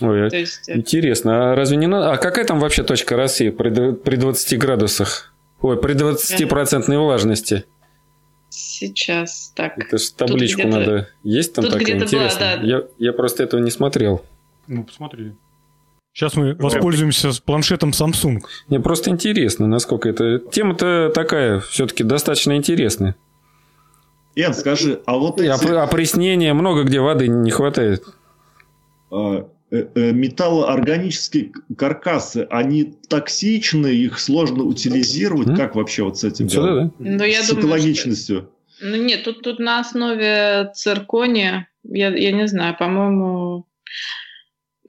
Ой, 0.00 0.28
то 0.30 0.36
есть... 0.36 0.68
Э, 0.68 0.76
интересно, 0.76 1.52
а 1.52 1.54
разве 1.54 1.76
не 1.76 1.86
надо? 1.86 2.12
А 2.12 2.16
какая 2.16 2.44
там 2.44 2.58
вообще 2.58 2.82
точка 2.82 3.16
России 3.16 3.50
при, 3.50 3.92
при 3.92 4.16
20 4.16 4.58
градусах? 4.58 5.32
Ой, 5.60 5.80
при 5.80 5.94
20% 5.94 6.46
процентной 6.46 6.98
влажности? 6.98 7.64
Сейчас 8.58 9.52
так. 9.54 9.76
Это 9.76 9.98
же 9.98 10.12
табличку 10.12 10.66
надо. 10.66 11.10
Есть 11.22 11.52
там 11.52 11.66
такая 11.66 11.98
интересная? 11.98 12.56
Да. 12.56 12.62
Я, 12.62 12.82
я 12.96 13.12
просто 13.12 13.42
этого 13.42 13.60
не 13.60 13.70
смотрел. 13.70 14.24
Ну, 14.66 14.84
посмотри. 14.84 15.34
Сейчас 16.14 16.36
мы 16.36 16.54
воспользуемся 16.54 17.32
с 17.32 17.40
планшетом 17.40 17.90
Samsung. 17.90 18.38
Мне 18.68 18.80
просто 18.80 19.10
интересно, 19.10 19.66
насколько 19.66 20.08
это... 20.08 20.38
Тема-то 20.38 21.12
такая, 21.14 21.60
все-таки 21.60 22.02
достаточно 22.02 22.56
интересная. 22.56 23.14
Ян, 24.34 24.54
скажи, 24.54 25.02
а 25.04 25.18
вот 25.18 25.38
эти... 25.38 25.50
Опреснение, 25.74 26.54
много 26.54 26.84
где 26.84 27.00
воды 27.00 27.28
не 27.28 27.50
хватает. 27.50 28.04
А, 29.10 29.34
э, 29.34 29.38
э, 29.40 29.44
металлоорганические 29.70 31.52
каркасы, 31.76 32.46
они 32.50 32.94
токсичны, 33.08 33.88
их 33.88 34.20
сложно 34.20 34.62
утилизировать. 34.64 35.48
Mm? 35.48 35.56
Как 35.56 35.74
вообще 35.74 36.04
вот 36.04 36.18
с 36.18 36.24
этим 36.24 36.48
Сюда, 36.48 36.74
да? 36.74 36.90
Ну, 36.98 37.24
я 37.24 37.42
с 37.42 37.48
думаю, 37.48 37.66
экологичностью? 37.66 38.50
Что... 38.76 38.86
Ну 38.86 38.96
нет, 38.96 39.24
тут, 39.24 39.42
тут 39.42 39.58
на 39.58 39.80
основе 39.80 40.70
циркония, 40.74 41.68
я, 41.82 42.14
я 42.14 42.32
не 42.32 42.46
знаю, 42.46 42.76
по-моему... 42.78 43.66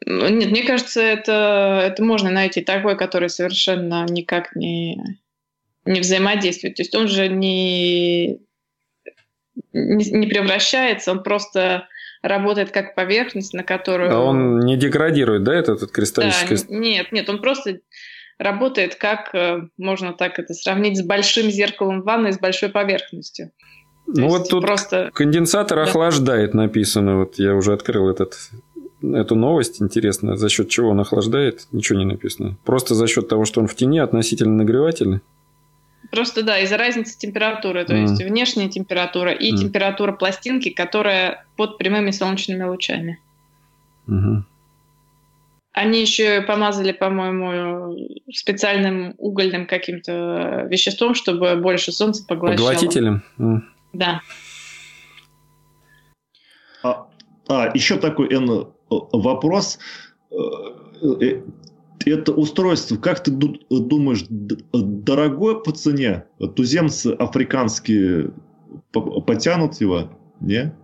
Ну, 0.05 0.29
нет, 0.29 0.51
мне 0.51 0.63
кажется, 0.63 1.01
это, 1.01 1.81
это 1.83 2.03
можно 2.03 2.29
найти 2.29 2.61
такой, 2.61 2.95
который 2.97 3.29
совершенно 3.29 4.05
никак 4.07 4.55
не, 4.55 5.01
не 5.85 6.01
взаимодействует. 6.01 6.75
То 6.75 6.83
есть 6.83 6.93
он 6.95 7.07
же 7.07 7.27
не 7.29 8.39
не, 9.73 10.05
не 10.11 10.27
превращается, 10.27 11.11
он 11.11 11.23
просто 11.23 11.87
работает 12.27 12.71
как 12.71 12.95
поверхность, 12.95 13.53
на 13.53 13.63
которую... 13.63 14.13
А 14.13 14.19
он 14.19 14.59
не 14.59 14.77
деградирует, 14.77 15.43
да, 15.43 15.55
этот, 15.55 15.77
этот 15.77 15.91
кристаллический... 15.91 16.57
Да, 16.57 16.75
нет, 16.75 17.11
нет, 17.11 17.29
он 17.29 17.41
просто 17.41 17.79
работает 18.37 18.95
как, 18.95 19.33
э, 19.33 19.67
можно 19.77 20.13
так 20.13 20.39
это 20.39 20.53
сравнить, 20.53 20.97
с 20.97 21.03
большим 21.03 21.49
зеркалом 21.49 22.01
ванны 22.01 22.31
с 22.31 22.39
большой 22.39 22.69
поверхностью. 22.69 23.51
То 24.05 24.21
ну 24.21 24.29
вот 24.29 24.49
тут 24.49 24.63
просто... 24.63 25.11
конденсатор 25.13 25.77
да. 25.77 25.83
охлаждает 25.83 26.53
написано, 26.53 27.17
вот 27.19 27.39
я 27.39 27.55
уже 27.55 27.73
открыл 27.73 28.09
этот, 28.09 28.35
эту 29.01 29.35
новость, 29.35 29.81
интересно, 29.81 30.37
за 30.37 30.49
счет 30.49 30.69
чего 30.69 30.89
он 30.89 30.99
охлаждает, 30.99 31.67
ничего 31.71 31.99
не 31.99 32.05
написано. 32.05 32.57
Просто 32.63 32.95
за 32.95 33.07
счет 33.07 33.27
того, 33.27 33.45
что 33.45 33.59
он 33.59 33.67
в 33.67 33.75
тени 33.75 33.99
относительно 33.99 34.53
нагревательный. 34.53 35.21
Просто 36.11 36.43
да, 36.43 36.59
из-за 36.59 36.77
разницы 36.77 37.17
температуры, 37.17 37.83
то 37.85 37.93
mm. 37.93 38.01
есть 38.01 38.23
внешняя 38.23 38.69
температура 38.69 39.31
и 39.31 39.53
mm. 39.53 39.57
температура 39.57 40.13
пластинки, 40.13 40.69
которая 40.69 41.45
под 41.55 41.77
прямыми 41.77 42.11
солнечными 42.11 42.63
лучами. 42.63 43.19
Mm-hmm. 44.07 44.43
Они 45.73 46.01
еще 46.01 46.41
помазали, 46.41 46.91
по-моему, 46.91 47.95
специальным 48.33 49.13
угольным 49.17 49.67
каким-то 49.67 50.65
веществом, 50.69 51.13
чтобы 51.13 51.55
больше 51.57 51.91
солнца 51.91 52.25
поглощало. 52.25 52.69
Поглотителем? 52.69 53.23
Mm. 53.37 53.59
Да. 53.93 54.21
А, 56.83 57.07
а 57.47 57.71
еще 57.73 57.97
такой 57.97 58.33
Н, 58.33 58.67
вопрос 58.89 59.77
э, 60.31 60.35
э, 61.01 61.41
это 62.05 62.33
устройство, 62.33 62.97
как 62.97 63.23
ты 63.23 63.31
думаешь, 63.31 64.25
дорогое 64.29 65.55
по 65.55 65.71
цене? 65.71 66.25
Туземцы 66.55 67.07
африканские 67.07 68.33
потянут 68.91 69.81
его, 69.81 70.11
не? 70.39 70.75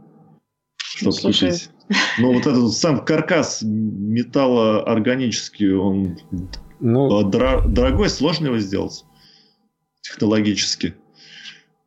Чтобы 0.78 1.16
ну, 1.24 1.32
купить. 1.32 1.70
Ну, 2.18 2.34
вот 2.34 2.48
этот 2.48 2.74
сам 2.74 3.04
каркас 3.04 3.62
металлоорганический, 3.62 5.74
он 5.74 6.18
ну, 6.80 7.30
дор- 7.30 7.68
дорогой, 7.68 8.10
сложно 8.10 8.46
его 8.48 8.58
сделать 8.60 9.04
технологически. 10.02 10.96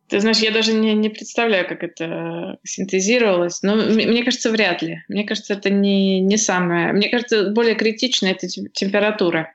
Ты 0.08 0.20
знаешь, 0.20 0.38
я 0.38 0.52
даже 0.52 0.72
не, 0.72 0.94
не 0.94 1.08
представляю, 1.08 1.66
как 1.66 1.82
это 1.82 2.58
синтезировалось. 2.62 3.62
Но 3.62 3.74
мне 3.76 4.24
кажется, 4.24 4.50
вряд 4.50 4.82
ли. 4.82 5.02
Мне 5.08 5.24
кажется, 5.24 5.54
это 5.54 5.68
не, 5.70 6.20
не 6.20 6.36
самое. 6.36 6.92
Мне 6.92 7.08
кажется, 7.08 7.50
более 7.50 7.74
критично 7.74 8.26
это 8.26 8.46
температура. 8.46 9.54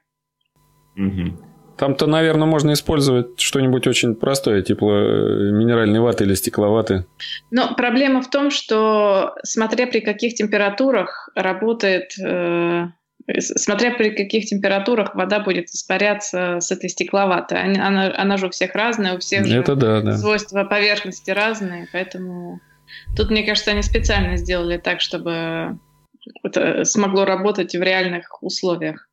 Угу. 0.97 1.37
Там-то, 1.77 2.05
наверное, 2.05 2.47
можно 2.47 2.73
использовать 2.73 3.39
что-нибудь 3.39 3.87
очень 3.87 4.13
простое, 4.13 4.61
типа 4.61 4.85
э, 4.85 5.51
минеральной 5.51 5.99
ваты 5.99 6.25
или 6.25 6.35
стекловаты. 6.35 7.05
Но 7.49 7.73
проблема 7.73 8.21
в 8.21 8.29
том, 8.29 8.51
что 8.51 9.33
смотря 9.43 9.87
при 9.87 10.01
каких 10.01 10.35
температурах 10.35 11.29
работает 11.33 12.11
э, 12.23 12.87
смотря 13.39 13.91
при 13.91 14.09
каких 14.11 14.45
температурах 14.45 15.15
вода 15.15 15.39
будет 15.39 15.69
испаряться 15.69 16.59
с 16.59 16.71
этой 16.71 16.89
стекловатой. 16.89 17.61
Она, 17.61 18.13
она 18.15 18.37
же 18.37 18.47
у 18.47 18.49
всех 18.49 18.75
разная, 18.75 19.15
у 19.15 19.19
всех 19.19 19.45
же 19.45 19.59
Это 19.59 19.75
да, 19.75 20.01
да. 20.01 20.17
свойства 20.17 20.63
поверхности 20.63 21.31
разные, 21.31 21.87
поэтому 21.91 22.59
тут, 23.15 23.29
мне 23.29 23.43
кажется, 23.43 23.71
они 23.71 23.81
специально 23.81 24.37
сделали 24.37 24.77
так, 24.77 25.01
чтобы 25.01 25.77
это 26.43 26.83
смогло 26.85 27.25
работать 27.25 27.75
в 27.75 27.81
реальных 27.81 28.41
условиях. 28.43 29.07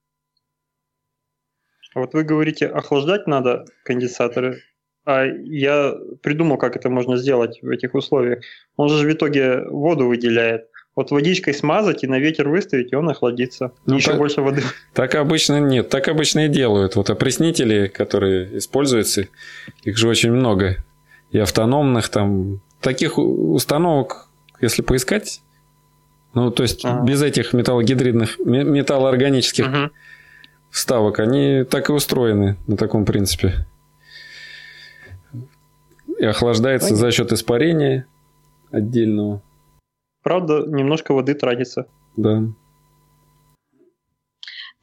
Вот 1.94 2.14
вы 2.14 2.22
говорите, 2.22 2.66
охлаждать 2.66 3.26
надо 3.26 3.64
конденсаторы, 3.84 4.62
а 5.04 5.24
я 5.24 5.94
придумал, 6.22 6.58
как 6.58 6.76
это 6.76 6.90
можно 6.90 7.16
сделать 7.16 7.58
в 7.62 7.68
этих 7.70 7.94
условиях. 7.94 8.44
Он 8.76 8.88
же 8.88 9.08
в 9.08 9.12
итоге 9.12 9.62
воду 9.68 10.06
выделяет. 10.06 10.68
Вот 10.98 11.12
водичкой 11.12 11.54
смазать 11.54 12.02
и 12.02 12.08
на 12.08 12.18
ветер 12.18 12.48
выставить, 12.48 12.92
и 12.92 12.96
он 12.96 13.08
охладится. 13.08 13.70
Ну, 13.86 13.94
Еще 13.94 14.10
так, 14.10 14.18
больше 14.18 14.42
воды. 14.42 14.62
Так 14.94 15.14
обычно 15.14 15.60
нет, 15.60 15.88
так 15.90 16.08
обычно 16.08 16.46
и 16.46 16.48
делают. 16.48 16.96
Вот 16.96 17.08
опреснители, 17.08 17.86
которые 17.86 18.58
используются, 18.58 19.28
их 19.84 19.96
же 19.96 20.08
очень 20.08 20.32
много. 20.32 20.84
И 21.30 21.38
автономных 21.38 22.08
там. 22.08 22.60
Таких 22.80 23.16
установок, 23.16 24.26
если 24.60 24.82
поискать, 24.82 25.40
ну, 26.34 26.50
то 26.50 26.64
есть 26.64 26.84
ага. 26.84 27.04
без 27.04 27.22
этих 27.22 27.52
металлогидридных, 27.52 28.40
металлоорганических 28.40 29.66
угу. 29.68 29.90
вставок, 30.72 31.20
они 31.20 31.62
так 31.62 31.90
и 31.90 31.92
устроены 31.92 32.56
на 32.66 32.76
таком 32.76 33.04
принципе. 33.04 33.68
И 36.18 36.24
охлаждается 36.24 36.88
Понятно. 36.88 37.06
за 37.06 37.12
счет 37.12 37.32
испарения 37.32 38.04
отдельного. 38.72 39.42
Правда, 40.28 40.62
немножко 40.66 41.14
воды 41.14 41.32
тратится. 41.32 41.86
Да. 42.18 42.42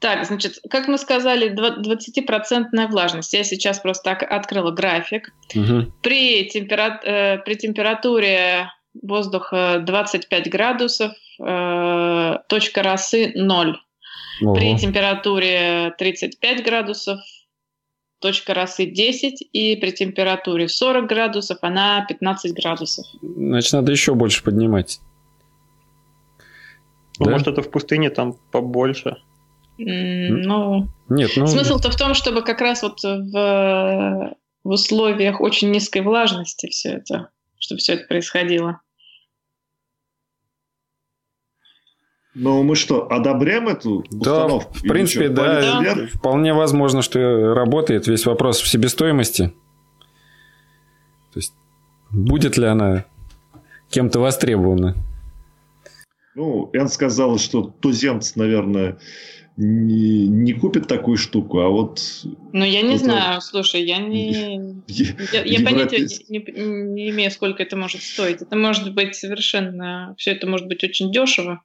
Так, 0.00 0.26
значит, 0.26 0.54
как 0.68 0.88
мы 0.88 0.98
сказали, 0.98 1.54
20% 1.54 2.90
влажность. 2.90 3.32
Я 3.32 3.44
сейчас 3.44 3.78
просто 3.78 4.10
открыла 4.10 4.72
график. 4.72 5.32
Угу. 5.54 5.92
При, 6.02 6.50
темпера... 6.50 7.00
э, 7.00 7.38
при 7.44 7.54
температуре 7.54 8.72
воздуха 9.00 9.78
25 9.86 10.50
градусов 10.50 11.12
э, 11.38 12.38
точка 12.48 12.82
росы 12.82 13.30
0. 13.36 13.80
Ого. 14.42 14.54
При 14.56 14.76
температуре 14.76 15.94
35 15.96 16.64
градусов 16.64 17.20
точка 18.18 18.52
росы 18.52 18.86
10, 18.86 19.48
и 19.52 19.76
при 19.76 19.92
температуре 19.92 20.68
40 20.68 21.06
градусов 21.08 21.58
она 21.60 22.04
15 22.08 22.52
градусов. 22.52 23.06
Значит, 23.22 23.72
надо 23.74 23.92
еще 23.92 24.14
больше 24.14 24.42
поднимать. 24.42 24.98
Ну, 27.18 27.26
да? 27.26 27.32
может, 27.32 27.48
это 27.48 27.62
в 27.62 27.70
пустыне 27.70 28.10
там 28.10 28.34
побольше. 28.52 29.16
Ну, 29.78 30.88
Нет, 31.08 31.32
ну... 31.36 31.46
смысл-то 31.46 31.90
в 31.90 31.96
том, 31.96 32.14
чтобы 32.14 32.42
как 32.42 32.60
раз 32.60 32.82
вот 32.82 33.02
в, 33.02 34.36
в 34.64 34.68
условиях 34.68 35.40
очень 35.40 35.70
низкой 35.70 36.02
влажности 36.02 36.68
все 36.68 36.90
это, 36.94 37.28
чтобы 37.58 37.80
все 37.80 37.94
это 37.94 38.06
происходило. 38.06 38.80
Но 42.38 42.62
мы 42.62 42.76
что, 42.76 43.10
одобряем 43.10 43.66
эту 43.66 44.04
установку? 44.10 44.70
Да, 44.74 44.78
в 44.78 44.82
принципе, 44.82 45.30
да, 45.30 45.80
да. 45.80 46.06
Вполне 46.12 46.52
возможно, 46.52 47.00
что 47.00 47.54
работает. 47.54 48.06
Весь 48.08 48.26
вопрос 48.26 48.60
в 48.60 48.68
себестоимости. 48.68 49.54
То 51.32 51.38
есть, 51.38 51.54
будет 52.10 52.58
ли 52.58 52.66
она 52.66 53.06
кем-то 53.88 54.20
востребована? 54.20 54.94
Ну, 56.36 56.68
Эн 56.74 56.88
сказал, 56.88 57.38
что 57.38 57.62
туземцы, 57.62 58.38
наверное, 58.38 58.98
не, 59.56 60.28
не 60.28 60.52
купит 60.52 60.86
такую 60.86 61.16
штуку, 61.16 61.60
а 61.60 61.70
вот... 61.70 62.02
Ну, 62.52 62.62
я 62.62 62.82
не 62.82 62.98
знаю, 62.98 63.40
слушай, 63.40 63.82
я 63.82 63.96
не... 63.96 64.82
Я, 65.32 65.42
я 65.44 65.64
понятия 65.64 66.06
не, 66.28 66.44
не 66.92 67.08
имею, 67.08 67.30
сколько 67.30 67.62
это 67.62 67.74
может 67.74 68.02
стоить. 68.02 68.42
Это 68.42 68.54
может 68.54 68.92
быть 68.92 69.14
совершенно... 69.14 70.14
Все 70.18 70.32
это 70.32 70.46
может 70.46 70.66
быть 70.66 70.84
очень 70.84 71.10
дешево. 71.10 71.62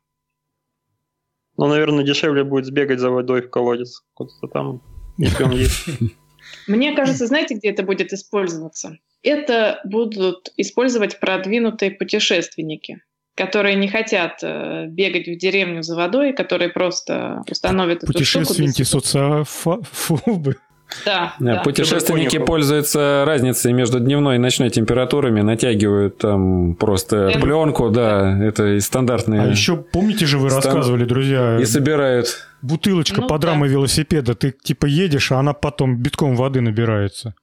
Ну, 1.58 1.68
наверное, 1.68 2.06
дешевле 2.06 2.46
будет 2.46 2.66
сбегать 2.66 3.02
за 3.02 3.10
водой 3.10 3.42
в 3.42 3.50
колодец. 3.50 4.06
Куда-то 4.14 4.48
там, 4.48 4.82
если 5.18 5.44
он 5.44 5.52
есть. 5.52 5.86
Мне 6.68 6.96
кажется, 6.96 7.28
знаете, 7.28 7.56
где 7.56 7.72
это 7.72 7.84
будет 7.84 8.14
использоваться? 8.14 8.98
Это 9.22 9.82
будут 9.84 10.54
использовать 10.56 11.20
продвинутые 11.20 11.92
путешественники 11.92 13.02
которые 13.36 13.76
не 13.76 13.88
хотят 13.88 14.40
э, 14.44 14.88
бегать 14.88 15.28
в 15.28 15.38
деревню 15.38 15.84
за 15.84 15.96
водой, 15.96 16.34
которые 16.34 16.70
просто 16.70 17.42
установят 17.50 18.04
эту 18.04 18.08
Путешественники 18.08 18.84
социофобы. 18.84 20.58
Да, 21.06 21.36
да. 21.40 21.62
Путешественники 21.62 22.38
пользуются 22.38 23.24
разницей 23.26 23.74
между 23.74 24.00
дневной 24.00 24.36
и 24.36 24.40
ночной 24.40 24.70
температурами, 24.70 25.42
натягивают 25.42 26.18
там 26.18 26.76
просто 26.76 27.30
это... 27.30 27.40
пленку, 27.40 27.90
да, 27.90 28.38
это 28.44 28.76
и 28.76 28.80
стандартные. 28.80 29.42
А 29.42 29.48
еще 29.48 29.78
помните 29.78 30.26
же 30.26 30.38
вы 30.38 30.50
Стан... 30.50 30.64
рассказывали, 30.64 31.06
друзья, 31.06 31.58
и 31.60 31.66
собирают 31.66 32.46
бутылочка 32.62 33.22
ну, 33.22 33.28
под 33.28 33.44
рамой 33.46 33.70
да. 33.70 33.74
велосипеда, 33.74 34.36
ты 34.36 34.52
типа 34.52 34.86
едешь, 34.86 35.32
а 35.32 35.40
она 35.40 35.54
потом 35.54 35.98
битком 35.98 36.36
воды 36.36 36.62
набирается, 36.62 37.36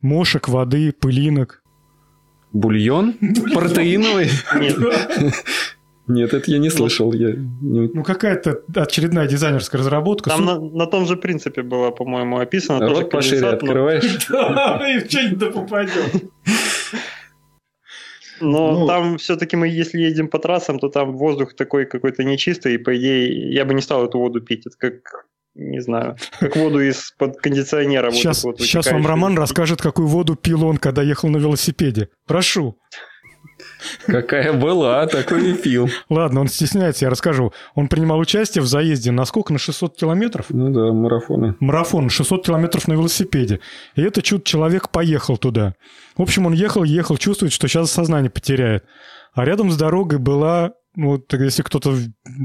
мошек, 0.00 0.48
воды, 0.48 0.92
пылинок. 0.92 1.61
Бульон? 2.52 3.14
Протеиновый? 3.52 4.30
Нет. 4.56 4.76
Нет, 6.08 6.34
это 6.34 6.50
я 6.50 6.58
не 6.58 6.68
слышал. 6.68 7.12
Я. 7.12 7.34
Ну, 7.36 8.02
какая-то 8.02 8.62
очередная 8.74 9.28
дизайнерская 9.28 9.78
разработка. 9.78 10.30
Там 10.30 10.44
на, 10.44 10.60
на 10.60 10.86
том 10.86 11.06
же 11.06 11.16
принципе 11.16 11.62
было, 11.62 11.90
по-моему, 11.90 12.38
описано. 12.38 12.88
Рот 12.88 13.10
пошире 13.10 13.46
открываешь. 13.46 14.26
Да, 14.28 14.80
и 14.88 14.98
в 14.98 15.10
что-нибудь 15.10 15.54
попадет. 15.54 16.24
Но 18.40 18.72
ну, 18.72 18.86
там 18.88 19.18
все-таки 19.18 19.54
мы, 19.54 19.68
если 19.68 20.00
едем 20.00 20.26
по 20.26 20.40
трассам, 20.40 20.80
то 20.80 20.88
там 20.88 21.16
воздух 21.16 21.54
такой 21.54 21.86
какой-то 21.86 22.24
нечистый, 22.24 22.74
и 22.74 22.78
по 22.78 22.96
идее 22.96 23.52
я 23.52 23.64
бы 23.64 23.72
не 23.72 23.80
стал 23.80 24.04
эту 24.04 24.18
воду 24.18 24.40
пить. 24.40 24.66
Это 24.66 24.76
как 24.76 25.26
не 25.54 25.80
знаю, 25.80 26.16
как 26.40 26.56
воду 26.56 26.80
из-под 26.80 27.36
кондиционера. 27.38 28.10
Сейчас, 28.10 28.44
вот 28.44 28.60
сейчас 28.60 28.90
вам 28.90 29.06
Роман 29.06 29.36
расскажет, 29.36 29.82
какую 29.82 30.08
воду 30.08 30.34
пил 30.34 30.64
он, 30.64 30.78
когда 30.78 31.02
ехал 31.02 31.28
на 31.28 31.36
велосипеде. 31.36 32.08
Прошу. 32.26 32.78
Какая 34.06 34.52
была, 34.52 35.06
такой 35.06 35.50
и 35.50 35.54
пил. 35.54 35.88
Ладно, 36.08 36.40
он 36.40 36.48
стесняется, 36.48 37.04
я 37.04 37.10
расскажу. 37.10 37.52
Он 37.74 37.88
принимал 37.88 38.18
участие 38.18 38.62
в 38.62 38.66
заезде 38.66 39.10
на 39.10 39.24
сколько? 39.24 39.52
На 39.52 39.58
600 39.58 39.96
километров? 39.96 40.46
Ну 40.48 40.70
да, 40.70 40.92
марафоны. 40.92 41.56
Марафон, 41.60 42.08
600 42.08 42.46
километров 42.46 42.88
на 42.88 42.94
велосипеде. 42.94 43.60
И 43.94 44.02
это 44.02 44.22
чудо 44.22 44.44
человек 44.44 44.90
поехал 44.90 45.36
туда. 45.36 45.74
В 46.16 46.22
общем, 46.22 46.46
он 46.46 46.52
ехал, 46.52 46.84
ехал, 46.84 47.16
чувствует, 47.16 47.52
что 47.52 47.68
сейчас 47.68 47.90
сознание 47.90 48.30
потеряет. 48.30 48.84
А 49.34 49.44
рядом 49.44 49.70
с 49.70 49.76
дорогой 49.76 50.18
была 50.18 50.72
ну, 50.94 51.12
вот 51.12 51.32
если 51.32 51.62
кто-то 51.62 51.96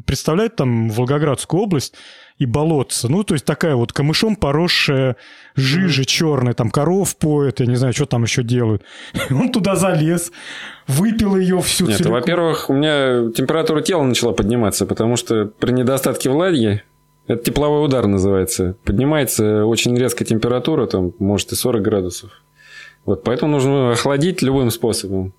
представляет 0.06 0.56
там 0.56 0.90
Волгоградскую 0.90 1.62
область 1.62 1.94
и 2.38 2.46
болотца, 2.46 3.10
ну, 3.10 3.24
то 3.24 3.34
есть 3.34 3.46
такая 3.46 3.76
вот 3.76 3.92
камышом 3.92 4.36
поросшая 4.36 5.18
жижа 5.56 6.06
черная, 6.06 6.54
там 6.54 6.70
коров 6.70 7.18
поет, 7.18 7.60
я 7.60 7.66
не 7.66 7.76
знаю, 7.76 7.94
что 7.94 8.06
там 8.06 8.24
еще 8.24 8.44
делают. 8.44 8.84
Он 9.30 9.52
туда 9.52 9.76
залез, 9.76 10.32
выпил 10.88 11.36
ее 11.36 11.60
всю 11.62 11.88
Нет, 11.88 12.06
во-первых, 12.06 12.70
у 12.70 12.74
меня 12.74 13.32
температура 13.32 13.82
тела 13.82 14.04
начала 14.04 14.32
подниматься, 14.32 14.86
потому 14.86 15.18
что 15.18 15.46
при 15.46 15.72
недостатке 15.72 16.30
влаги 16.30 16.84
это 17.28 17.44
тепловой 17.44 17.86
удар 17.86 18.08
называется. 18.08 18.78
Поднимается 18.86 19.66
очень 19.66 19.98
резко 19.98 20.24
температура, 20.24 20.88
там, 20.88 21.14
может, 21.20 21.52
и 21.52 21.56
40 21.56 21.82
градусов. 21.82 22.32
Вот 23.06 23.24
поэтому 23.24 23.52
нужно 23.52 23.92
охладить 23.92 24.42
любым 24.42 24.72
способом. 24.72 25.34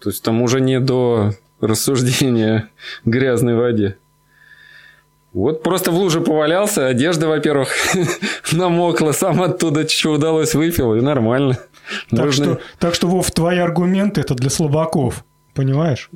То 0.00 0.10
есть 0.10 0.22
там 0.22 0.40
уже 0.42 0.60
не 0.60 0.80
до 0.80 1.32
рассуждения 1.60 2.70
грязной 3.04 3.54
воде. 3.54 3.98
Вот 5.32 5.62
просто 5.62 5.90
в 5.90 5.94
луже 5.94 6.22
повалялся, 6.22 6.86
одежда, 6.86 7.28
во-первых, 7.28 7.68
намокла, 8.52 9.12
сам 9.12 9.42
оттуда 9.42 9.86
что 9.86 10.12
удалось 10.12 10.54
выпил, 10.54 10.94
и 10.94 11.00
нормально. 11.02 11.58
Так, 12.10 12.26
Можно... 12.26 12.44
что, 12.44 12.60
так 12.78 12.94
что, 12.94 13.06
Вов, 13.06 13.30
твои 13.30 13.58
аргументы 13.58 14.22
это 14.22 14.34
для 14.34 14.48
слабаков, 14.48 15.24
понимаешь? 15.54 16.10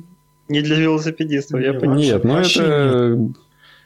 Не 0.49 0.61
для 0.61 0.75
велосипедистов, 0.75 1.61
я 1.61 1.73
понимаю. 1.73 1.99
Нет, 1.99 2.23
ну 2.23 2.37
это 2.39 3.33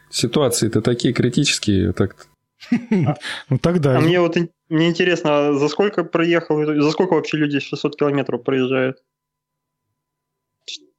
ситуации-то 0.09 0.81
такие 0.81 1.13
критические, 1.13 1.91
так 1.91 2.27
Ну 2.71 3.57
тогда. 3.61 3.97
А 3.97 4.01
мне 4.01 4.19
вот 4.19 4.37
мне 4.69 4.87
интересно, 4.87 5.49
а 5.49 5.53
за 5.53 5.67
сколько 5.67 6.03
проехал, 6.03 6.63
за 6.63 6.91
сколько 6.91 7.13
вообще 7.13 7.37
люди 7.37 7.59
600 7.59 7.97
километров 7.97 8.43
проезжают? 8.43 8.97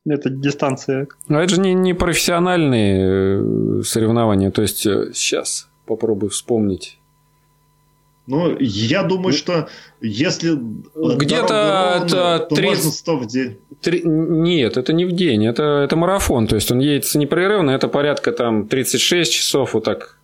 Эта 0.07 0.31
дистанция. 0.31 1.09
Но 1.29 1.41
это 1.41 1.55
же 1.55 1.61
не, 1.61 1.75
не 1.75 1.95
профессиональные 1.95 3.81
э, 3.81 3.83
соревнования. 3.83 4.51
То 4.51 4.63
есть 4.63 4.79
сейчас 4.79 5.69
э, 5.69 5.89
попробую 5.89 6.31
вспомнить. 6.31 6.99
Ну, 8.27 8.57
я 8.59 9.05
думаю, 9.05 9.33
что 9.33 9.69
если 10.01 10.59
где-то 11.17 12.03
это 12.05 12.47
30... 12.55 12.95
100 12.95 13.17
в 13.19 13.27
день. 13.27 13.59
3... 13.83 14.03
Нет, 14.05 14.77
это 14.77 14.93
не 14.93 15.05
в 15.05 15.13
день, 15.13 15.47
это, 15.47 15.63
это 15.85 15.95
марафон. 15.95 16.49
То 16.49 16.57
есть 16.57 16.71
он 16.73 16.81
едется 16.81 17.19
непрерывно, 17.19 17.71
это 17.71 17.87
порядка 17.87 18.33
там 18.33 18.67
36 18.67 19.33
часов, 19.33 19.75
вот 19.75 19.85
так. 19.85 20.19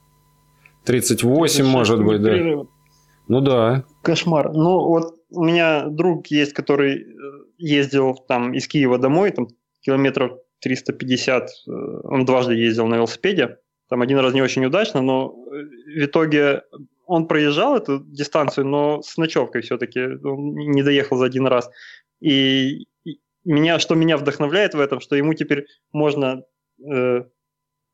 38, 0.84 1.64
может 1.64 2.04
быть, 2.04 2.22
да. 2.22 2.64
Ну 3.28 3.40
да. 3.40 3.84
Кошмар. 4.02 4.52
Ну, 4.52 4.80
вот 4.80 5.14
у 5.30 5.44
меня 5.44 5.86
друг 5.86 6.26
есть, 6.26 6.54
который 6.54 7.02
э, 7.02 7.04
ездил 7.58 8.14
там 8.14 8.52
из 8.52 8.66
Киева 8.66 8.98
домой, 8.98 9.30
там 9.30 9.46
километров 9.82 10.38
350 10.60 11.42
э, 11.42 11.70
он 12.04 12.24
дважды 12.24 12.54
ездил 12.54 12.86
на 12.86 12.96
велосипеде. 12.96 13.58
Там 13.88 14.00
один 14.00 14.18
раз 14.18 14.32
не 14.32 14.42
очень 14.42 14.64
удачно, 14.64 15.02
но 15.02 15.34
э, 15.52 16.00
в 16.00 16.04
итоге 16.04 16.62
он 17.06 17.26
проезжал 17.26 17.76
эту 17.76 18.00
дистанцию, 18.00 18.66
но 18.66 19.02
с 19.02 19.16
ночевкой 19.18 19.62
все-таки. 19.62 20.00
Он 20.24 20.54
не 20.54 20.82
доехал 20.82 21.16
за 21.16 21.26
один 21.26 21.46
раз. 21.46 21.68
И 22.20 22.86
меня, 23.44 23.78
что 23.78 23.94
меня 23.94 24.16
вдохновляет 24.16 24.74
в 24.74 24.80
этом, 24.80 25.00
что 25.00 25.16
ему 25.16 25.34
теперь 25.34 25.66
можно 25.92 26.44
э, 26.88 27.24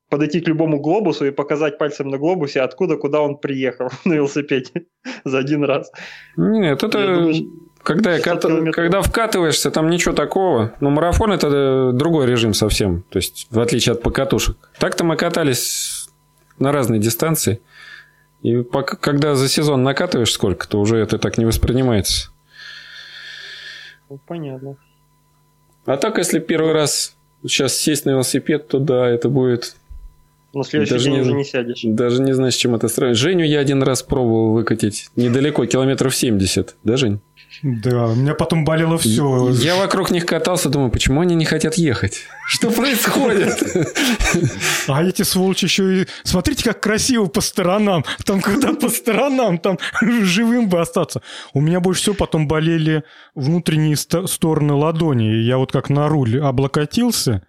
подойти 0.09 0.41
к 0.41 0.49
любому 0.49 0.80
глобусу 0.80 1.26
и 1.26 1.30
показать 1.30 1.78
пальцем 1.78 2.09
на 2.09 2.18
глобусе, 2.18 2.61
откуда, 2.61 2.97
куда 2.97 3.20
он 3.20 3.39
приехал 3.39 3.89
на 4.05 4.14
велосипеде 4.14 4.86
за 5.24 5.39
один 5.39 5.64
раз. 5.64 5.91
Нет, 6.36 6.82
это... 6.82 7.14
думаю, 7.14 7.34
когда, 7.83 8.18
когда 8.18 9.03
вкатываешься, 9.03 9.70
там 9.70 9.89
ничего 9.89 10.14
такого. 10.14 10.74
Но 10.81 10.91
марафон 10.91 11.33
это 11.33 11.49
э, 11.49 11.91
другой 11.95 12.26
режим 12.26 12.55
совсем. 12.55 13.03
То 13.09 13.18
есть, 13.18 13.47
в 13.51 13.61
отличие 13.61 13.95
от 13.95 14.03
покатушек. 14.03 14.57
Так-то 14.79 15.05
мы 15.05 15.16
катались 15.16 16.09
на 16.59 16.72
разные 16.72 17.01
дистанции. 17.01 17.61
И 18.43 18.62
пока, 18.62 18.97
когда 18.97 19.35
за 19.35 19.49
сезон 19.49 19.83
накатываешь 19.83 20.33
сколько, 20.33 20.68
то 20.68 20.81
уже 20.81 20.99
это 20.99 21.18
так 21.18 21.39
не 21.39 21.45
воспринимается. 21.45 22.31
Ну, 24.09 24.20
понятно. 24.26 24.76
А 25.87 25.97
так, 25.97 26.18
если 26.18 26.39
первый 26.39 26.72
раз 26.72 27.16
сейчас 27.43 27.76
сесть 27.76 28.05
на 28.05 28.11
велосипед, 28.11 28.68
то 28.68 28.79
да, 28.79 29.09
это 29.09 29.29
будет... 29.29 29.76
На 30.55 30.64
следующий 30.64 30.95
даже 30.95 31.05
день 31.05 31.14
не, 31.14 31.20
уже 31.20 31.33
не 31.33 31.45
сядешь. 31.45 31.81
Даже 31.85 32.22
не 32.22 32.33
знаю, 32.33 32.53
с 32.53 32.55
чем 32.55 32.74
это 32.74 32.89
сравнить. 32.89 33.18
Женю 33.18 33.45
я 33.45 33.61
один 33.61 33.83
раз 33.83 34.03
пробовал 34.03 34.53
выкатить. 34.53 35.11
Недалеко, 35.14 35.66
километров 35.66 36.14
70. 36.14 36.76
Да, 36.85 36.97
Жень? 36.97 37.20
Да, 37.62 38.07
у 38.07 38.14
меня 38.14 38.34
потом 38.34 38.64
болело 38.64 38.99
все. 38.99 39.51
Я 39.51 39.76
вокруг 39.76 40.11
них 40.11 40.26
катался, 40.26 40.68
думаю, 40.68 40.90
почему 40.90 41.22
они 41.22 41.34
не 41.34 41.44
хотят 41.44 41.74
ехать? 41.74 42.24
Что 42.46 42.70
происходит? 42.70 43.62
А 44.86 45.03
эти 45.03 45.22
сволочи 45.22 45.64
еще 45.64 46.03
и... 46.03 46.07
Смотрите, 46.22 46.64
как 46.64 46.80
красиво 46.80 47.26
по 47.26 47.40
сторонам. 47.40 48.05
Там 48.24 48.40
когда 48.40 48.74
по 48.74 48.88
сторонам, 48.88 49.59
там 49.59 49.78
живым 50.01 50.68
бы 50.68 50.80
остаться. 50.80 51.22
У 51.53 51.61
меня 51.61 51.80
больше 51.80 52.03
всего 52.03 52.14
потом 52.14 52.46
болели 52.46 53.03
внутренние 53.34 53.96
стороны 53.96 54.74
ладони. 54.74 55.24
Я 55.24 55.59
вот 55.59 55.72
как 55.72 55.90
на 55.90 56.09
руль 56.09 56.40
облокотился, 56.40 57.42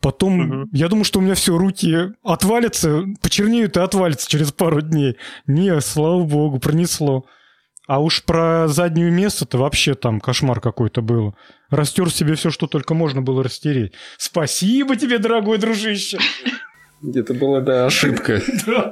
Потом, 0.00 0.62
угу. 0.64 0.68
я 0.72 0.88
думаю, 0.88 1.04
что 1.04 1.18
у 1.18 1.22
меня 1.22 1.34
все, 1.34 1.56
руки 1.56 2.12
отвалятся, 2.22 3.04
почернеют 3.22 3.78
и 3.78 3.80
отвалятся 3.80 4.28
через 4.28 4.52
пару 4.52 4.82
дней. 4.82 5.16
Не, 5.46 5.80
слава 5.80 6.24
богу, 6.24 6.58
пронесло. 6.58 7.24
А 7.86 8.00
уж 8.00 8.24
про 8.24 8.66
заднюю 8.66 9.12
место-то 9.12 9.58
вообще 9.58 9.94
там 9.94 10.20
кошмар 10.20 10.60
какой-то 10.60 11.02
был. 11.02 11.34
Растер 11.68 12.10
себе 12.10 12.34
все, 12.34 12.50
что 12.50 12.66
только 12.66 12.94
можно 12.94 13.20
было 13.20 13.44
растереть. 13.44 13.92
Спасибо 14.16 14.96
тебе, 14.96 15.18
дорогой 15.18 15.58
дружище. 15.58 16.18
Где-то 17.02 17.34
была, 17.34 17.60
да, 17.60 17.84
ошибка. 17.84 18.40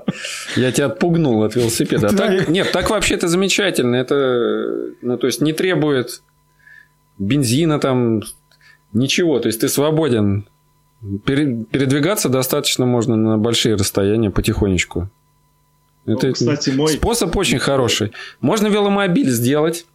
Я 0.56 0.72
тебя 0.72 0.86
отпугнул 0.86 1.42
от 1.42 1.54
велосипеда. 1.56 2.08
А 2.08 2.12
так, 2.14 2.48
нет, 2.48 2.70
так 2.70 2.90
вообще 2.90 3.14
это 3.14 3.28
замечательно. 3.28 3.96
Это, 3.96 4.94
ну, 5.00 5.16
то 5.16 5.26
есть, 5.26 5.40
не 5.40 5.54
требует 5.54 6.22
бензина 7.18 7.78
там, 7.78 8.20
ничего. 8.92 9.38
То 9.38 9.46
есть, 9.48 9.60
ты 9.60 9.68
свободен. 9.68 10.46
Передвигаться 11.24 12.28
достаточно 12.28 12.84
можно 12.84 13.16
на 13.16 13.38
большие 13.38 13.76
расстояния 13.76 14.30
потихонечку. 14.30 15.10
Ну, 16.04 16.16
Это, 16.16 16.32
кстати, 16.32 16.70
мой... 16.70 16.92
Способ 16.92 17.36
очень 17.36 17.58
хороший. 17.58 18.12
Можно 18.40 18.68
веломобиль 18.68 19.30
сделать. 19.30 19.86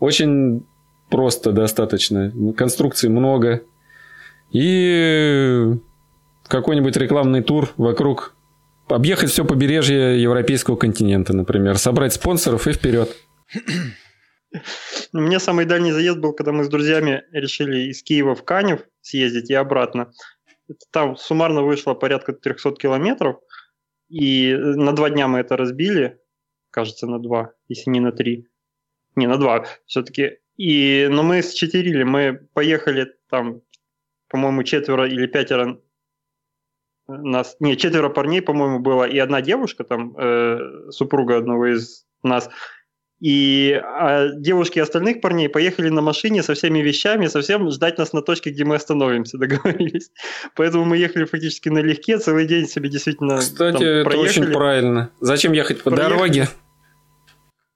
Очень 0.00 0.66
просто 1.10 1.52
достаточно. 1.52 2.32
Конструкций 2.56 3.10
много. 3.10 3.62
И 4.50 5.74
какой-нибудь 6.48 6.96
рекламный 6.96 7.42
тур 7.42 7.70
вокруг. 7.76 8.34
Объехать 8.88 9.30
все 9.30 9.44
побережье 9.44 10.22
европейского 10.22 10.76
континента, 10.76 11.34
например. 11.34 11.76
Собрать 11.76 12.12
спонсоров 12.12 12.66
и 12.68 12.72
вперед. 12.72 13.14
У 15.12 15.18
меня 15.18 15.40
самый 15.40 15.64
дальний 15.66 15.92
заезд 15.92 16.18
был, 16.18 16.32
когда 16.32 16.52
мы 16.52 16.64
с 16.64 16.68
друзьями 16.68 17.24
решили 17.32 17.90
из 17.90 18.02
Киева 18.02 18.34
в 18.34 18.44
Канев 18.44 18.80
съездить 19.02 19.50
и 19.50 19.54
обратно. 19.54 20.12
Там 20.92 21.16
суммарно 21.16 21.62
вышло 21.62 21.94
порядка 21.94 22.32
300 22.32 22.72
километров. 22.72 23.36
И 24.08 24.54
на 24.54 24.92
два 24.92 25.10
дня 25.10 25.28
мы 25.28 25.40
это 25.40 25.56
разбили. 25.56 26.20
Кажется, 26.70 27.06
на 27.06 27.18
два, 27.18 27.52
если 27.68 27.90
не 27.90 28.00
на 28.00 28.12
три. 28.12 28.48
Не, 29.14 29.26
на 29.26 29.38
два 29.38 29.66
все-таки. 29.86 30.38
И, 30.56 31.08
но 31.10 31.22
мы 31.22 31.42
счетверили, 31.42 32.02
мы 32.02 32.48
поехали 32.54 33.14
там, 33.28 33.62
по-моему, 34.28 34.62
четверо 34.62 35.06
или 35.06 35.26
пятеро 35.26 35.80
нас, 37.08 37.56
не, 37.60 37.76
четверо 37.76 38.08
парней, 38.08 38.42
по-моему, 38.42 38.80
было, 38.80 39.04
и 39.04 39.18
одна 39.18 39.40
девушка, 39.40 39.84
там, 39.84 40.16
э, 40.16 40.90
супруга 40.90 41.36
одного 41.36 41.66
из 41.66 42.04
нас. 42.22 42.50
И 43.20 43.72
а 43.72 44.28
девушки 44.28 44.78
остальных 44.78 45.22
парней 45.22 45.48
поехали 45.48 45.88
на 45.88 46.02
машине 46.02 46.42
со 46.42 46.52
всеми 46.52 46.80
вещами, 46.80 47.28
совсем 47.28 47.70
ждать 47.70 47.96
нас 47.96 48.12
на 48.12 48.20
точке, 48.20 48.50
где 48.50 48.64
мы 48.64 48.74
остановимся, 48.74 49.38
договорились. 49.38 50.10
Поэтому 50.54 50.84
мы 50.84 50.98
ехали 50.98 51.24
фактически 51.24 51.70
налегке, 51.70 52.18
целый 52.18 52.46
день 52.46 52.68
себе 52.68 52.90
действительно 52.90 53.38
Кстати, 53.38 53.78
там, 53.78 53.82
это 53.82 54.04
проехали. 54.04 54.28
очень 54.28 54.52
правильно. 54.52 55.10
Зачем 55.20 55.52
ехать 55.52 55.82
по 55.82 55.90
Проехали. 55.90 56.14
дороге? 56.14 56.48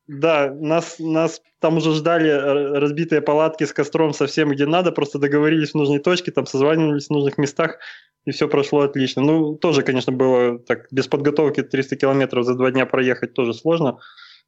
Да, 0.07 0.53
нас, 0.53 0.97
нас 0.99 1.41
там 1.61 1.77
уже 1.77 1.95
ждали 1.95 2.29
э, 2.29 2.79
разбитые 2.79 3.23
палатки 3.23 3.65
с 3.65 3.73
костром 3.73 4.13
совсем 4.13 4.51
где 4.51 4.67
надо, 4.67 4.91
просто 4.91 5.19
договорились 5.19 5.71
в 5.71 5.77
нужной 5.77 6.01
точке, 6.01 6.33
там 6.33 6.47
созванивались 6.47 7.07
в 7.07 7.11
нужных 7.11 7.39
местах, 7.39 7.79
и 8.25 8.33
все 8.33 8.49
прошло 8.49 8.81
отлично. 8.81 9.23
Ну, 9.23 9.55
тоже, 9.55 9.83
конечно, 9.83 10.13
было 10.13 10.59
так, 10.59 10.89
без 10.91 11.07
подготовки 11.07 11.63
300 11.63 11.97
километров 11.97 12.45
за 12.45 12.55
два 12.57 12.73
дня 12.73 12.87
проехать 12.87 13.35
тоже 13.35 13.55
сложно. 13.55 14.01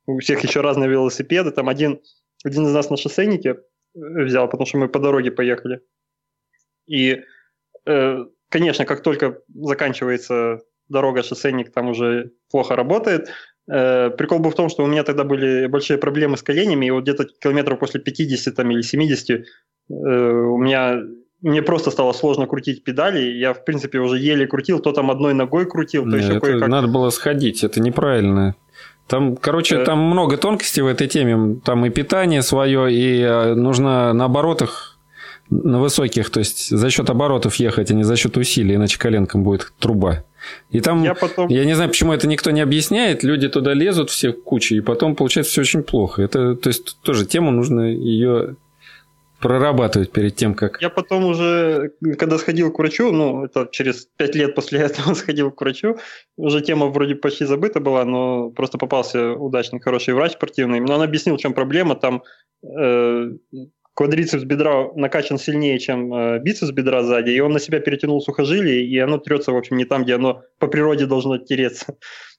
У 0.06 0.18
всех 0.18 0.42
еще 0.42 0.60
разные 0.60 0.88
велосипеды, 0.88 1.50
там 1.50 1.68
один, 1.68 2.00
один 2.44 2.66
из 2.66 2.74
нас 2.74 2.90
на 2.90 2.96
шоссейнике 2.96 3.50
э, 3.50 3.58
взял, 3.94 4.48
потому 4.48 4.66
что 4.66 4.78
мы 4.78 4.88
по 4.88 4.98
дороге 4.98 5.30
поехали. 5.30 5.80
И, 6.86 7.22
э, 7.86 8.18
конечно, 8.48 8.84
как 8.84 9.02
только 9.02 9.40
заканчивается 9.48 10.60
дорога, 10.88 11.22
шоссейник 11.22 11.72
там 11.72 11.88
уже 11.88 12.32
плохо 12.50 12.76
работает, 12.76 13.30
Э, 13.70 14.10
прикол 14.10 14.40
был 14.40 14.50
в 14.50 14.54
том, 14.54 14.68
что 14.68 14.82
у 14.82 14.86
меня 14.86 15.04
тогда 15.04 15.24
были 15.24 15.66
большие 15.66 15.98
проблемы 15.98 16.36
с 16.36 16.42
коленями, 16.42 16.86
и 16.86 16.90
вот 16.90 17.02
где-то 17.02 17.26
километров 17.40 17.78
после 17.78 18.00
50 18.00 18.54
там, 18.54 18.70
или 18.70 18.82
70 18.82 19.30
э, 19.30 19.42
у 19.88 20.58
меня 20.58 21.00
мне 21.40 21.62
просто 21.62 21.90
стало 21.90 22.12
сложно 22.12 22.46
крутить 22.46 22.84
педали. 22.84 23.20
Я, 23.20 23.52
в 23.52 23.64
принципе, 23.64 23.98
уже 23.98 24.18
еле 24.18 24.46
крутил, 24.46 24.78
то 24.78 24.92
там 24.92 25.10
одной 25.10 25.34
ногой 25.34 25.66
крутил, 25.66 26.08
то 26.08 26.16
еще 26.16 26.38
кое-как. 26.40 26.68
Надо 26.68 26.86
было 26.86 27.10
сходить, 27.10 27.64
это 27.64 27.80
неправильно. 27.80 28.54
Там, 29.06 29.36
короче, 29.36 29.76
э... 29.76 29.84
там 29.84 29.98
много 29.98 30.36
тонкостей 30.36 30.82
в 30.82 30.86
этой 30.86 31.08
теме. 31.08 31.60
Там 31.64 31.84
и 31.86 31.90
питание 31.90 32.42
свое, 32.42 32.92
и 32.92 33.20
э, 33.20 33.54
нужно 33.54 34.12
на 34.12 34.24
оборотах 34.24 34.92
на 35.50 35.80
высоких, 35.80 36.30
то 36.30 36.38
есть 36.38 36.70
за 36.70 36.90
счет 36.90 37.10
оборотов 37.10 37.56
ехать, 37.56 37.90
а 37.90 37.94
не 37.94 38.04
за 38.04 38.16
счет 38.16 38.36
усилий, 38.36 38.76
иначе 38.76 38.98
коленком 38.98 39.42
будет 39.42 39.72
труба. 39.78 40.24
И 40.70 40.80
там, 40.80 41.02
я, 41.02 41.14
потом... 41.14 41.48
я 41.48 41.64
не 41.64 41.74
знаю, 41.74 41.90
почему 41.90 42.12
это 42.12 42.26
никто 42.26 42.50
не 42.50 42.60
объясняет, 42.60 43.22
люди 43.22 43.48
туда 43.48 43.74
лезут 43.74 44.10
все 44.10 44.32
кучи, 44.32 44.74
и 44.74 44.80
потом 44.80 45.14
получается 45.14 45.52
все 45.52 45.60
очень 45.60 45.82
плохо. 45.82 46.22
Это, 46.22 46.56
то 46.56 46.68
есть, 46.68 46.96
тоже 47.02 47.26
тему 47.26 47.50
нужно 47.50 47.82
ее 47.82 48.56
прорабатывать 49.42 50.12
перед 50.12 50.36
тем, 50.36 50.54
как... 50.54 50.80
Я 50.80 50.88
потом 50.88 51.24
уже, 51.24 51.92
когда 52.18 52.38
сходил 52.38 52.72
к 52.72 52.78
врачу, 52.78 53.10
ну, 53.12 53.44
это 53.44 53.68
через 53.70 54.06
пять 54.16 54.34
лет 54.34 54.54
после 54.54 54.80
этого 54.80 55.14
сходил 55.14 55.50
к 55.50 55.60
врачу, 55.60 55.98
уже 56.36 56.60
тема 56.60 56.86
вроде 56.86 57.16
почти 57.16 57.44
забыта 57.44 57.80
была, 57.80 58.04
но 58.04 58.50
просто 58.50 58.78
попался 58.78 59.32
удачный, 59.32 59.80
хороший 59.80 60.14
врач 60.14 60.32
спортивный. 60.32 60.80
Но 60.80 60.94
он 60.94 61.02
объяснил, 61.02 61.36
в 61.36 61.40
чем 61.40 61.52
проблема. 61.52 61.96
Там 61.96 62.22
э, 62.64 63.30
квадрицепс 63.94 64.44
бедра 64.44 64.92
накачан 64.94 65.38
сильнее, 65.38 65.78
чем 65.78 66.14
э, 66.14 66.38
бицепс 66.38 66.70
бедра 66.70 67.02
сзади, 67.02 67.30
и 67.30 67.40
он 67.40 67.52
на 67.52 67.58
себя 67.58 67.80
перетянул 67.80 68.20
сухожилие, 68.20 68.86
и 68.86 68.98
оно 68.98 69.18
трется, 69.18 69.52
в 69.52 69.56
общем, 69.56 69.76
не 69.76 69.84
там, 69.84 70.04
где 70.04 70.14
оно 70.14 70.42
по 70.58 70.68
природе 70.68 71.06
должно 71.06 71.38
тереться. 71.38 71.96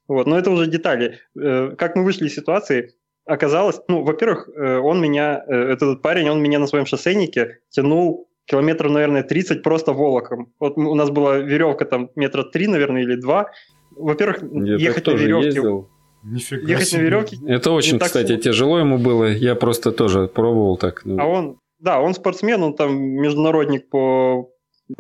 Вот. 0.08 0.28
Но 0.28 0.38
это 0.38 0.52
уже 0.52 0.68
детали. 0.68 1.20
Э, 1.40 1.76
как 1.78 1.96
мы 1.96 2.04
вышли 2.04 2.28
из 2.28 2.36
ситуации, 2.36 2.94
оказалось, 3.26 3.80
ну, 3.88 4.04
во-первых, 4.04 4.50
э, 4.50 4.78
он 4.78 5.02
меня, 5.02 5.44
э, 5.48 5.54
этот 5.54 6.02
парень, 6.02 6.30
он 6.30 6.42
меня 6.42 6.60
на 6.60 6.68
своем 6.68 6.86
шоссейнике 6.86 7.60
тянул 7.70 8.28
километров, 8.46 8.92
наверное, 8.92 9.24
30 9.24 9.64
просто 9.64 9.94
волоком. 9.94 10.52
Вот 10.60 10.78
у 10.78 10.96
нас 10.96 11.10
была 11.10 11.38
веревка 11.38 11.86
там 11.86 12.10
метра 12.16 12.44
три, 12.44 12.68
наверное, 12.68 13.04
или 13.04 13.16
два. 13.16 13.52
Во-первых, 13.92 14.42
Я 14.42 14.76
ехать 14.76 15.08
на 15.08 15.12
веревке... 15.12 15.46
Ездил. 15.48 15.90
Нифига 16.24 16.68
ехать 16.68 16.88
себе. 16.88 17.02
на 17.02 17.06
веревке. 17.06 17.38
Это 17.48 17.72
очень, 17.72 18.00
кстати, 18.00 18.28
сложно. 18.28 18.44
тяжело 18.44 18.80
ему 18.80 18.98
было. 18.98 19.26
Я 19.26 19.56
просто 19.56 19.92
тоже 19.92 20.28
пробовал 20.28 20.78
так. 20.78 21.02
Ну. 21.04 21.22
А 21.22 21.26
он, 21.26 21.60
да, 21.80 22.00
он 22.00 22.14
спортсмен, 22.14 22.64
он 22.64 22.76
там 22.76 22.96
международник 22.98 23.90
по 23.90 24.53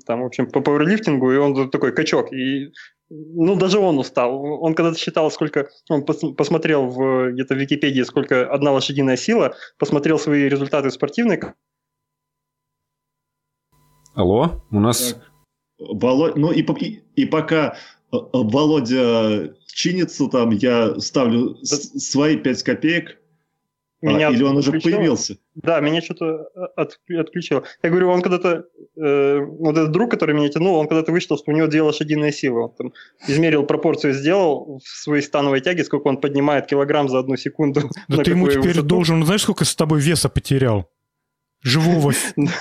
там, 0.05 0.21
в 0.21 0.25
общем, 0.25 0.49
по 0.49 0.61
пауэрлифтингу, 0.61 1.31
и 1.31 1.38
он 1.38 1.69
такой 1.69 1.93
качок. 1.93 2.31
И, 2.34 2.71
ну, 3.09 3.55
даже 3.55 3.79
он 3.79 3.97
устал. 3.99 4.43
Он 4.43 4.73
когда-то 4.75 4.97
считал, 4.97 5.29
сколько... 5.31 5.69
Он 5.89 6.05
пос, 6.05 6.21
посмотрел 6.36 6.88
в, 6.88 7.31
где-то 7.31 7.55
в 7.55 7.57
Википедии, 7.57 8.03
сколько 8.03 8.49
одна 8.49 8.71
лошадиная 8.71 9.17
сила, 9.17 9.55
посмотрел 9.77 10.19
свои 10.19 10.49
результаты 10.49 10.89
спортивные. 10.91 11.53
Алло, 14.15 14.63
у 14.71 14.79
нас... 14.79 15.17
Володь, 15.79 16.36
ну 16.36 16.51
и, 16.51 16.61
и, 16.61 17.03
и 17.15 17.25
пока 17.25 17.75
э, 18.11 18.17
Володя 18.31 19.55
чинится 19.65 20.27
там, 20.27 20.51
я 20.51 20.97
ставлю 20.99 21.57
свои 21.65 22.38
5 22.38 22.63
копеек, 22.63 23.17
меня 24.04 24.28
а, 24.28 24.32
или 24.32 24.43
он 24.43 24.58
уже 24.58 24.72
появился? 24.72 25.38
Да, 25.56 25.80
меня 25.80 26.01
что-то 26.01 26.49
э, 26.56 26.60
от, 26.76 26.99
отключило. 27.10 27.64
Я 27.82 27.89
говорю, 27.89 28.10
он 28.10 28.22
когда-то, 28.22 28.66
э, 28.97 29.39
вот 29.39 29.78
этот 29.78 29.91
друг, 29.91 30.12
который 30.12 30.36
меня 30.36 30.49
тянул, 30.49 30.76
он 30.76 30.88
когда-то 30.88 31.12
вычитал, 31.12 31.38
что 31.38 31.51
у 31.51 31.56
него 31.56 31.68
две 31.68 31.82
лошадиные 31.82 32.34
силы. 32.34 32.64
Он 32.64 32.74
там 32.76 32.93
измерил 33.28 33.64
пропорцию, 33.66 34.14
сделал 34.14 34.82
в 34.84 34.88
своей 34.88 35.24
становой 35.24 35.62
тяге, 35.62 35.84
сколько 35.84 36.08
он 36.08 36.18
поднимает 36.18 36.68
килограмм 36.68 37.08
за 37.08 37.20
одну 37.20 37.38
секунду. 37.38 37.89
Да 38.10 38.18
ты 38.24 38.32
ему 38.32 38.47
теперь 38.47 38.68
высоту. 38.68 38.88
должен, 38.88 39.26
знаешь, 39.26 39.43
сколько 39.43 39.64
с 39.64 39.76
тобой 39.76 40.01
веса 40.01 40.28
потерял? 40.28 40.89
Живого 41.62 42.12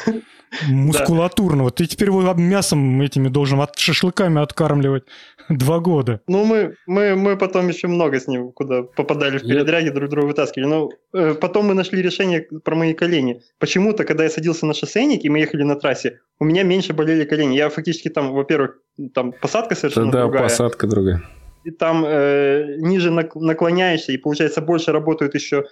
мускулатурного. 0.69 1.71
Ты 1.71 1.87
теперь 1.87 2.09
его 2.09 2.23
мясом 2.35 3.01
этими 3.01 3.29
должен 3.29 3.61
от 3.61 3.79
шашлыками 3.79 4.43
откармливать 4.43 5.05
два 5.49 5.79
года. 5.79 6.21
Ну, 6.27 6.45
мы, 6.45 6.77
мы, 6.87 7.15
мы 7.17 7.37
потом 7.37 7.69
еще 7.69 7.89
много 7.89 8.21
с 8.21 8.27
ним 8.27 8.53
куда 8.53 8.83
попадали 8.83 9.39
в 9.39 9.43
передряги, 9.43 9.91
друг 9.91 10.11
друга 10.11 10.27
вытаскивали. 10.27 10.67
Но 10.67 10.91
э, 11.15 11.35
потом 11.35 11.67
мы 11.67 11.75
нашли 11.75 12.03
решение 12.03 12.43
про 12.65 12.75
мои 12.75 12.95
колени. 12.95 13.43
Почему-то, 13.59 14.05
когда 14.05 14.25
я 14.25 14.31
садился 14.31 14.67
на 14.67 14.75
шоссейник, 14.75 15.25
и 15.25 15.29
мы 15.29 15.41
ехали 15.41 15.63
на 15.63 15.77
трассе, 15.77 16.21
у 16.39 16.45
меня 16.45 16.63
меньше 16.63 16.93
болели 16.93 17.25
колени. 17.25 17.57
Я 17.57 17.69
фактически 17.69 18.09
там, 18.09 18.33
во-перву, 18.33 18.69
там 19.15 19.33
посадка 19.33 19.75
совершенно 19.75 20.11
да, 20.11 20.23
другая. 20.23 20.43
Да, 20.43 20.49
посадка 20.49 20.87
другая. 20.87 21.23
И 21.65 21.71
там 21.71 22.05
э, 22.05 22.77
ниже 22.79 23.11
наклоняешься, 23.11 24.13
и 24.13 24.17
получается 24.17 24.61
больше 24.61 24.91
работают 24.91 25.35
еще 25.35 25.65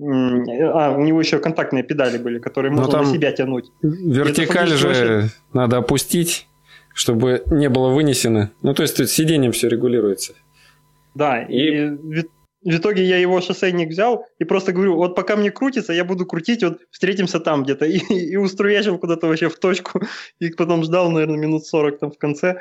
а, 0.00 0.94
у 0.96 1.02
него 1.02 1.20
еще 1.20 1.38
контактные 1.38 1.82
педали 1.82 2.18
были, 2.18 2.38
которые 2.38 2.72
ну, 2.72 2.82
можно 2.82 3.02
на 3.02 3.06
себя 3.06 3.32
тянуть. 3.32 3.70
Вертикаль 3.82 4.68
же 4.68 4.88
очень... 4.88 5.30
надо 5.52 5.78
опустить, 5.78 6.46
чтобы 6.94 7.42
не 7.46 7.68
было 7.68 7.90
вынесено. 7.90 8.52
Ну, 8.62 8.74
то 8.74 8.82
есть 8.82 8.96
тут 8.96 9.10
сиденьем 9.10 9.52
все 9.52 9.68
регулируется. 9.68 10.34
Да, 11.14 11.42
и, 11.42 11.56
и 11.56 11.88
в, 11.88 12.24
в 12.62 12.76
итоге 12.76 13.04
я 13.04 13.18
его 13.18 13.40
шоссейник 13.40 13.88
взял 13.88 14.24
и 14.38 14.44
просто 14.44 14.72
говорю, 14.72 14.96
вот 14.96 15.16
пока 15.16 15.36
мне 15.36 15.50
крутится, 15.50 15.92
я 15.92 16.04
буду 16.04 16.26
крутить, 16.26 16.62
вот 16.62 16.80
встретимся 16.90 17.40
там 17.40 17.64
где-то. 17.64 17.84
И, 17.86 17.98
и 17.98 18.36
уструячил 18.36 18.98
куда-то 18.98 19.26
вообще 19.26 19.48
в 19.48 19.58
точку. 19.58 20.02
И 20.38 20.50
потом 20.50 20.84
ждал, 20.84 21.10
наверное, 21.10 21.38
минут 21.38 21.66
40 21.66 21.98
там 21.98 22.10
в 22.10 22.18
конце 22.18 22.60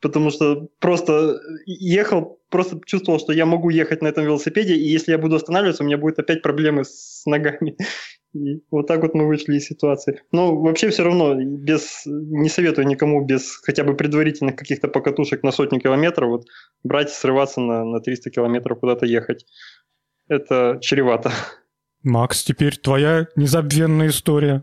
потому 0.00 0.30
что 0.30 0.68
просто 0.78 1.40
ехал, 1.66 2.38
просто 2.50 2.80
чувствовал, 2.86 3.18
что 3.18 3.32
я 3.32 3.46
могу 3.46 3.70
ехать 3.70 4.02
на 4.02 4.08
этом 4.08 4.24
велосипеде, 4.24 4.74
и 4.74 4.88
если 4.88 5.12
я 5.12 5.18
буду 5.18 5.36
останавливаться, 5.36 5.82
у 5.82 5.86
меня 5.86 5.98
будет 5.98 6.18
опять 6.18 6.42
проблемы 6.42 6.84
с 6.84 7.22
ногами. 7.26 7.76
И 8.34 8.62
вот 8.70 8.86
так 8.86 9.00
вот 9.00 9.14
мы 9.14 9.26
вышли 9.26 9.56
из 9.56 9.64
ситуации. 9.64 10.20
Но 10.32 10.54
вообще 10.54 10.90
все 10.90 11.02
равно 11.02 11.34
без, 11.34 12.02
не 12.04 12.50
советую 12.50 12.86
никому 12.86 13.24
без 13.24 13.56
хотя 13.56 13.84
бы 13.84 13.96
предварительных 13.96 14.54
каких-то 14.54 14.86
покатушек 14.86 15.42
на 15.42 15.50
сотню 15.50 15.80
километров 15.80 16.28
вот 16.28 16.44
брать, 16.84 17.08
срываться 17.08 17.62
на, 17.62 17.84
на 17.86 18.00
300 18.00 18.30
километров 18.30 18.80
куда-то 18.80 19.06
ехать. 19.06 19.46
Это 20.28 20.78
чревато. 20.82 21.32
Макс, 22.02 22.44
теперь 22.44 22.76
твоя 22.76 23.28
незабвенная 23.34 24.08
история. 24.08 24.62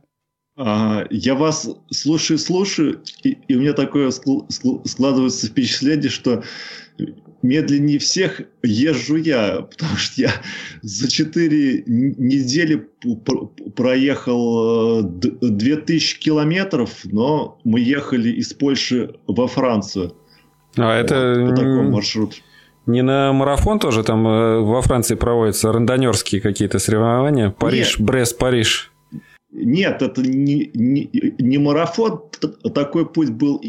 А, 0.57 1.03
я 1.09 1.35
вас 1.35 1.69
слушаю, 1.91 2.37
слушаю, 2.37 3.01
и, 3.23 3.37
и 3.47 3.55
у 3.55 3.59
меня 3.59 3.73
такое 3.73 4.11
складывается 4.11 5.47
впечатление, 5.47 6.09
что 6.09 6.43
медленнее 7.41 7.99
всех 7.99 8.41
езжу 8.63 9.17
я, 9.17 9.67
потому 9.69 9.97
что 9.97 10.21
я 10.21 10.31
за 10.81 11.09
4 11.09 11.83
недели 11.87 12.87
проехал 13.75 15.03
2000 15.03 16.19
километров, 16.19 16.89
но 17.03 17.59
мы 17.63 17.81
ехали 17.81 18.29
из 18.29 18.53
Польши 18.53 19.15
во 19.27 19.47
Францию. 19.47 20.15
А 20.77 20.95
это... 20.95 21.47
По 21.49 21.55
такому 21.55 21.91
маршруту. 21.91 22.35
Не 22.85 23.01
на 23.01 23.33
марафон 23.33 23.79
тоже 23.79 24.03
там 24.03 24.27
э, 24.27 24.59
во 24.59 24.81
Франции 24.83 25.15
проводятся 25.15 25.71
рандонерские 25.71 26.39
какие-то 26.39 26.77
соревнования? 26.77 27.49
Париж, 27.49 27.97
Нет. 27.97 28.05
Брест, 28.05 28.37
Париж. 28.37 28.91
Нет, 29.57 30.01
это 30.01 30.21
не, 30.21 30.69
не, 30.73 31.09
не 31.39 31.57
марафон. 31.57 32.23
Такой 32.73 33.07
путь 33.07 33.29
был 33.29 33.61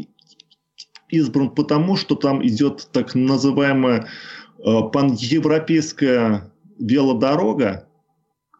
избран 1.09 1.51
потому, 1.51 1.97
что 1.97 2.17
там 2.17 2.45
идет 2.45 2.89
так 2.93 3.15
называемая 3.15 4.09
э, 4.59 4.63
паневропейская 4.93 6.53
велодорога. 6.81 7.87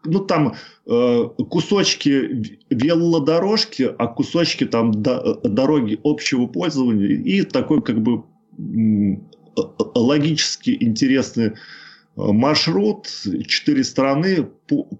Ну, 0.05 0.19
там 0.19 0.55
э, 0.85 1.23
кусочки 1.49 2.61
велодорожки, 2.69 3.93
а 3.97 4.07
кусочки 4.07 4.65
там 4.65 4.93
до, 4.93 5.35
дороги 5.43 5.99
общего 6.05 6.47
пользования. 6.47 7.09
И 7.09 7.41
такой 7.41 7.81
как 7.81 8.01
бы 8.01 8.23
логически 9.95 10.77
интересный 10.79 11.47
э, 11.47 11.53
маршрут. 12.15 13.09
Четыре 13.47 13.83
страны. 13.83 14.47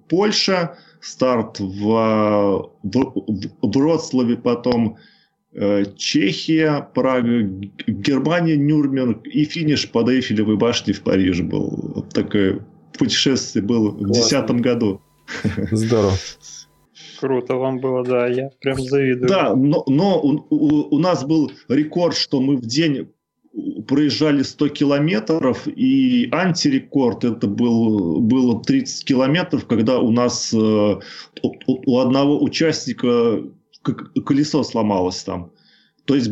Польша, 0.10 0.78
старт 1.08 1.60
в, 1.60 2.70
в, 2.84 3.14
в 3.62 3.78
Вроцлаве, 3.78 4.36
потом 4.36 4.98
э, 5.54 5.86
Чехия, 5.96 6.90
Прага, 6.94 7.44
Германия, 7.88 8.58
Нюрнберг 8.58 9.26
и 9.26 9.46
финиш 9.46 9.90
под 9.90 10.10
Эйфелевой 10.10 10.58
башней 10.58 10.94
в 10.94 11.02
Париже 11.02 11.44
был. 11.44 12.06
Такое 12.14 12.66
путешествие 12.98 13.64
было 13.64 13.92
в 13.92 13.98
2010 14.04 14.52
году. 14.62 15.02
Здорово. 15.72 16.14
Круто 17.20 17.56
вам 17.56 17.80
было, 17.80 18.04
да, 18.04 18.28
я 18.28 18.50
прям 18.62 18.80
завидую. 18.80 19.28
Да, 19.28 19.56
но, 19.56 19.84
но 19.88 20.20
у, 20.22 20.46
у, 20.50 20.96
у 20.96 21.00
нас 21.00 21.26
был 21.26 21.52
рекорд, 21.68 22.16
что 22.16 22.42
мы 22.42 22.58
в 22.58 22.66
день 22.66 23.10
проезжали 23.88 24.44
100 24.44 24.70
километров, 24.70 25.68
и 25.68 26.30
антирекорд 26.32 27.24
это 27.24 27.48
был, 27.48 28.20
было 28.20 28.62
30 28.62 29.06
километров, 29.06 29.66
когда 29.66 30.00
у 30.00 30.12
нас 30.12 30.54
э, 30.54 30.58
у, 30.58 32.00
одного 32.00 32.42
участника 32.42 33.42
колесо 34.26 34.64
сломалось 34.64 35.24
там. 35.24 35.52
То 36.06 36.16
есть 36.16 36.32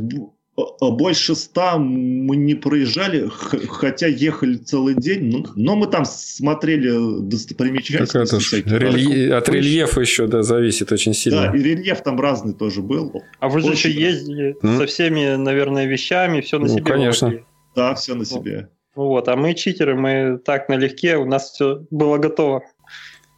больше 0.55 1.35
ста 1.35 1.77
мы 1.77 2.35
не 2.35 2.55
проезжали, 2.55 3.29
хотя 3.67 4.07
ехали 4.07 4.57
целый 4.57 4.95
день, 4.95 5.31
но, 5.31 5.45
но 5.55 5.75
мы 5.75 5.87
там 5.87 6.05
смотрели 6.05 7.21
достопримечательности. 7.21 8.63
Релье... 8.67 9.35
От 9.35 9.49
рельефа 9.49 10.01
еще 10.01 10.27
да, 10.27 10.43
зависит 10.43 10.91
очень 10.91 11.13
сильно. 11.13 11.51
Да, 11.51 11.57
и 11.57 11.61
рельеф 11.61 12.01
там 12.03 12.19
разный 12.19 12.53
тоже 12.53 12.81
был. 12.81 13.21
А 13.39 13.49
вы 13.49 13.59
же 13.59 13.67
очень... 13.67 13.91
еще 13.91 14.01
ездили 14.01 14.55
mm. 14.61 14.77
со 14.77 14.85
всеми, 14.85 15.35
наверное, 15.35 15.85
вещами, 15.85 16.41
все 16.41 16.57
на 16.57 16.67
ну, 16.67 16.73
себе. 16.73 16.83
Конечно. 16.83 17.27
Вводили. 17.27 17.45
Да, 17.75 17.93
все 17.95 18.15
на 18.15 18.25
себе. 18.25 18.69
Вот, 18.95 19.27
а 19.27 19.35
мы 19.35 19.53
читеры, 19.55 19.95
мы 19.95 20.39
так 20.43 20.69
налегке, 20.69 21.17
у 21.17 21.25
нас 21.25 21.51
все 21.51 21.85
было 21.91 22.17
готово. 22.17 22.63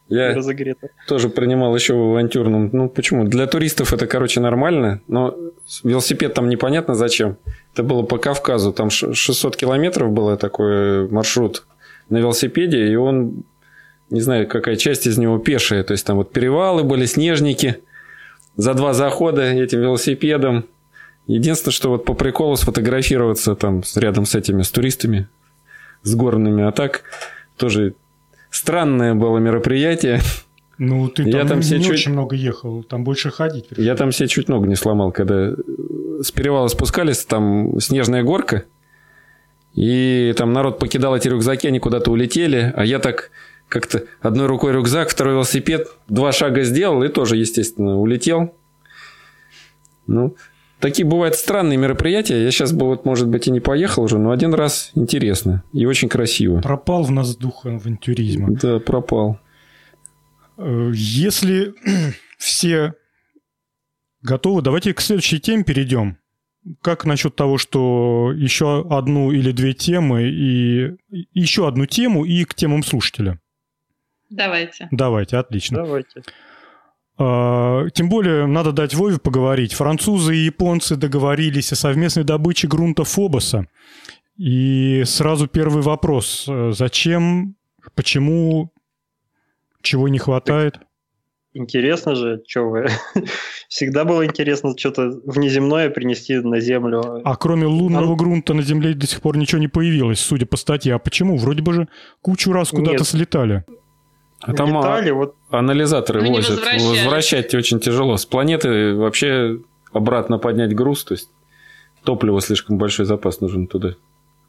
Я 0.08 0.34
разогрето. 0.34 0.88
тоже 1.06 1.28
принимал 1.28 1.74
еще 1.74 1.94
в 1.94 2.00
авантюрном. 2.10 2.70
Ну, 2.72 2.88
почему? 2.88 3.24
Для 3.24 3.46
туристов 3.46 3.92
это, 3.92 4.06
короче, 4.06 4.40
нормально, 4.40 5.00
но 5.06 5.36
велосипед 5.84 6.34
там 6.34 6.48
непонятно 6.48 6.94
зачем. 6.94 7.36
Это 7.74 7.82
было 7.82 8.02
по 8.02 8.18
Кавказу, 8.18 8.72
там 8.72 8.90
600 8.90 9.56
километров 9.56 10.10
был 10.10 10.36
такой 10.36 11.08
маршрут 11.08 11.66
на 12.08 12.18
велосипеде, 12.18 12.88
и 12.88 12.96
он, 12.96 13.44
не 14.08 14.20
знаю, 14.20 14.48
какая 14.48 14.76
часть 14.76 15.06
из 15.06 15.18
него 15.18 15.38
пешая. 15.38 15.82
То 15.82 15.92
есть, 15.92 16.06
там 16.06 16.16
вот 16.16 16.32
перевалы 16.32 16.84
были, 16.84 17.04
снежники. 17.04 17.78
За 18.56 18.74
два 18.74 18.92
захода 18.94 19.42
этим 19.42 19.82
велосипедом. 19.82 20.64
Единственное, 21.26 21.72
что 21.72 21.90
вот 21.90 22.04
по 22.06 22.14
приколу 22.14 22.56
сфотографироваться 22.56 23.54
там 23.54 23.82
рядом 23.94 24.24
с 24.24 24.34
этими, 24.34 24.62
с 24.62 24.70
туристами, 24.70 25.28
с 26.02 26.14
горными, 26.14 26.64
а 26.64 26.72
так 26.72 27.02
тоже 27.58 27.94
странное 28.50 29.14
было 29.14 29.38
мероприятие. 29.38 30.20
Ну, 30.78 31.08
ты 31.08 31.24
я 31.24 31.44
там, 31.44 31.58
не 31.58 31.64
чуть... 31.64 31.90
очень 31.90 32.12
много 32.12 32.36
ехал, 32.36 32.84
там 32.84 33.02
больше 33.02 33.30
ходить. 33.30 33.66
Я 33.76 33.96
там 33.96 34.12
себе 34.12 34.28
чуть 34.28 34.48
ногу 34.48 34.66
не 34.66 34.76
сломал, 34.76 35.10
когда 35.10 35.52
с 36.22 36.30
перевала 36.30 36.68
спускались, 36.68 37.24
там 37.24 37.80
снежная 37.80 38.22
горка, 38.22 38.64
и 39.74 40.32
там 40.36 40.52
народ 40.52 40.78
покидал 40.78 41.16
эти 41.16 41.28
рюкзаки, 41.28 41.66
они 41.66 41.80
куда-то 41.80 42.12
улетели, 42.12 42.72
а 42.76 42.84
я 42.84 43.00
так 43.00 43.30
как-то 43.68 44.04
одной 44.20 44.46
рукой 44.46 44.72
рюкзак, 44.72 45.10
второй 45.10 45.34
велосипед, 45.34 45.88
два 46.08 46.32
шага 46.32 46.62
сделал 46.62 47.02
и 47.02 47.08
тоже, 47.08 47.36
естественно, 47.36 47.98
улетел. 47.98 48.54
Ну, 50.06 50.36
Такие 50.80 51.06
бывают 51.06 51.34
странные 51.34 51.76
мероприятия. 51.76 52.44
Я 52.44 52.50
сейчас 52.52 52.72
бы, 52.72 52.86
вот, 52.86 53.04
может 53.04 53.28
быть, 53.28 53.48
и 53.48 53.50
не 53.50 53.60
поехал 53.60 54.04
уже, 54.04 54.18
но 54.18 54.30
один 54.30 54.54
раз 54.54 54.92
интересно 54.94 55.64
и 55.72 55.86
очень 55.86 56.08
красиво. 56.08 56.60
Пропал 56.60 57.02
в 57.02 57.10
нас 57.10 57.36
дух 57.36 57.66
авантюризма. 57.66 58.50
Да, 58.52 58.78
пропал. 58.78 59.40
Э, 60.56 60.92
если 60.94 61.74
все 62.38 62.94
готовы, 64.22 64.62
давайте 64.62 64.94
к 64.94 65.00
следующей 65.00 65.40
теме 65.40 65.64
перейдем. 65.64 66.18
Как 66.82 67.04
насчет 67.04 67.34
того, 67.34 67.58
что 67.58 68.32
еще 68.36 68.86
одну 68.88 69.32
или 69.32 69.52
две 69.52 69.72
темы 69.72 70.24
и 70.24 70.96
еще 71.32 71.66
одну 71.66 71.86
тему 71.86 72.24
и 72.24 72.44
к 72.44 72.54
темам 72.54 72.82
слушателя? 72.84 73.40
Давайте. 74.30 74.88
Давайте, 74.90 75.38
отлично. 75.38 75.78
Давайте. 75.78 76.22
А, 77.18 77.88
тем 77.90 78.08
более, 78.08 78.46
надо 78.46 78.72
дать 78.72 78.94
Вове 78.94 79.18
поговорить. 79.18 79.74
Французы 79.74 80.36
и 80.36 80.44
японцы 80.44 80.96
договорились 80.96 81.72
о 81.72 81.76
совместной 81.76 82.24
добыче 82.24 82.68
грунта 82.68 83.04
Фобоса. 83.04 83.66
И 84.36 85.02
сразу 85.04 85.48
первый 85.48 85.82
вопрос. 85.82 86.48
Зачем, 86.70 87.56
почему, 87.96 88.72
чего 89.82 90.08
не 90.08 90.18
хватает? 90.18 90.78
Интересно 91.54 92.14
же, 92.14 92.40
что 92.46 92.68
вы. 92.68 92.86
Всегда 93.68 94.04
было 94.04 94.24
интересно 94.24 94.78
что-то 94.78 95.20
внеземное 95.24 95.90
принести 95.90 96.36
на 96.36 96.60
Землю. 96.60 97.20
А 97.24 97.36
кроме 97.36 97.66
лунного 97.66 98.12
а... 98.12 98.16
грунта 98.16 98.54
на 98.54 98.62
Земле 98.62 98.94
до 98.94 99.08
сих 99.08 99.20
пор 99.20 99.36
ничего 99.36 99.60
не 99.60 99.66
появилось, 99.66 100.20
судя 100.20 100.46
по 100.46 100.56
статье. 100.56 100.94
А 100.94 100.98
почему? 101.00 101.36
Вроде 101.36 101.62
бы 101.62 101.72
же 101.72 101.88
кучу 102.20 102.52
раз 102.52 102.68
куда-то 102.68 103.02
слетали. 103.02 103.64
А 104.40 104.52
там 104.52 104.68
Летали, 104.68 105.10
вот... 105.10 105.34
анализаторы 105.50 106.20
Они 106.20 106.30
возят. 106.30 106.60
Возвращать 106.60 107.54
очень 107.54 107.80
тяжело. 107.80 108.16
С 108.16 108.24
планеты 108.24 108.94
вообще 108.94 109.58
обратно 109.92 110.38
поднять 110.38 110.74
груз, 110.74 111.04
то 111.04 111.14
есть 111.14 111.28
топливо 112.04 112.40
слишком 112.40 112.78
большой 112.78 113.06
запас 113.06 113.40
нужен 113.40 113.66
туда. 113.66 113.94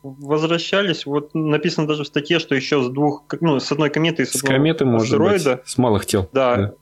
Возвращались, 0.01 1.05
вот 1.05 1.33
написано 1.33 1.87
даже 1.87 2.03
в 2.03 2.07
статье, 2.07 2.39
что 2.39 2.55
еще 2.55 2.81
с 2.81 2.89
двух, 2.89 3.25
ну, 3.41 3.59
с 3.59 3.69
одной 3.71 3.89
кометы 3.89 4.23
и 4.23 4.25
с, 4.25 4.31
с 4.31 4.35
одного 4.35 4.57
кометы, 4.57 4.85
астероида. 4.85 5.55
Быть, 5.57 5.67
с 5.67 5.77
малых 5.77 6.05
тел. 6.05 6.29
Да. 6.31 6.55
да. 6.55 6.73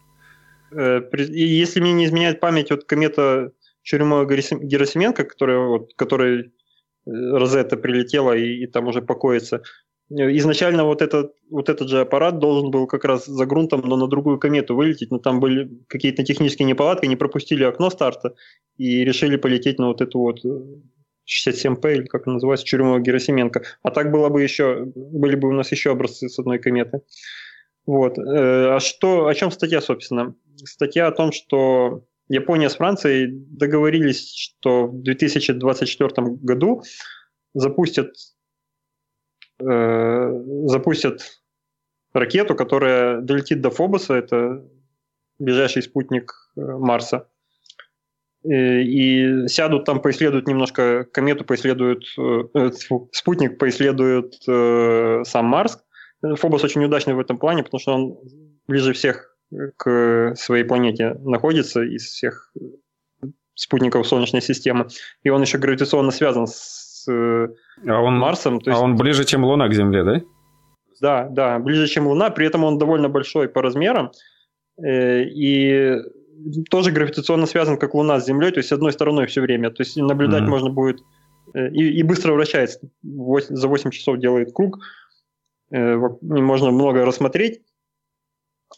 Э, 0.72 1.02
и 1.16 1.48
если 1.48 1.80
мне 1.80 1.94
не 1.94 2.06
изменяет 2.06 2.40
память, 2.40 2.70
вот 2.70 2.84
комета 2.84 3.54
Чурюмова-Герасименко, 3.84 5.24
которая, 5.24 5.60
вот, 5.60 5.94
которая 5.96 6.42
э, 6.42 6.46
Розетта 7.06 7.78
прилетела 7.78 8.34
и, 8.34 8.64
и 8.64 8.68
там 8.68 8.88
уже 8.88 9.02
покоится, 9.02 9.64
Изначально 10.10 10.86
вот 10.86 11.02
этот, 11.02 11.34
вот 11.50 11.68
этот 11.68 11.90
же 11.90 12.00
аппарат 12.00 12.40
должен 12.40 12.72
был 12.72 12.88
как 12.88 13.04
раз 13.04 13.26
за 13.26 13.46
грунтом, 13.46 13.82
но 13.82 13.98
на 13.98 14.08
другую 14.08 14.40
комету 14.40 14.74
вылететь, 14.76 15.12
но 15.12 15.20
там 15.20 15.42
были 15.42 15.70
какие-то 15.88 16.24
технические 16.24 16.66
неполадки, 16.66 17.06
не 17.06 17.18
пропустили 17.18 17.66
окно 17.66 17.90
старта 17.90 18.34
и 18.78 19.04
решили 19.04 19.36
полететь 19.36 19.80
на 19.80 19.88
вот 19.88 20.00
эту 20.00 20.20
вот 20.20 20.40
67П, 21.28 21.94
или 21.94 22.06
как 22.06 22.26
она 22.26 22.36
называется, 22.36 22.66
Чурюмова 22.66 23.00
Герасименко. 23.00 23.64
А 23.84 23.92
так 23.92 24.12
было 24.12 24.30
бы 24.30 24.42
еще, 24.42 24.86
были 24.96 25.36
бы 25.36 25.50
у 25.50 25.54
нас 25.54 25.72
еще 25.72 25.92
образцы 25.92 26.30
с 26.30 26.40
одной 26.40 26.60
кометы. 26.60 27.02
Вот. 27.86 28.18
Э, 28.18 28.76
а 28.76 28.80
что, 28.80 29.28
о 29.28 29.36
чем 29.36 29.52
статья, 29.52 29.82
собственно? 29.82 30.36
Статья 30.64 31.08
о 31.08 31.12
том, 31.12 31.34
что 31.34 32.04
Япония 32.30 32.70
с 32.70 32.76
Францией 32.76 33.28
договорились, 33.32 34.34
что 34.34 34.88
в 34.88 35.02
2024 35.04 36.10
году 36.42 36.84
запустят 37.54 38.14
Э, 39.60 40.44
запустят 40.66 41.42
ракету, 42.14 42.56
которая 42.56 43.22
долетит 43.22 43.62
до 43.62 43.72
Фобоса, 43.72 44.14
это 44.14 44.64
ближайший 45.40 45.82
спутник 45.82 46.32
э, 46.56 46.62
Марса, 46.62 47.28
и, 48.44 48.54
и 48.54 49.48
сядут 49.48 49.86
там, 49.86 50.00
поисследуют 50.00 50.48
немножко 50.48 51.06
комету, 51.06 51.44
поисследуют 51.44 52.06
э, 52.20 52.70
спутник, 53.12 53.58
поисследуют 53.58 54.36
э, 54.48 55.24
сам 55.26 55.46
Марс. 55.46 55.80
Фобос 56.22 56.64
очень 56.64 56.84
удачный 56.84 57.16
в 57.16 57.20
этом 57.20 57.40
плане, 57.40 57.64
потому 57.64 57.80
что 57.80 57.94
он 57.94 58.18
ближе 58.68 58.94
всех 58.94 59.36
к 59.78 60.34
своей 60.36 60.66
планете 60.66 61.16
находится 61.22 61.82
из 61.82 62.04
всех 62.04 62.54
спутников 63.56 64.08
Солнечной 64.08 64.42
системы, 64.42 64.88
и 65.24 65.30
он 65.30 65.42
еще 65.42 65.58
гравитационно 65.58 66.12
связан 66.12 66.46
с 66.46 66.87
с 67.08 67.12
э, 67.12 67.48
а 67.88 68.02
он, 68.02 68.18
Марсом. 68.18 68.60
То 68.60 68.70
есть... 68.70 68.80
А 68.80 68.84
он 68.84 68.96
ближе, 68.96 69.26
чем 69.26 69.44
Луна 69.44 69.68
к 69.68 69.74
Земле, 69.74 70.04
да? 70.04 70.22
Да, 71.02 71.28
да, 71.30 71.60
ближе, 71.60 71.88
чем 71.88 72.08
Луна, 72.08 72.30
при 72.30 72.48
этом 72.48 72.64
он 72.64 72.78
довольно 72.78 73.10
большой 73.10 73.48
по 73.48 73.62
размерам. 73.62 74.12
Э, 74.84 75.24
и 75.24 75.98
тоже 76.70 76.92
гравитационно 76.92 77.46
связан, 77.46 77.78
как 77.78 77.94
Луна 77.94 78.20
с 78.20 78.26
Землей, 78.26 78.52
то 78.52 78.60
есть 78.60 78.70
с 78.70 78.74
одной 78.74 78.92
стороной 78.92 79.28
все 79.28 79.42
время. 79.42 79.70
То 79.70 79.82
есть 79.82 79.98
наблюдать 79.98 80.44
mm-hmm. 80.44 80.48
можно 80.48 80.70
будет 80.70 81.02
э, 81.54 81.70
и, 81.70 82.00
и 82.00 82.04
быстро 82.04 82.34
вращается. 82.34 82.80
8, 83.04 83.56
за 83.56 83.68
8 83.68 83.92
часов 83.92 84.20
делает 84.20 84.54
круг. 84.54 84.80
Можно 85.70 86.72
много 86.72 87.04
рассмотреть. 87.04 87.62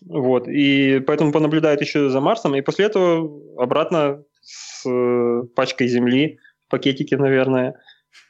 Вот. 0.01 0.47
И 0.47 0.99
поэтому 1.05 1.31
понаблюдает 1.31 1.81
еще 1.81 2.09
за 2.09 2.19
Марсом. 2.19 2.55
И 2.55 2.61
после 2.61 2.85
этого 2.85 3.61
обратно 3.61 4.23
с 4.41 4.83
пачкой 5.55 5.87
Земли, 5.87 6.39
пакетики, 6.69 7.15
наверное, 7.15 7.75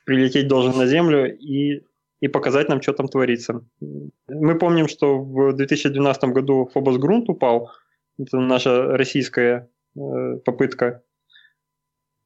прилететь 0.10 0.48
должен 0.48 0.76
на 0.76 0.88
Землю 0.88 1.38
и, 1.38 1.84
и 2.19 2.27
показать 2.27 2.68
нам, 2.68 2.81
что 2.81 2.94
там 2.94 3.07
творится. 3.07 3.61
Мы 4.27 4.57
помним, 4.57 4.88
что 4.88 5.19
в 5.22 5.53
2012 5.53 6.23
году 6.26 6.68
Фобос 6.73 6.98
Грунт 6.98 7.30
упал– 7.30 7.69
это 8.19 8.38
наша 8.38 8.98
российская 8.98 9.69
э, 9.95 9.99
попытка 10.44 11.03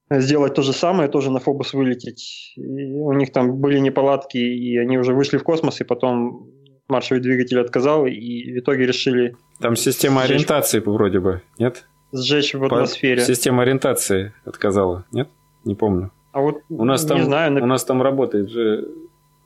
сделать 0.10 0.53
то 0.53 0.61
же 0.61 0.73
самое, 0.73 1.10
тоже 1.10 1.30
на 1.30 1.39
Фобос 1.39 1.73
вылететь. 1.73 2.53
И 2.55 2.93
у 2.93 3.14
них 3.14 3.31
там 3.31 3.57
были 3.60 3.80
неполадки, 3.80 4.38
и 4.38 4.77
они 4.77 4.97
уже 4.97 5.14
вышли 5.14 5.38
в 5.38 5.43
космос, 5.43 5.81
и 5.81 5.84
потом 5.84 6.49
маршевый 6.88 7.22
двигатель 7.22 7.60
отказал, 7.60 8.05
и 8.05 8.53
в 8.53 8.60
итоге 8.60 8.85
решили... 8.85 9.35
Там 9.60 9.76
система 9.76 10.22
сжечь... 10.22 10.31
ориентации 10.31 10.80
вроде 10.80 11.19
бы, 11.19 11.41
нет? 11.60 11.85
Сжечь 12.11 12.53
в 12.53 12.64
атмосфере. 12.64 13.18
По... 13.18 13.27
Система 13.27 13.64
ориентации 13.64 14.34
отказала, 14.45 15.05
нет? 15.11 15.30
Не 15.65 15.76
помню. 15.76 16.11
А 16.34 16.41
вот 16.41 16.64
у 16.69 16.84
нас 16.84 17.05
там, 17.05 17.23
знаю, 17.23 17.64
у 17.64 17.65
нас 17.65 17.85
там 17.85 18.01
работает 18.01 18.49
же 18.49 18.89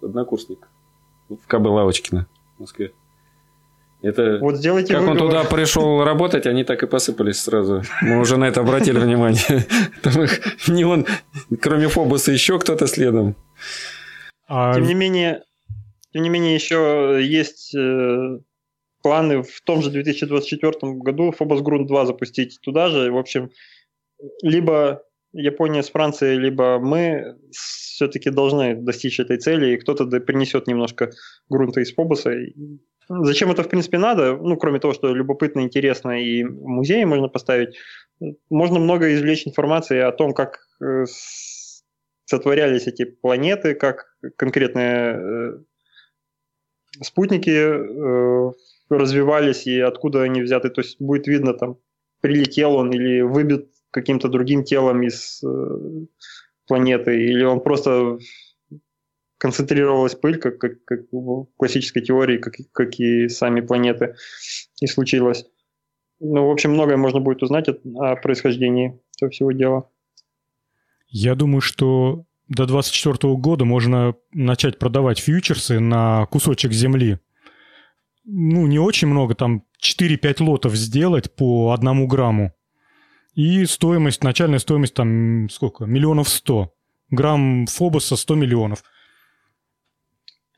однокурсник 0.02 0.70
в 1.30 1.46
КБ 1.48 1.66
Лавочкина 1.68 2.28
в 2.56 2.62
Москве. 2.62 2.94
Это 4.02 4.38
вот 4.40 4.56
сделайте 4.56 4.94
как 4.94 5.02
выговор. 5.02 5.22
он 5.22 5.28
туда 5.28 5.44
пришел 5.44 6.04
работать, 6.04 6.46
они 6.46 6.64
так 6.64 6.82
и 6.84 6.88
посыпались 6.88 7.42
сразу. 7.42 7.82
Мы 8.02 8.20
уже 8.20 8.38
на 8.38 8.46
это 8.46 8.62
обратили 8.62 9.00
внимание. 9.00 9.66
Там 10.02 10.24
их 10.24 10.68
не 10.70 10.86
он, 10.86 11.06
кроме 11.60 11.88
Фобуса, 11.88 12.32
еще 12.32 12.58
кто-то 12.58 12.88
следом. 12.88 13.36
А... 14.48 14.74
Тем 14.76 14.86
не 14.86 14.94
менее, 14.94 15.44
тем 16.14 16.22
не 16.22 16.30
менее, 16.30 16.56
еще 16.56 17.20
есть 17.22 17.76
э, 17.76 18.40
планы 19.02 19.42
в 19.42 19.62
том 19.62 19.82
же 19.82 19.90
2024 19.90 20.94
году 20.94 21.32
Фобос 21.32 21.62
Грунт 21.62 21.88
2 21.88 22.06
запустить 22.06 22.60
туда 22.62 22.88
же. 22.90 23.12
В 23.12 23.18
общем, 23.18 23.50
либо 24.42 25.02
Япония 25.38 25.84
с 25.84 25.90
Францией, 25.90 26.38
либо 26.38 26.80
мы 26.80 27.38
все-таки 27.52 28.30
должны 28.30 28.76
достичь 28.76 29.20
этой 29.20 29.38
цели, 29.38 29.74
и 29.74 29.78
кто-то 29.78 30.06
принесет 30.20 30.68
немножко 30.68 31.12
грунта 31.50 31.82
из 31.82 31.94
Фобоса 31.94 32.34
Зачем 33.10 33.52
это, 33.52 33.64
в 33.64 33.70
принципе, 33.70 33.98
надо? 33.98 34.36
Ну, 34.36 34.58
кроме 34.58 34.80
того, 34.80 34.94
что 34.94 35.14
любопытно, 35.14 35.62
интересно 35.62 36.22
и 36.22 36.44
в 36.44 36.68
музее 36.68 37.06
можно 37.06 37.30
поставить, 37.30 37.78
можно 38.50 38.80
много 38.80 39.14
извлечь 39.14 39.48
информации 39.48 40.00
о 40.00 40.12
том, 40.12 40.34
как 40.34 40.60
э, 40.82 41.06
сотворялись 42.26 42.88
эти 42.88 43.06
планеты, 43.06 43.76
как 43.76 44.18
конкретные 44.36 45.14
э, 45.14 45.60
спутники 47.02 47.50
э, 47.50 48.52
развивались 48.90 49.68
и 49.68 49.80
откуда 49.80 50.24
они 50.24 50.42
взяты. 50.42 50.70
То 50.70 50.82
есть 50.82 51.00
будет 51.00 51.28
видно, 51.28 51.54
там, 51.54 51.78
прилетел 52.20 52.76
он 52.76 52.92
или 52.92 53.22
выбит 53.22 53.70
каким-то 53.92 54.30
другим 54.30 54.64
телом 54.64 55.04
из 55.04 55.44
планеты, 56.68 57.24
или 57.24 57.44
он 57.44 57.62
просто 57.62 58.20
концентрировалась 59.38 60.16
пыль, 60.16 60.38
как, 60.38 60.58
как, 60.58 60.84
как 60.84 61.02
в 61.12 61.48
классической 61.58 62.02
теории, 62.02 62.38
как, 62.38 62.56
как 62.72 63.00
и 63.00 63.28
сами 63.30 63.62
планеты, 63.62 64.16
и 64.82 64.88
случилось. 64.88 65.46
Ну, 66.20 66.48
в 66.48 66.52
общем, 66.52 66.72
многое 66.72 66.98
можно 66.98 67.20
будет 67.20 67.44
узнать 67.44 67.70
о 67.70 68.16
происхождении 68.16 69.00
этого 69.16 69.32
всего 69.32 69.52
дела. 69.52 69.90
Я 71.10 71.36
думаю, 71.36 71.62
что 71.62 72.26
до 72.48 72.66
2024 72.66 73.36
года 73.36 73.66
можно 73.66 74.16
начать 74.32 74.80
продавать 74.80 75.20
фьючерсы 75.20 75.80
на 75.80 76.26
кусочек 76.28 76.72
земли. 76.72 77.20
Ну, 78.26 78.68
не 78.68 78.80
очень 78.80 79.08
много, 79.08 79.36
там 79.36 79.64
4-5 79.82 80.44
лотов 80.44 80.76
сделать 80.76 81.34
по 81.36 81.72
одному 81.72 82.08
грамму. 82.08 82.54
И 83.38 83.66
стоимость, 83.66 84.24
начальная 84.24 84.60
стоимость 84.60 84.96
там 84.96 85.48
сколько? 85.50 85.86
Миллионов 85.86 86.28
сто. 86.28 86.74
Грамм 87.10 87.68
Фобоса 87.68 88.18
100 88.18 88.36
миллионов– 88.36 88.84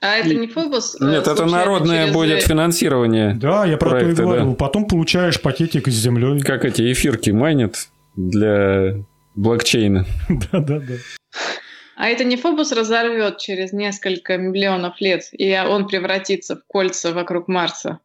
а 0.01 0.15
это 0.15 0.33
не 0.33 0.47
Фобос? 0.47 0.95
Э, 1.01 1.05
Нет, 1.05 1.27
это 1.27 1.45
народное 1.45 2.03
через... 2.03 2.13
будет 2.13 2.43
финансирование. 2.43 3.33
Да, 3.35 3.65
я 3.65 3.77
про 3.77 3.89
проекта, 3.89 4.15
то 4.15 4.21
и 4.21 4.25
говорю. 4.25 4.49
Да. 4.51 4.55
Потом 4.55 4.85
получаешь 4.85 5.41
пакетик 5.41 5.89
с 5.89 5.91
землей. 5.91 6.39
Как 6.39 6.63
эти 6.63 6.91
эфирки 6.91 7.31
майнят 7.31 7.89
для 8.15 9.03
блокчейна. 9.35 10.05
Да, 10.29 10.59
да, 10.59 10.79
да. 10.79 10.93
А 11.97 12.07
это 12.07 12.23
не 12.23 12.37
Фобус 12.37 12.71
разорвет 12.71 13.39
через 13.39 13.73
несколько 13.73 14.37
миллионов 14.37 15.01
лет, 15.01 15.23
и 15.33 15.59
он 15.67 15.85
превратится 15.85 16.55
в 16.55 16.61
кольца 16.65 17.11
вокруг 17.11 17.49
Марса? 17.49 17.99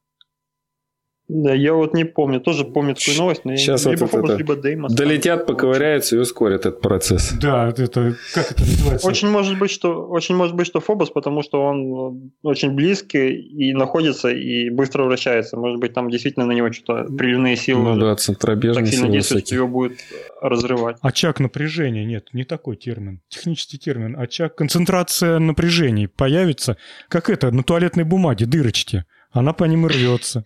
Да, 1.27 1.55
я 1.55 1.73
вот 1.73 1.95
не 1.95 2.05
помню, 2.05 2.39
тоже 2.39 2.65
помню 2.65 2.95
такую 2.95 3.17
новость, 3.17 3.47
но 3.47 3.57
Сейчас 3.57 3.87
я 3.87 3.93
либо 3.93 4.03
вот 4.03 4.11
Фобос, 4.11 4.31
это, 4.31 4.39
либо 4.39 4.57
Деймос. 4.57 4.93
Долетят, 4.93 5.47
поковыряются 5.47 6.17
и 6.17 6.19
ускорят 6.19 6.67
этот 6.67 6.83
процесс. 6.83 7.33
Да, 7.41 7.69
это 7.69 8.15
как 8.35 8.53
это 8.53 8.61
называется? 8.61 9.09
Очень 9.09 9.29
может 9.29 9.59
быть, 9.59 9.71
что 9.71 10.07
очень 10.07 10.35
может 10.37 10.55
быть, 10.55 10.67
что 10.67 10.81
Фобос, 10.81 11.09
потому 11.09 11.43
что 11.43 11.63
он 11.63 12.33
очень 12.43 12.73
близкий 12.73 13.37
и 13.37 13.73
находится 13.73 14.29
и 14.29 14.69
быстро 14.69 15.05
вращается. 15.05 15.57
Может 15.57 15.81
быть, 15.81 15.95
там 15.95 16.11
действительно 16.11 16.45
на 16.45 16.53
него 16.53 16.71
что-то 16.73 17.11
приливные 17.11 17.57
силы. 17.57 17.83
Ну 17.83 17.99
да, 17.99 18.15
центробежные 18.17 18.85
так 18.85 18.93
сильно 18.93 19.09
действуют, 19.09 19.47
что 19.47 19.55
его 19.55 19.67
будет 19.67 19.99
разрывать. 20.43 20.99
Очаг 21.01 21.41
напряжения, 21.41 22.05
нет, 22.05 22.29
не 22.35 22.45
такой 22.45 22.77
термин. 22.77 23.23
Технический 23.29 23.79
термин. 23.79 24.15
Очаг, 24.19 24.57
концентрация 24.57 25.39
напряжений 25.39 26.07
появится, 26.07 26.77
как 27.09 27.31
это, 27.31 27.51
на 27.51 27.63
туалетной 27.63 28.05
бумаге, 28.05 28.45
дырочки. 28.45 29.05
Она 29.33 29.55
по 29.55 29.65
ним 29.65 29.87
и 29.87 29.89
рвется. 29.89 30.45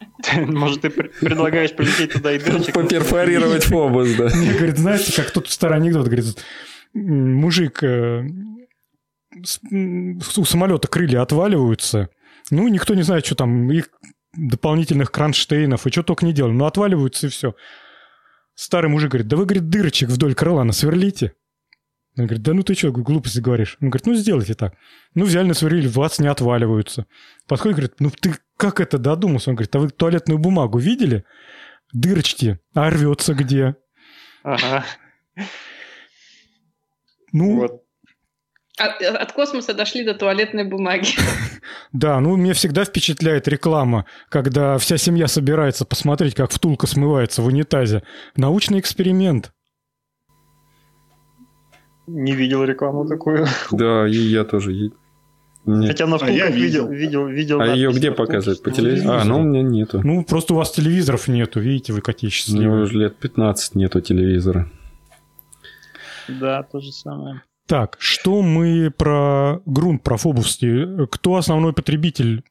Может, 0.36 0.82
ты 0.82 0.90
предлагаешь 0.90 1.74
полететь 1.74 2.12
туда 2.12 2.32
и 2.32 2.38
дырочек? 2.38 2.74
Поперфорировать 2.74 3.64
фобос, 3.64 4.14
да. 4.18 4.28
Мне 4.34 4.52
говорит, 4.52 4.78
знаете, 4.78 5.14
как 5.14 5.30
тут 5.30 5.50
старый 5.50 5.78
анекдот, 5.78 6.06
говорит, 6.06 6.44
мужик, 6.94 7.82
э, 7.82 8.24
у 9.34 10.44
самолета 10.44 10.88
крылья 10.88 11.22
отваливаются, 11.22 12.08
ну, 12.50 12.68
никто 12.68 12.94
не 12.94 13.02
знает, 13.02 13.26
что 13.26 13.34
там, 13.34 13.70
их 13.70 13.90
дополнительных 14.34 15.10
кронштейнов 15.10 15.86
и 15.86 15.90
что 15.90 16.02
только 16.02 16.24
не 16.26 16.32
делали, 16.32 16.52
но 16.52 16.66
отваливаются 16.66 17.26
и 17.26 17.30
все. 17.30 17.54
Старый 18.54 18.90
мужик 18.90 19.10
говорит, 19.10 19.28
да 19.28 19.36
вы, 19.36 19.44
говорит, 19.44 19.68
дырочек 19.68 20.08
вдоль 20.08 20.34
крыла 20.34 20.64
насверлите. 20.64 21.32
Он 22.18 22.24
говорит, 22.24 22.42
да 22.42 22.54
ну 22.54 22.62
ты 22.62 22.74
что, 22.74 22.92
глупости 22.92 23.40
говоришь? 23.40 23.76
Он 23.80 23.90
говорит, 23.90 24.06
ну 24.06 24.14
сделайте 24.14 24.54
так. 24.54 24.74
Ну 25.14 25.26
взяли, 25.26 25.48
насверлили, 25.48 25.88
вас 25.88 26.18
не 26.18 26.28
отваливаются. 26.28 27.06
Подходит, 27.46 27.76
говорит, 27.76 28.00
ну 28.00 28.10
ты 28.10 28.34
как 28.56 28.80
это 28.80 28.98
додумался? 28.98 29.50
Он 29.50 29.56
говорит, 29.56 29.74
а 29.74 29.78
вы 29.78 29.90
туалетную 29.90 30.38
бумагу 30.38 30.78
видели? 30.78 31.24
Дырочки, 31.92 32.58
а 32.74 32.90
рвется 32.90 33.34
где? 33.34 33.76
Ага. 34.42 34.84
Ну, 37.32 37.56
вот. 37.56 37.82
От, 38.78 39.00
от 39.02 39.32
космоса 39.32 39.72
дошли 39.74 40.04
до 40.04 40.14
туалетной 40.14 40.64
бумаги. 40.64 41.08
Да, 41.92 42.20
ну 42.20 42.36
меня 42.36 42.52
всегда 42.52 42.84
впечатляет 42.84 43.48
реклама, 43.48 44.04
когда 44.28 44.76
вся 44.76 44.98
семья 44.98 45.28
собирается 45.28 45.84
посмотреть, 45.84 46.34
как 46.34 46.50
втулка 46.50 46.86
смывается 46.86 47.42
в 47.42 47.46
унитазе. 47.46 48.02
Научный 48.36 48.80
эксперимент. 48.80 49.52
Не 52.06 52.34
видел 52.34 52.64
рекламу 52.64 53.06
такую. 53.06 53.46
Да, 53.70 54.06
и 54.06 54.12
я 54.12 54.44
тоже. 54.44 54.90
Нет. 55.66 55.88
Хотя 55.88 56.06
на 56.06 56.16
втулках 56.16 56.46
а 56.46 56.50
видел, 56.50 56.88
видел, 56.88 57.26
видел. 57.26 57.60
А 57.60 57.66
ее 57.66 57.90
где 57.90 58.12
показывают? 58.12 58.62
По 58.62 58.70
телевизору? 58.70 59.18
А, 59.18 59.24
ну 59.24 59.40
у 59.40 59.42
меня 59.42 59.62
нету. 59.62 60.00
Ну, 60.04 60.24
просто 60.24 60.54
у 60.54 60.56
вас 60.56 60.70
телевизоров 60.70 61.26
нету, 61.26 61.58
видите, 61.58 61.92
вы 61.92 62.02
как 62.02 62.22
У 62.22 62.26
него 62.26 62.82
уже 62.82 62.96
лет 62.96 63.16
15 63.16 63.74
нету 63.74 64.00
телевизора. 64.00 64.70
Да, 66.28 66.62
то 66.62 66.80
же 66.80 66.92
самое. 66.92 67.42
Так, 67.66 67.96
что 67.98 68.42
мы 68.42 68.92
про 68.96 69.60
грунт, 69.66 70.04
про 70.04 70.16
фобусти? 70.16 71.06
Кто 71.10 71.34
основной 71.34 71.72
потребитель 71.72 72.44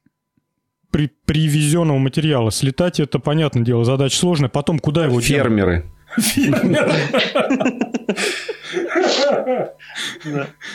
при 0.90 1.10
привезенного 1.24 1.96
материала? 1.96 2.50
Слетать 2.50 3.00
это, 3.00 3.18
понятное 3.18 3.62
дело, 3.62 3.86
задача 3.86 4.18
сложная. 4.18 4.50
Потом 4.50 4.78
куда 4.78 5.04
его 5.04 5.22
Фермеры. 5.22 5.48
Фермеры. 5.48 5.95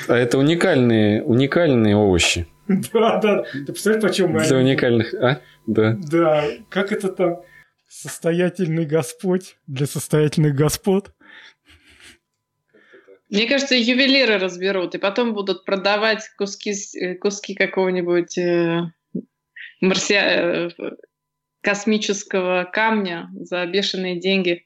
А 0.07 0.15
это 0.15 0.37
уникальные, 0.37 1.23
уникальные 1.23 1.95
овощи. 1.95 2.47
Да, 2.67 3.19
да. 3.19 3.43
Ты 3.43 3.65
представляешь, 3.65 4.03
почему 4.03 4.27
мы... 4.29 4.43
Для 4.45 4.57
уникальных, 4.57 5.13
а? 5.13 5.41
Да. 5.67 5.97
Да. 6.09 6.45
Как 6.69 6.91
это 6.91 7.09
там? 7.09 7.41
Состоятельный 7.87 8.85
Господь 8.85 9.57
для 9.67 9.85
состоятельных 9.85 10.55
господ? 10.55 11.11
Мне 13.29 13.47
кажется, 13.47 13.75
ювелиры 13.75 14.37
разберут, 14.37 14.95
и 14.95 14.97
потом 14.97 15.33
будут 15.33 15.65
продавать 15.65 16.29
куски, 16.37 16.73
э, 16.99 17.15
куски 17.15 17.55
какого-нибудь 17.55 18.37
э, 18.37 18.81
марсия... 19.81 20.69
Э, 20.77 20.91
космического 21.61 22.69
камня 22.71 23.29
за 23.33 23.65
бешеные 23.65 24.19
деньги. 24.19 24.65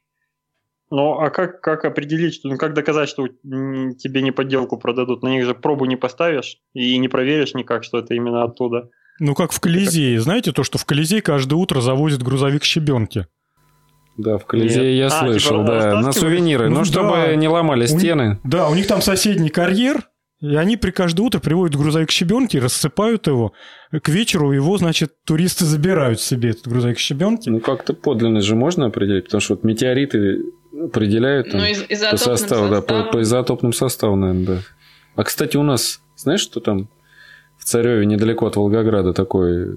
Ну, 0.92 1.14
а 1.14 1.30
как, 1.32 1.62
как 1.62 1.84
определить, 1.84 2.36
что, 2.36 2.50
ну, 2.50 2.58
как 2.58 2.74
доказать, 2.74 3.10
что 3.10 3.28
тебе 3.28 4.22
не 4.22 4.32
подделку 4.32 4.78
продадут? 4.78 5.24
На 5.24 5.30
них 5.30 5.46
же 5.46 5.56
пробу 5.56 5.86
не 5.86 5.96
поставишь 5.96 6.58
и 6.74 6.98
не 6.98 7.08
проверишь 7.08 7.56
никак, 7.56 7.84
что 7.84 8.00
это 8.00 8.14
именно 8.14 8.44
оттуда. 8.44 8.90
Ну, 9.20 9.34
как 9.34 9.52
в 9.52 9.60
Колизее. 9.60 10.20
Знаете 10.20 10.52
то, 10.52 10.64
что 10.64 10.78
в 10.78 10.86
Колизей 10.86 11.22
каждое 11.22 11.56
утро 11.56 11.82
завозят 11.82 12.22
грузовик 12.22 12.64
щебенки? 12.64 13.28
Да, 14.18 14.38
в 14.38 14.46
Колизее 14.46 14.94
Нет. 14.94 14.98
я 15.00 15.06
а, 15.08 15.10
слышал, 15.10 15.62
типа, 15.62 15.80
да, 15.80 16.02
на 16.02 16.12
сувениры, 16.12 16.70
ну, 16.70 16.80
ну 16.80 16.86
чтобы 16.86 17.16
да. 17.16 17.36
не 17.36 17.48
ломали 17.48 17.86
стены. 17.86 18.40
У, 18.44 18.48
да, 18.48 18.70
у 18.70 18.76
них 18.76 18.88
там 18.88 19.02
соседний 19.02 19.50
карьер, 19.50 20.08
и 20.40 20.56
они 20.56 20.78
при 20.78 20.92
каждое 20.92 21.24
утро 21.24 21.40
приводят 21.40 21.78
грузовик 21.78 22.12
щебенки, 22.12 22.58
рассыпают 22.58 23.28
его. 23.28 23.54
К 23.92 24.08
вечеру 24.10 24.52
его, 24.52 24.78
значит, 24.78 25.14
туристы 25.26 25.66
забирают 25.66 26.22
себе 26.22 26.52
этот 26.52 26.68
грузовик 26.68 27.00
щебенки. 27.00 27.50
Ну, 27.50 27.60
как-то 27.60 27.94
подлинность 27.94 28.48
же 28.48 28.56
можно 28.56 28.86
определить, 28.86 29.26
потому 29.26 29.42
что 29.42 29.56
вот 29.56 29.64
метеориты 29.64 30.44
определяют 30.84 31.52
там, 31.52 31.62
ну, 31.62 31.68
из- 31.68 31.84
по 32.12 32.18
составу, 32.18 32.70
да, 32.70 32.82
по, 32.82 33.04
по 33.04 33.22
изотопным 33.22 33.74
составам, 33.74 34.22
наверное, 34.22 34.46
да. 34.46 34.62
А, 35.16 35.24
кстати, 35.24 35.58
у 35.58 35.64
нас, 35.64 36.02
знаешь, 36.16 36.42
что 36.42 36.60
там 36.60 36.90
в 37.58 37.66
Цареве, 37.66 38.06
недалеко 38.06 38.46
от 38.48 38.56
Волгограда, 38.56 39.14
такое 39.14 39.76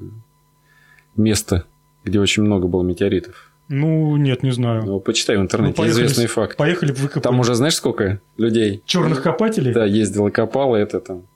место, 1.16 1.64
где 2.04 2.20
очень 2.20 2.42
много 2.42 2.66
было 2.68 2.82
метеоритов? 2.82 3.52
Ну, 3.68 4.16
нет, 4.16 4.42
не 4.42 4.50
знаю. 4.50 4.84
Ну, 4.86 5.00
почитай 5.00 5.36
в 5.36 5.40
интернете, 5.40 5.74
ну, 5.76 5.82
поехали, 5.84 6.04
известный 6.06 6.26
факт. 6.26 6.56
Поехали 6.56 6.92
выкопать. 6.92 7.22
Там 7.22 7.38
уже 7.38 7.54
знаешь 7.54 7.74
сколько 7.74 8.20
людей? 8.38 8.82
Черных 8.86 9.22
копателей? 9.22 9.74
Да, 9.74 9.84
ездил 9.84 10.26
и 10.26 10.30
копал, 10.30 10.74
и 10.74 10.80
это 10.80 11.00
там... 11.00 11.26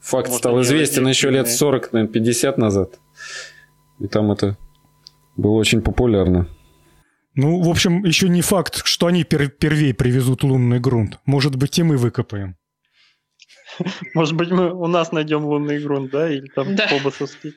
Факт 0.00 0.28
Может, 0.28 0.40
стал 0.40 0.60
известен 0.62 1.06
еще 1.06 1.28
лет 1.30 1.46
40, 1.46 1.92
наверное, 1.92 2.12
50 2.12 2.56
назад. 2.58 2.98
И 3.98 4.06
там 4.06 4.32
это 4.32 4.56
было 5.36 5.52
очень 5.52 5.82
популярно. 5.82 6.48
Ну, 7.34 7.62
в 7.62 7.68
общем, 7.68 8.04
еще 8.04 8.28
не 8.28 8.42
факт, 8.42 8.84
что 8.84 9.06
они 9.06 9.24
пер 9.24 9.48
первей 9.48 9.94
привезут 9.94 10.42
лунный 10.42 10.80
грунт. 10.80 11.18
Может 11.26 11.56
быть, 11.56 11.78
и 11.78 11.82
мы 11.82 11.96
выкопаем. 11.96 12.56
Может 14.14 14.34
быть, 14.34 14.50
мы 14.50 14.74
у 14.74 14.86
нас 14.86 15.12
найдем 15.12 15.44
лунный 15.44 15.80
грунт, 15.80 16.10
да? 16.10 16.28
Или 16.28 16.48
там 16.48 16.74
да. 16.76 16.88
Побасовский. 16.88 17.54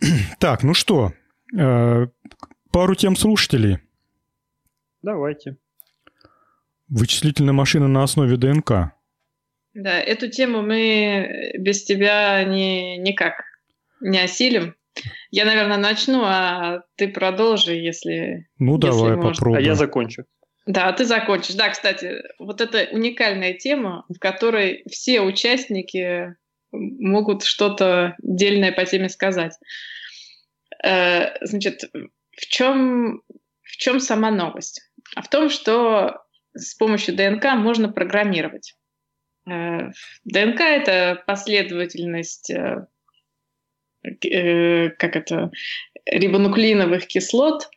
Так, 0.38 0.62
ну 0.62 0.72
что, 0.74 1.12
Э, 1.56 2.06
пару 2.72 2.94
тем 2.94 3.16
слушателей. 3.16 3.78
Давайте. 5.02 5.56
Вычислительная 6.88 7.52
машина 7.52 7.88
на 7.88 8.02
основе 8.02 8.36
ДНК. 8.36 8.92
Да, 9.74 9.98
эту 9.98 10.28
тему 10.28 10.62
мы 10.62 11.52
без 11.58 11.84
тебя 11.84 12.44
не, 12.44 12.98
никак 12.98 13.42
не 14.00 14.18
осилим. 14.18 14.74
Я, 15.34 15.46
наверное, 15.46 15.78
начну, 15.78 16.22
а 16.24 16.84
ты 16.94 17.08
продолжи, 17.08 17.74
если. 17.74 18.46
Ну, 18.60 18.76
если 18.76 18.86
давай 18.86 19.16
можно. 19.16 19.32
попробуем. 19.32 19.64
А 19.64 19.66
я 19.66 19.74
закончу. 19.74 20.26
Да, 20.64 20.92
ты 20.92 21.04
закончишь. 21.04 21.56
Да, 21.56 21.70
кстати, 21.70 22.22
вот 22.38 22.60
это 22.60 22.86
уникальная 22.92 23.52
тема, 23.54 24.04
в 24.08 24.20
которой 24.20 24.84
все 24.88 25.22
участники 25.22 26.36
могут 26.70 27.42
что-то 27.42 28.14
дельное 28.22 28.70
по 28.70 28.84
теме 28.84 29.08
сказать. 29.08 29.58
Э, 30.84 31.44
значит, 31.44 31.82
в 31.92 32.46
чем, 32.46 33.22
в 33.62 33.76
чем 33.76 33.98
сама 33.98 34.30
новость? 34.30 34.88
А 35.16 35.22
в 35.22 35.28
том, 35.28 35.50
что 35.50 36.22
с 36.52 36.76
помощью 36.76 37.16
ДНК 37.16 37.56
можно 37.56 37.88
программировать. 37.88 38.76
Э, 39.50 39.90
ДНК— 40.24 40.60
это 40.60 41.24
последовательность 41.26 42.52
э, 44.04 44.90
как 44.90 45.16
это, 45.16 45.50
рибонуклеиновых 46.06 47.06
кислот, 47.06 47.68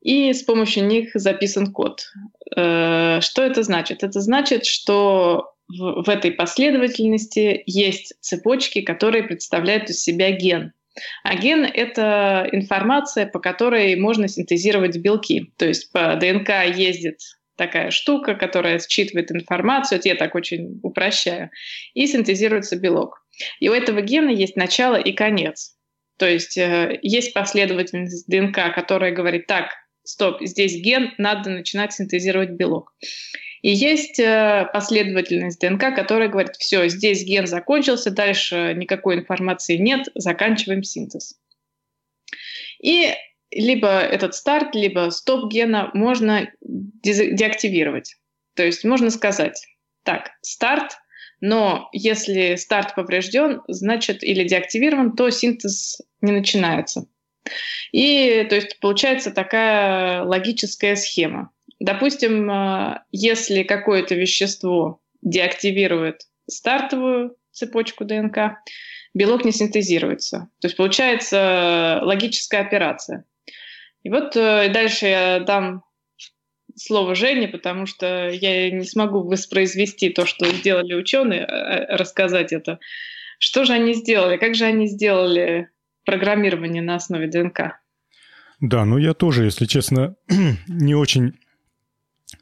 и 0.00 0.32
с 0.32 0.42
помощью 0.42 0.84
них 0.84 1.10
записан 1.14 1.72
код. 1.72 2.02
Что 2.50 3.20
это 3.20 3.62
значит? 3.62 4.02
Это 4.02 4.20
значит, 4.20 4.66
что 4.66 5.52
в, 5.68 6.02
в 6.02 6.08
этой 6.08 6.32
последовательности 6.32 7.62
есть 7.66 8.14
цепочки, 8.20 8.80
которые 8.82 9.22
представляют 9.22 9.90
из 9.90 10.02
себя 10.02 10.32
ген. 10.32 10.72
А 11.24 11.36
ген— 11.36 11.64
это 11.74 12.48
информация, 12.52 13.26
по 13.26 13.38
которой 13.38 13.96
можно 13.96 14.28
синтезировать 14.28 14.98
белки. 14.98 15.52
То 15.56 15.66
есть 15.66 15.90
по 15.92 16.16
ДНК 16.16 16.50
ездит 16.74 17.20
такая 17.56 17.90
штука, 17.90 18.34
которая 18.34 18.78
считывает 18.80 19.30
информацию, 19.30 19.98
это 19.98 20.08
я 20.08 20.14
так 20.16 20.34
очень 20.34 20.80
упрощаю, 20.82 21.50
и 21.94 22.06
синтезируется 22.06 22.76
белок. 22.76 23.21
И 23.60 23.68
у 23.68 23.72
этого 23.72 24.00
гена 24.00 24.30
есть 24.30 24.56
начало 24.56 24.96
и 24.96 25.12
конец. 25.12 25.76
То 26.18 26.28
есть 26.28 26.56
э, 26.56 26.98
есть 27.02 27.34
последовательность 27.34 28.28
ДНК, 28.28 28.74
которая 28.74 29.12
говорит, 29.12 29.46
так, 29.46 29.70
стоп, 30.04 30.38
здесь 30.42 30.80
ген, 30.80 31.12
надо 31.18 31.50
начинать 31.50 31.92
синтезировать 31.92 32.50
белок. 32.50 32.94
И 33.62 33.70
есть 33.70 34.18
э, 34.18 34.68
последовательность 34.72 35.60
ДНК, 35.60 35.94
которая 35.94 36.28
говорит, 36.28 36.56
все, 36.58 36.88
здесь 36.88 37.24
ген 37.24 37.46
закончился, 37.46 38.10
дальше 38.10 38.74
никакой 38.76 39.16
информации 39.16 39.76
нет, 39.76 40.08
заканчиваем 40.14 40.82
синтез. 40.82 41.38
И 42.82 43.14
либо 43.52 43.88
этот 44.00 44.34
старт, 44.34 44.74
либо 44.74 45.10
стоп 45.10 45.50
гена 45.50 45.90
можно 45.94 46.50
деактивировать. 46.60 48.16
То 48.54 48.64
есть 48.64 48.84
можно 48.84 49.10
сказать, 49.10 49.64
так, 50.02 50.30
старт, 50.42 50.96
но 51.42 51.88
если 51.92 52.54
старт 52.54 52.94
поврежден, 52.94 53.62
значит, 53.66 54.22
или 54.22 54.46
деактивирован, 54.46 55.16
то 55.16 55.28
синтез 55.28 56.00
не 56.20 56.30
начинается. 56.30 57.06
И 57.90 58.46
то 58.48 58.54
есть 58.54 58.78
получается 58.78 59.32
такая 59.32 60.22
логическая 60.22 60.94
схема. 60.94 61.50
Допустим, 61.80 62.48
э, 62.48 63.00
если 63.10 63.64
какое-то 63.64 64.14
вещество 64.14 65.00
деактивирует 65.20 66.22
стартовую 66.48 67.34
цепочку 67.50 68.04
ДНК, 68.04 68.58
белок 69.12 69.44
не 69.44 69.50
синтезируется. 69.50 70.48
То 70.60 70.66
есть 70.68 70.76
получается 70.76 71.98
логическая 72.02 72.60
операция. 72.60 73.24
И 74.04 74.10
вот 74.10 74.36
э, 74.36 74.68
дальше 74.68 75.06
я 75.06 75.40
дам 75.40 75.82
слово 76.76 77.14
Жене, 77.14 77.48
потому 77.48 77.86
что 77.86 78.28
я 78.28 78.70
не 78.70 78.84
смогу 78.84 79.22
воспроизвести 79.22 80.10
то, 80.10 80.26
что 80.26 80.46
сделали 80.46 80.94
ученые, 80.94 81.40
э, 81.40 81.96
рассказать 81.96 82.52
это. 82.52 82.78
Что 83.38 83.64
же 83.64 83.72
они 83.72 83.94
сделали? 83.94 84.36
Как 84.36 84.54
же 84.54 84.64
они 84.64 84.86
сделали 84.86 85.68
программирование 86.04 86.82
на 86.82 86.96
основе 86.96 87.26
ДНК? 87.26 87.80
Да, 88.60 88.84
ну 88.84 88.98
я 88.98 89.14
тоже, 89.14 89.44
если 89.44 89.66
честно, 89.66 90.14
не 90.68 90.94
очень 90.94 91.34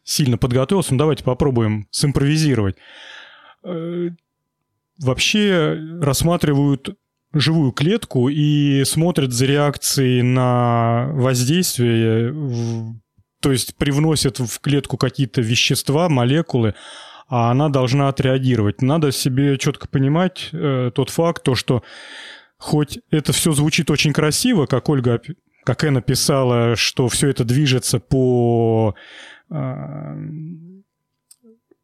сильно 0.04 0.38
подготовился, 0.38 0.92
но 0.92 0.98
давайте 0.98 1.24
попробуем 1.24 1.88
симпровизировать. 1.90 2.76
Э, 3.64 4.10
вообще 4.98 5.78
рассматривают 6.00 6.96
живую 7.32 7.72
клетку 7.72 8.28
и 8.28 8.82
смотрят 8.84 9.32
за 9.32 9.46
реакцией 9.46 10.22
на 10.22 11.10
воздействие, 11.12 12.34
то 13.40 13.52
есть 13.52 13.76
привносят 13.76 14.38
в 14.38 14.60
клетку 14.60 14.96
какие-то 14.96 15.40
вещества, 15.40 16.08
молекулы, 16.08 16.74
а 17.28 17.50
она 17.50 17.68
должна 17.68 18.08
отреагировать. 18.08 18.82
Надо 18.82 19.12
себе 19.12 19.56
четко 19.58 19.88
понимать 19.88 20.50
э, 20.52 20.90
тот 20.94 21.10
факт, 21.10 21.42
то, 21.42 21.54
что 21.54 21.82
хоть 22.58 22.98
это 23.10 23.32
все 23.32 23.52
звучит 23.52 23.90
очень 23.90 24.12
красиво, 24.12 24.66
как 24.66 24.88
Ольга, 24.88 25.20
как 25.64 25.84
Эна 25.84 26.02
писала, 26.02 26.76
что 26.76 27.08
все 27.08 27.28
это 27.28 27.44
движется 27.44 27.98
по 27.98 28.94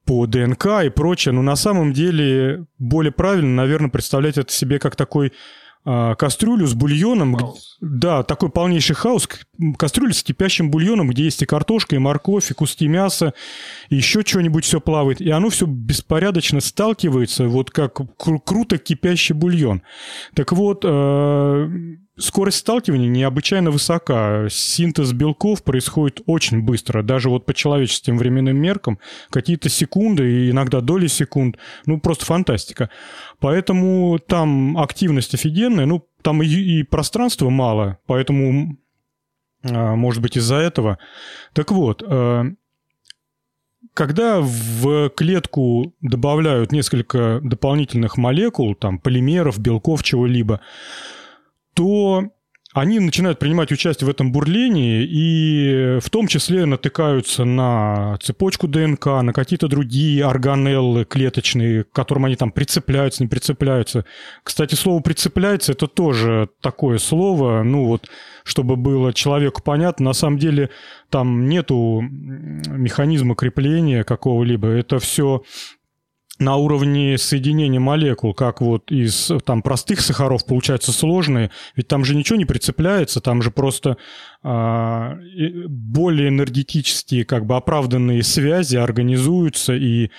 по 0.04 0.26
ДНК 0.26 0.66
и 0.84 0.88
прочее, 0.88 1.32
но 1.32 1.42
на 1.42 1.56
самом 1.56 1.92
деле 1.92 2.64
более 2.78 3.10
правильно, 3.10 3.56
наверное, 3.56 3.90
представлять 3.90 4.38
это 4.38 4.52
себе 4.52 4.78
как 4.78 4.94
такой 4.94 5.32
кастрюлю 5.86 6.66
с 6.66 6.74
бульоном. 6.74 7.36
Хаос. 7.36 7.78
Да, 7.80 8.22
такой 8.22 8.48
полнейший 8.50 8.96
хаос. 8.96 9.28
Кастрюля 9.78 10.12
с 10.12 10.22
кипящим 10.22 10.70
бульоном, 10.70 11.08
где 11.10 11.24
есть 11.24 11.42
и 11.42 11.46
картошка, 11.46 11.94
и 11.94 11.98
морковь, 11.98 12.50
и 12.50 12.54
куски 12.54 12.88
мяса, 12.88 13.34
и 13.88 13.96
еще 13.96 14.22
что-нибудь 14.22 14.64
все 14.64 14.80
плавает. 14.80 15.20
И 15.20 15.30
оно 15.30 15.48
все 15.50 15.66
беспорядочно 15.66 16.60
сталкивается, 16.60 17.46
вот 17.46 17.70
как 17.70 18.00
кру- 18.00 18.40
круто 18.44 18.78
кипящий 18.78 19.34
бульон. 19.34 19.82
Так 20.34 20.52
вот, 20.52 20.84
э- 20.84 21.68
скорость 22.18 22.59
сталкивания 22.59 23.09
необычайно 23.09 23.70
высока. 23.70 24.48
Синтез 24.48 25.12
белков 25.12 25.62
происходит 25.62 26.20
очень 26.26 26.62
быстро. 26.62 27.02
Даже 27.02 27.28
вот 27.28 27.47
по 27.47 27.55
человеческим 27.55 28.18
временным 28.18 28.56
меркам 28.56 28.98
какие-то 29.30 29.68
секунды 29.68 30.47
и 30.47 30.51
иногда 30.51 30.80
доли 30.80 31.06
секунд. 31.06 31.56
Ну, 31.84 32.01
просто 32.01 32.24
фантастика. 32.24 32.90
Поэтому 33.38 34.18
там 34.18 34.78
активность 34.78 35.34
офигенная. 35.34 35.86
Ну, 35.86 36.06
там 36.22 36.43
и, 36.43 36.47
и 36.47 36.82
пространства 36.82 37.51
мало, 37.51 37.98
поэтому, 38.06 38.76
а, 39.62 39.94
может 39.94 40.20
быть, 40.22 40.36
из-за 40.36 40.56
этого. 40.56 40.98
Так 41.52 41.70
вот, 41.70 42.02
э, 42.05 42.44
когда 43.94 44.40
в 44.40 45.10
клетку 45.10 45.94
добавляют 46.01 46.72
несколько 46.72 47.40
дополнительных 47.43 48.16
молекул, 48.16 48.74
там, 48.74 48.98
полимеров, 48.98 49.59
белков, 49.59 50.02
чего-либо, 50.02 50.60
то 51.76 52.24
они 52.72 53.00
начинают 53.00 53.38
принимать 53.38 53.72
участие 53.72 54.06
в 54.06 54.10
этом 54.10 54.32
бурлении 54.32 55.02
и 55.02 55.98
в 55.98 56.10
том 56.10 56.26
числе 56.26 56.66
натыкаются 56.66 57.44
на 57.44 58.18
цепочку 58.20 58.68
ДНК, 58.68 59.06
на 59.22 59.32
какие-то 59.32 59.66
другие 59.66 60.24
органеллы 60.26 61.06
клеточные, 61.06 61.84
к 61.84 61.92
которым 61.92 62.26
они 62.26 62.36
там 62.36 62.50
прицепляются, 62.50 63.22
не 63.22 63.28
прицепляются. 63.28 64.04
Кстати, 64.42 64.74
слово 64.74 65.00
«прицепляется»— 65.00 65.72
это 65.72 65.86
тоже 65.86 66.50
такое 66.60 66.98
слово, 66.98 67.62
ну 67.62 67.86
вот, 67.86 68.10
чтобы 68.44 68.76
было 68.76 69.14
человеку 69.14 69.62
понятно, 69.62 70.06
на 70.06 70.12
самом 70.12 70.38
деле 70.38 70.68
там 71.08 71.48
нету 71.48 72.02
механизма 72.02 73.34
крепления 73.36 74.04
какого-либо, 74.04 74.68
это 74.68 74.98
все 74.98 75.42
на 76.38 76.56
уровне 76.56 77.16
соединения 77.18 77.80
молекул, 77.80 78.34
как 78.34 78.60
вот 78.60 78.90
из 78.90 79.30
там 79.44 79.62
простых 79.62 80.00
сахаров 80.00 80.44
получаются 80.44 80.92
сложные, 80.92 81.50
ведь 81.74 81.88
там 81.88 82.04
же 82.04 82.14
ничего 82.14 82.36
не 82.36 82.44
прицепляется, 82.44 83.20
там 83.20 83.42
же 83.42 83.50
просто 83.50 83.96
а, 84.42 85.16
более 85.68 86.28
энергетические, 86.28 87.24
как 87.24 87.46
бы 87.46 87.56
оправданные 87.56 88.22
связи 88.22 88.76
организуются 88.76 89.74
и 89.74 90.10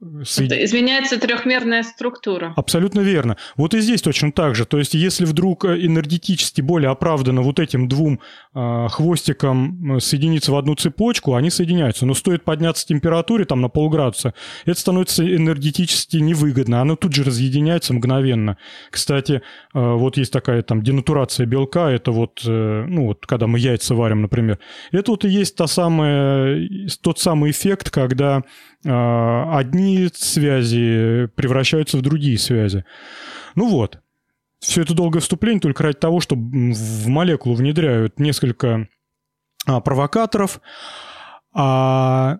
это 0.00 0.64
изменяется 0.64 1.18
трехмерная 1.18 1.82
структура. 1.82 2.52
Абсолютно 2.56 3.00
верно. 3.00 3.36
Вот 3.56 3.74
и 3.74 3.80
здесь 3.80 4.00
точно 4.00 4.30
так 4.30 4.54
же. 4.54 4.64
То 4.64 4.78
есть, 4.78 4.94
если 4.94 5.24
вдруг 5.24 5.64
э, 5.64 5.84
энергетически 5.84 6.60
более 6.60 6.90
оправдано 6.90 7.42
вот 7.42 7.58
этим 7.58 7.88
двум 7.88 8.20
э, 8.54 8.86
хвостикам 8.90 9.96
э, 9.96 10.00
соединиться 10.00 10.52
в 10.52 10.56
одну 10.56 10.76
цепочку, 10.76 11.34
они 11.34 11.50
соединяются. 11.50 12.06
Но 12.06 12.14
стоит 12.14 12.44
подняться 12.44 12.86
температуре 12.86 13.44
там 13.44 13.60
на 13.60 13.68
полградуса, 13.68 14.34
это 14.66 14.78
становится 14.78 15.24
энергетически 15.24 16.18
невыгодно. 16.18 16.80
Оно 16.80 16.94
тут 16.94 17.12
же 17.12 17.24
разъединяется 17.24 17.92
мгновенно. 17.92 18.56
Кстати, 18.90 19.32
э, 19.32 19.40
вот 19.72 20.16
есть 20.16 20.32
такая 20.32 20.62
там 20.62 20.82
денатурация 20.82 21.46
белка, 21.46 21.90
это 21.90 22.12
вот, 22.12 22.42
э, 22.46 22.84
ну 22.86 23.06
вот, 23.06 23.26
когда 23.26 23.48
мы 23.48 23.58
яйца 23.58 23.96
варим, 23.96 24.22
например. 24.22 24.60
Это 24.92 25.10
вот 25.10 25.24
и 25.24 25.28
есть 25.28 25.56
та 25.56 25.66
самая, 25.66 26.68
тот 27.02 27.18
самый 27.18 27.50
эффект, 27.50 27.90
когда 27.90 28.28
а, 28.28 28.42
одни 28.84 30.08
связи 30.14 31.26
превращаются 31.34 31.96
в 31.98 32.02
другие 32.02 32.38
связи. 32.38 32.84
Ну 33.54 33.68
вот. 33.68 34.00
Все 34.60 34.82
это 34.82 34.94
долгое 34.94 35.20
вступление 35.20 35.60
только 35.60 35.84
ради 35.84 35.98
того, 35.98 36.20
что 36.20 36.34
в 36.34 37.06
молекулу 37.06 37.54
внедряют 37.54 38.18
несколько 38.18 38.88
а, 39.66 39.80
провокаторов 39.80 40.60
а, 41.52 42.38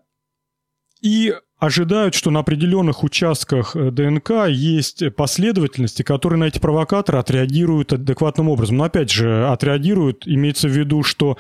и 1.01 1.35
ожидают, 1.59 2.15
что 2.15 2.31
на 2.31 2.41
определенных 2.41 3.03
участках 3.03 3.75
э, 3.75 3.91
ДНК 3.91 4.47
есть 4.49 5.15
последовательности, 5.17 6.03
которые 6.03 6.39
на 6.39 6.45
эти 6.45 6.59
провокаторы 6.59 7.19
отреагируют 7.19 7.93
адекватным 7.93 8.49
образом. 8.49 8.77
Но 8.77 8.85
опять 8.85 9.11
же, 9.11 9.49
отреагируют, 9.49 10.27
имеется 10.27 10.69
в 10.69 10.71
виду, 10.71 11.03
что 11.03 11.37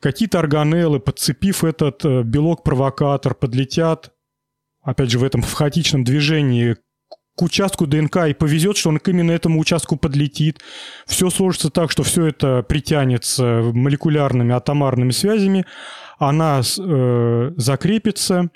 какие-то 0.00 0.38
органеллы, 0.38 1.00
подцепив 1.00 1.64
этот 1.64 2.04
э, 2.04 2.22
белок-провокатор, 2.22 3.34
подлетят 3.34 4.12
опять 4.86 5.10
же, 5.10 5.18
в 5.18 5.24
этом 5.24 5.42
в 5.42 5.52
хаотичном 5.52 6.04
движении 6.04 6.76
к 7.36 7.42
участку 7.42 7.86
ДНК 7.86 8.28
и 8.28 8.34
повезет, 8.34 8.78
что 8.78 8.88
он 8.88 8.98
к 8.98 9.08
именно 9.08 9.30
этому 9.30 9.60
участку 9.60 9.96
подлетит. 9.96 10.60
Все 11.06 11.28
сложится 11.28 11.68
так, 11.68 11.90
что 11.90 12.02
все 12.02 12.26
это 12.26 12.62
притянется 12.62 13.60
молекулярными 13.74 14.54
атомарными 14.54 15.10
связями, 15.10 15.66
она 16.18 16.62
э, 16.62 17.52
закрепится, 17.56 18.48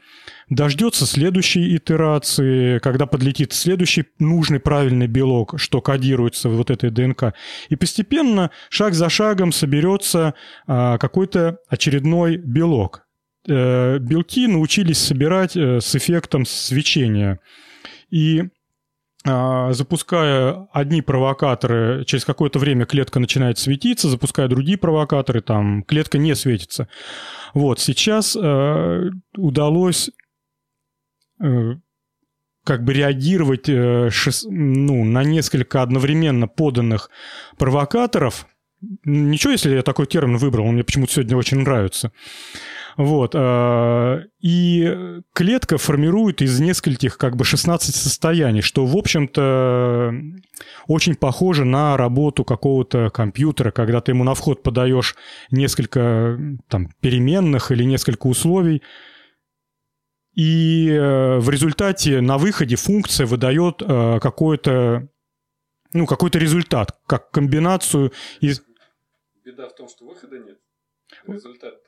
дождется 0.48 1.04
следующей 1.04 1.76
итерации, 1.76 2.78
когда 2.78 3.04
подлетит 3.04 3.52
следующий 3.52 4.06
нужный 4.18 4.60
правильный 4.60 5.08
белок, 5.08 5.54
что 5.58 5.82
кодируется 5.82 6.48
в 6.48 6.56
вот 6.56 6.70
этой 6.70 6.90
ДНК. 6.90 7.34
И 7.68 7.76
постепенно, 7.76 8.50
шаг 8.70 8.94
за 8.94 9.10
шагом, 9.10 9.52
соберется 9.52 10.32
э, 10.66 10.96
какой-то 10.98 11.58
очередной 11.68 12.38
белок. 12.38 13.06
Э, 13.48 13.98
белки 13.98 14.46
научились 14.46 14.98
собирать 14.98 15.56
э, 15.56 15.80
с 15.80 15.94
эффектом 15.94 16.44
свечения. 16.44 17.40
И 18.10 18.42
а, 19.24 19.72
запуская 19.72 20.66
одни 20.72 21.02
провокаторы, 21.02 22.04
через 22.06 22.24
какое-то 22.24 22.58
время 22.58 22.86
клетка 22.86 23.20
начинает 23.20 23.58
светиться, 23.58 24.08
запуская 24.08 24.48
другие 24.48 24.78
провокаторы, 24.78 25.42
там 25.42 25.82
клетка 25.84 26.18
не 26.18 26.34
светится. 26.34 26.88
Вот, 27.54 27.80
сейчас 27.80 28.36
э, 28.36 29.10
удалось 29.36 30.10
как 32.64 32.84
бы 32.84 32.92
реагировать 32.92 33.66
ну, 33.66 35.04
на 35.04 35.24
несколько 35.24 35.80
одновременно 35.80 36.46
поданных 36.48 37.08
провокаторов. 37.56 38.46
Ничего, 39.04 39.52
если 39.52 39.74
я 39.74 39.82
такой 39.82 40.06
термин 40.06 40.36
выбрал, 40.36 40.66
он 40.66 40.74
мне 40.74 40.84
почему-то 40.84 41.14
сегодня 41.14 41.36
очень 41.38 41.60
нравится. 41.60 42.12
Вот. 42.96 43.32
Э, 43.34 44.24
и 44.40 45.20
клетка 45.32 45.78
формирует 45.78 46.42
из 46.42 46.60
нескольких, 46.60 47.18
как 47.18 47.36
бы, 47.36 47.44
16 47.44 47.94
состояний, 47.94 48.60
что, 48.60 48.86
в 48.86 48.96
общем-то, 48.96 50.12
очень 50.86 51.14
похоже 51.14 51.64
на 51.64 51.96
работу 51.96 52.44
какого-то 52.44 53.10
компьютера, 53.10 53.70
когда 53.70 54.00
ты 54.00 54.12
ему 54.12 54.24
на 54.24 54.34
вход 54.34 54.62
подаешь 54.62 55.16
несколько 55.50 56.38
там, 56.68 56.90
переменных 57.00 57.70
или 57.70 57.84
несколько 57.84 58.26
условий, 58.26 58.82
и 60.34 60.88
э, 60.88 61.38
в 61.38 61.50
результате 61.50 62.20
на 62.20 62.38
выходе 62.38 62.76
функция 62.76 63.26
выдает 63.26 63.82
э, 63.82 64.20
какой-то 64.20 65.08
ну, 65.92 66.06
какой-то 66.06 66.38
результат, 66.38 66.98
как 67.06 67.30
комбинацию 67.30 68.12
из... 68.40 68.62
Беда 69.44 69.68
в 69.68 69.74
том, 69.74 69.88
что 69.88 70.06
выхода 70.06 70.38
нет. 70.38 70.58
Результат 71.26 71.82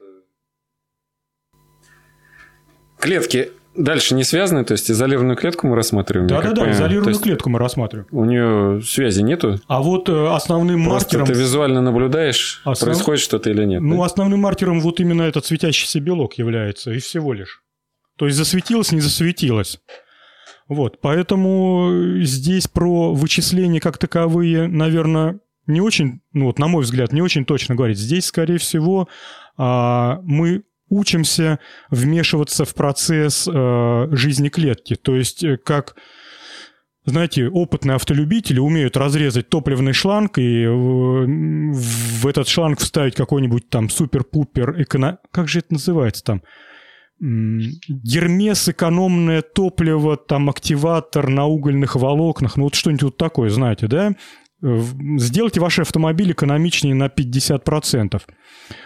Клетки 3.02 3.50
дальше 3.74 4.14
не 4.14 4.22
связаны, 4.22 4.64
то 4.64 4.72
есть 4.72 4.88
изолированную 4.88 5.36
клетку 5.36 5.66
мы 5.66 5.74
рассматриваем. 5.74 6.28
Да-да-да, 6.28 6.70
изолированную 6.70 7.18
клетку 7.18 7.50
мы 7.50 7.58
рассматриваем. 7.58 8.06
У 8.12 8.24
нее 8.24 8.80
связи 8.82 9.22
нету? 9.22 9.58
А 9.66 9.82
вот 9.82 10.08
э, 10.08 10.28
основным 10.28 10.84
Просто 10.84 11.18
маркером... 11.18 11.26
ты 11.26 11.40
визуально 11.40 11.80
наблюдаешь, 11.80 12.62
Основ... 12.64 12.92
происходит 12.92 13.20
что-то 13.20 13.50
или 13.50 13.64
нет? 13.64 13.82
Ну, 13.82 13.98
да? 13.98 14.04
основным 14.04 14.40
маркером 14.40 14.80
вот 14.80 15.00
именно 15.00 15.22
этот 15.22 15.44
светящийся 15.44 15.98
белок 15.98 16.34
является, 16.34 16.92
и 16.92 16.98
всего 16.98 17.32
лишь. 17.32 17.64
То 18.18 18.26
есть 18.26 18.38
засветилось, 18.38 18.92
не 18.92 19.00
засветилось. 19.00 19.80
Вот, 20.68 21.00
поэтому 21.00 21.90
здесь 22.20 22.68
про 22.68 23.12
вычисления 23.12 23.80
как 23.80 23.98
таковые, 23.98 24.68
наверное, 24.68 25.40
не 25.66 25.80
очень, 25.80 26.20
ну 26.32 26.46
вот 26.46 26.60
на 26.60 26.68
мой 26.68 26.84
взгляд, 26.84 27.12
не 27.12 27.20
очень 27.20 27.44
точно 27.44 27.74
говорить. 27.74 27.98
Здесь, 27.98 28.26
скорее 28.26 28.58
всего, 28.58 29.08
а, 29.56 30.20
мы 30.22 30.62
учимся 30.92 31.58
вмешиваться 31.90 32.64
в 32.64 32.74
процесс 32.74 33.48
э, 33.48 34.08
жизни 34.12 34.48
клетки. 34.48 34.94
То 34.94 35.16
есть 35.16 35.42
э, 35.42 35.56
как 35.56 35.96
знаете, 37.04 37.48
опытные 37.48 37.96
автолюбители 37.96 38.60
умеют 38.60 38.96
разрезать 38.96 39.48
топливный 39.48 39.92
шланг 39.92 40.38
и 40.38 40.66
в 40.66 42.26
этот 42.28 42.46
шланг 42.46 42.78
вставить 42.78 43.16
какой-нибудь 43.16 43.68
там 43.68 43.90
супер-пупер 43.90 44.80
эко... 44.82 45.18
Как 45.32 45.48
же 45.48 45.60
это 45.60 45.72
называется 45.72 46.22
там? 46.22 46.42
Гермес, 47.18 48.68
экономное 48.68 49.42
топливо, 49.42 50.16
там 50.16 50.48
активатор 50.48 51.28
на 51.28 51.46
угольных 51.46 51.96
волокнах, 51.96 52.56
ну 52.56 52.64
вот 52.64 52.74
что-нибудь 52.74 53.02
вот 53.02 53.16
такое, 53.16 53.50
знаете, 53.50 53.88
да? 53.88 54.12
Сделайте 54.62 55.60
ваши 55.60 55.82
автомобили 55.82 56.32
экономичнее 56.32 56.94
на 56.94 57.06
50%. 57.06 58.22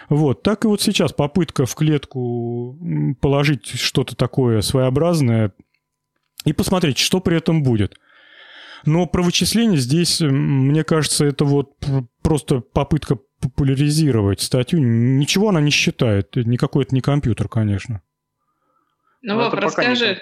Вот. 0.09 0.43
Так 0.43 0.65
и 0.65 0.67
вот 0.67 0.81
сейчас 0.81 1.13
попытка 1.13 1.65
в 1.65 1.75
клетку 1.75 2.77
положить 3.21 3.67
что-то 3.67 4.15
такое 4.15 4.61
своеобразное 4.61 5.53
и 6.45 6.53
посмотреть, 6.53 6.97
что 6.97 7.19
при 7.19 7.37
этом 7.37 7.61
будет. 7.61 7.95
Но 8.85 9.05
про 9.05 9.21
вычисление 9.21 9.77
здесь, 9.77 10.21
мне 10.21 10.83
кажется, 10.83 11.25
это 11.25 11.45
вот 11.45 11.73
просто 12.21 12.59
попытка 12.59 13.17
популяризировать 13.39 14.41
статью. 14.41 14.79
Ничего 14.79 15.49
она 15.49 15.61
не 15.61 15.71
считает. 15.71 16.35
Никакой 16.35 16.85
это 16.85 16.95
не 16.95 17.01
компьютер, 17.01 17.49
конечно. 17.49 18.01
Ну, 19.21 19.35
Но 19.35 19.43
Вов, 19.43 19.53
расскажи. 19.53 20.21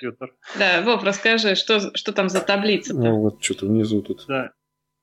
Да, 0.58 0.82
Вов, 0.82 1.04
расскажи, 1.04 1.56
что, 1.56 1.96
что 1.96 2.12
там 2.12 2.30
за 2.30 2.42
таблица? 2.42 2.94
-то? 2.94 2.98
Ну, 2.98 3.22
вот 3.22 3.44
что-то 3.44 3.68
внизу 3.68 4.02
тут. 4.02 4.26
Да. 4.28 4.52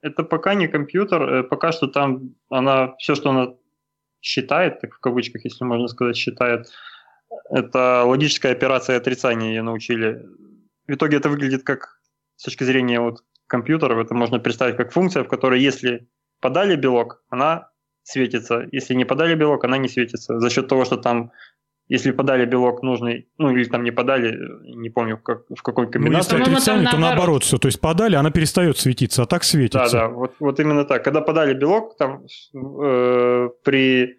Это 0.02 0.24
пока 0.24 0.54
не 0.54 0.68
компьютер, 0.68 1.22
э, 1.22 1.42
пока 1.44 1.72
что 1.72 1.86
там 1.86 2.34
она, 2.50 2.94
все, 2.98 3.14
что 3.14 3.30
она 3.30 3.54
считает, 4.20 4.80
так 4.80 4.94
в 4.94 4.98
кавычках, 4.98 5.44
если 5.44 5.64
можно 5.64 5.88
сказать, 5.88 6.16
считает, 6.16 6.66
это 7.50 8.04
логическая 8.04 8.52
операция 8.52 8.96
отрицания 8.96 9.48
ее 9.50 9.62
научили. 9.62 10.26
В 10.86 10.92
итоге 10.92 11.16
это 11.16 11.28
выглядит 11.28 11.62
как, 11.62 12.00
с 12.36 12.44
точки 12.44 12.64
зрения 12.64 13.00
вот 13.00 13.24
компьютеров, 13.46 13.98
это 13.98 14.14
можно 14.14 14.38
представить 14.38 14.76
как 14.76 14.92
функция, 14.92 15.24
в 15.24 15.28
которой 15.28 15.60
если 15.60 16.08
подали 16.40 16.76
белок, 16.76 17.22
она 17.30 17.70
светится. 18.02 18.66
Если 18.72 18.94
не 18.94 19.04
подали 19.04 19.34
белок, 19.34 19.64
она 19.64 19.78
не 19.78 19.88
светится. 19.88 20.40
За 20.40 20.50
счет 20.50 20.68
того, 20.68 20.84
что 20.84 20.96
там 20.96 21.30
если 21.88 22.10
подали 22.10 22.46
белок 22.46 22.82
нужный, 22.82 23.28
ну 23.38 23.50
или 23.50 23.64
там 23.64 23.84
не 23.84 23.90
подали, 23.90 24.38
не 24.76 24.90
помню 24.90 25.18
как, 25.18 25.42
в 25.50 25.62
какой 25.62 25.90
комбинации. 25.90 26.32
Ну, 26.32 26.38
если 26.38 26.52
отрицание, 26.52 26.88
то 26.90 26.98
наоборот 26.98 27.44
все. 27.44 27.58
То 27.58 27.68
есть 27.68 27.80
подали, 27.80 28.16
она 28.16 28.30
перестает 28.30 28.78
светиться, 28.78 29.22
а 29.22 29.26
так 29.26 29.44
светится. 29.44 29.92
Да, 29.92 30.00
да, 30.00 30.08
вот, 30.08 30.34
вот 30.40 30.60
именно 30.60 30.84
так. 30.84 31.04
Когда 31.04 31.20
подали 31.20 31.54
белок, 31.54 31.96
там 31.96 32.24
э, 32.54 33.48
при 33.64 34.16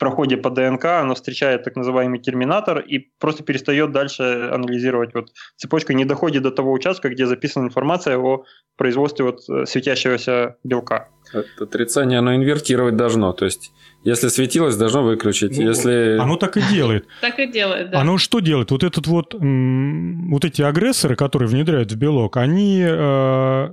проходе 0.00 0.36
по 0.36 0.50
ДНК 0.50 0.84
оно 0.86 1.14
встречает 1.14 1.62
так 1.62 1.76
называемый 1.76 2.18
терминатор 2.18 2.78
и 2.78 3.10
просто 3.18 3.44
перестает 3.44 3.92
дальше 3.92 4.50
анализировать. 4.52 5.14
Вот 5.14 5.28
цепочка 5.56 5.94
не 5.94 6.04
доходит 6.04 6.42
до 6.42 6.50
того 6.50 6.72
участка, 6.72 7.10
где 7.10 7.26
записана 7.26 7.66
информация 7.66 8.18
о 8.18 8.44
производстве 8.76 9.26
вот 9.26 9.40
э, 9.48 9.66
светящегося 9.66 10.56
белка. 10.64 11.08
Это 11.32 11.64
отрицание 11.64 12.18
оно 12.18 12.34
инвертировать 12.34 12.96
должно. 12.96 13.32
То 13.32 13.44
есть, 13.44 13.72
если 14.02 14.28
светилось, 14.28 14.76
должно 14.76 15.02
выключить. 15.02 15.56
Ну, 15.58 15.68
если... 15.68 16.18
Оно 16.18 16.36
так 16.36 16.56
и 16.56 16.62
делает. 16.72 17.06
Так 17.20 17.38
и 17.38 17.46
делает, 17.46 17.90
да. 17.90 18.00
Оно 18.00 18.18
что 18.18 18.40
делает? 18.40 18.70
Вот 18.70 18.82
этот 18.82 19.06
вот, 19.06 19.34
вот 19.34 20.44
эти 20.44 20.62
агрессоры, 20.62 21.16
которые 21.16 21.48
внедряют 21.48 21.92
в 21.92 21.96
белок, 21.96 22.36
они 22.36 22.82
э, 22.82 23.68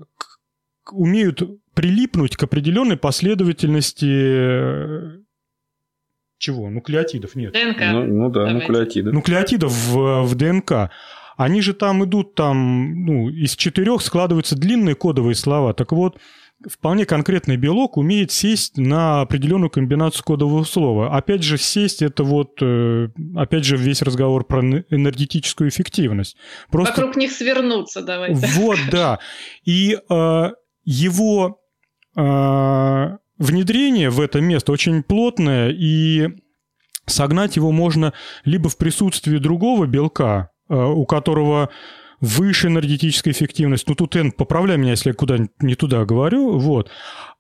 умеют 0.92 1.42
прилипнуть 1.74 2.36
к 2.36 2.44
определенной 2.44 2.98
последовательности 2.98 4.06
э, 4.06 5.18
чего? 6.40 6.70
Нуклеотидов 6.70 7.36
нет. 7.36 7.54
ДНК. 7.54 7.82
Ну, 7.92 8.06
ну 8.06 8.30
да, 8.30 8.46
Давайте. 8.46 8.68
нуклеотидов. 8.68 9.14
Нуклеотидов 9.14 9.72
в, 9.72 10.22
в 10.24 10.36
ДНК. 10.36 10.92
Они 11.36 11.62
же 11.62 11.74
там 11.74 12.04
идут, 12.04 12.36
там, 12.36 13.06
ну, 13.06 13.30
из 13.30 13.56
четырех 13.56 14.02
складываются 14.02 14.56
длинные 14.58 14.96
кодовые 14.96 15.36
слова. 15.36 15.74
Так 15.74 15.92
вот, 15.92 16.20
вполне 16.66 17.06
конкретный 17.06 17.58
белок 17.58 17.98
умеет 17.98 18.32
сесть 18.32 18.78
на 18.78 19.22
определенную 19.22 19.70
комбинацию 19.70 20.24
кодового 20.24 20.64
слова. 20.64 21.16
Опять 21.16 21.44
же, 21.44 21.58
сесть 21.58 22.02
это 22.02 22.24
вот, 22.24 22.62
э, 22.62 23.10
опять 23.36 23.64
же, 23.64 23.78
весь 23.78 24.02
разговор 24.02 24.46
про 24.46 24.62
энергетическую 24.62 25.70
эффективность. 25.70 26.36
Просто... 26.72 26.94
Вокруг 26.96 27.16
них 27.16 27.32
свернуться 27.32 28.02
давайте. 28.02 28.48
Вот, 28.56 28.80
да. 28.92 29.20
И 29.66 29.98
э, 30.10 30.52
его 30.84 31.60
э, 32.16 33.18
внедрение 33.38 34.10
в 34.10 34.20
это 34.20 34.42
место 34.42 34.72
очень 34.72 35.04
плотное, 35.04 35.70
и 35.70 36.30
согнать 37.06 37.56
его 37.56 37.72
можно 37.72 38.14
либо 38.46 38.70
в 38.70 38.78
присутствии 38.78 39.38
другого 39.38 39.86
белка, 39.86 40.50
э, 40.70 40.76
у 40.76 41.06
которого 41.06 41.70
выше 42.20 42.68
энергетическая 42.68 43.34
эффективность. 43.34 43.88
Ну, 43.88 43.96
тут, 43.96 44.16
Эн, 44.16 44.32
поправляй 44.32 44.78
меня, 44.78 44.92
если 44.92 45.10
я 45.10 45.16
куда 45.16 45.38
не 45.60 45.76
туда 45.76 46.06
говорю. 46.06 46.58
Вот. 46.58 46.90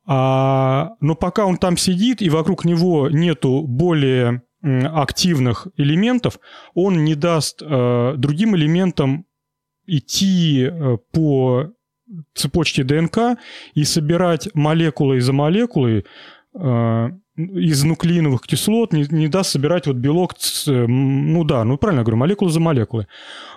А, 0.05 0.91
но 1.01 1.15
пока 1.15 1.45
он 1.45 1.57
там 1.57 1.77
сидит, 1.77 2.21
и 2.21 2.29
вокруг 2.29 2.65
него 2.65 3.09
нету 3.09 3.63
более 3.63 4.43
активных 4.61 5.67
элементов, 5.77 6.39
он 6.73 7.03
не 7.03 7.15
даст 7.15 7.61
э, 7.61 8.13
другим 8.17 8.55
элементам 8.55 9.25
идти 9.85 10.63
э, 10.63 10.97
по 11.11 11.71
цепочке 12.33 12.83
ДНК 12.83 13.37
и 13.73 13.83
собирать 13.83 14.49
молекулы 14.53 15.21
за 15.21 15.33
молекулой 15.33 16.05
э, 16.53 17.09
из 17.37 17.83
нуклеиновых 17.83 18.41
кислот 18.41 18.93
не, 18.93 19.05
не 19.11 19.27
даст 19.27 19.51
собирать 19.51 19.85
вот 19.85 19.95
белок, 19.97 20.33
ну 20.65 21.43
да, 21.43 21.63
ну 21.63 21.77
правильно 21.77 22.03
говорю, 22.03 22.17
молекулы 22.17 22.49
за 22.49 22.59
молекулы. 22.59 23.07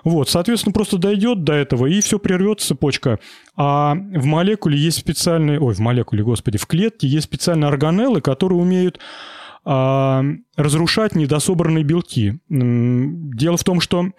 Вот, 0.03 0.29
соответственно, 0.29 0.73
просто 0.73 0.97
дойдет 0.97 1.43
до 1.43 1.53
этого, 1.53 1.87
и 1.87 1.99
все 2.01 2.19
прервется 2.19 2.67
цепочка. 2.67 3.19
А 3.55 3.95
в 3.95 4.25
молекуле 4.25 4.77
есть 4.77 4.99
специальные, 4.99 5.59
ой, 5.59 5.73
в 5.73 5.79
молекуле, 5.79 6.23
господи, 6.23 6.59
в 6.59 6.67
клетке 6.67 7.07
есть 7.07 7.25
специальные 7.25 7.69
органеллы, 7.69 8.21
которые 8.21 8.59
умеют 8.59 8.99
а, 9.65 10.23
разрушать 10.55 11.15
недособранные 11.15 11.83
белки. 11.83 12.39
Дело 12.49 13.57
в 13.57 13.63
том, 13.63 13.81
что 13.81 14.11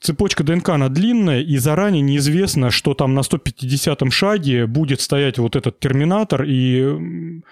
цепочка 0.00 0.42
ДНК, 0.42 0.70
она 0.70 0.88
длинная, 0.88 1.42
и 1.42 1.58
заранее 1.58 2.00
неизвестно, 2.00 2.70
что 2.70 2.94
там 2.94 3.12
на 3.12 3.20
150-м 3.20 4.10
шаге 4.10 4.66
будет 4.66 5.02
стоять 5.02 5.38
вот 5.38 5.54
этот 5.54 5.80
терминатор, 5.80 6.44
и... 6.44 7.42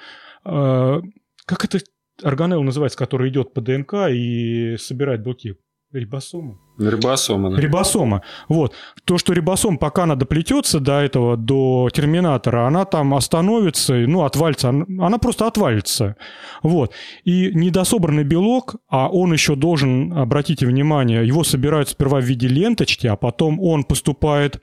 Как 1.50 1.64
это 1.64 1.80
органелла 2.22 2.62
называется, 2.62 2.96
который 2.96 3.28
идет 3.28 3.52
по 3.52 3.60
ДНК 3.60 4.08
и 4.08 4.76
собирает 4.78 5.22
белки? 5.22 5.56
Рибосома? 5.90 6.60
Рибосома, 6.78 7.50
да. 7.50 7.60
Рибосома. 7.60 8.22
Вот. 8.48 8.72
То, 9.04 9.18
что 9.18 9.32
рибосом, 9.32 9.76
пока 9.76 10.04
она 10.04 10.14
доплетется 10.14 10.78
до 10.78 11.00
этого, 11.00 11.36
до 11.36 11.88
терминатора, 11.92 12.68
она 12.68 12.84
там 12.84 13.14
остановится, 13.14 13.94
ну, 13.94 14.22
отвалится, 14.22 14.68
она 14.68 15.18
просто 15.18 15.48
отвалится. 15.48 16.14
Вот. 16.62 16.92
И 17.24 17.50
недособранный 17.52 18.22
белок, 18.22 18.76
а 18.86 19.08
он 19.08 19.32
еще 19.32 19.56
должен, 19.56 20.12
обратите 20.16 20.66
внимание, 20.66 21.26
его 21.26 21.42
собирают 21.42 21.88
сперва 21.88 22.20
в 22.20 22.24
виде 22.24 22.46
ленточки, 22.46 23.08
а 23.08 23.16
потом 23.16 23.58
он 23.60 23.82
поступает 23.82 24.62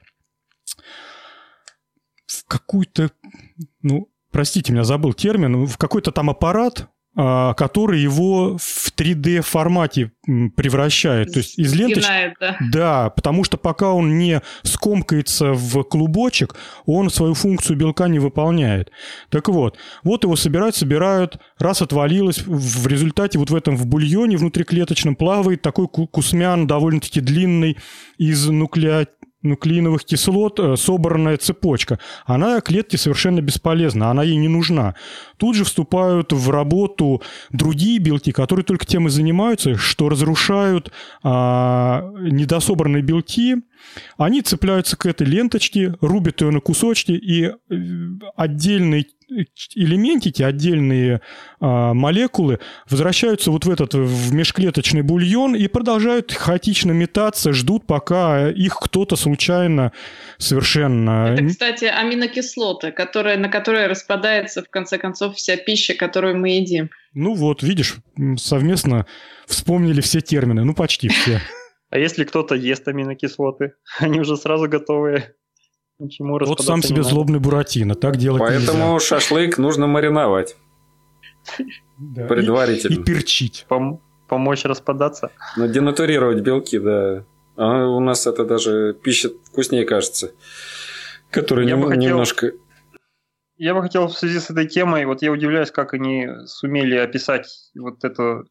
в 2.27 2.47
какую-то, 2.47 3.11
ну, 3.81 4.07
простите 4.37 4.71
меня, 4.71 4.83
забыл 4.83 5.13
термин, 5.13 5.65
в 5.65 5.79
какой-то 5.79 6.11
там 6.11 6.29
аппарат, 6.29 6.89
а, 7.15 7.55
который 7.55 7.99
его 7.99 8.55
в 8.59 8.91
3D 8.95 9.41
формате 9.41 10.11
превращает. 10.55 11.33
То 11.33 11.39
есть 11.39 11.57
из 11.57 11.73
ленточки... 11.73 12.35
да. 12.39 12.57
да, 12.71 13.09
потому 13.09 13.43
что 13.43 13.57
пока 13.57 13.93
он 13.93 14.19
не 14.19 14.43
скомкается 14.61 15.53
в 15.53 15.81
клубочек, 15.85 16.55
он 16.85 17.09
свою 17.09 17.33
функцию 17.33 17.77
белка 17.77 18.07
не 18.07 18.19
выполняет. 18.19 18.91
Так 19.29 19.49
вот, 19.49 19.75
вот 20.03 20.23
его 20.23 20.35
собирают, 20.35 20.75
собирают, 20.75 21.39
раз 21.57 21.81
отвалилось, 21.81 22.43
в 22.45 22.85
результате 22.85 23.39
вот 23.39 23.49
в 23.49 23.55
этом 23.55 23.75
в 23.75 23.87
бульоне 23.87 24.37
внутриклеточном 24.37 25.15
плавает 25.15 25.63
такой 25.63 25.87
кусмян 25.87 26.67
довольно-таки 26.67 27.21
длинный 27.21 27.77
из 28.19 28.47
нуклеотидов 28.47 29.16
нуклеиновых 29.47 30.05
кислот 30.05 30.59
э, 30.59 30.75
собранная 30.77 31.37
цепочка. 31.37 31.99
Она 32.25 32.61
клетке 32.61 32.97
совершенно 32.97 33.41
бесполезна, 33.41 34.11
она 34.11 34.23
ей 34.23 34.37
не 34.37 34.47
нужна. 34.47 34.95
Тут 35.37 35.55
же 35.55 35.63
вступают 35.63 36.33
в 36.33 36.49
работу 36.49 37.21
другие 37.51 37.99
белки, 37.99 38.31
которые 38.31 38.65
только 38.65 38.85
тем 38.85 39.07
и 39.07 39.09
занимаются, 39.09 39.75
что 39.75 40.09
разрушают 40.09 40.91
а, 41.23 42.11
недособранные 42.19 43.03
белки, 43.03 43.57
они 44.17 44.41
цепляются 44.41 44.97
к 44.97 45.05
этой 45.05 45.27
ленточке, 45.27 45.95
рубят 46.01 46.41
ее 46.41 46.51
на 46.51 46.59
кусочки, 46.59 47.11
и 47.11 47.45
э, 47.45 47.53
отдельные 48.35 49.05
элементики, 49.75 50.41
отдельные 50.41 51.21
а, 51.59 51.93
молекулы 51.93 52.59
возвращаются 52.89 53.51
вот 53.51 53.65
в 53.65 53.69
этот 53.69 53.93
в 53.93 54.33
межклеточный 54.33 55.01
бульон 55.01 55.55
и 55.55 55.67
продолжают 55.67 56.31
хаотично 56.31 56.91
метаться, 56.91 57.53
ждут, 57.53 57.85
пока 57.85 58.49
их 58.49 58.77
кто-то 58.79 59.15
случайно 59.15 59.91
совершенно... 60.37 61.33
Это, 61.33 61.45
кстати, 61.47 61.85
аминокислоты, 61.85 62.91
которые, 62.91 63.37
на 63.37 63.49
которые 63.49 63.87
распадается, 63.87 64.63
в 64.63 64.69
конце 64.69 64.97
концов, 64.97 65.35
вся 65.35 65.57
пища, 65.57 65.93
которую 65.93 66.37
мы 66.37 66.49
едим. 66.51 66.89
Ну 67.13 67.33
вот, 67.33 67.63
видишь, 67.63 67.97
совместно 68.37 69.05
вспомнили 69.45 70.01
все 70.01 70.21
термины, 70.21 70.63
ну 70.63 70.73
почти 70.73 71.09
все. 71.09 71.41
А 71.89 71.97
если 71.97 72.25
кто-то 72.25 72.55
ест 72.55 72.87
аминокислоты, 72.87 73.73
они 73.99 74.19
уже 74.19 74.37
сразу 74.37 74.67
готовы 74.67 75.35
Ничему 75.99 76.37
вот 76.39 76.61
сам 76.61 76.81
себе 76.81 76.97
надо. 76.97 77.09
злобный 77.09 77.39
Буратино, 77.39 77.95
так 77.95 78.17
делать 78.17 78.39
Поэтому 78.41 78.93
нельзя. 78.93 78.99
шашлык 78.99 79.57
нужно 79.57 79.87
мариновать. 79.87 80.55
Да. 81.99 82.27
Предварительно. 82.27 82.93
И, 82.93 82.99
и 82.99 83.03
перчить. 83.03 83.65
Пом- 83.67 83.99
помочь 84.27 84.65
распадаться. 84.65 85.31
Но 85.55 85.65
денатурировать 85.65 86.41
белки, 86.41 86.77
да. 86.77 87.25
А 87.55 87.87
у 87.87 87.99
нас 87.99 88.27
это 88.27 88.45
даже 88.45 88.93
пища 88.93 89.31
вкуснее 89.45 89.83
кажется. 89.83 90.31
Которая 91.31 91.65
я 91.65 91.75
не, 91.75 91.81
бы 91.81 91.89
хотел, 91.89 92.03
немножко... 92.11 92.51
Я 93.57 93.73
бы 93.73 93.81
хотел 93.81 94.07
в 94.07 94.13
связи 94.15 94.39
с 94.39 94.51
этой 94.51 94.67
темой, 94.67 95.05
вот 95.05 95.23
я 95.23 95.31
удивляюсь, 95.31 95.71
как 95.71 95.95
они 95.95 96.27
сумели 96.45 96.95
описать 96.95 97.47
вот 97.75 98.03
это 98.03 98.43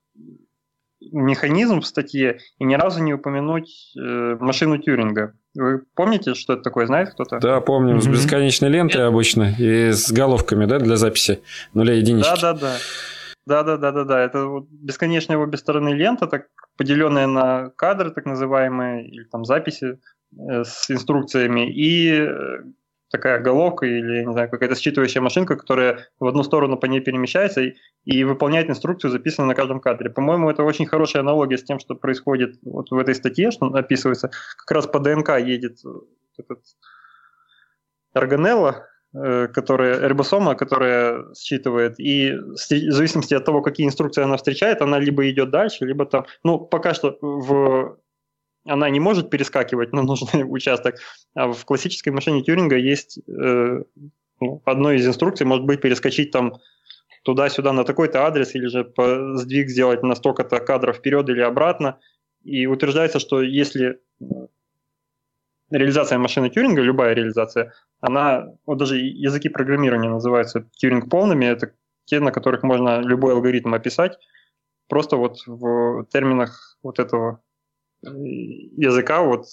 механизм 1.01 1.81
в 1.83 1.87
статье 1.87 2.41
и 2.59 2.65
ни 2.65 2.75
разу 2.75 3.01
не 3.01 3.15
упомянуть 3.15 3.93
э, 3.97 4.37
машину 4.41 4.79
Тюринга. 4.79 5.35
Вы 5.57 5.83
помните, 5.95 6.35
что 6.35 6.53
это 6.53 6.63
такое, 6.63 6.87
знает 6.87 7.11
кто-то? 7.11 7.39
Да, 7.41 7.61
помним, 7.61 7.97
mm-hmm. 7.97 8.03
с 8.03 8.07
бесконечной 8.07 8.69
лентой 8.69 9.01
это... 9.01 9.09
обычно 9.09 9.55
и 9.59 9.93
с 9.93 10.11
головками, 10.13 10.67
да, 10.67 10.79
для 10.79 10.97
записи 10.97 11.41
нуля 11.75 11.95
единички. 11.95 12.41
Да, 12.41 12.53
да, 12.53 12.61
да. 12.61 12.77
Да, 13.47 13.63
да, 13.63 13.77
да, 13.77 13.93
да, 13.93 14.05
да. 14.05 14.21
Это 14.21 14.47
вот 14.47 14.67
бесконечная 14.71 15.39
в 15.39 15.41
обе 15.41 15.57
стороны 15.57 15.91
лента, 15.91 16.27
так 16.27 16.47
поделенная 16.77 17.27
на 17.27 17.71
кадры, 17.71 18.11
так 18.11 18.27
называемые, 18.27 19.09
или 19.09 19.25
там 19.25 19.45
записи 19.45 19.99
э, 20.37 20.65
с 20.65 20.91
инструкциями, 20.91 21.73
и 21.73 22.11
э, 22.11 22.59
такая 23.11 23.41
головка 23.41 23.87
или, 23.87 24.25
не 24.25 24.33
знаю, 24.33 24.51
какая-то 24.51 24.75
считывающая 24.75 25.21
машинка, 25.21 25.57
которая 25.57 26.07
в 26.19 26.27
одну 26.27 26.43
сторону 26.43 26.77
по 26.77 26.87
ней 26.87 27.01
перемещается 27.01 27.61
и, 27.61 27.75
и 28.05 28.25
выполняет 28.25 28.69
инструкцию, 28.69 29.11
записанную 29.11 29.49
на 29.49 29.55
каждом 29.55 29.81
кадре. 29.81 30.11
По-моему, 30.11 30.51
это 30.51 30.65
очень 30.65 30.87
хорошая 30.87 31.23
аналогия 31.23 31.59
с 31.59 31.65
тем, 31.65 31.79
что 31.79 31.95
происходит 31.95 32.59
вот 32.63 32.91
в 32.91 32.99
этой 32.99 33.15
статье, 33.15 33.51
что 33.51 33.67
описывается. 33.67 34.31
Как 34.59 34.71
раз 34.71 34.87
по 34.87 34.99
ДНК 34.99 35.39
едет 35.39 35.79
этот 36.39 36.61
органелла, 38.13 38.87
э, 39.15 39.49
которая 39.49 40.09
рибосома, 40.09 40.55
которая 40.55 41.33
считывает, 41.35 42.01
и 42.01 42.33
в 42.33 42.57
зависимости 42.57 43.35
от 43.35 43.45
того, 43.45 43.63
какие 43.63 43.87
инструкции 43.87 44.23
она 44.23 44.37
встречает, 44.37 44.83
она 44.83 44.99
либо 44.99 45.29
идет 45.31 45.51
дальше, 45.51 45.85
либо 45.85 46.07
там, 46.07 46.27
ну, 46.43 46.59
пока 46.59 46.95
что 46.95 47.17
в 47.21 47.99
она 48.67 48.91
не 48.91 49.01
может 49.01 49.31
перескакивать 49.31 49.93
на 49.93 50.03
нужный 50.03 50.45
участок, 50.49 50.97
а 51.35 51.53
в 51.53 51.65
классической 51.65 52.11
машине 52.11 52.43
Тюринга 52.43 52.77
есть 52.77 53.19
э, 53.29 53.83
ну, 54.41 54.63
одной 54.65 54.97
из 54.97 55.07
инструкций 55.07 55.47
может 55.47 55.65
быть 55.65 55.81
перескочить 55.81 56.31
там 56.31 56.55
туда-сюда 57.23 57.73
на 57.73 57.85
такой-то 57.85 58.25
адрес 58.25 58.55
или 58.55 58.67
же 58.67 58.93
сдвиг 59.39 59.69
сделать 59.69 60.03
на 60.03 60.15
столько-то 60.15 60.61
кадров 60.61 60.97
вперед 60.97 61.29
или 61.29 61.41
обратно. 61.41 61.99
И 62.45 62.67
утверждается, 62.67 63.19
что 63.19 63.43
если 63.43 64.01
э, 64.21 64.25
реализация 65.71 66.19
машины 66.19 66.51
Тюринга, 66.51 66.83
любая 66.83 67.15
реализация, 67.15 67.73
она, 68.01 68.47
вот 68.67 68.79
даже 68.79 68.99
языки 68.99 69.49
программирования 69.49 70.09
называются 70.09 70.69
Тюринг 70.77 71.11
полными, 71.11 71.47
это 71.47 71.73
те, 72.05 72.21
на 72.21 72.31
которых 72.31 72.63
можно 72.63 73.01
любой 73.01 73.33
алгоритм 73.33 73.75
описать, 73.75 74.19
просто 74.89 75.17
вот 75.17 75.39
в 75.47 76.05
терминах 76.13 76.79
вот 76.83 77.01
этого 77.01 77.41
языка, 78.07 79.23
вот 79.23 79.47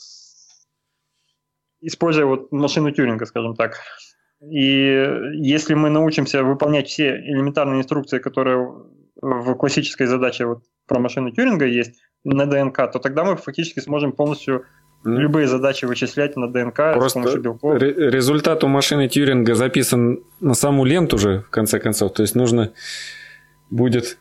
используя 1.82 2.26
вот 2.26 2.52
машину 2.52 2.92
Тюринга, 2.92 3.26
скажем 3.26 3.56
так. 3.56 3.80
И 4.42 5.08
если 5.36 5.74
мы 5.74 5.90
научимся 5.90 6.44
выполнять 6.44 6.88
все 6.88 7.16
элементарные 7.16 7.80
инструкции, 7.80 8.20
которые 8.20 8.58
в 9.22 9.56
классической 9.56 10.08
задаче 10.08 10.46
вот 10.46 10.64
про 10.88 11.00
машину 11.00 11.32
Тюринга 11.32 11.66
есть 11.66 12.02
на 12.24 12.46
ДНК, 12.46 12.92
то 12.92 13.00
тогда 13.00 13.24
мы 13.24 13.38
фактически 13.38 13.80
сможем 13.80 14.12
полностью 14.12 14.66
любые 15.06 15.48
задачи 15.48 15.86
вычислять 15.86 16.36
на 16.38 16.52
ДНК 16.52 16.94
Просто 16.94 17.10
с 17.10 17.14
помощью 17.14 17.42
белков. 17.42 17.82
результат 17.82 18.64
у 18.64 18.68
машины 18.68 19.08
Тюринга 19.10 19.56
записан 19.56 20.24
на 20.40 20.54
саму 20.54 20.86
ленту 20.86 21.18
же, 21.18 21.42
в 21.42 21.50
конце 21.50 21.80
концов. 21.80 22.14
То 22.14 22.22
есть 22.22 22.36
нужно 22.36 22.74
будет 23.70 24.18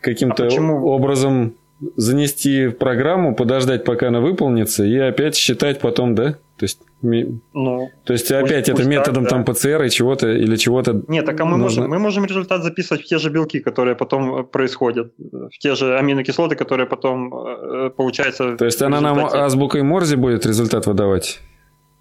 каким-то 0.00 0.46
а 0.46 0.60
образом 0.60 1.56
занести 1.96 2.66
в 2.68 2.72
программу, 2.72 3.34
подождать, 3.34 3.84
пока 3.84 4.08
она 4.08 4.20
выполнится, 4.20 4.84
и 4.84 4.96
опять 4.96 5.36
считать 5.36 5.80
потом, 5.80 6.14
да? 6.14 6.38
То 6.56 6.64
есть, 6.64 6.80
ну, 7.02 7.90
то 8.04 8.12
есть 8.12 8.30
опять 8.30 8.66
пусть, 8.66 8.80
это 8.80 8.88
методом 8.88 9.24
так, 9.24 9.30
там 9.30 9.44
да. 9.44 9.52
ПЦР 9.52 9.82
и 9.82 9.90
чего-то 9.90 10.30
или 10.30 10.54
чего-то. 10.56 11.02
Нет, 11.08 11.26
так 11.26 11.40
а 11.40 11.44
мы 11.44 11.56
нужно... 11.56 11.82
можем, 11.82 11.90
мы 11.90 11.98
можем 11.98 12.24
результат 12.24 12.62
записывать 12.62 13.02
в 13.02 13.06
те 13.06 13.18
же 13.18 13.30
белки, 13.30 13.58
которые 13.58 13.96
потом 13.96 14.40
э, 14.40 14.44
происходят, 14.44 15.12
в 15.18 15.58
те 15.58 15.74
же 15.74 15.98
аминокислоты, 15.98 16.54
которые 16.54 16.86
потом 16.86 17.34
э, 17.34 17.90
получается. 17.90 18.56
То 18.56 18.64
есть 18.64 18.80
она 18.80 19.00
нам 19.00 19.18
азбукой 19.24 19.82
Морзе 19.82 20.16
будет 20.16 20.46
результат 20.46 20.86
выдавать, 20.86 21.40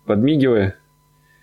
подмигивая. 0.05 0.75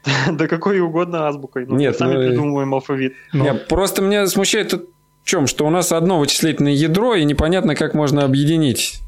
Да 0.33 0.47
какой 0.47 0.79
угодно 0.79 1.27
азбукой. 1.27 1.67
Ну, 1.67 1.77
Нет, 1.77 1.97
сами 1.97 2.15
ну, 2.15 2.21
придумываем 2.21 2.73
алфавит. 2.73 3.15
Нет, 3.33 3.67
просто 3.67 4.01
меня 4.01 4.27
смущает 4.29 4.73
в 4.73 4.83
чем, 5.29 5.47
что 5.47 5.67
у 5.67 5.71
нас 5.71 5.93
одно 5.93 6.19
вычислительное 6.19 6.73
ядро 6.73 7.15
и 7.15 7.25
непонятно, 7.25 7.75
как 7.75 7.95
можно 7.95 8.25
объединить 8.25 9.01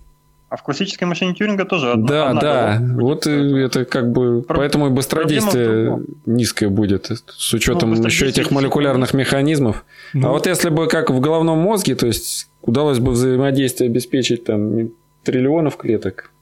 а 0.50 0.56
в 0.56 0.64
классической 0.64 1.04
машине 1.04 1.32
Тюринга 1.32 1.64
тоже 1.64 1.92
одна. 1.92 2.08
Да, 2.08 2.28
одна 2.30 2.40
да. 2.40 2.78
Вот 3.00 3.24
это 3.24 3.84
как 3.84 4.10
бы... 4.10 4.42
Про... 4.42 4.56
Поэтому 4.56 4.88
и 4.88 4.90
быстродействие 4.90 6.00
низкое 6.26 6.68
будет, 6.68 7.06
с 7.06 7.54
учетом 7.54 7.92
ну, 7.92 8.04
еще 8.04 8.26
этих 8.26 8.50
молекулярных 8.50 9.14
механизмов. 9.14 9.84
А 10.12 10.16
ну. 10.16 10.28
А 10.28 10.30
вот 10.32 10.48
если 10.48 10.70
бы 10.70 10.88
как 10.88 11.10
в 11.10 11.20
головном 11.20 11.60
мозге, 11.60 11.94
то 11.94 12.08
есть 12.08 12.48
удалось 12.62 12.98
бы 12.98 13.12
взаимодействие 13.12 13.90
обеспечить 13.90 14.42
там 14.42 14.90
триллионов 15.22 15.76
клеток. 15.76 16.32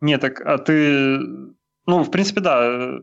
Нет, 0.00 0.20
так 0.20 0.40
а 0.40 0.56
ты... 0.58 1.18
Ну, 1.88 2.04
в 2.04 2.12
принципе, 2.12 2.40
да, 2.40 3.00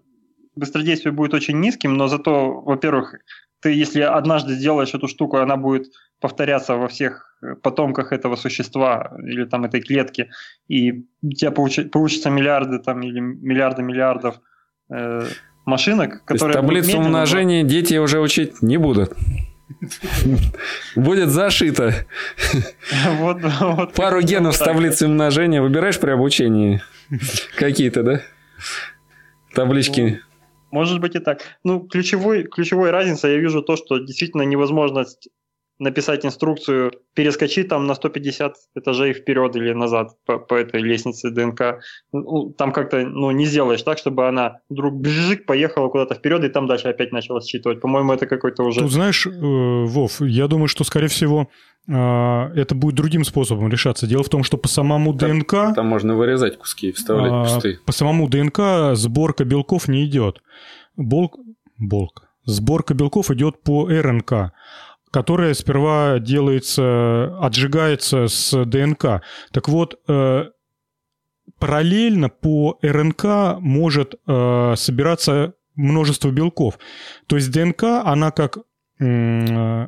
быстродействие 0.56 1.12
будет 1.12 1.34
очень 1.34 1.60
низким, 1.60 1.96
но 1.96 2.08
зато, 2.08 2.62
во-первых, 2.62 3.16
ты, 3.62 3.74
если 3.74 4.02
однажды 4.02 4.56
сделаешь 4.56 4.94
эту 4.94 5.08
штуку, 5.08 5.38
она 5.38 5.56
будет 5.56 5.88
повторяться 6.20 6.76
во 6.76 6.88
всех 6.88 7.38
потомках 7.64 8.12
этого 8.12 8.36
существа 8.36 9.12
или 9.24 9.46
там 9.46 9.66
этой 9.66 9.82
клетки, 9.82 10.30
и 10.68 11.06
у 11.24 11.30
тебя 11.32 11.52
получ, 11.52 11.80
получится 11.92 12.30
миллиарды 12.30 12.80
там 12.80 13.02
или 13.02 13.20
миллиарды 13.20 13.82
миллиардов 13.82 14.36
э, 14.92 15.26
машинок, 15.66 16.24
которые... 16.26 16.54
таблицу 16.54 17.00
умножения 17.00 17.64
дети 17.64 17.96
уже 17.96 18.20
учить 18.20 18.62
не 18.62 18.78
будут. 18.78 19.14
Будет 20.96 21.30
зашито. 21.30 21.94
Пару 23.96 24.22
генов 24.22 24.56
с 24.56 24.60
таблицы 24.60 25.08
умножения 25.08 25.62
выбираешь 25.62 26.00
при 26.00 26.12
обучении. 26.12 26.82
Какие-то, 27.56 28.04
да? 28.04 28.22
Таблички. 29.54 30.22
Может 30.72 31.00
быть 31.02 31.16
и 31.16 31.20
так. 31.20 31.42
Ну, 31.64 31.82
ключевой, 31.88 32.44
ключевой 32.44 32.92
разница 32.92 33.28
я 33.28 33.38
вижу 33.38 33.62
то, 33.62 33.76
что 33.76 33.98
действительно 34.00 34.44
невозможность 34.44 35.30
написать 35.82 36.26
инструкцию, 36.26 36.92
перескочить 37.16 37.68
там 37.68 37.88
на 37.88 37.96
150 37.96 38.54
этажей 38.76 39.14
вперед 39.14 39.56
или 39.56 39.74
назад 39.74 40.12
по, 40.26 40.38
по 40.38 40.54
этой 40.54 40.80
лестнице 40.80 41.32
ДНК. 41.32 41.80
Ну, 42.14 42.54
там 42.56 42.72
как-то 42.72 43.00
ну, 43.00 43.32
не 43.32 43.46
сделаешь 43.46 43.82
так, 43.82 43.98
чтобы 43.98 44.28
она 44.28 44.60
вдруг 44.70 44.94
бжик, 44.94 45.48
поехала 45.48 45.90
куда-то 45.90 46.14
вперед 46.14 46.44
и 46.44 46.50
там 46.50 46.68
дальше 46.68 46.88
опять 46.88 47.12
начала 47.12 47.42
считывать. 47.42 47.82
По-моему, 47.82 48.14
это 48.14 48.28
какой-то 48.28 48.64
уже... 48.64 48.82
Ну, 48.82 48.88
знаешь, 48.90 49.26
э, 49.26 49.32
Вов, 49.32 50.22
я 50.22 50.48
думаю, 50.48 50.68
что, 50.68 50.84
скорее 50.84 51.08
всего, 51.08 51.50
э, 51.88 51.94
это 51.94 52.76
будет 52.76 52.94
другим 52.94 53.24
способом 53.24 53.70
решаться. 53.70 54.06
Дело 54.06 54.22
в 54.24 54.30
том, 54.30 54.44
что 54.44 54.58
по 54.58 54.68
самому 54.68 55.18
там, 55.18 55.40
ДНК... 55.40 55.74
Там 55.76 55.88
можно 55.88 56.16
вырезать 56.16 56.60
куски 56.60 56.90
и 56.90 56.92
вставлять 56.92 57.32
а, 57.32 57.44
пустые. 57.44 57.80
По 57.84 57.92
самому 57.92 58.30
ДНК 58.30 58.94
сборка 58.94 59.46
белков 59.46 59.88
не 59.88 60.06
идет. 60.06 60.44
Болк... 60.96 61.40
Болк. 61.80 62.28
Сборка 62.46 62.94
белков 62.94 63.32
идет 63.32 63.64
по 63.64 63.88
РНК 63.88 64.52
которая 65.12 65.54
сперва 65.54 66.20
делается, 66.20 67.38
отжигается 67.40 68.28
с 68.28 68.66
ДНК. 68.66 69.22
Так 69.52 69.68
вот, 69.68 70.00
э, 70.08 70.46
параллельно 71.60 72.30
по 72.30 72.80
РНК 72.82 73.60
может 73.60 74.16
э, 74.26 74.74
собираться 74.78 75.54
множество 75.76 76.32
белков. 76.32 76.80
То 77.28 77.36
есть 77.36 77.52
ДНК, 77.52 77.84
она 78.06 78.32
как 78.32 78.60
э, 79.00 79.88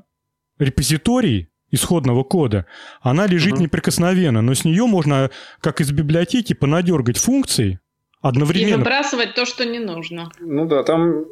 репозиторий 0.59 1.49
исходного 1.71 2.23
кода, 2.23 2.67
она 3.01 3.25
лежит 3.25 3.53
угу. 3.53 3.63
неприкосновенно, 3.63 4.41
но 4.41 4.53
с 4.53 4.65
нее 4.65 4.85
можно, 4.85 5.31
как 5.59 5.81
из 5.81 5.91
библиотеки, 5.91 6.53
понадергать 6.53 7.17
функции 7.17 7.79
одновременно. 8.21 8.75
И 8.75 8.77
выбрасывать 8.77 9.35
то, 9.35 9.45
что 9.45 9.65
не 9.65 9.79
нужно. 9.79 10.29
Ну 10.39 10.65
да, 10.65 10.83
там 10.83 11.25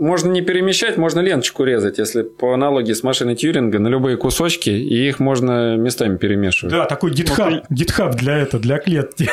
можно 0.00 0.30
не 0.30 0.40
перемещать, 0.40 0.96
можно 0.96 1.20
ленточку 1.20 1.64
резать, 1.64 1.98
если 1.98 2.22
по 2.22 2.54
аналогии 2.54 2.92
с 2.92 3.02
машиной 3.02 3.36
Тьюринга 3.36 3.78
на 3.78 3.88
любые 3.88 4.16
кусочки, 4.16 4.70
и 4.70 5.08
их 5.08 5.20
можно 5.20 5.76
местами 5.76 6.16
перемешивать. 6.16 6.72
Да, 6.72 6.86
такой 6.86 7.12
GitHub, 7.12 7.62
GitHub 7.70 8.12
для 8.16 8.38
этого, 8.38 8.62
для 8.62 8.78
клетки. 8.78 9.28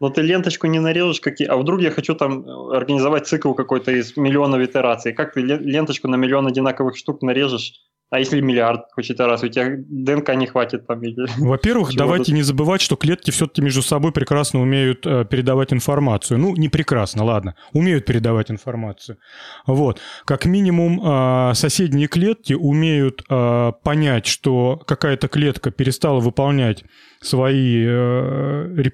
Но 0.00 0.10
ты 0.10 0.22
ленточку 0.22 0.68
не 0.68 0.78
нарежешь, 0.78 1.20
какие... 1.20 1.48
а 1.48 1.56
вдруг 1.56 1.80
я 1.80 1.90
хочу 1.90 2.14
там 2.14 2.48
организовать 2.70 3.26
цикл 3.26 3.52
какой-то 3.52 3.90
из 3.90 4.16
миллионов 4.16 4.60
итераций. 4.60 5.12
Как 5.12 5.32
ты 5.32 5.40
ленточку 5.40 6.06
на 6.06 6.14
миллион 6.14 6.46
одинаковых 6.46 6.96
штук 6.96 7.22
нарежешь? 7.22 7.72
А 8.10 8.18
если 8.18 8.40
миллиард 8.40 8.86
хочет 8.92 9.20
раз, 9.20 9.42
у 9.42 9.48
тебя 9.48 9.76
ДНК 9.76 10.34
не 10.34 10.46
хватит 10.46 10.86
там? 10.86 11.02
Во-первых, 11.38 11.90
давайте 11.96 12.32
не 12.32 12.42
забывать, 12.42 12.80
что 12.80 12.96
клетки 12.96 13.30
все-таки 13.30 13.60
между 13.60 13.82
собой 13.82 14.12
прекрасно 14.12 14.62
умеют 14.62 15.06
э, 15.06 15.26
передавать 15.26 15.74
информацию. 15.74 16.38
Ну, 16.38 16.56
не 16.56 16.70
прекрасно, 16.70 17.24
ладно. 17.24 17.54
Умеют 17.72 18.06
передавать 18.06 18.50
информацию. 18.50 19.18
Вот. 19.66 20.00
Как 20.24 20.46
минимум, 20.46 21.00
э, 21.04 21.54
соседние 21.54 22.08
клетки 22.08 22.54
умеют 22.54 23.22
э, 23.28 23.72
понять, 23.84 24.26
что 24.26 24.76
какая-то 24.86 25.28
клетка 25.28 25.70
перестала 25.70 26.20
выполнять 26.20 26.84
свои... 27.20 27.84
Э, 27.86 28.90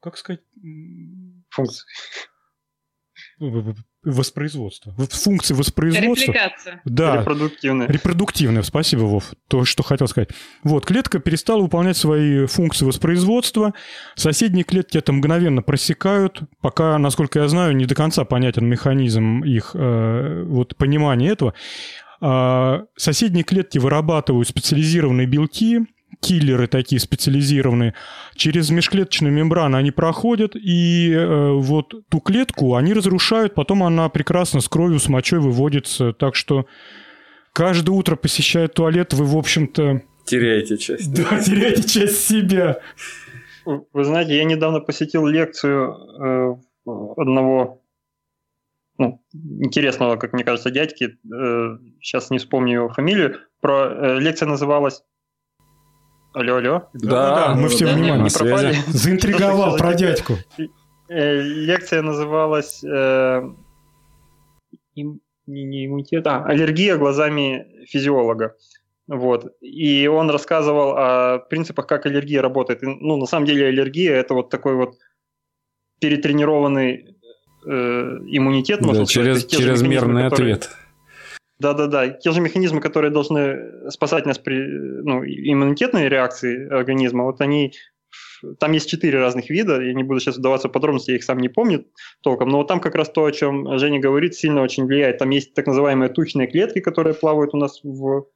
как 0.00 0.16
сказать? 0.16 0.40
Функции 1.50 1.84
воспроизводство. 4.04 4.94
Функции 5.10 5.54
воспроизводства. 5.54 6.32
Репликация. 6.32 6.80
Да. 6.84 7.18
Репродуктивная. 7.20 7.88
Репродуктивная, 7.88 8.62
спасибо, 8.62 9.02
Вов. 9.02 9.32
То, 9.48 9.64
что 9.64 9.82
хотел 9.82 10.08
сказать. 10.08 10.30
Вот, 10.62 10.86
клетка 10.86 11.18
перестала 11.18 11.62
выполнять 11.62 11.96
свои 11.96 12.46
функции 12.46 12.84
воспроизводства. 12.84 13.74
Соседние 14.14 14.64
клетки 14.64 14.98
это 14.98 15.12
мгновенно 15.12 15.62
просекают. 15.62 16.42
Пока, 16.60 16.98
насколько 16.98 17.40
я 17.40 17.48
знаю, 17.48 17.76
не 17.76 17.86
до 17.86 17.94
конца 17.94 18.24
понятен 18.24 18.66
механизм 18.66 19.42
их 19.42 19.72
э, 19.74 20.44
вот, 20.46 20.76
понимания 20.76 21.28
этого. 21.28 21.54
А, 22.20 22.84
соседние 22.96 23.44
клетки 23.44 23.78
вырабатывают 23.78 24.48
специализированные 24.48 25.26
белки, 25.26 25.80
киллеры 26.20 26.66
такие 26.66 27.00
специализированные, 27.00 27.94
через 28.34 28.70
межклеточную 28.70 29.32
мембрану 29.32 29.76
они 29.76 29.90
проходят, 29.90 30.56
и 30.56 31.12
э, 31.12 31.52
вот 31.52 31.94
ту 32.08 32.20
клетку 32.20 32.74
они 32.74 32.92
разрушают, 32.92 33.54
потом 33.54 33.82
она 33.82 34.08
прекрасно 34.08 34.60
с 34.60 34.68
кровью, 34.68 34.98
с 34.98 35.08
мочой 35.08 35.40
выводится. 35.40 36.12
Так 36.12 36.34
что 36.34 36.66
каждое 37.52 37.92
утро 37.92 38.16
посещая 38.16 38.68
туалет, 38.68 39.12
вы, 39.12 39.24
в 39.24 39.36
общем-то... 39.36 40.02
Теряете 40.24 40.78
часть. 40.78 41.12
Да, 41.14 41.40
теряете 41.40 41.88
часть 41.88 42.26
себя. 42.26 42.78
Вы 43.64 44.04
знаете, 44.04 44.36
я 44.36 44.44
недавно 44.44 44.80
посетил 44.80 45.26
лекцию 45.26 45.94
э, 46.20 46.90
одного 47.16 47.84
ну, 48.98 49.20
интересного, 49.32 50.16
как 50.16 50.32
мне 50.32 50.44
кажется, 50.44 50.70
дядьки, 50.70 51.18
э, 51.32 51.78
сейчас 52.00 52.30
не 52.30 52.38
вспомню 52.38 52.74
его 52.74 52.88
фамилию, 52.88 53.40
про 53.60 53.88
э, 53.88 54.20
лекция 54.20 54.48
называлась 54.48 55.02
Алло, 56.34 56.56
алло. 56.56 56.88
Да, 56.94 57.34
да, 57.34 57.54
мы 57.54 57.68
все 57.68 57.86
да, 57.86 57.92
внимание. 57.92 58.24
Не 58.24 58.30
пропали. 58.30 58.76
Заинтриговал 58.88 59.76
про 59.76 59.94
дядьку. 59.94 60.34
Э, 61.08 61.40
лекция 61.40 62.02
называлась 62.02 62.82
э, 62.82 63.42
им, 64.96 65.20
не, 65.46 65.64
не 65.64 65.86
иммунитет, 65.86 66.26
а 66.26 66.44
аллергия 66.44 66.96
глазами 66.96 67.86
физиолога. 67.86 68.56
Вот. 69.06 69.54
И 69.60 70.08
он 70.08 70.28
рассказывал 70.30 70.96
о 70.96 71.38
принципах, 71.38 71.86
как 71.86 72.06
аллергия 72.06 72.42
работает. 72.42 72.82
И, 72.82 72.86
ну, 72.86 73.16
на 73.16 73.26
самом 73.26 73.46
деле 73.46 73.68
аллергия– 73.68 74.14
это 74.16 74.34
вот 74.34 74.50
такой 74.50 74.74
вот 74.74 74.96
перетренированный 76.00 77.16
э, 77.64 77.70
иммунитет. 77.70 78.80
Да, 78.80 79.04
через, 79.06 79.42
сказать, 79.42 79.50
чрезмерный 79.50 80.24
которые... 80.24 80.54
ответ. 80.54 80.76
Да-да-да, 81.64 82.10
те 82.10 82.30
же 82.30 82.42
механизмы, 82.42 82.82
которые 82.82 83.10
должны 83.10 83.90
спасать 83.90 84.26
нас 84.26 84.38
при 84.38 84.58
ну, 85.02 85.24
иммунитетной 85.24 86.10
реакции 86.10 86.68
организма, 86.68 87.24
вот 87.24 87.40
они 87.40 87.72
там 88.60 88.72
есть 88.72 88.90
четыре 88.90 89.18
разных 89.18 89.48
вида, 89.48 89.80
я 89.80 89.94
не 89.94 90.02
буду 90.02 90.20
сейчас 90.20 90.36
вдаваться 90.36 90.68
в 90.68 90.72
подробности, 90.72 91.12
я 91.12 91.16
их 91.16 91.24
сам 91.24 91.38
не 91.38 91.48
помню 91.48 91.86
толком, 92.22 92.50
но 92.50 92.58
вот 92.58 92.68
там 92.68 92.80
как 92.80 92.94
раз 92.94 93.08
то, 93.08 93.24
о 93.24 93.32
чем 93.32 93.78
Женя 93.78 93.98
говорит, 93.98 94.34
сильно 94.34 94.60
очень 94.60 94.84
влияет. 94.84 95.16
Там 95.16 95.30
есть 95.30 95.54
так 95.54 95.66
называемые 95.66 96.10
тучные 96.10 96.48
клетки, 96.48 96.80
которые 96.80 97.14
плавают 97.14 97.54
у 97.54 97.56
нас 97.56 97.80
в 97.82 98.26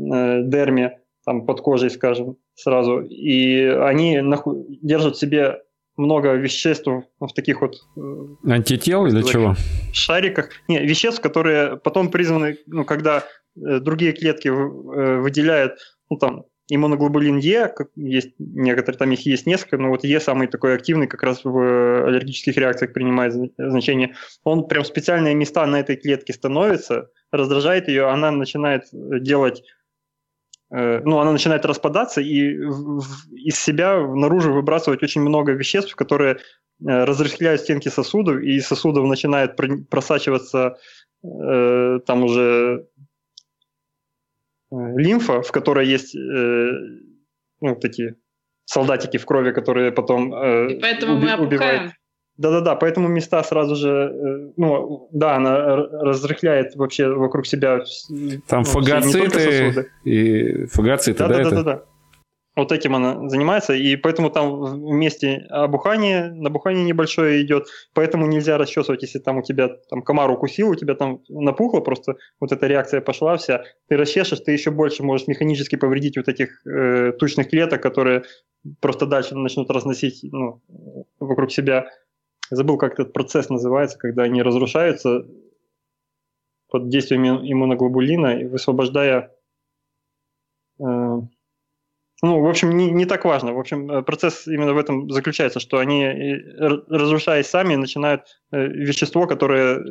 э, 0.00 0.42
дерме, 0.42 0.98
там 1.24 1.46
под 1.46 1.60
кожей, 1.60 1.90
скажем, 1.90 2.36
сразу, 2.56 3.00
и 3.00 3.62
они 3.62 4.18
наху- 4.18 4.66
держат 4.82 5.14
в 5.14 5.20
себе 5.20 5.62
много 5.96 6.34
веществ 6.34 6.86
в 6.86 7.32
таких 7.34 7.60
вот... 7.60 7.76
Э, 7.96 8.50
Антител 8.50 9.06
или 9.06 9.22
чего? 9.22 9.54
Шариках. 9.92 10.50
Не, 10.68 10.78
веществ, 10.86 11.20
которые 11.20 11.76
потом 11.76 12.10
призваны, 12.10 12.58
ну, 12.66 12.84
когда 12.84 13.24
э, 13.56 13.80
другие 13.80 14.12
клетки 14.12 14.48
э, 14.48 15.20
выделяют, 15.20 15.78
ну, 16.10 16.18
там, 16.18 16.44
иммуноглобулин 16.68 17.38
Е, 17.38 17.72
есть 17.94 18.34
некоторые, 18.38 18.98
там 18.98 19.12
их 19.12 19.24
есть 19.24 19.46
несколько, 19.46 19.78
но 19.78 19.88
вот 19.88 20.04
Е 20.04 20.20
самый 20.20 20.48
такой 20.48 20.74
активный 20.74 21.06
как 21.06 21.22
раз 21.22 21.44
в 21.44 22.06
аллергических 22.06 22.56
реакциях 22.56 22.92
принимает 22.92 23.34
значение. 23.56 24.14
Он 24.44 24.66
прям 24.66 24.84
специальные 24.84 25.34
места 25.34 25.66
на 25.66 25.80
этой 25.80 25.96
клетке 25.96 26.32
становится, 26.32 27.08
раздражает 27.30 27.88
ее, 27.88 28.08
она 28.08 28.30
начинает 28.30 28.84
делать 28.92 29.62
ну, 30.70 31.18
она 31.20 31.32
начинает 31.32 31.64
распадаться 31.64 32.20
и 32.20 32.54
из 33.32 33.58
себя 33.58 33.98
наружу 33.98 34.52
выбрасывать 34.52 35.02
очень 35.02 35.20
много 35.20 35.52
веществ, 35.52 35.94
которые 35.94 36.34
э, 36.34 36.38
разрыхляют 36.80 37.60
стенки 37.60 37.88
сосудов, 37.88 38.40
и 38.42 38.56
из 38.56 38.66
сосудов 38.66 39.06
начинает 39.06 39.56
просачиваться 39.88 40.76
э, 41.22 42.00
там 42.04 42.24
уже 42.24 42.88
лимфа, 44.72 45.42
в 45.42 45.52
которой 45.52 45.86
есть 45.86 46.16
ну, 47.60 47.76
такие 47.76 48.16
солдатики 48.64 49.16
в 49.16 49.24
крови, 49.24 49.52
которые 49.52 49.92
потом 49.92 50.34
и 50.68 50.80
поэтому 50.80 51.14
уби- 51.14 51.36
мы 51.36 51.46
убивают. 51.46 51.92
Да-да-да, 52.38 52.74
поэтому 52.74 53.08
места 53.08 53.42
сразу 53.42 53.76
же, 53.76 53.88
э, 53.88 54.52
ну, 54.56 55.08
да, 55.10 55.36
она 55.36 55.76
разрыхляет 55.76 56.76
вообще 56.76 57.08
вокруг 57.08 57.46
себя. 57.46 57.80
Там 58.46 58.62
ну, 58.62 58.64
фагоциты 58.64 59.88
и 60.04 60.66
фагоциты, 60.66 61.18
да, 61.18 61.28
да, 61.28 61.42
да, 61.44 61.50
да, 61.50 61.62
да. 61.62 61.82
Вот 62.56 62.72
этим 62.72 62.94
она 62.96 63.28
занимается, 63.28 63.74
и 63.74 63.96
поэтому 63.96 64.30
там 64.30 64.62
вместе 64.62 65.46
обухание, 65.50 66.32
набухание 66.32 66.84
небольшое 66.84 67.42
идет, 67.42 67.66
поэтому 67.92 68.26
нельзя 68.26 68.56
расчесывать, 68.56 69.02
если 69.02 69.18
там 69.18 69.36
у 69.36 69.42
тебя 69.42 69.68
там 69.90 70.00
комар 70.00 70.30
укусил, 70.30 70.70
у 70.70 70.74
тебя 70.74 70.94
там 70.94 71.20
напухло, 71.28 71.80
просто 71.80 72.16
вот 72.40 72.52
эта 72.52 72.66
реакция 72.66 73.02
пошла 73.02 73.36
вся, 73.36 73.64
ты 73.88 73.98
расчешешь, 73.98 74.40
ты 74.40 74.52
еще 74.52 74.70
больше 74.70 75.02
можешь 75.02 75.26
механически 75.26 75.76
повредить 75.76 76.16
вот 76.16 76.28
этих 76.28 76.66
э, 76.66 77.12
тучных 77.18 77.50
клеток, 77.50 77.82
которые 77.82 78.22
просто 78.80 79.04
дальше 79.04 79.34
начнут 79.36 79.70
разносить 79.70 80.20
ну, 80.22 80.62
вокруг 81.20 81.52
себя 81.52 81.90
забыл, 82.50 82.78
как 82.78 82.94
этот 82.94 83.12
процесс 83.12 83.48
называется, 83.48 83.98
когда 83.98 84.24
они 84.24 84.42
разрушаются 84.42 85.26
под 86.68 86.88
действием 86.88 87.24
иммуноглобулина, 87.24 88.48
высвобождая... 88.48 89.32
Э, 90.80 91.20
ну, 92.22 92.40
в 92.40 92.48
общем, 92.48 92.76
не, 92.76 92.90
не 92.90 93.04
так 93.04 93.24
важно. 93.24 93.52
В 93.52 93.58
общем, 93.58 93.90
э, 93.90 94.02
процесс 94.02 94.46
именно 94.46 94.72
в 94.72 94.78
этом 94.78 95.10
заключается, 95.10 95.60
что 95.60 95.78
они, 95.78 96.02
э, 96.02 96.68
разрушаясь 96.88 97.46
сами, 97.46 97.76
начинают 97.76 98.22
э, 98.52 98.66
вещество, 98.66 99.26
которое 99.26 99.84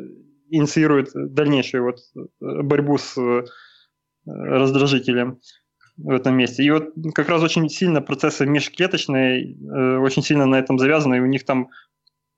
инициирует 0.50 1.10
дальнейшую 1.14 1.84
вот 1.84 2.00
борьбу 2.40 2.98
с 2.98 3.18
раздражителем 4.26 5.40
в 5.98 6.12
этом 6.12 6.36
месте. 6.36 6.64
И 6.64 6.70
вот 6.70 6.94
как 7.16 7.30
раз 7.30 7.42
очень 7.42 7.68
сильно 7.70 8.02
процессы 8.02 8.46
межклеточные, 8.46 10.00
очень 10.00 10.22
сильно 10.22 10.46
на 10.46 10.60
этом 10.60 10.78
завязаны, 10.78 11.16
и 11.16 11.20
у 11.20 11.26
них 11.26 11.46
там 11.46 11.70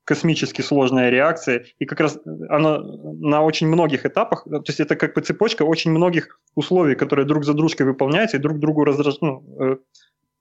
космически 0.08 0.62
сложная 0.62 1.10
реакция, 1.10 1.66
и 1.80 1.86
как 1.86 2.00
раз 2.00 2.18
она 2.50 2.80
на 2.80 3.44
очень 3.44 3.68
многих 3.68 4.06
этапах, 4.06 4.46
то 4.46 4.64
есть 4.66 4.80
это 4.80 4.96
как 4.96 5.14
бы 5.14 5.22
цепочка 5.22 5.64
очень 5.64 5.92
многих 5.92 6.40
условий, 6.56 6.96
которые 6.96 7.26
друг 7.26 7.44
за 7.44 7.54
дружкой 7.54 7.86
выполняются 7.86 8.38
и 8.38 8.40
друг 8.40 8.58
другу 8.58 8.86
раздраж... 8.86 9.18
ну, 9.20 9.44
э, 9.60 9.78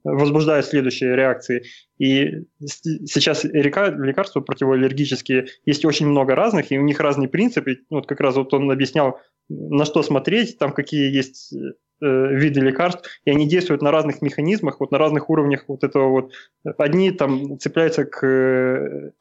возбуждают 0.04 0.66
следующие 0.66 1.16
реакции. 1.16 1.64
И 1.98 2.44
сейчас 2.60 3.42
лекарства 3.42 4.40
противоаллергические 4.40 5.46
есть 5.64 5.84
очень 5.84 6.06
много 6.06 6.36
разных, 6.36 6.70
и 6.70 6.78
у 6.78 6.82
них 6.82 7.00
разные 7.00 7.28
принципы. 7.28 7.78
Вот 7.90 8.06
как 8.06 8.20
раз 8.20 8.36
вот 8.36 8.54
он 8.54 8.70
объяснял, 8.70 9.18
на 9.48 9.84
что 9.84 10.04
смотреть, 10.04 10.58
там 10.58 10.72
какие 10.72 11.12
есть 11.12 11.52
э, 11.52 11.66
виды 12.00 12.60
лекарств, 12.60 13.08
и 13.24 13.30
они 13.30 13.48
действуют 13.48 13.82
на 13.82 13.90
разных 13.90 14.22
механизмах, 14.22 14.78
вот 14.78 14.92
на 14.92 14.98
разных 14.98 15.28
уровнях 15.28 15.64
вот 15.66 15.82
этого 15.82 16.08
вот. 16.08 16.32
Одни 16.78 17.10
там 17.10 17.58
цепляются 17.58 18.04
к 18.04 19.12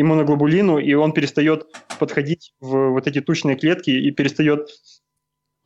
иммуноглобулину, 0.00 0.78
и 0.78 0.94
он 0.94 1.12
перестает 1.12 1.66
подходить 1.98 2.52
в 2.60 2.90
вот 2.90 3.06
эти 3.06 3.20
тучные 3.20 3.56
клетки 3.56 3.90
и 3.90 4.10
перестает 4.10 4.68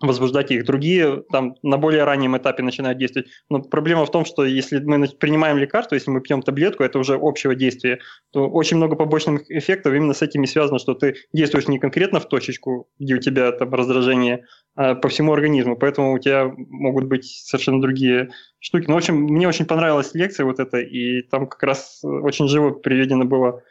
возбуждать 0.00 0.50
их. 0.50 0.64
Другие 0.64 1.22
там 1.30 1.54
на 1.62 1.78
более 1.78 2.04
раннем 2.04 2.36
этапе 2.36 2.62
начинают 2.62 2.98
действовать. 2.98 3.28
Но 3.48 3.62
проблема 3.62 4.04
в 4.04 4.10
том, 4.10 4.24
что 4.24 4.44
если 4.44 4.80
мы 4.80 5.06
принимаем 5.08 5.56
лекарство, 5.56 5.94
если 5.94 6.10
мы 6.10 6.20
пьем 6.20 6.42
таблетку, 6.42 6.82
это 6.82 6.98
уже 6.98 7.18
общего 7.20 7.54
действия, 7.54 8.00
то 8.32 8.48
очень 8.48 8.76
много 8.76 8.96
побочных 8.96 9.50
эффектов 9.50 9.94
именно 9.94 10.12
с 10.12 10.22
этим 10.22 10.42
и 10.42 10.46
связано, 10.46 10.78
что 10.78 10.94
ты 10.94 11.14
действуешь 11.32 11.68
не 11.68 11.78
конкретно 11.78 12.20
в 12.20 12.28
точечку, 12.28 12.88
где 12.98 13.14
у 13.14 13.18
тебя 13.18 13.52
там 13.52 13.72
раздражение, 13.72 14.44
а 14.74 14.94
по 14.94 15.08
всему 15.08 15.32
организму. 15.32 15.76
Поэтому 15.76 16.12
у 16.12 16.18
тебя 16.18 16.52
могут 16.56 17.04
быть 17.04 17.24
совершенно 17.24 17.80
другие 17.80 18.30
штуки. 18.58 18.86
Ну, 18.88 18.94
в 18.94 18.98
общем, 18.98 19.16
мне 19.16 19.48
очень 19.48 19.66
понравилась 19.66 20.14
лекция 20.14 20.44
вот 20.44 20.58
эта, 20.58 20.78
и 20.78 21.22
там 21.22 21.46
как 21.46 21.62
раз 21.62 22.00
очень 22.02 22.48
живо 22.48 22.70
приведено 22.70 23.24
было 23.24 23.62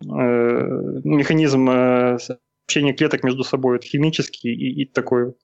механизм 0.00 1.68
э, 1.70 2.18
общения 2.66 2.92
клеток 2.92 3.24
между 3.24 3.44
собой, 3.44 3.76
вот 3.76 3.84
химический 3.84 4.52
и, 4.52 4.82
и 4.82 4.84
такой. 4.84 5.34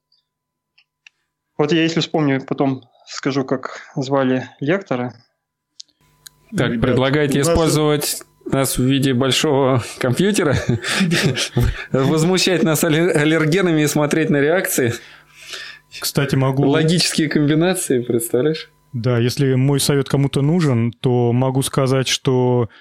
Вот 1.57 1.73
я, 1.73 1.83
если 1.83 2.01
вспомню, 2.01 2.45
потом 2.47 2.83
скажу, 3.07 3.45
как 3.45 3.81
звали 3.97 4.49
лектора. 4.61 5.15
Так, 6.57 6.73
Ребят, 6.73 6.83
предлагаете 6.83 7.39
нас... 7.39 7.49
использовать 7.49 8.23
нас 8.45 8.77
в 8.77 8.83
виде 8.83 9.15
большого 9.15 9.83
компьютера, 9.99 10.55
возмущать 11.93 12.63
нас 12.63 12.85
аллергенами 12.85 13.83
и 13.83 13.87
смотреть 13.87 14.31
на 14.31 14.41
реакции. 14.41 14.93
Кстати, 15.99 16.35
могу... 16.35 16.67
Логические 16.67 17.29
комбинации, 17.29 18.03
представляешь? 18.03 18.71
Да, 18.93 19.19
если 19.19 19.55
мой 19.55 19.81
совет 19.81 20.09
кому-то 20.09 20.43
нужен, 20.43 20.93
то 20.93 21.33
могу 21.33 21.63
сказать, 21.63 22.09
что 22.09 22.69
Э, 22.69 22.73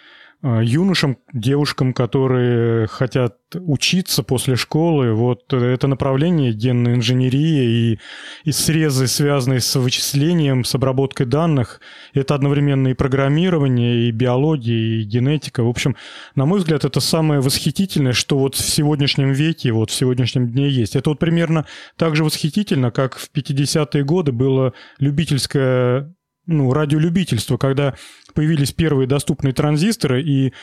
юношам, 0.43 1.17
девушкам, 1.31 1.93
которые 1.93 2.87
хотят 2.87 3.37
учиться 3.55 4.23
после 4.23 4.55
школы, 4.55 5.13
вот 5.13 5.53
это 5.53 5.87
направление 5.87 6.51
генной 6.51 6.95
инженерии 6.95 7.93
и, 7.93 7.99
и 8.43 8.51
срезы, 8.51 9.07
связанные 9.07 9.61
с 9.61 9.75
вычислением, 9.79 10.65
с 10.65 10.75
обработкой 10.75 11.27
данных, 11.27 11.79
это 12.13 12.35
одновременно 12.35 12.89
и 12.89 12.93
программирование, 12.93 14.07
и 14.07 14.11
биология, 14.11 15.01
и 15.01 15.03
генетика. 15.03 15.63
В 15.63 15.69
общем, 15.69 15.95
на 16.35 16.45
мой 16.45 16.59
взгляд, 16.59 16.83
это 16.83 16.99
самое 16.99 17.39
восхитительное, 17.39 18.13
что 18.13 18.37
вот 18.37 18.55
в 18.55 18.69
сегодняшнем 18.69 19.31
веке, 19.31 19.71
вот 19.71 19.91
в 19.91 19.95
сегодняшнем 19.95 20.49
дне 20.49 20.69
есть. 20.69 20.95
Это 20.95 21.11
вот 21.11 21.19
примерно 21.19 21.65
так 21.95 22.15
же 22.15 22.23
восхитительно, 22.23 22.91
как 22.91 23.17
в 23.17 23.29
50-е 23.33 24.03
годы 24.03 24.33
было 24.33 24.73
любительское 24.99 26.13
ну, 26.45 26.73
радиолюбительство, 26.73 27.57
когда 27.57 27.95
появились 28.33 28.71
первые 28.71 29.07
доступные 29.07 29.53
транзисторы, 29.53 30.21
и 30.21 30.53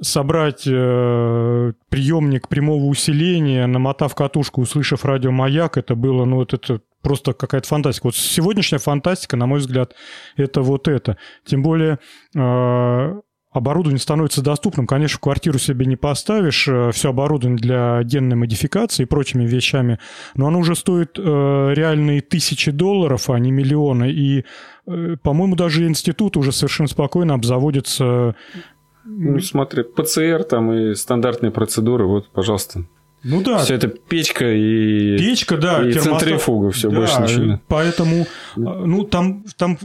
собрать 0.00 0.64
э, 0.66 1.72
приемник 1.88 2.48
прямого 2.48 2.84
усиления, 2.84 3.66
намотав 3.66 4.14
катушку, 4.14 4.60
услышав 4.60 5.04
радиомаяк, 5.04 5.78
это 5.78 5.94
было, 5.94 6.24
ну, 6.24 6.36
вот 6.36 6.52
это 6.52 6.80
просто 7.00 7.32
какая-то 7.32 7.68
фантастика. 7.68 8.08
Вот 8.08 8.16
сегодняшняя 8.16 8.78
фантастика, 8.78 9.36
на 9.36 9.46
мой 9.46 9.60
взгляд, 9.60 9.94
это 10.36 10.60
вот 10.60 10.88
это. 10.88 11.16
Тем 11.44 11.62
более 11.62 11.98
э, 12.34 13.20
оборудование 13.56 14.00
становится 14.00 14.42
доступным. 14.42 14.86
Конечно, 14.86 15.18
квартиру 15.20 15.58
себе 15.58 15.86
не 15.86 15.96
поставишь 15.96 16.68
э, 16.68 16.90
все 16.92 17.10
оборудование 17.10 17.58
для 17.58 18.02
генной 18.02 18.36
модификации 18.36 19.02
и 19.04 19.06
прочими 19.06 19.46
вещами, 19.46 19.98
но 20.34 20.46
оно 20.46 20.60
уже 20.60 20.74
стоит 20.74 21.18
э, 21.18 21.22
реальные 21.22 22.20
тысячи 22.20 22.70
долларов, 22.70 23.30
а 23.30 23.38
не 23.38 23.50
миллионы. 23.50 24.10
И, 24.10 24.44
э, 24.86 25.16
по-моему, 25.22 25.56
даже 25.56 25.86
институт 25.86 26.36
уже 26.36 26.52
совершенно 26.52 26.88
спокойно 26.88 27.34
обзаводится... 27.34 28.34
Ну, 29.04 29.38
смотри, 29.38 29.84
ПЦР 29.84 30.44
там 30.44 30.72
и 30.72 30.94
стандартные 30.94 31.52
процедуры, 31.52 32.06
вот, 32.06 32.28
пожалуйста, 32.30 32.86
ну 33.28 33.42
да. 33.42 33.58
Все 33.58 33.74
это 33.74 33.88
печка 33.88 34.52
и, 34.52 35.18
печка, 35.18 35.56
да, 35.56 35.86
и 35.86 35.92
центрифуга, 35.92 36.70
все 36.70 36.88
да, 36.90 36.96
больше 36.96 37.20
ничего. 37.22 37.60
Поэтому, 37.66 38.26
ну, 38.56 39.04
там, 39.04 39.44
там 39.56 39.76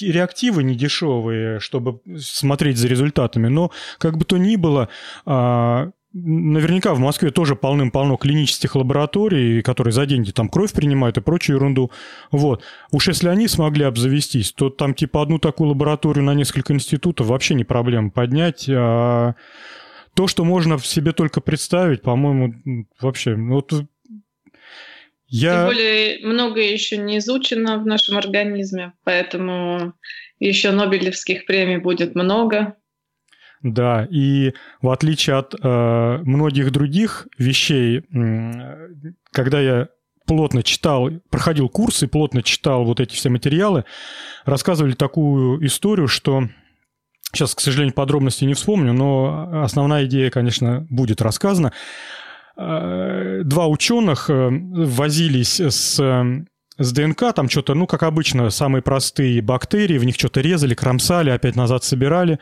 реактивы 0.00 0.64
не 0.64 0.74
дешевые, 0.74 1.60
чтобы 1.60 2.00
смотреть 2.18 2.76
за 2.76 2.88
результатами. 2.88 3.48
Но 3.48 3.70
как 3.98 4.18
бы 4.18 4.24
то 4.26 4.36
ни 4.36 4.56
было, 4.56 4.88
а, 5.24 5.90
наверняка 6.12 6.94
в 6.94 6.98
Москве 6.98 7.30
тоже 7.30 7.56
полным-полно 7.56 8.16
клинических 8.16 8.76
лабораторий, 8.76 9.62
которые 9.62 9.92
за 9.92 10.06
деньги 10.06 10.30
там 10.30 10.48
кровь 10.48 10.72
принимают 10.72 11.16
и 11.16 11.20
прочую 11.20 11.56
ерунду. 11.56 11.90
Вот. 12.30 12.62
Уж 12.92 13.08
если 13.08 13.28
они 13.28 13.48
смогли 13.48 13.84
обзавестись, 13.84 14.52
то 14.52 14.70
там 14.70 14.94
типа 14.94 15.22
одну 15.22 15.38
такую 15.38 15.70
лабораторию 15.70 16.24
на 16.24 16.34
несколько 16.34 16.72
институтов 16.72 17.26
вообще 17.26 17.54
не 17.54 17.64
проблема 17.64 18.10
поднять. 18.10 18.66
А 18.68 19.34
то, 20.14 20.26
что 20.26 20.44
можно 20.44 20.78
в 20.78 20.86
себе 20.86 21.12
только 21.12 21.40
представить, 21.40 22.02
по-моему, 22.02 22.86
вообще, 23.00 23.36
ну, 23.36 23.54
вот 23.54 23.72
я... 25.26 25.66
Тем 25.66 25.66
более 25.66 26.26
многое 26.26 26.72
еще 26.72 26.96
не 26.96 27.18
изучено 27.18 27.78
в 27.78 27.86
нашем 27.86 28.16
организме, 28.16 28.92
поэтому 29.04 29.94
еще 30.38 30.70
Нобелевских 30.70 31.46
премий 31.46 31.78
будет 31.78 32.14
много. 32.14 32.76
Да, 33.62 34.06
и 34.10 34.52
в 34.82 34.90
отличие 34.90 35.36
от 35.36 35.54
э, 35.54 36.18
многих 36.22 36.70
других 36.70 37.26
вещей, 37.38 38.00
э, 38.00 38.78
когда 39.32 39.60
я 39.60 39.88
плотно 40.26 40.62
читал, 40.62 41.10
проходил 41.30 41.68
курсы, 41.68 42.06
плотно 42.06 42.42
читал 42.42 42.84
вот 42.84 43.00
эти 43.00 43.14
все 43.14 43.30
материалы, 43.30 43.84
рассказывали 44.44 44.92
такую 44.92 45.66
историю, 45.66 46.08
что 46.08 46.48
Сейчас, 47.34 47.54
к 47.54 47.60
сожалению, 47.60 47.94
подробности 47.94 48.44
не 48.44 48.54
вспомню, 48.54 48.92
но 48.92 49.62
основная 49.62 50.06
идея, 50.06 50.30
конечно, 50.30 50.86
будет 50.88 51.20
рассказана. 51.20 51.72
Э, 52.56 53.42
два 53.44 53.66
ученых 53.66 54.30
э, 54.30 54.48
возились 54.50 55.60
с 55.60 56.00
с 56.76 56.92
ДНК 56.92 57.32
там 57.34 57.48
что-то, 57.48 57.74
ну, 57.74 57.86
как 57.86 58.02
обычно, 58.02 58.50
самые 58.50 58.82
простые 58.82 59.40
бактерии, 59.40 59.98
в 59.98 60.04
них 60.04 60.16
что-то 60.16 60.40
резали, 60.40 60.74
кромсали, 60.74 61.30
опять 61.30 61.54
назад 61.54 61.84
собирали. 61.84 62.40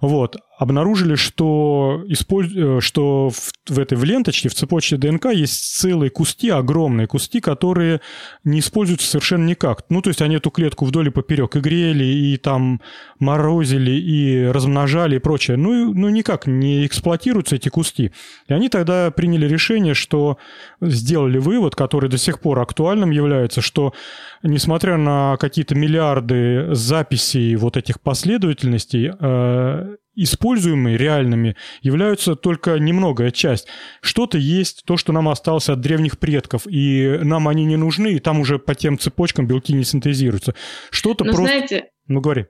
Вот. 0.00 0.36
Обнаружили, 0.58 1.14
что, 1.14 2.02
использ... 2.08 2.52
Э, 2.54 2.80
что 2.80 3.30
в, 3.30 3.52
в 3.68 3.78
этой 3.78 3.96
в 3.96 4.04
ленточке, 4.04 4.48
в 4.48 4.54
цепочке 4.54 4.96
ДНК 4.96 5.26
есть 5.26 5.78
целые 5.78 6.10
кусти, 6.10 6.50
огромные 6.50 7.06
кусти, 7.06 7.40
которые 7.40 8.00
не 8.44 8.60
используются 8.60 9.08
совершенно 9.08 9.46
никак. 9.46 9.84
Ну, 9.88 10.02
то 10.02 10.08
есть 10.08 10.20
они 10.22 10.36
эту 10.36 10.50
клетку 10.50 10.84
вдоль 10.84 11.08
и 11.08 11.10
поперек 11.10 11.56
и 11.56 11.60
грели, 11.60 12.04
и 12.04 12.36
там 12.36 12.80
морозили, 13.18 13.92
и 13.92 14.46
размножали, 14.46 15.16
и 15.16 15.18
прочее. 15.18 15.56
Ну, 15.56 15.94
ну 15.94 16.08
никак 16.08 16.46
не 16.46 16.86
эксплуатируются 16.86 17.56
эти 17.56 17.68
кусти. 17.68 18.12
И 18.48 18.52
они 18.52 18.68
тогда 18.68 19.10
приняли 19.10 19.46
решение, 19.46 19.94
что 19.94 20.38
сделали 20.82 21.38
вывод, 21.38 21.74
который 21.74 22.10
до 22.10 22.18
сих 22.18 22.40
пор 22.40 22.60
актуальным 22.60 23.10
является, 23.10 23.60
что 23.60 23.94
несмотря 24.42 24.96
на 24.96 25.36
какие-то 25.38 25.74
миллиарды 25.74 26.74
записей 26.74 27.56
вот 27.56 27.76
этих 27.76 28.00
последовательностей, 28.00 29.12
э, 29.18 29.89
используемые 30.22 30.96
реальными 30.96 31.56
являются 31.82 32.36
только 32.36 32.78
немногое 32.78 33.30
часть. 33.30 33.66
Что-то 34.00 34.38
есть, 34.38 34.84
то, 34.84 34.96
что 34.96 35.12
нам 35.12 35.28
осталось 35.28 35.68
от 35.68 35.80
древних 35.80 36.18
предков, 36.18 36.66
и 36.66 37.18
нам 37.22 37.48
они 37.48 37.64
не 37.64 37.76
нужны, 37.76 38.14
и 38.14 38.18
там 38.18 38.40
уже 38.40 38.58
по 38.58 38.74
тем 38.74 38.98
цепочкам 38.98 39.46
белки 39.46 39.72
не 39.72 39.84
синтезируются. 39.84 40.54
Что-то 40.90 41.24
просто... 41.24 41.44
Знаете, 41.44 41.84
ну, 42.06 42.20
говори. 42.20 42.46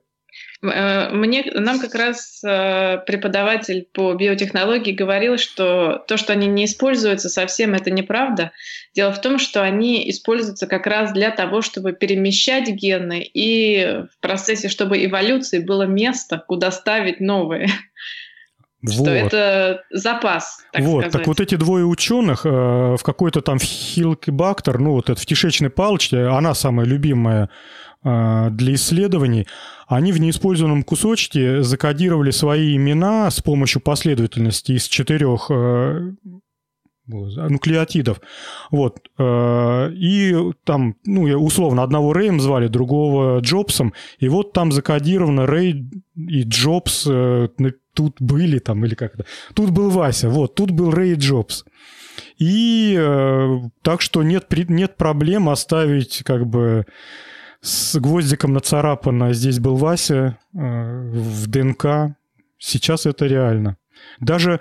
Э, 0.63 1.09
мне, 1.11 1.45
нам 1.55 1.81
как 1.81 1.95
раз 1.95 2.43
э, 2.45 2.99
преподаватель 3.07 3.87
по 3.93 4.13
биотехнологии 4.15 4.93
говорил, 4.93 5.39
что 5.39 6.05
то, 6.07 6.17
что 6.17 6.33
они 6.33 6.47
не 6.47 6.67
используются 6.67 7.29
совсем, 7.29 7.75
это 7.75 7.91
неправда. 7.91 8.53
Дело 8.95 9.13
в 9.13 9.21
том, 9.21 9.39
что 9.39 9.63
они 9.63 10.09
используются 10.11 10.67
как 10.67 10.87
раз 10.87 11.13
для 11.13 11.31
того, 11.31 11.63
чтобы 11.63 11.93
перемещать 11.93 12.69
гены 12.69 13.23
и 13.23 14.05
в 14.13 14.21
процессе, 14.21 14.69
чтобы 14.69 15.05
эволюции 15.05 15.61
было 15.61 15.85
место, 15.85 16.45
куда 16.47 16.71
ставить 16.71 17.21
новые. 17.21 17.69
Вот. 18.83 18.95
Что 18.95 19.11
это 19.11 19.83
запас, 19.91 20.65
так 20.73 20.83
вот, 20.85 21.01
сказать. 21.03 21.13
Так 21.13 21.27
вот 21.27 21.39
эти 21.39 21.55
двое 21.57 21.85
ученых 21.85 22.47
э, 22.47 22.49
в 22.49 23.01
какой-то 23.03 23.43
там 23.43 23.59
хилкибактер, 23.59 24.79
ну 24.79 24.93
вот 24.93 25.11
это 25.11 25.21
в 25.21 25.27
тишечной 25.27 25.69
палочке, 25.69 26.23
она 26.25 26.55
самая 26.55 26.87
любимая 26.87 27.51
для 28.03 28.75
исследований, 28.75 29.47
они 29.91 30.13
в 30.13 30.21
неиспользованном 30.21 30.85
кусочке 30.85 31.65
закодировали 31.65 32.31
свои 32.31 32.77
имена 32.77 33.29
с 33.29 33.41
помощью 33.41 33.83
последовательности 33.83 34.73
из 34.73 34.87
четырех 34.87 35.51
э, 35.51 36.13
нуклеотидов. 37.09 38.21
Вот. 38.71 39.01
Э, 39.19 39.91
и 39.93 40.53
там, 40.63 40.95
ну, 41.05 41.23
условно, 41.43 41.83
одного 41.83 42.13
Рэем 42.13 42.39
звали, 42.39 42.69
другого 42.69 43.41
Джобсом. 43.41 43.93
И 44.21 44.29
вот 44.29 44.53
там 44.53 44.71
закодировано 44.71 45.47
Рэй 45.47 45.91
и 46.17 46.45
Джобс 46.45 47.09
э, 47.11 47.49
тут 47.93 48.15
были 48.21 48.61
там, 48.61 48.85
или 48.85 48.95
как-то. 48.95 49.25
Тут 49.55 49.71
был 49.71 49.91
Вася, 49.91 50.29
вот, 50.29 50.55
тут 50.55 50.71
был 50.71 50.93
Рэй 50.93 51.15
и 51.15 51.17
Джобс. 51.17 51.65
И 52.39 52.97
так 53.83 54.01
что 54.03 54.23
нет, 54.23 54.47
нет 54.69 54.97
проблем 54.97 55.49
оставить 55.49 56.23
как 56.23 56.47
бы 56.47 56.87
с 57.61 57.99
гвоздиком 57.99 58.53
нацарапано 58.53 59.33
«Здесь 59.33 59.59
был 59.59 59.77
Вася» 59.77 60.39
э, 60.55 60.59
в 60.59 61.47
ДНК. 61.47 62.17
Сейчас 62.59 63.07
это 63.07 63.27
реально. 63.27 63.77
Даже 64.21 64.61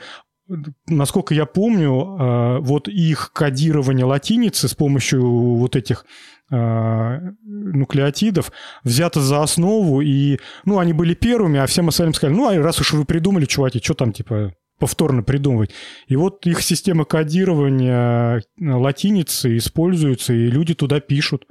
насколько 0.88 1.34
я 1.34 1.46
помню, 1.46 1.92
э, 1.92 2.60
вот 2.60 2.88
их 2.88 3.32
кодирование 3.34 4.06
латиницы 4.06 4.68
с 4.68 4.74
помощью 4.74 5.22
вот 5.22 5.76
этих 5.76 6.06
э, 6.52 7.20
нуклеотидов 7.44 8.52
взято 8.84 9.22
за 9.22 9.44
основу, 9.44 10.02
и, 10.02 10.40
ну, 10.66 10.80
они 10.80 10.94
были 10.94 11.14
первыми, 11.14 11.60
а 11.60 11.68
всем 11.68 11.90
остальным 11.90 12.14
сказали, 12.14 12.36
ну, 12.36 12.50
а 12.50 12.58
раз 12.58 12.82
уж 12.82 12.94
вы 12.94 13.06
придумали, 13.06 13.46
чуваки, 13.46 13.80
что 13.82 13.94
там, 13.94 14.12
типа, 14.12 14.54
повторно 14.80 15.24
придумывать. 15.24 15.72
И 16.08 16.16
вот 16.16 16.46
их 16.48 16.62
система 16.62 17.06
кодирования 17.06 18.42
латиницы 18.60 19.58
используется, 19.58 20.34
и 20.34 20.50
люди 20.50 20.74
туда 20.74 21.00
пишут. 21.00 21.46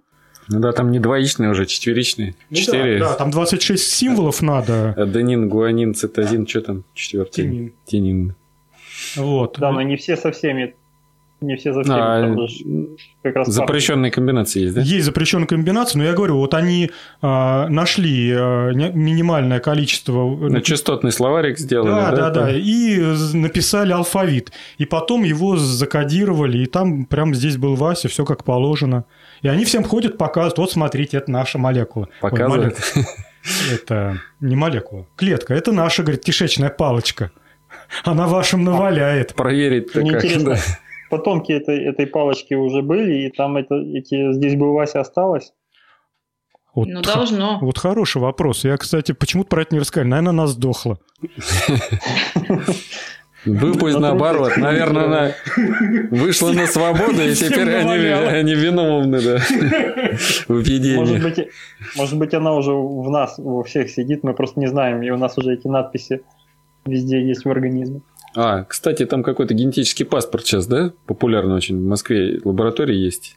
Ну 0.49 0.61
да, 0.61 0.73
там 0.73 0.91
не 0.91 0.99
двоичные 0.99 1.51
уже, 1.51 1.67
четверичные. 1.67 2.35
Ну 2.51 2.57
Четыре. 2.57 2.99
Да, 2.99 3.11
да, 3.11 3.15
там 3.17 3.31
26 3.31 3.83
символов 3.83 4.41
надо. 4.41 4.95
Аденин, 4.97 5.49
гуанин, 5.49 5.95
цитозин, 5.95 6.47
что 6.47 6.63
там 6.63 6.85
четвертый? 6.95 7.45
Тенин. 7.45 7.73
Тенин. 7.85 8.35
Вот. 9.17 9.59
Да, 9.59 9.71
но 9.73 9.83
не 9.83 9.97
все 9.97 10.17
со 10.17 10.33
всеми 10.33 10.75
не 11.41 11.57
все 11.57 11.73
за 11.73 11.83
всеми. 11.83 11.97
А, 11.97 12.89
как 13.23 13.37
раз 13.37 13.49
запрещенные 13.49 14.11
комбинации 14.11 14.63
есть, 14.63 14.75
да? 14.75 14.81
Есть 14.81 15.07
запрещенные 15.07 15.47
комбинации, 15.47 15.99
но 15.99 16.05
я 16.05 16.13
говорю, 16.13 16.37
вот 16.37 16.53
они 16.55 16.91
а, 17.23 17.69
нашли 17.69 18.33
а, 18.33 18.71
минимальное 18.73 19.61
количество... 19.61 20.29
На 20.37 20.61
частотный 20.61 21.13
словарик 21.13 21.59
сделали, 21.59 21.91
да? 21.91 22.11
Да, 22.11 22.31
да, 22.31 22.31
да, 22.31 22.51
и 22.53 22.99
написали 23.35 23.93
алфавит. 23.93 24.53
И 24.79 24.85
потом 24.85 25.23
его 25.23 25.57
закодировали, 25.57 26.59
и 26.59 26.67
там 26.67 27.05
прямо 27.05 27.35
здесь 27.35 27.57
был 27.57 27.77
Вася, 27.77 28.09
все 28.09 28.25
как 28.25 28.43
положено. 28.43 29.05
И 29.43 29.49
они 29.49 29.65
всем 29.65 29.85
ходят, 29.85 30.19
показывают, 30.19 30.59
вот 30.59 30.73
смотрите, 30.73 31.19
это 31.19 31.31
наша 31.31 31.59
молекула. 31.59 32.09
Показывают? 32.21 32.77
Ой, 32.97 33.03
молекула. 33.03 33.15
Это 33.73 34.21
не 34.41 34.57
молекула, 34.57 35.07
клетка, 35.17 35.55
это 35.55 35.71
наша, 35.73 36.03
говорит, 36.03 36.25
кишечная 36.25 36.71
палочка. 36.71 37.31
Она 38.05 38.27
вашим 38.27 38.65
наваляет. 38.65 39.35
Проверить 39.35 39.93
так 39.93 40.05
как, 40.09 40.45
да. 40.45 40.59
Потомки 41.11 41.53
этой, 41.53 41.85
этой 41.85 42.07
палочки 42.07 42.55
уже 42.55 42.83
были, 42.83 43.27
и 43.27 43.31
там 43.31 43.57
это, 43.57 43.77
эти, 43.77 44.33
здесь 44.33 44.57
бы 44.57 44.75
Вася 44.75 45.01
осталось. 45.01 45.53
Вот, 46.75 46.87
ну, 46.87 47.03
должно. 47.03 47.59
Вот 47.61 47.79
хороший 47.79 48.21
вопрос. 48.21 48.65
Я, 48.65 48.77
кстати, 48.77 49.13
почему-то 49.13 49.49
про 49.49 49.63
это 49.63 49.75
не 49.75 49.81
рассказали. 49.81 50.09
Наверное, 50.09 50.31
она 50.31 50.47
сдохла. 50.47 50.99
Вы 53.45 53.73
пусть 53.73 53.99
наоборот. 53.99 54.57
Наверное, 54.57 55.05
она 55.05 55.33
вышла 56.11 56.53
на 56.53 56.67
свободу, 56.67 57.23
и 57.23 57.35
теперь 57.35 57.75
они, 57.75 58.55
виновны 58.55 59.21
да, 59.21 59.39
в 60.49 60.63
эпидемии. 60.63 61.49
Может 61.97 62.19
быть, 62.19 62.35
она 62.35 62.55
уже 62.55 62.73
в 62.73 63.11
нас, 63.11 63.39
во 63.39 63.63
всех 63.63 63.91
сидит, 63.91 64.23
мы 64.23 64.35
просто 64.35 64.61
не 64.61 64.67
знаем, 64.67 65.03
и 65.03 65.11
у 65.11 65.17
нас 65.17 65.39
уже 65.39 65.55
эти 65.55 65.67
надписи 65.67 66.23
везде 66.85 67.27
есть 67.27 67.45
в 67.45 67.51
организме. 67.51 68.03
А, 68.35 68.65
кстати, 68.65 69.07
там 69.07 69.23
какой-то 69.23 69.55
генетический 69.55 70.05
паспорт 70.05 70.45
сейчас, 70.45 70.67
да? 70.67 70.93
Популярный 71.07 71.55
очень. 71.55 71.79
В 71.79 71.87
Москве 71.87 72.41
лаборатории 72.45 72.97
есть. 72.97 73.37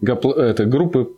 Гапло... 0.00 0.32
Это 0.32 0.64
группы... 0.64 1.10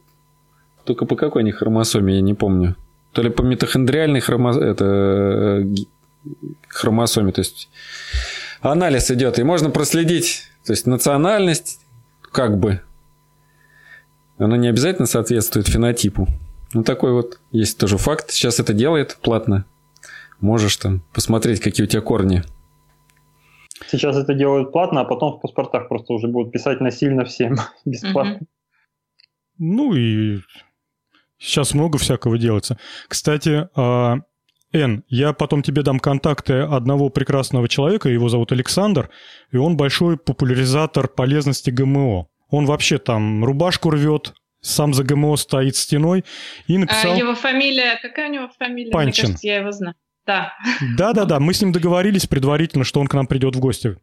Только 0.84 1.04
по 1.04 1.16
какой 1.16 1.42
они 1.42 1.52
хромосоме, 1.52 2.14
я 2.14 2.20
не 2.20 2.34
помню. 2.34 2.76
То 3.12 3.22
ли 3.22 3.30
по 3.30 3.42
митохондриальной 3.42 4.20
хромосоме... 4.20 4.66
Это 4.66 5.66
хромосоме. 6.68 7.32
То 7.32 7.40
есть 7.40 7.68
анализ 8.60 9.10
идет, 9.10 9.38
и 9.38 9.42
можно 9.42 9.70
проследить, 9.70 10.44
то 10.64 10.72
есть 10.72 10.86
национальность, 10.86 11.80
как 12.32 12.58
бы, 12.58 12.80
она 14.38 14.56
не 14.56 14.68
обязательно 14.68 15.06
соответствует 15.06 15.68
фенотипу. 15.68 16.28
Ну, 16.72 16.82
такой 16.82 17.12
вот 17.12 17.40
есть 17.50 17.78
тоже 17.78 17.98
факт. 17.98 18.30
Сейчас 18.30 18.60
это 18.60 18.72
делает 18.72 19.18
платно. 19.22 19.64
Можешь 20.40 20.76
там 20.76 21.02
посмотреть, 21.12 21.60
какие 21.60 21.84
у 21.84 21.88
тебя 21.88 22.02
корни. 22.02 22.44
Сейчас 23.86 24.16
это 24.16 24.34
делают 24.34 24.72
платно, 24.72 25.02
а 25.02 25.04
потом 25.04 25.38
в 25.38 25.40
паспортах 25.40 25.88
просто 25.88 26.12
уже 26.12 26.28
будут 26.28 26.52
писать 26.52 26.80
насильно 26.80 27.24
всем 27.24 27.56
бесплатно. 27.84 28.40
Ну 29.58 29.94
и 29.94 30.40
сейчас 31.38 31.74
много 31.74 31.98
всякого 31.98 32.38
делается. 32.38 32.78
Кстати, 33.08 33.68
а, 33.74 34.18
Эн, 34.72 35.04
я 35.08 35.32
потом 35.32 35.62
тебе 35.62 35.82
дам 35.82 35.98
контакты 35.98 36.60
одного 36.60 37.08
прекрасного 37.08 37.68
человека, 37.68 38.08
его 38.08 38.28
зовут 38.28 38.52
Александр, 38.52 39.10
и 39.50 39.56
он 39.56 39.76
большой 39.76 40.18
популяризатор 40.18 41.08
полезности 41.08 41.70
ГМО. 41.70 42.28
Он 42.50 42.66
вообще 42.66 42.98
там 42.98 43.44
рубашку 43.44 43.90
рвет, 43.90 44.34
сам 44.60 44.92
за 44.92 45.04
ГМО 45.04 45.36
стоит 45.36 45.76
стеной 45.76 46.24
и 46.66 46.76
а 46.76 46.80
написал... 46.80 47.12
А 47.12 47.16
его 47.16 47.34
фамилия, 47.34 47.98
какая 48.02 48.28
у 48.28 48.32
него 48.32 48.48
фамилия? 48.58 48.90
Панчин. 48.90 49.24
Мне 49.24 49.32
кажется, 49.32 49.46
я 49.46 49.56
его 49.58 49.72
знаю. 49.72 49.94
Да. 50.28 50.52
Да-да-да, 50.98 51.40
мы 51.40 51.54
с 51.54 51.62
ним 51.62 51.72
договорились 51.72 52.26
предварительно, 52.26 52.84
что 52.84 53.00
он 53.00 53.06
к 53.06 53.14
нам 53.14 53.26
придет 53.26 53.56
в 53.56 53.60
гости. 53.60 53.96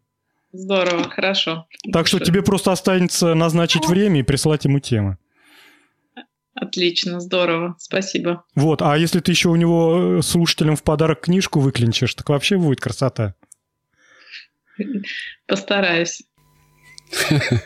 Здорово, 0.51 1.07
хорошо. 1.07 1.67
Так 1.93 2.07
что 2.07 2.19
тебе 2.19 2.41
просто 2.41 2.71
останется 2.71 3.35
назначить 3.35 3.87
время 3.87 4.21
и 4.21 4.23
прислать 4.23 4.65
ему 4.65 4.79
темы. 4.79 5.19
Отлично, 6.55 7.19
здорово, 7.19 7.75
спасибо. 7.77 8.43
Вот, 8.55 8.81
а 8.81 8.97
если 8.97 9.19
ты 9.19 9.33
еще 9.33 9.49
у 9.49 9.55
него 9.55 10.21
слушателям 10.23 10.75
в 10.75 10.81
подарок 10.81 11.21
книжку 11.21 11.59
выклинчишь, 11.59 12.15
так 12.15 12.27
вообще 12.29 12.57
будет 12.57 12.79
красота. 12.79 13.35
Постараюсь. 15.47 16.23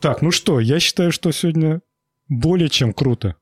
Так, 0.00 0.20
ну 0.20 0.30
что, 0.30 0.60
я 0.60 0.80
считаю, 0.80 1.12
что 1.12 1.32
сегодня 1.32 1.80
более 2.28 2.68
чем 2.68 2.92
круто. 2.92 3.36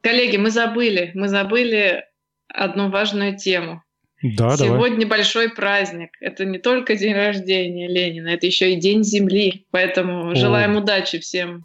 Коллеги, 0.00 0.38
мы 0.38 0.50
забыли, 0.50 1.10
мы 1.14 1.28
забыли 1.28 2.04
одну 2.52 2.90
важную 2.90 3.36
тему. 3.36 3.82
Да, 4.22 4.56
Сегодня 4.56 5.00
давай. 5.00 5.18
большой 5.18 5.48
праздник. 5.48 6.10
Это 6.20 6.44
не 6.44 6.58
только 6.58 6.94
день 6.94 7.14
рождения 7.14 7.88
Ленина, 7.88 8.28
это 8.28 8.46
еще 8.46 8.74
и 8.74 8.76
день 8.76 9.02
Земли. 9.02 9.66
Поэтому 9.70 10.30
О. 10.30 10.34
желаем 10.34 10.76
удачи 10.76 11.18
всем 11.18 11.64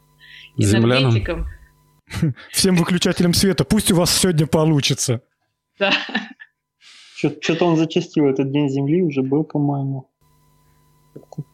энергетикам. 0.58 1.48
Всем 2.52 2.76
выключателям 2.76 3.34
света. 3.34 3.66
Пусть 3.66 3.92
у 3.92 3.96
вас 3.96 4.16
сегодня 4.16 4.46
получится. 4.46 5.22
Да. 5.80 5.92
Что-то 7.16 7.66
он 7.66 7.78
зачастил 7.78 8.28
этот 8.28 8.52
день 8.52 8.70
Земли, 8.70 9.02
уже 9.02 9.24
был, 9.24 9.44
по-моему. 9.44 10.08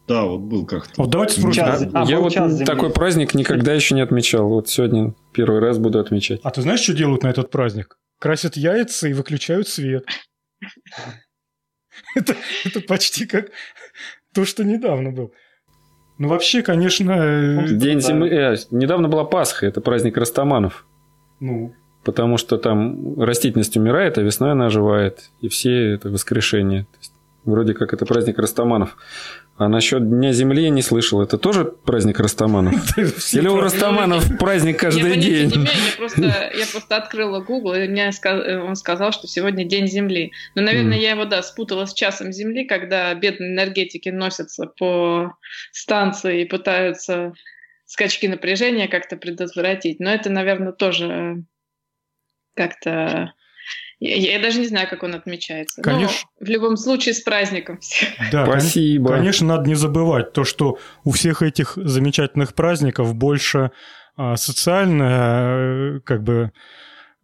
Да, 0.06 0.24
вот 0.24 0.40
был 0.40 0.66
как-то. 0.66 0.92
Вот 1.00 1.10
давайте 1.10 1.40
спросим. 1.40 1.64
Час, 1.64 1.86
а, 1.94 2.04
я 2.04 2.20
вот 2.20 2.34
такой 2.66 2.90
праздник 2.90 3.34
никогда 3.34 3.72
еще 3.72 3.94
не 3.94 4.00
отмечал. 4.00 4.48
Вот 4.48 4.68
сегодня 4.68 5.14
первый 5.32 5.60
раз 5.60 5.78
буду 5.78 5.98
отмечать. 6.00 6.40
А 6.42 6.50
ты 6.50 6.62
знаешь, 6.62 6.80
что 6.80 6.92
делают 6.94 7.22
на 7.22 7.28
этот 7.28 7.50
праздник? 7.50 7.96
Красят 8.22 8.56
яйца 8.56 9.08
и 9.08 9.14
выключают 9.14 9.66
свет. 9.66 10.06
Это, 12.14 12.36
это 12.64 12.80
почти 12.80 13.26
как 13.26 13.50
то, 14.32 14.44
что 14.44 14.64
недавно 14.64 15.10
был. 15.10 15.32
Ну, 16.18 16.28
вообще, 16.28 16.62
конечно... 16.62 17.12
Э, 17.12 17.68
День 17.68 18.00
зимы... 18.00 18.28
Э, 18.28 18.56
недавно 18.70 19.08
была 19.08 19.24
Пасха, 19.24 19.66
это 19.66 19.80
праздник 19.80 20.16
Растаманов. 20.16 20.86
Ну? 21.40 21.74
Потому 22.04 22.38
что 22.38 22.58
там 22.58 23.20
растительность 23.20 23.76
умирает, 23.76 24.16
а 24.18 24.22
весной 24.22 24.52
она 24.52 24.66
оживает. 24.66 25.30
И 25.40 25.48
все 25.48 25.92
это 25.92 26.08
воскрешение. 26.08 26.84
То 26.84 26.98
есть, 26.98 27.12
вроде 27.44 27.74
как 27.74 27.92
это 27.92 28.06
праздник 28.06 28.38
Растаманов. 28.38 28.96
А 29.56 29.68
насчет 29.68 30.08
Дня 30.08 30.32
Земли 30.32 30.64
я 30.64 30.70
не 30.70 30.82
слышал. 30.82 31.22
Это 31.22 31.36
тоже 31.36 31.64
праздник 31.64 32.18
Растаманов? 32.18 32.98
Или 33.32 33.48
у 33.48 33.60
Растаманов 33.60 34.38
праздник 34.38 34.80
каждый 34.80 35.16
день? 35.18 35.52
Я 35.98 36.66
просто 36.72 36.96
открыла 36.96 37.40
Google, 37.40 37.74
и 37.74 37.86
мне 37.86 38.10
он 38.24 38.76
сказал, 38.76 39.12
что 39.12 39.26
сегодня 39.26 39.64
День 39.64 39.86
Земли. 39.86 40.32
Но, 40.54 40.62
наверное, 40.62 40.98
я 40.98 41.10
его, 41.10 41.24
да, 41.24 41.42
спутала 41.42 41.84
с 41.84 41.94
часом 41.94 42.32
Земли, 42.32 42.64
когда 42.64 43.14
бедные 43.14 43.52
энергетики 43.52 44.08
носятся 44.08 44.66
по 44.66 45.36
станции 45.70 46.42
и 46.42 46.48
пытаются 46.48 47.32
скачки 47.84 48.26
напряжения 48.26 48.88
как-то 48.88 49.16
предотвратить. 49.16 50.00
Но 50.00 50.10
это, 50.10 50.30
наверное, 50.30 50.72
тоже 50.72 51.44
как-то 52.54 53.32
я, 54.02 54.32
я 54.32 54.40
даже 54.40 54.58
не 54.58 54.66
знаю, 54.66 54.88
как 54.88 55.02
он 55.02 55.14
отмечается. 55.14 55.80
Конечно. 55.80 56.16
Но 56.40 56.46
в 56.46 56.48
любом 56.48 56.76
случае 56.76 57.14
с 57.14 57.20
праздником 57.20 57.78
всех. 57.78 58.08
Да, 58.32 58.44
Спасибо. 58.46 59.10
Конечно, 59.10 59.46
надо 59.46 59.68
не 59.68 59.74
забывать 59.74 60.32
то, 60.32 60.44
что 60.44 60.78
у 61.04 61.12
всех 61.12 61.42
этих 61.42 61.74
замечательных 61.76 62.54
праздников 62.54 63.14
больше 63.14 63.70
а, 64.16 64.36
социальная, 64.36 66.00
как 66.00 66.22
бы 66.22 66.52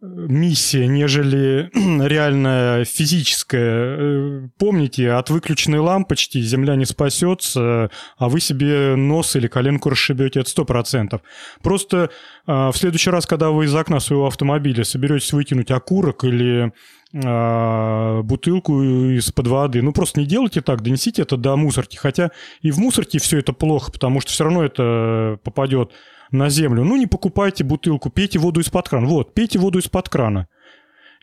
миссия, 0.01 0.87
нежели 0.87 1.69
реальная 2.07 2.85
физическая. 2.85 3.97
Э, 3.97 4.47
помните, 4.57 5.11
от 5.11 5.29
выключенной 5.29 5.79
лампочки 5.79 6.39
Земля 6.39 6.75
не 6.75 6.85
спасется, 6.85 7.89
а 8.17 8.29
вы 8.29 8.39
себе 8.39 8.95
нос 8.95 9.35
или 9.35 9.47
коленку 9.47 9.89
расшибете, 9.89 10.39
это 10.39 10.49
сто 10.49 10.65
процентов. 10.65 11.21
Просто 11.61 12.09
а, 12.45 12.71
в 12.71 12.77
следующий 12.77 13.09
раз, 13.09 13.25
когда 13.25 13.49
вы 13.49 13.65
из 13.65 13.75
окна 13.75 13.99
своего 13.99 14.27
автомобиля 14.27 14.83
соберетесь 14.83 15.33
выкинуть 15.33 15.71
окурок 15.71 16.23
или 16.23 16.71
а, 17.13 18.21
бутылку 18.21 18.81
из-под 18.81 19.47
воды. 19.47 19.81
Ну, 19.81 19.91
просто 19.91 20.19
не 20.19 20.25
делайте 20.25 20.61
так, 20.61 20.81
донесите 20.81 21.23
это 21.23 21.35
до 21.35 21.55
мусорки. 21.57 21.97
Хотя 21.97 22.31
и 22.61 22.71
в 22.71 22.77
мусорке 22.79 23.19
все 23.19 23.39
это 23.39 23.51
плохо, 23.51 23.91
потому 23.91 24.21
что 24.21 24.31
все 24.31 24.45
равно 24.45 24.63
это 24.63 25.39
попадет 25.43 25.91
на 26.31 26.49
землю. 26.49 26.83
Ну, 26.83 26.97
не 26.97 27.07
покупайте 27.07 27.63
бутылку, 27.63 28.09
пейте 28.09 28.39
воду 28.39 28.59
из-под 28.61 28.89
крана. 28.89 29.07
Вот, 29.07 29.33
пейте 29.33 29.59
воду 29.59 29.79
из-под 29.79 30.09
крана. 30.09 30.47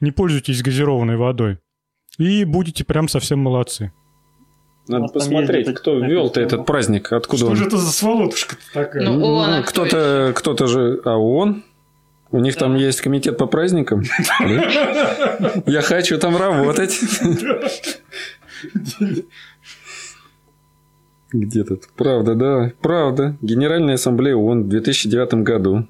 Не 0.01 0.11
пользуйтесь 0.11 0.63
газированной 0.63 1.17
водой. 1.17 1.59
И 2.19 2.45
будете 2.45 2.85
прям 2.85 3.09
совсем 3.09 3.41
молодцы. 3.41 3.93
Надо 4.89 5.09
посмотреть, 5.09 5.75
кто 5.75 5.99
ввел-то 5.99 6.41
этот 6.41 6.65
праздник, 6.65 7.13
откуда 7.13 7.39
Что 7.39 7.51
он. 7.51 7.57
же 7.57 7.67
это 7.67 7.77
за 7.77 7.91
сволотушка 7.91 8.57
такая? 8.73 9.05
Ну, 9.05 9.45
ну 9.45 9.63
кто-то, 9.65 10.33
кто-то 10.35 10.67
же, 10.69 11.01
а 11.05 11.17
он? 11.17 11.65
У 12.31 12.39
них 12.39 12.57
там 12.57 12.77
есть 12.77 13.01
комитет 13.01 13.37
по 13.37 13.47
праздникам. 13.47 14.03
Я 15.67 15.83
хочу 15.83 16.19
там 16.19 16.37
работать. 16.37 16.99
Где 21.33 21.65
тут? 21.65 21.89
Правда, 21.97 22.35
да. 22.35 22.73
Правда. 22.81 23.37
Генеральная 23.43 23.95
ассамблея 23.95 24.37
ООН 24.37 24.65
в 24.65 24.69
2009 24.69 25.35
году. 25.43 25.89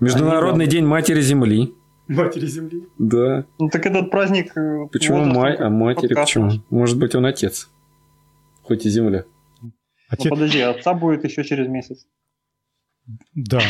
Международный 0.00 0.66
день 0.66 0.84
Матери 0.84 1.20
Земли. 1.20 1.74
Матери 2.06 2.46
Земли? 2.46 2.86
Да. 2.98 3.46
Ну 3.58 3.68
так 3.68 3.84
этот 3.84 4.10
праздник... 4.10 4.56
Э, 4.56 4.86
почему 4.92 5.24
май, 5.24 5.54
а 5.56 5.68
матери 5.68 6.14
почему? 6.14 6.50
Может 6.70 6.98
быть, 6.98 7.14
он 7.14 7.26
отец. 7.26 7.68
Хоть 8.62 8.86
и 8.86 8.90
Земля. 8.90 9.24
Отец... 10.08 10.24
Ну, 10.24 10.30
подожди, 10.30 10.60
отца 10.60 10.94
будет 10.94 11.24
еще 11.24 11.44
через 11.44 11.68
месяц. 11.68 12.06
Да. 13.34 13.60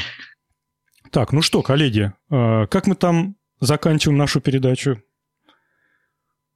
Так, 1.10 1.32
ну 1.32 1.42
что, 1.42 1.62
коллеги, 1.62 2.12
э, 2.30 2.66
как 2.66 2.86
мы 2.86 2.94
там 2.94 3.36
заканчиваем 3.60 4.18
нашу 4.18 4.40
передачу? 4.40 5.02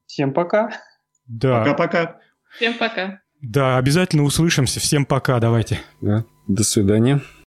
Всем 0.07 0.33
пока. 0.33 0.71
Да. 1.27 1.61
Пока-пока. 1.61 2.21
Всем 2.57 2.77
пока. 2.79 3.22
Да, 3.43 3.77
обязательно 3.77 4.23
услышимся. 4.23 4.81
Всем 4.81 5.05
пока, 5.05 5.39
давайте. 5.40 5.81
Да. 6.01 6.24
До 6.47 6.64
свидания. 6.64 7.20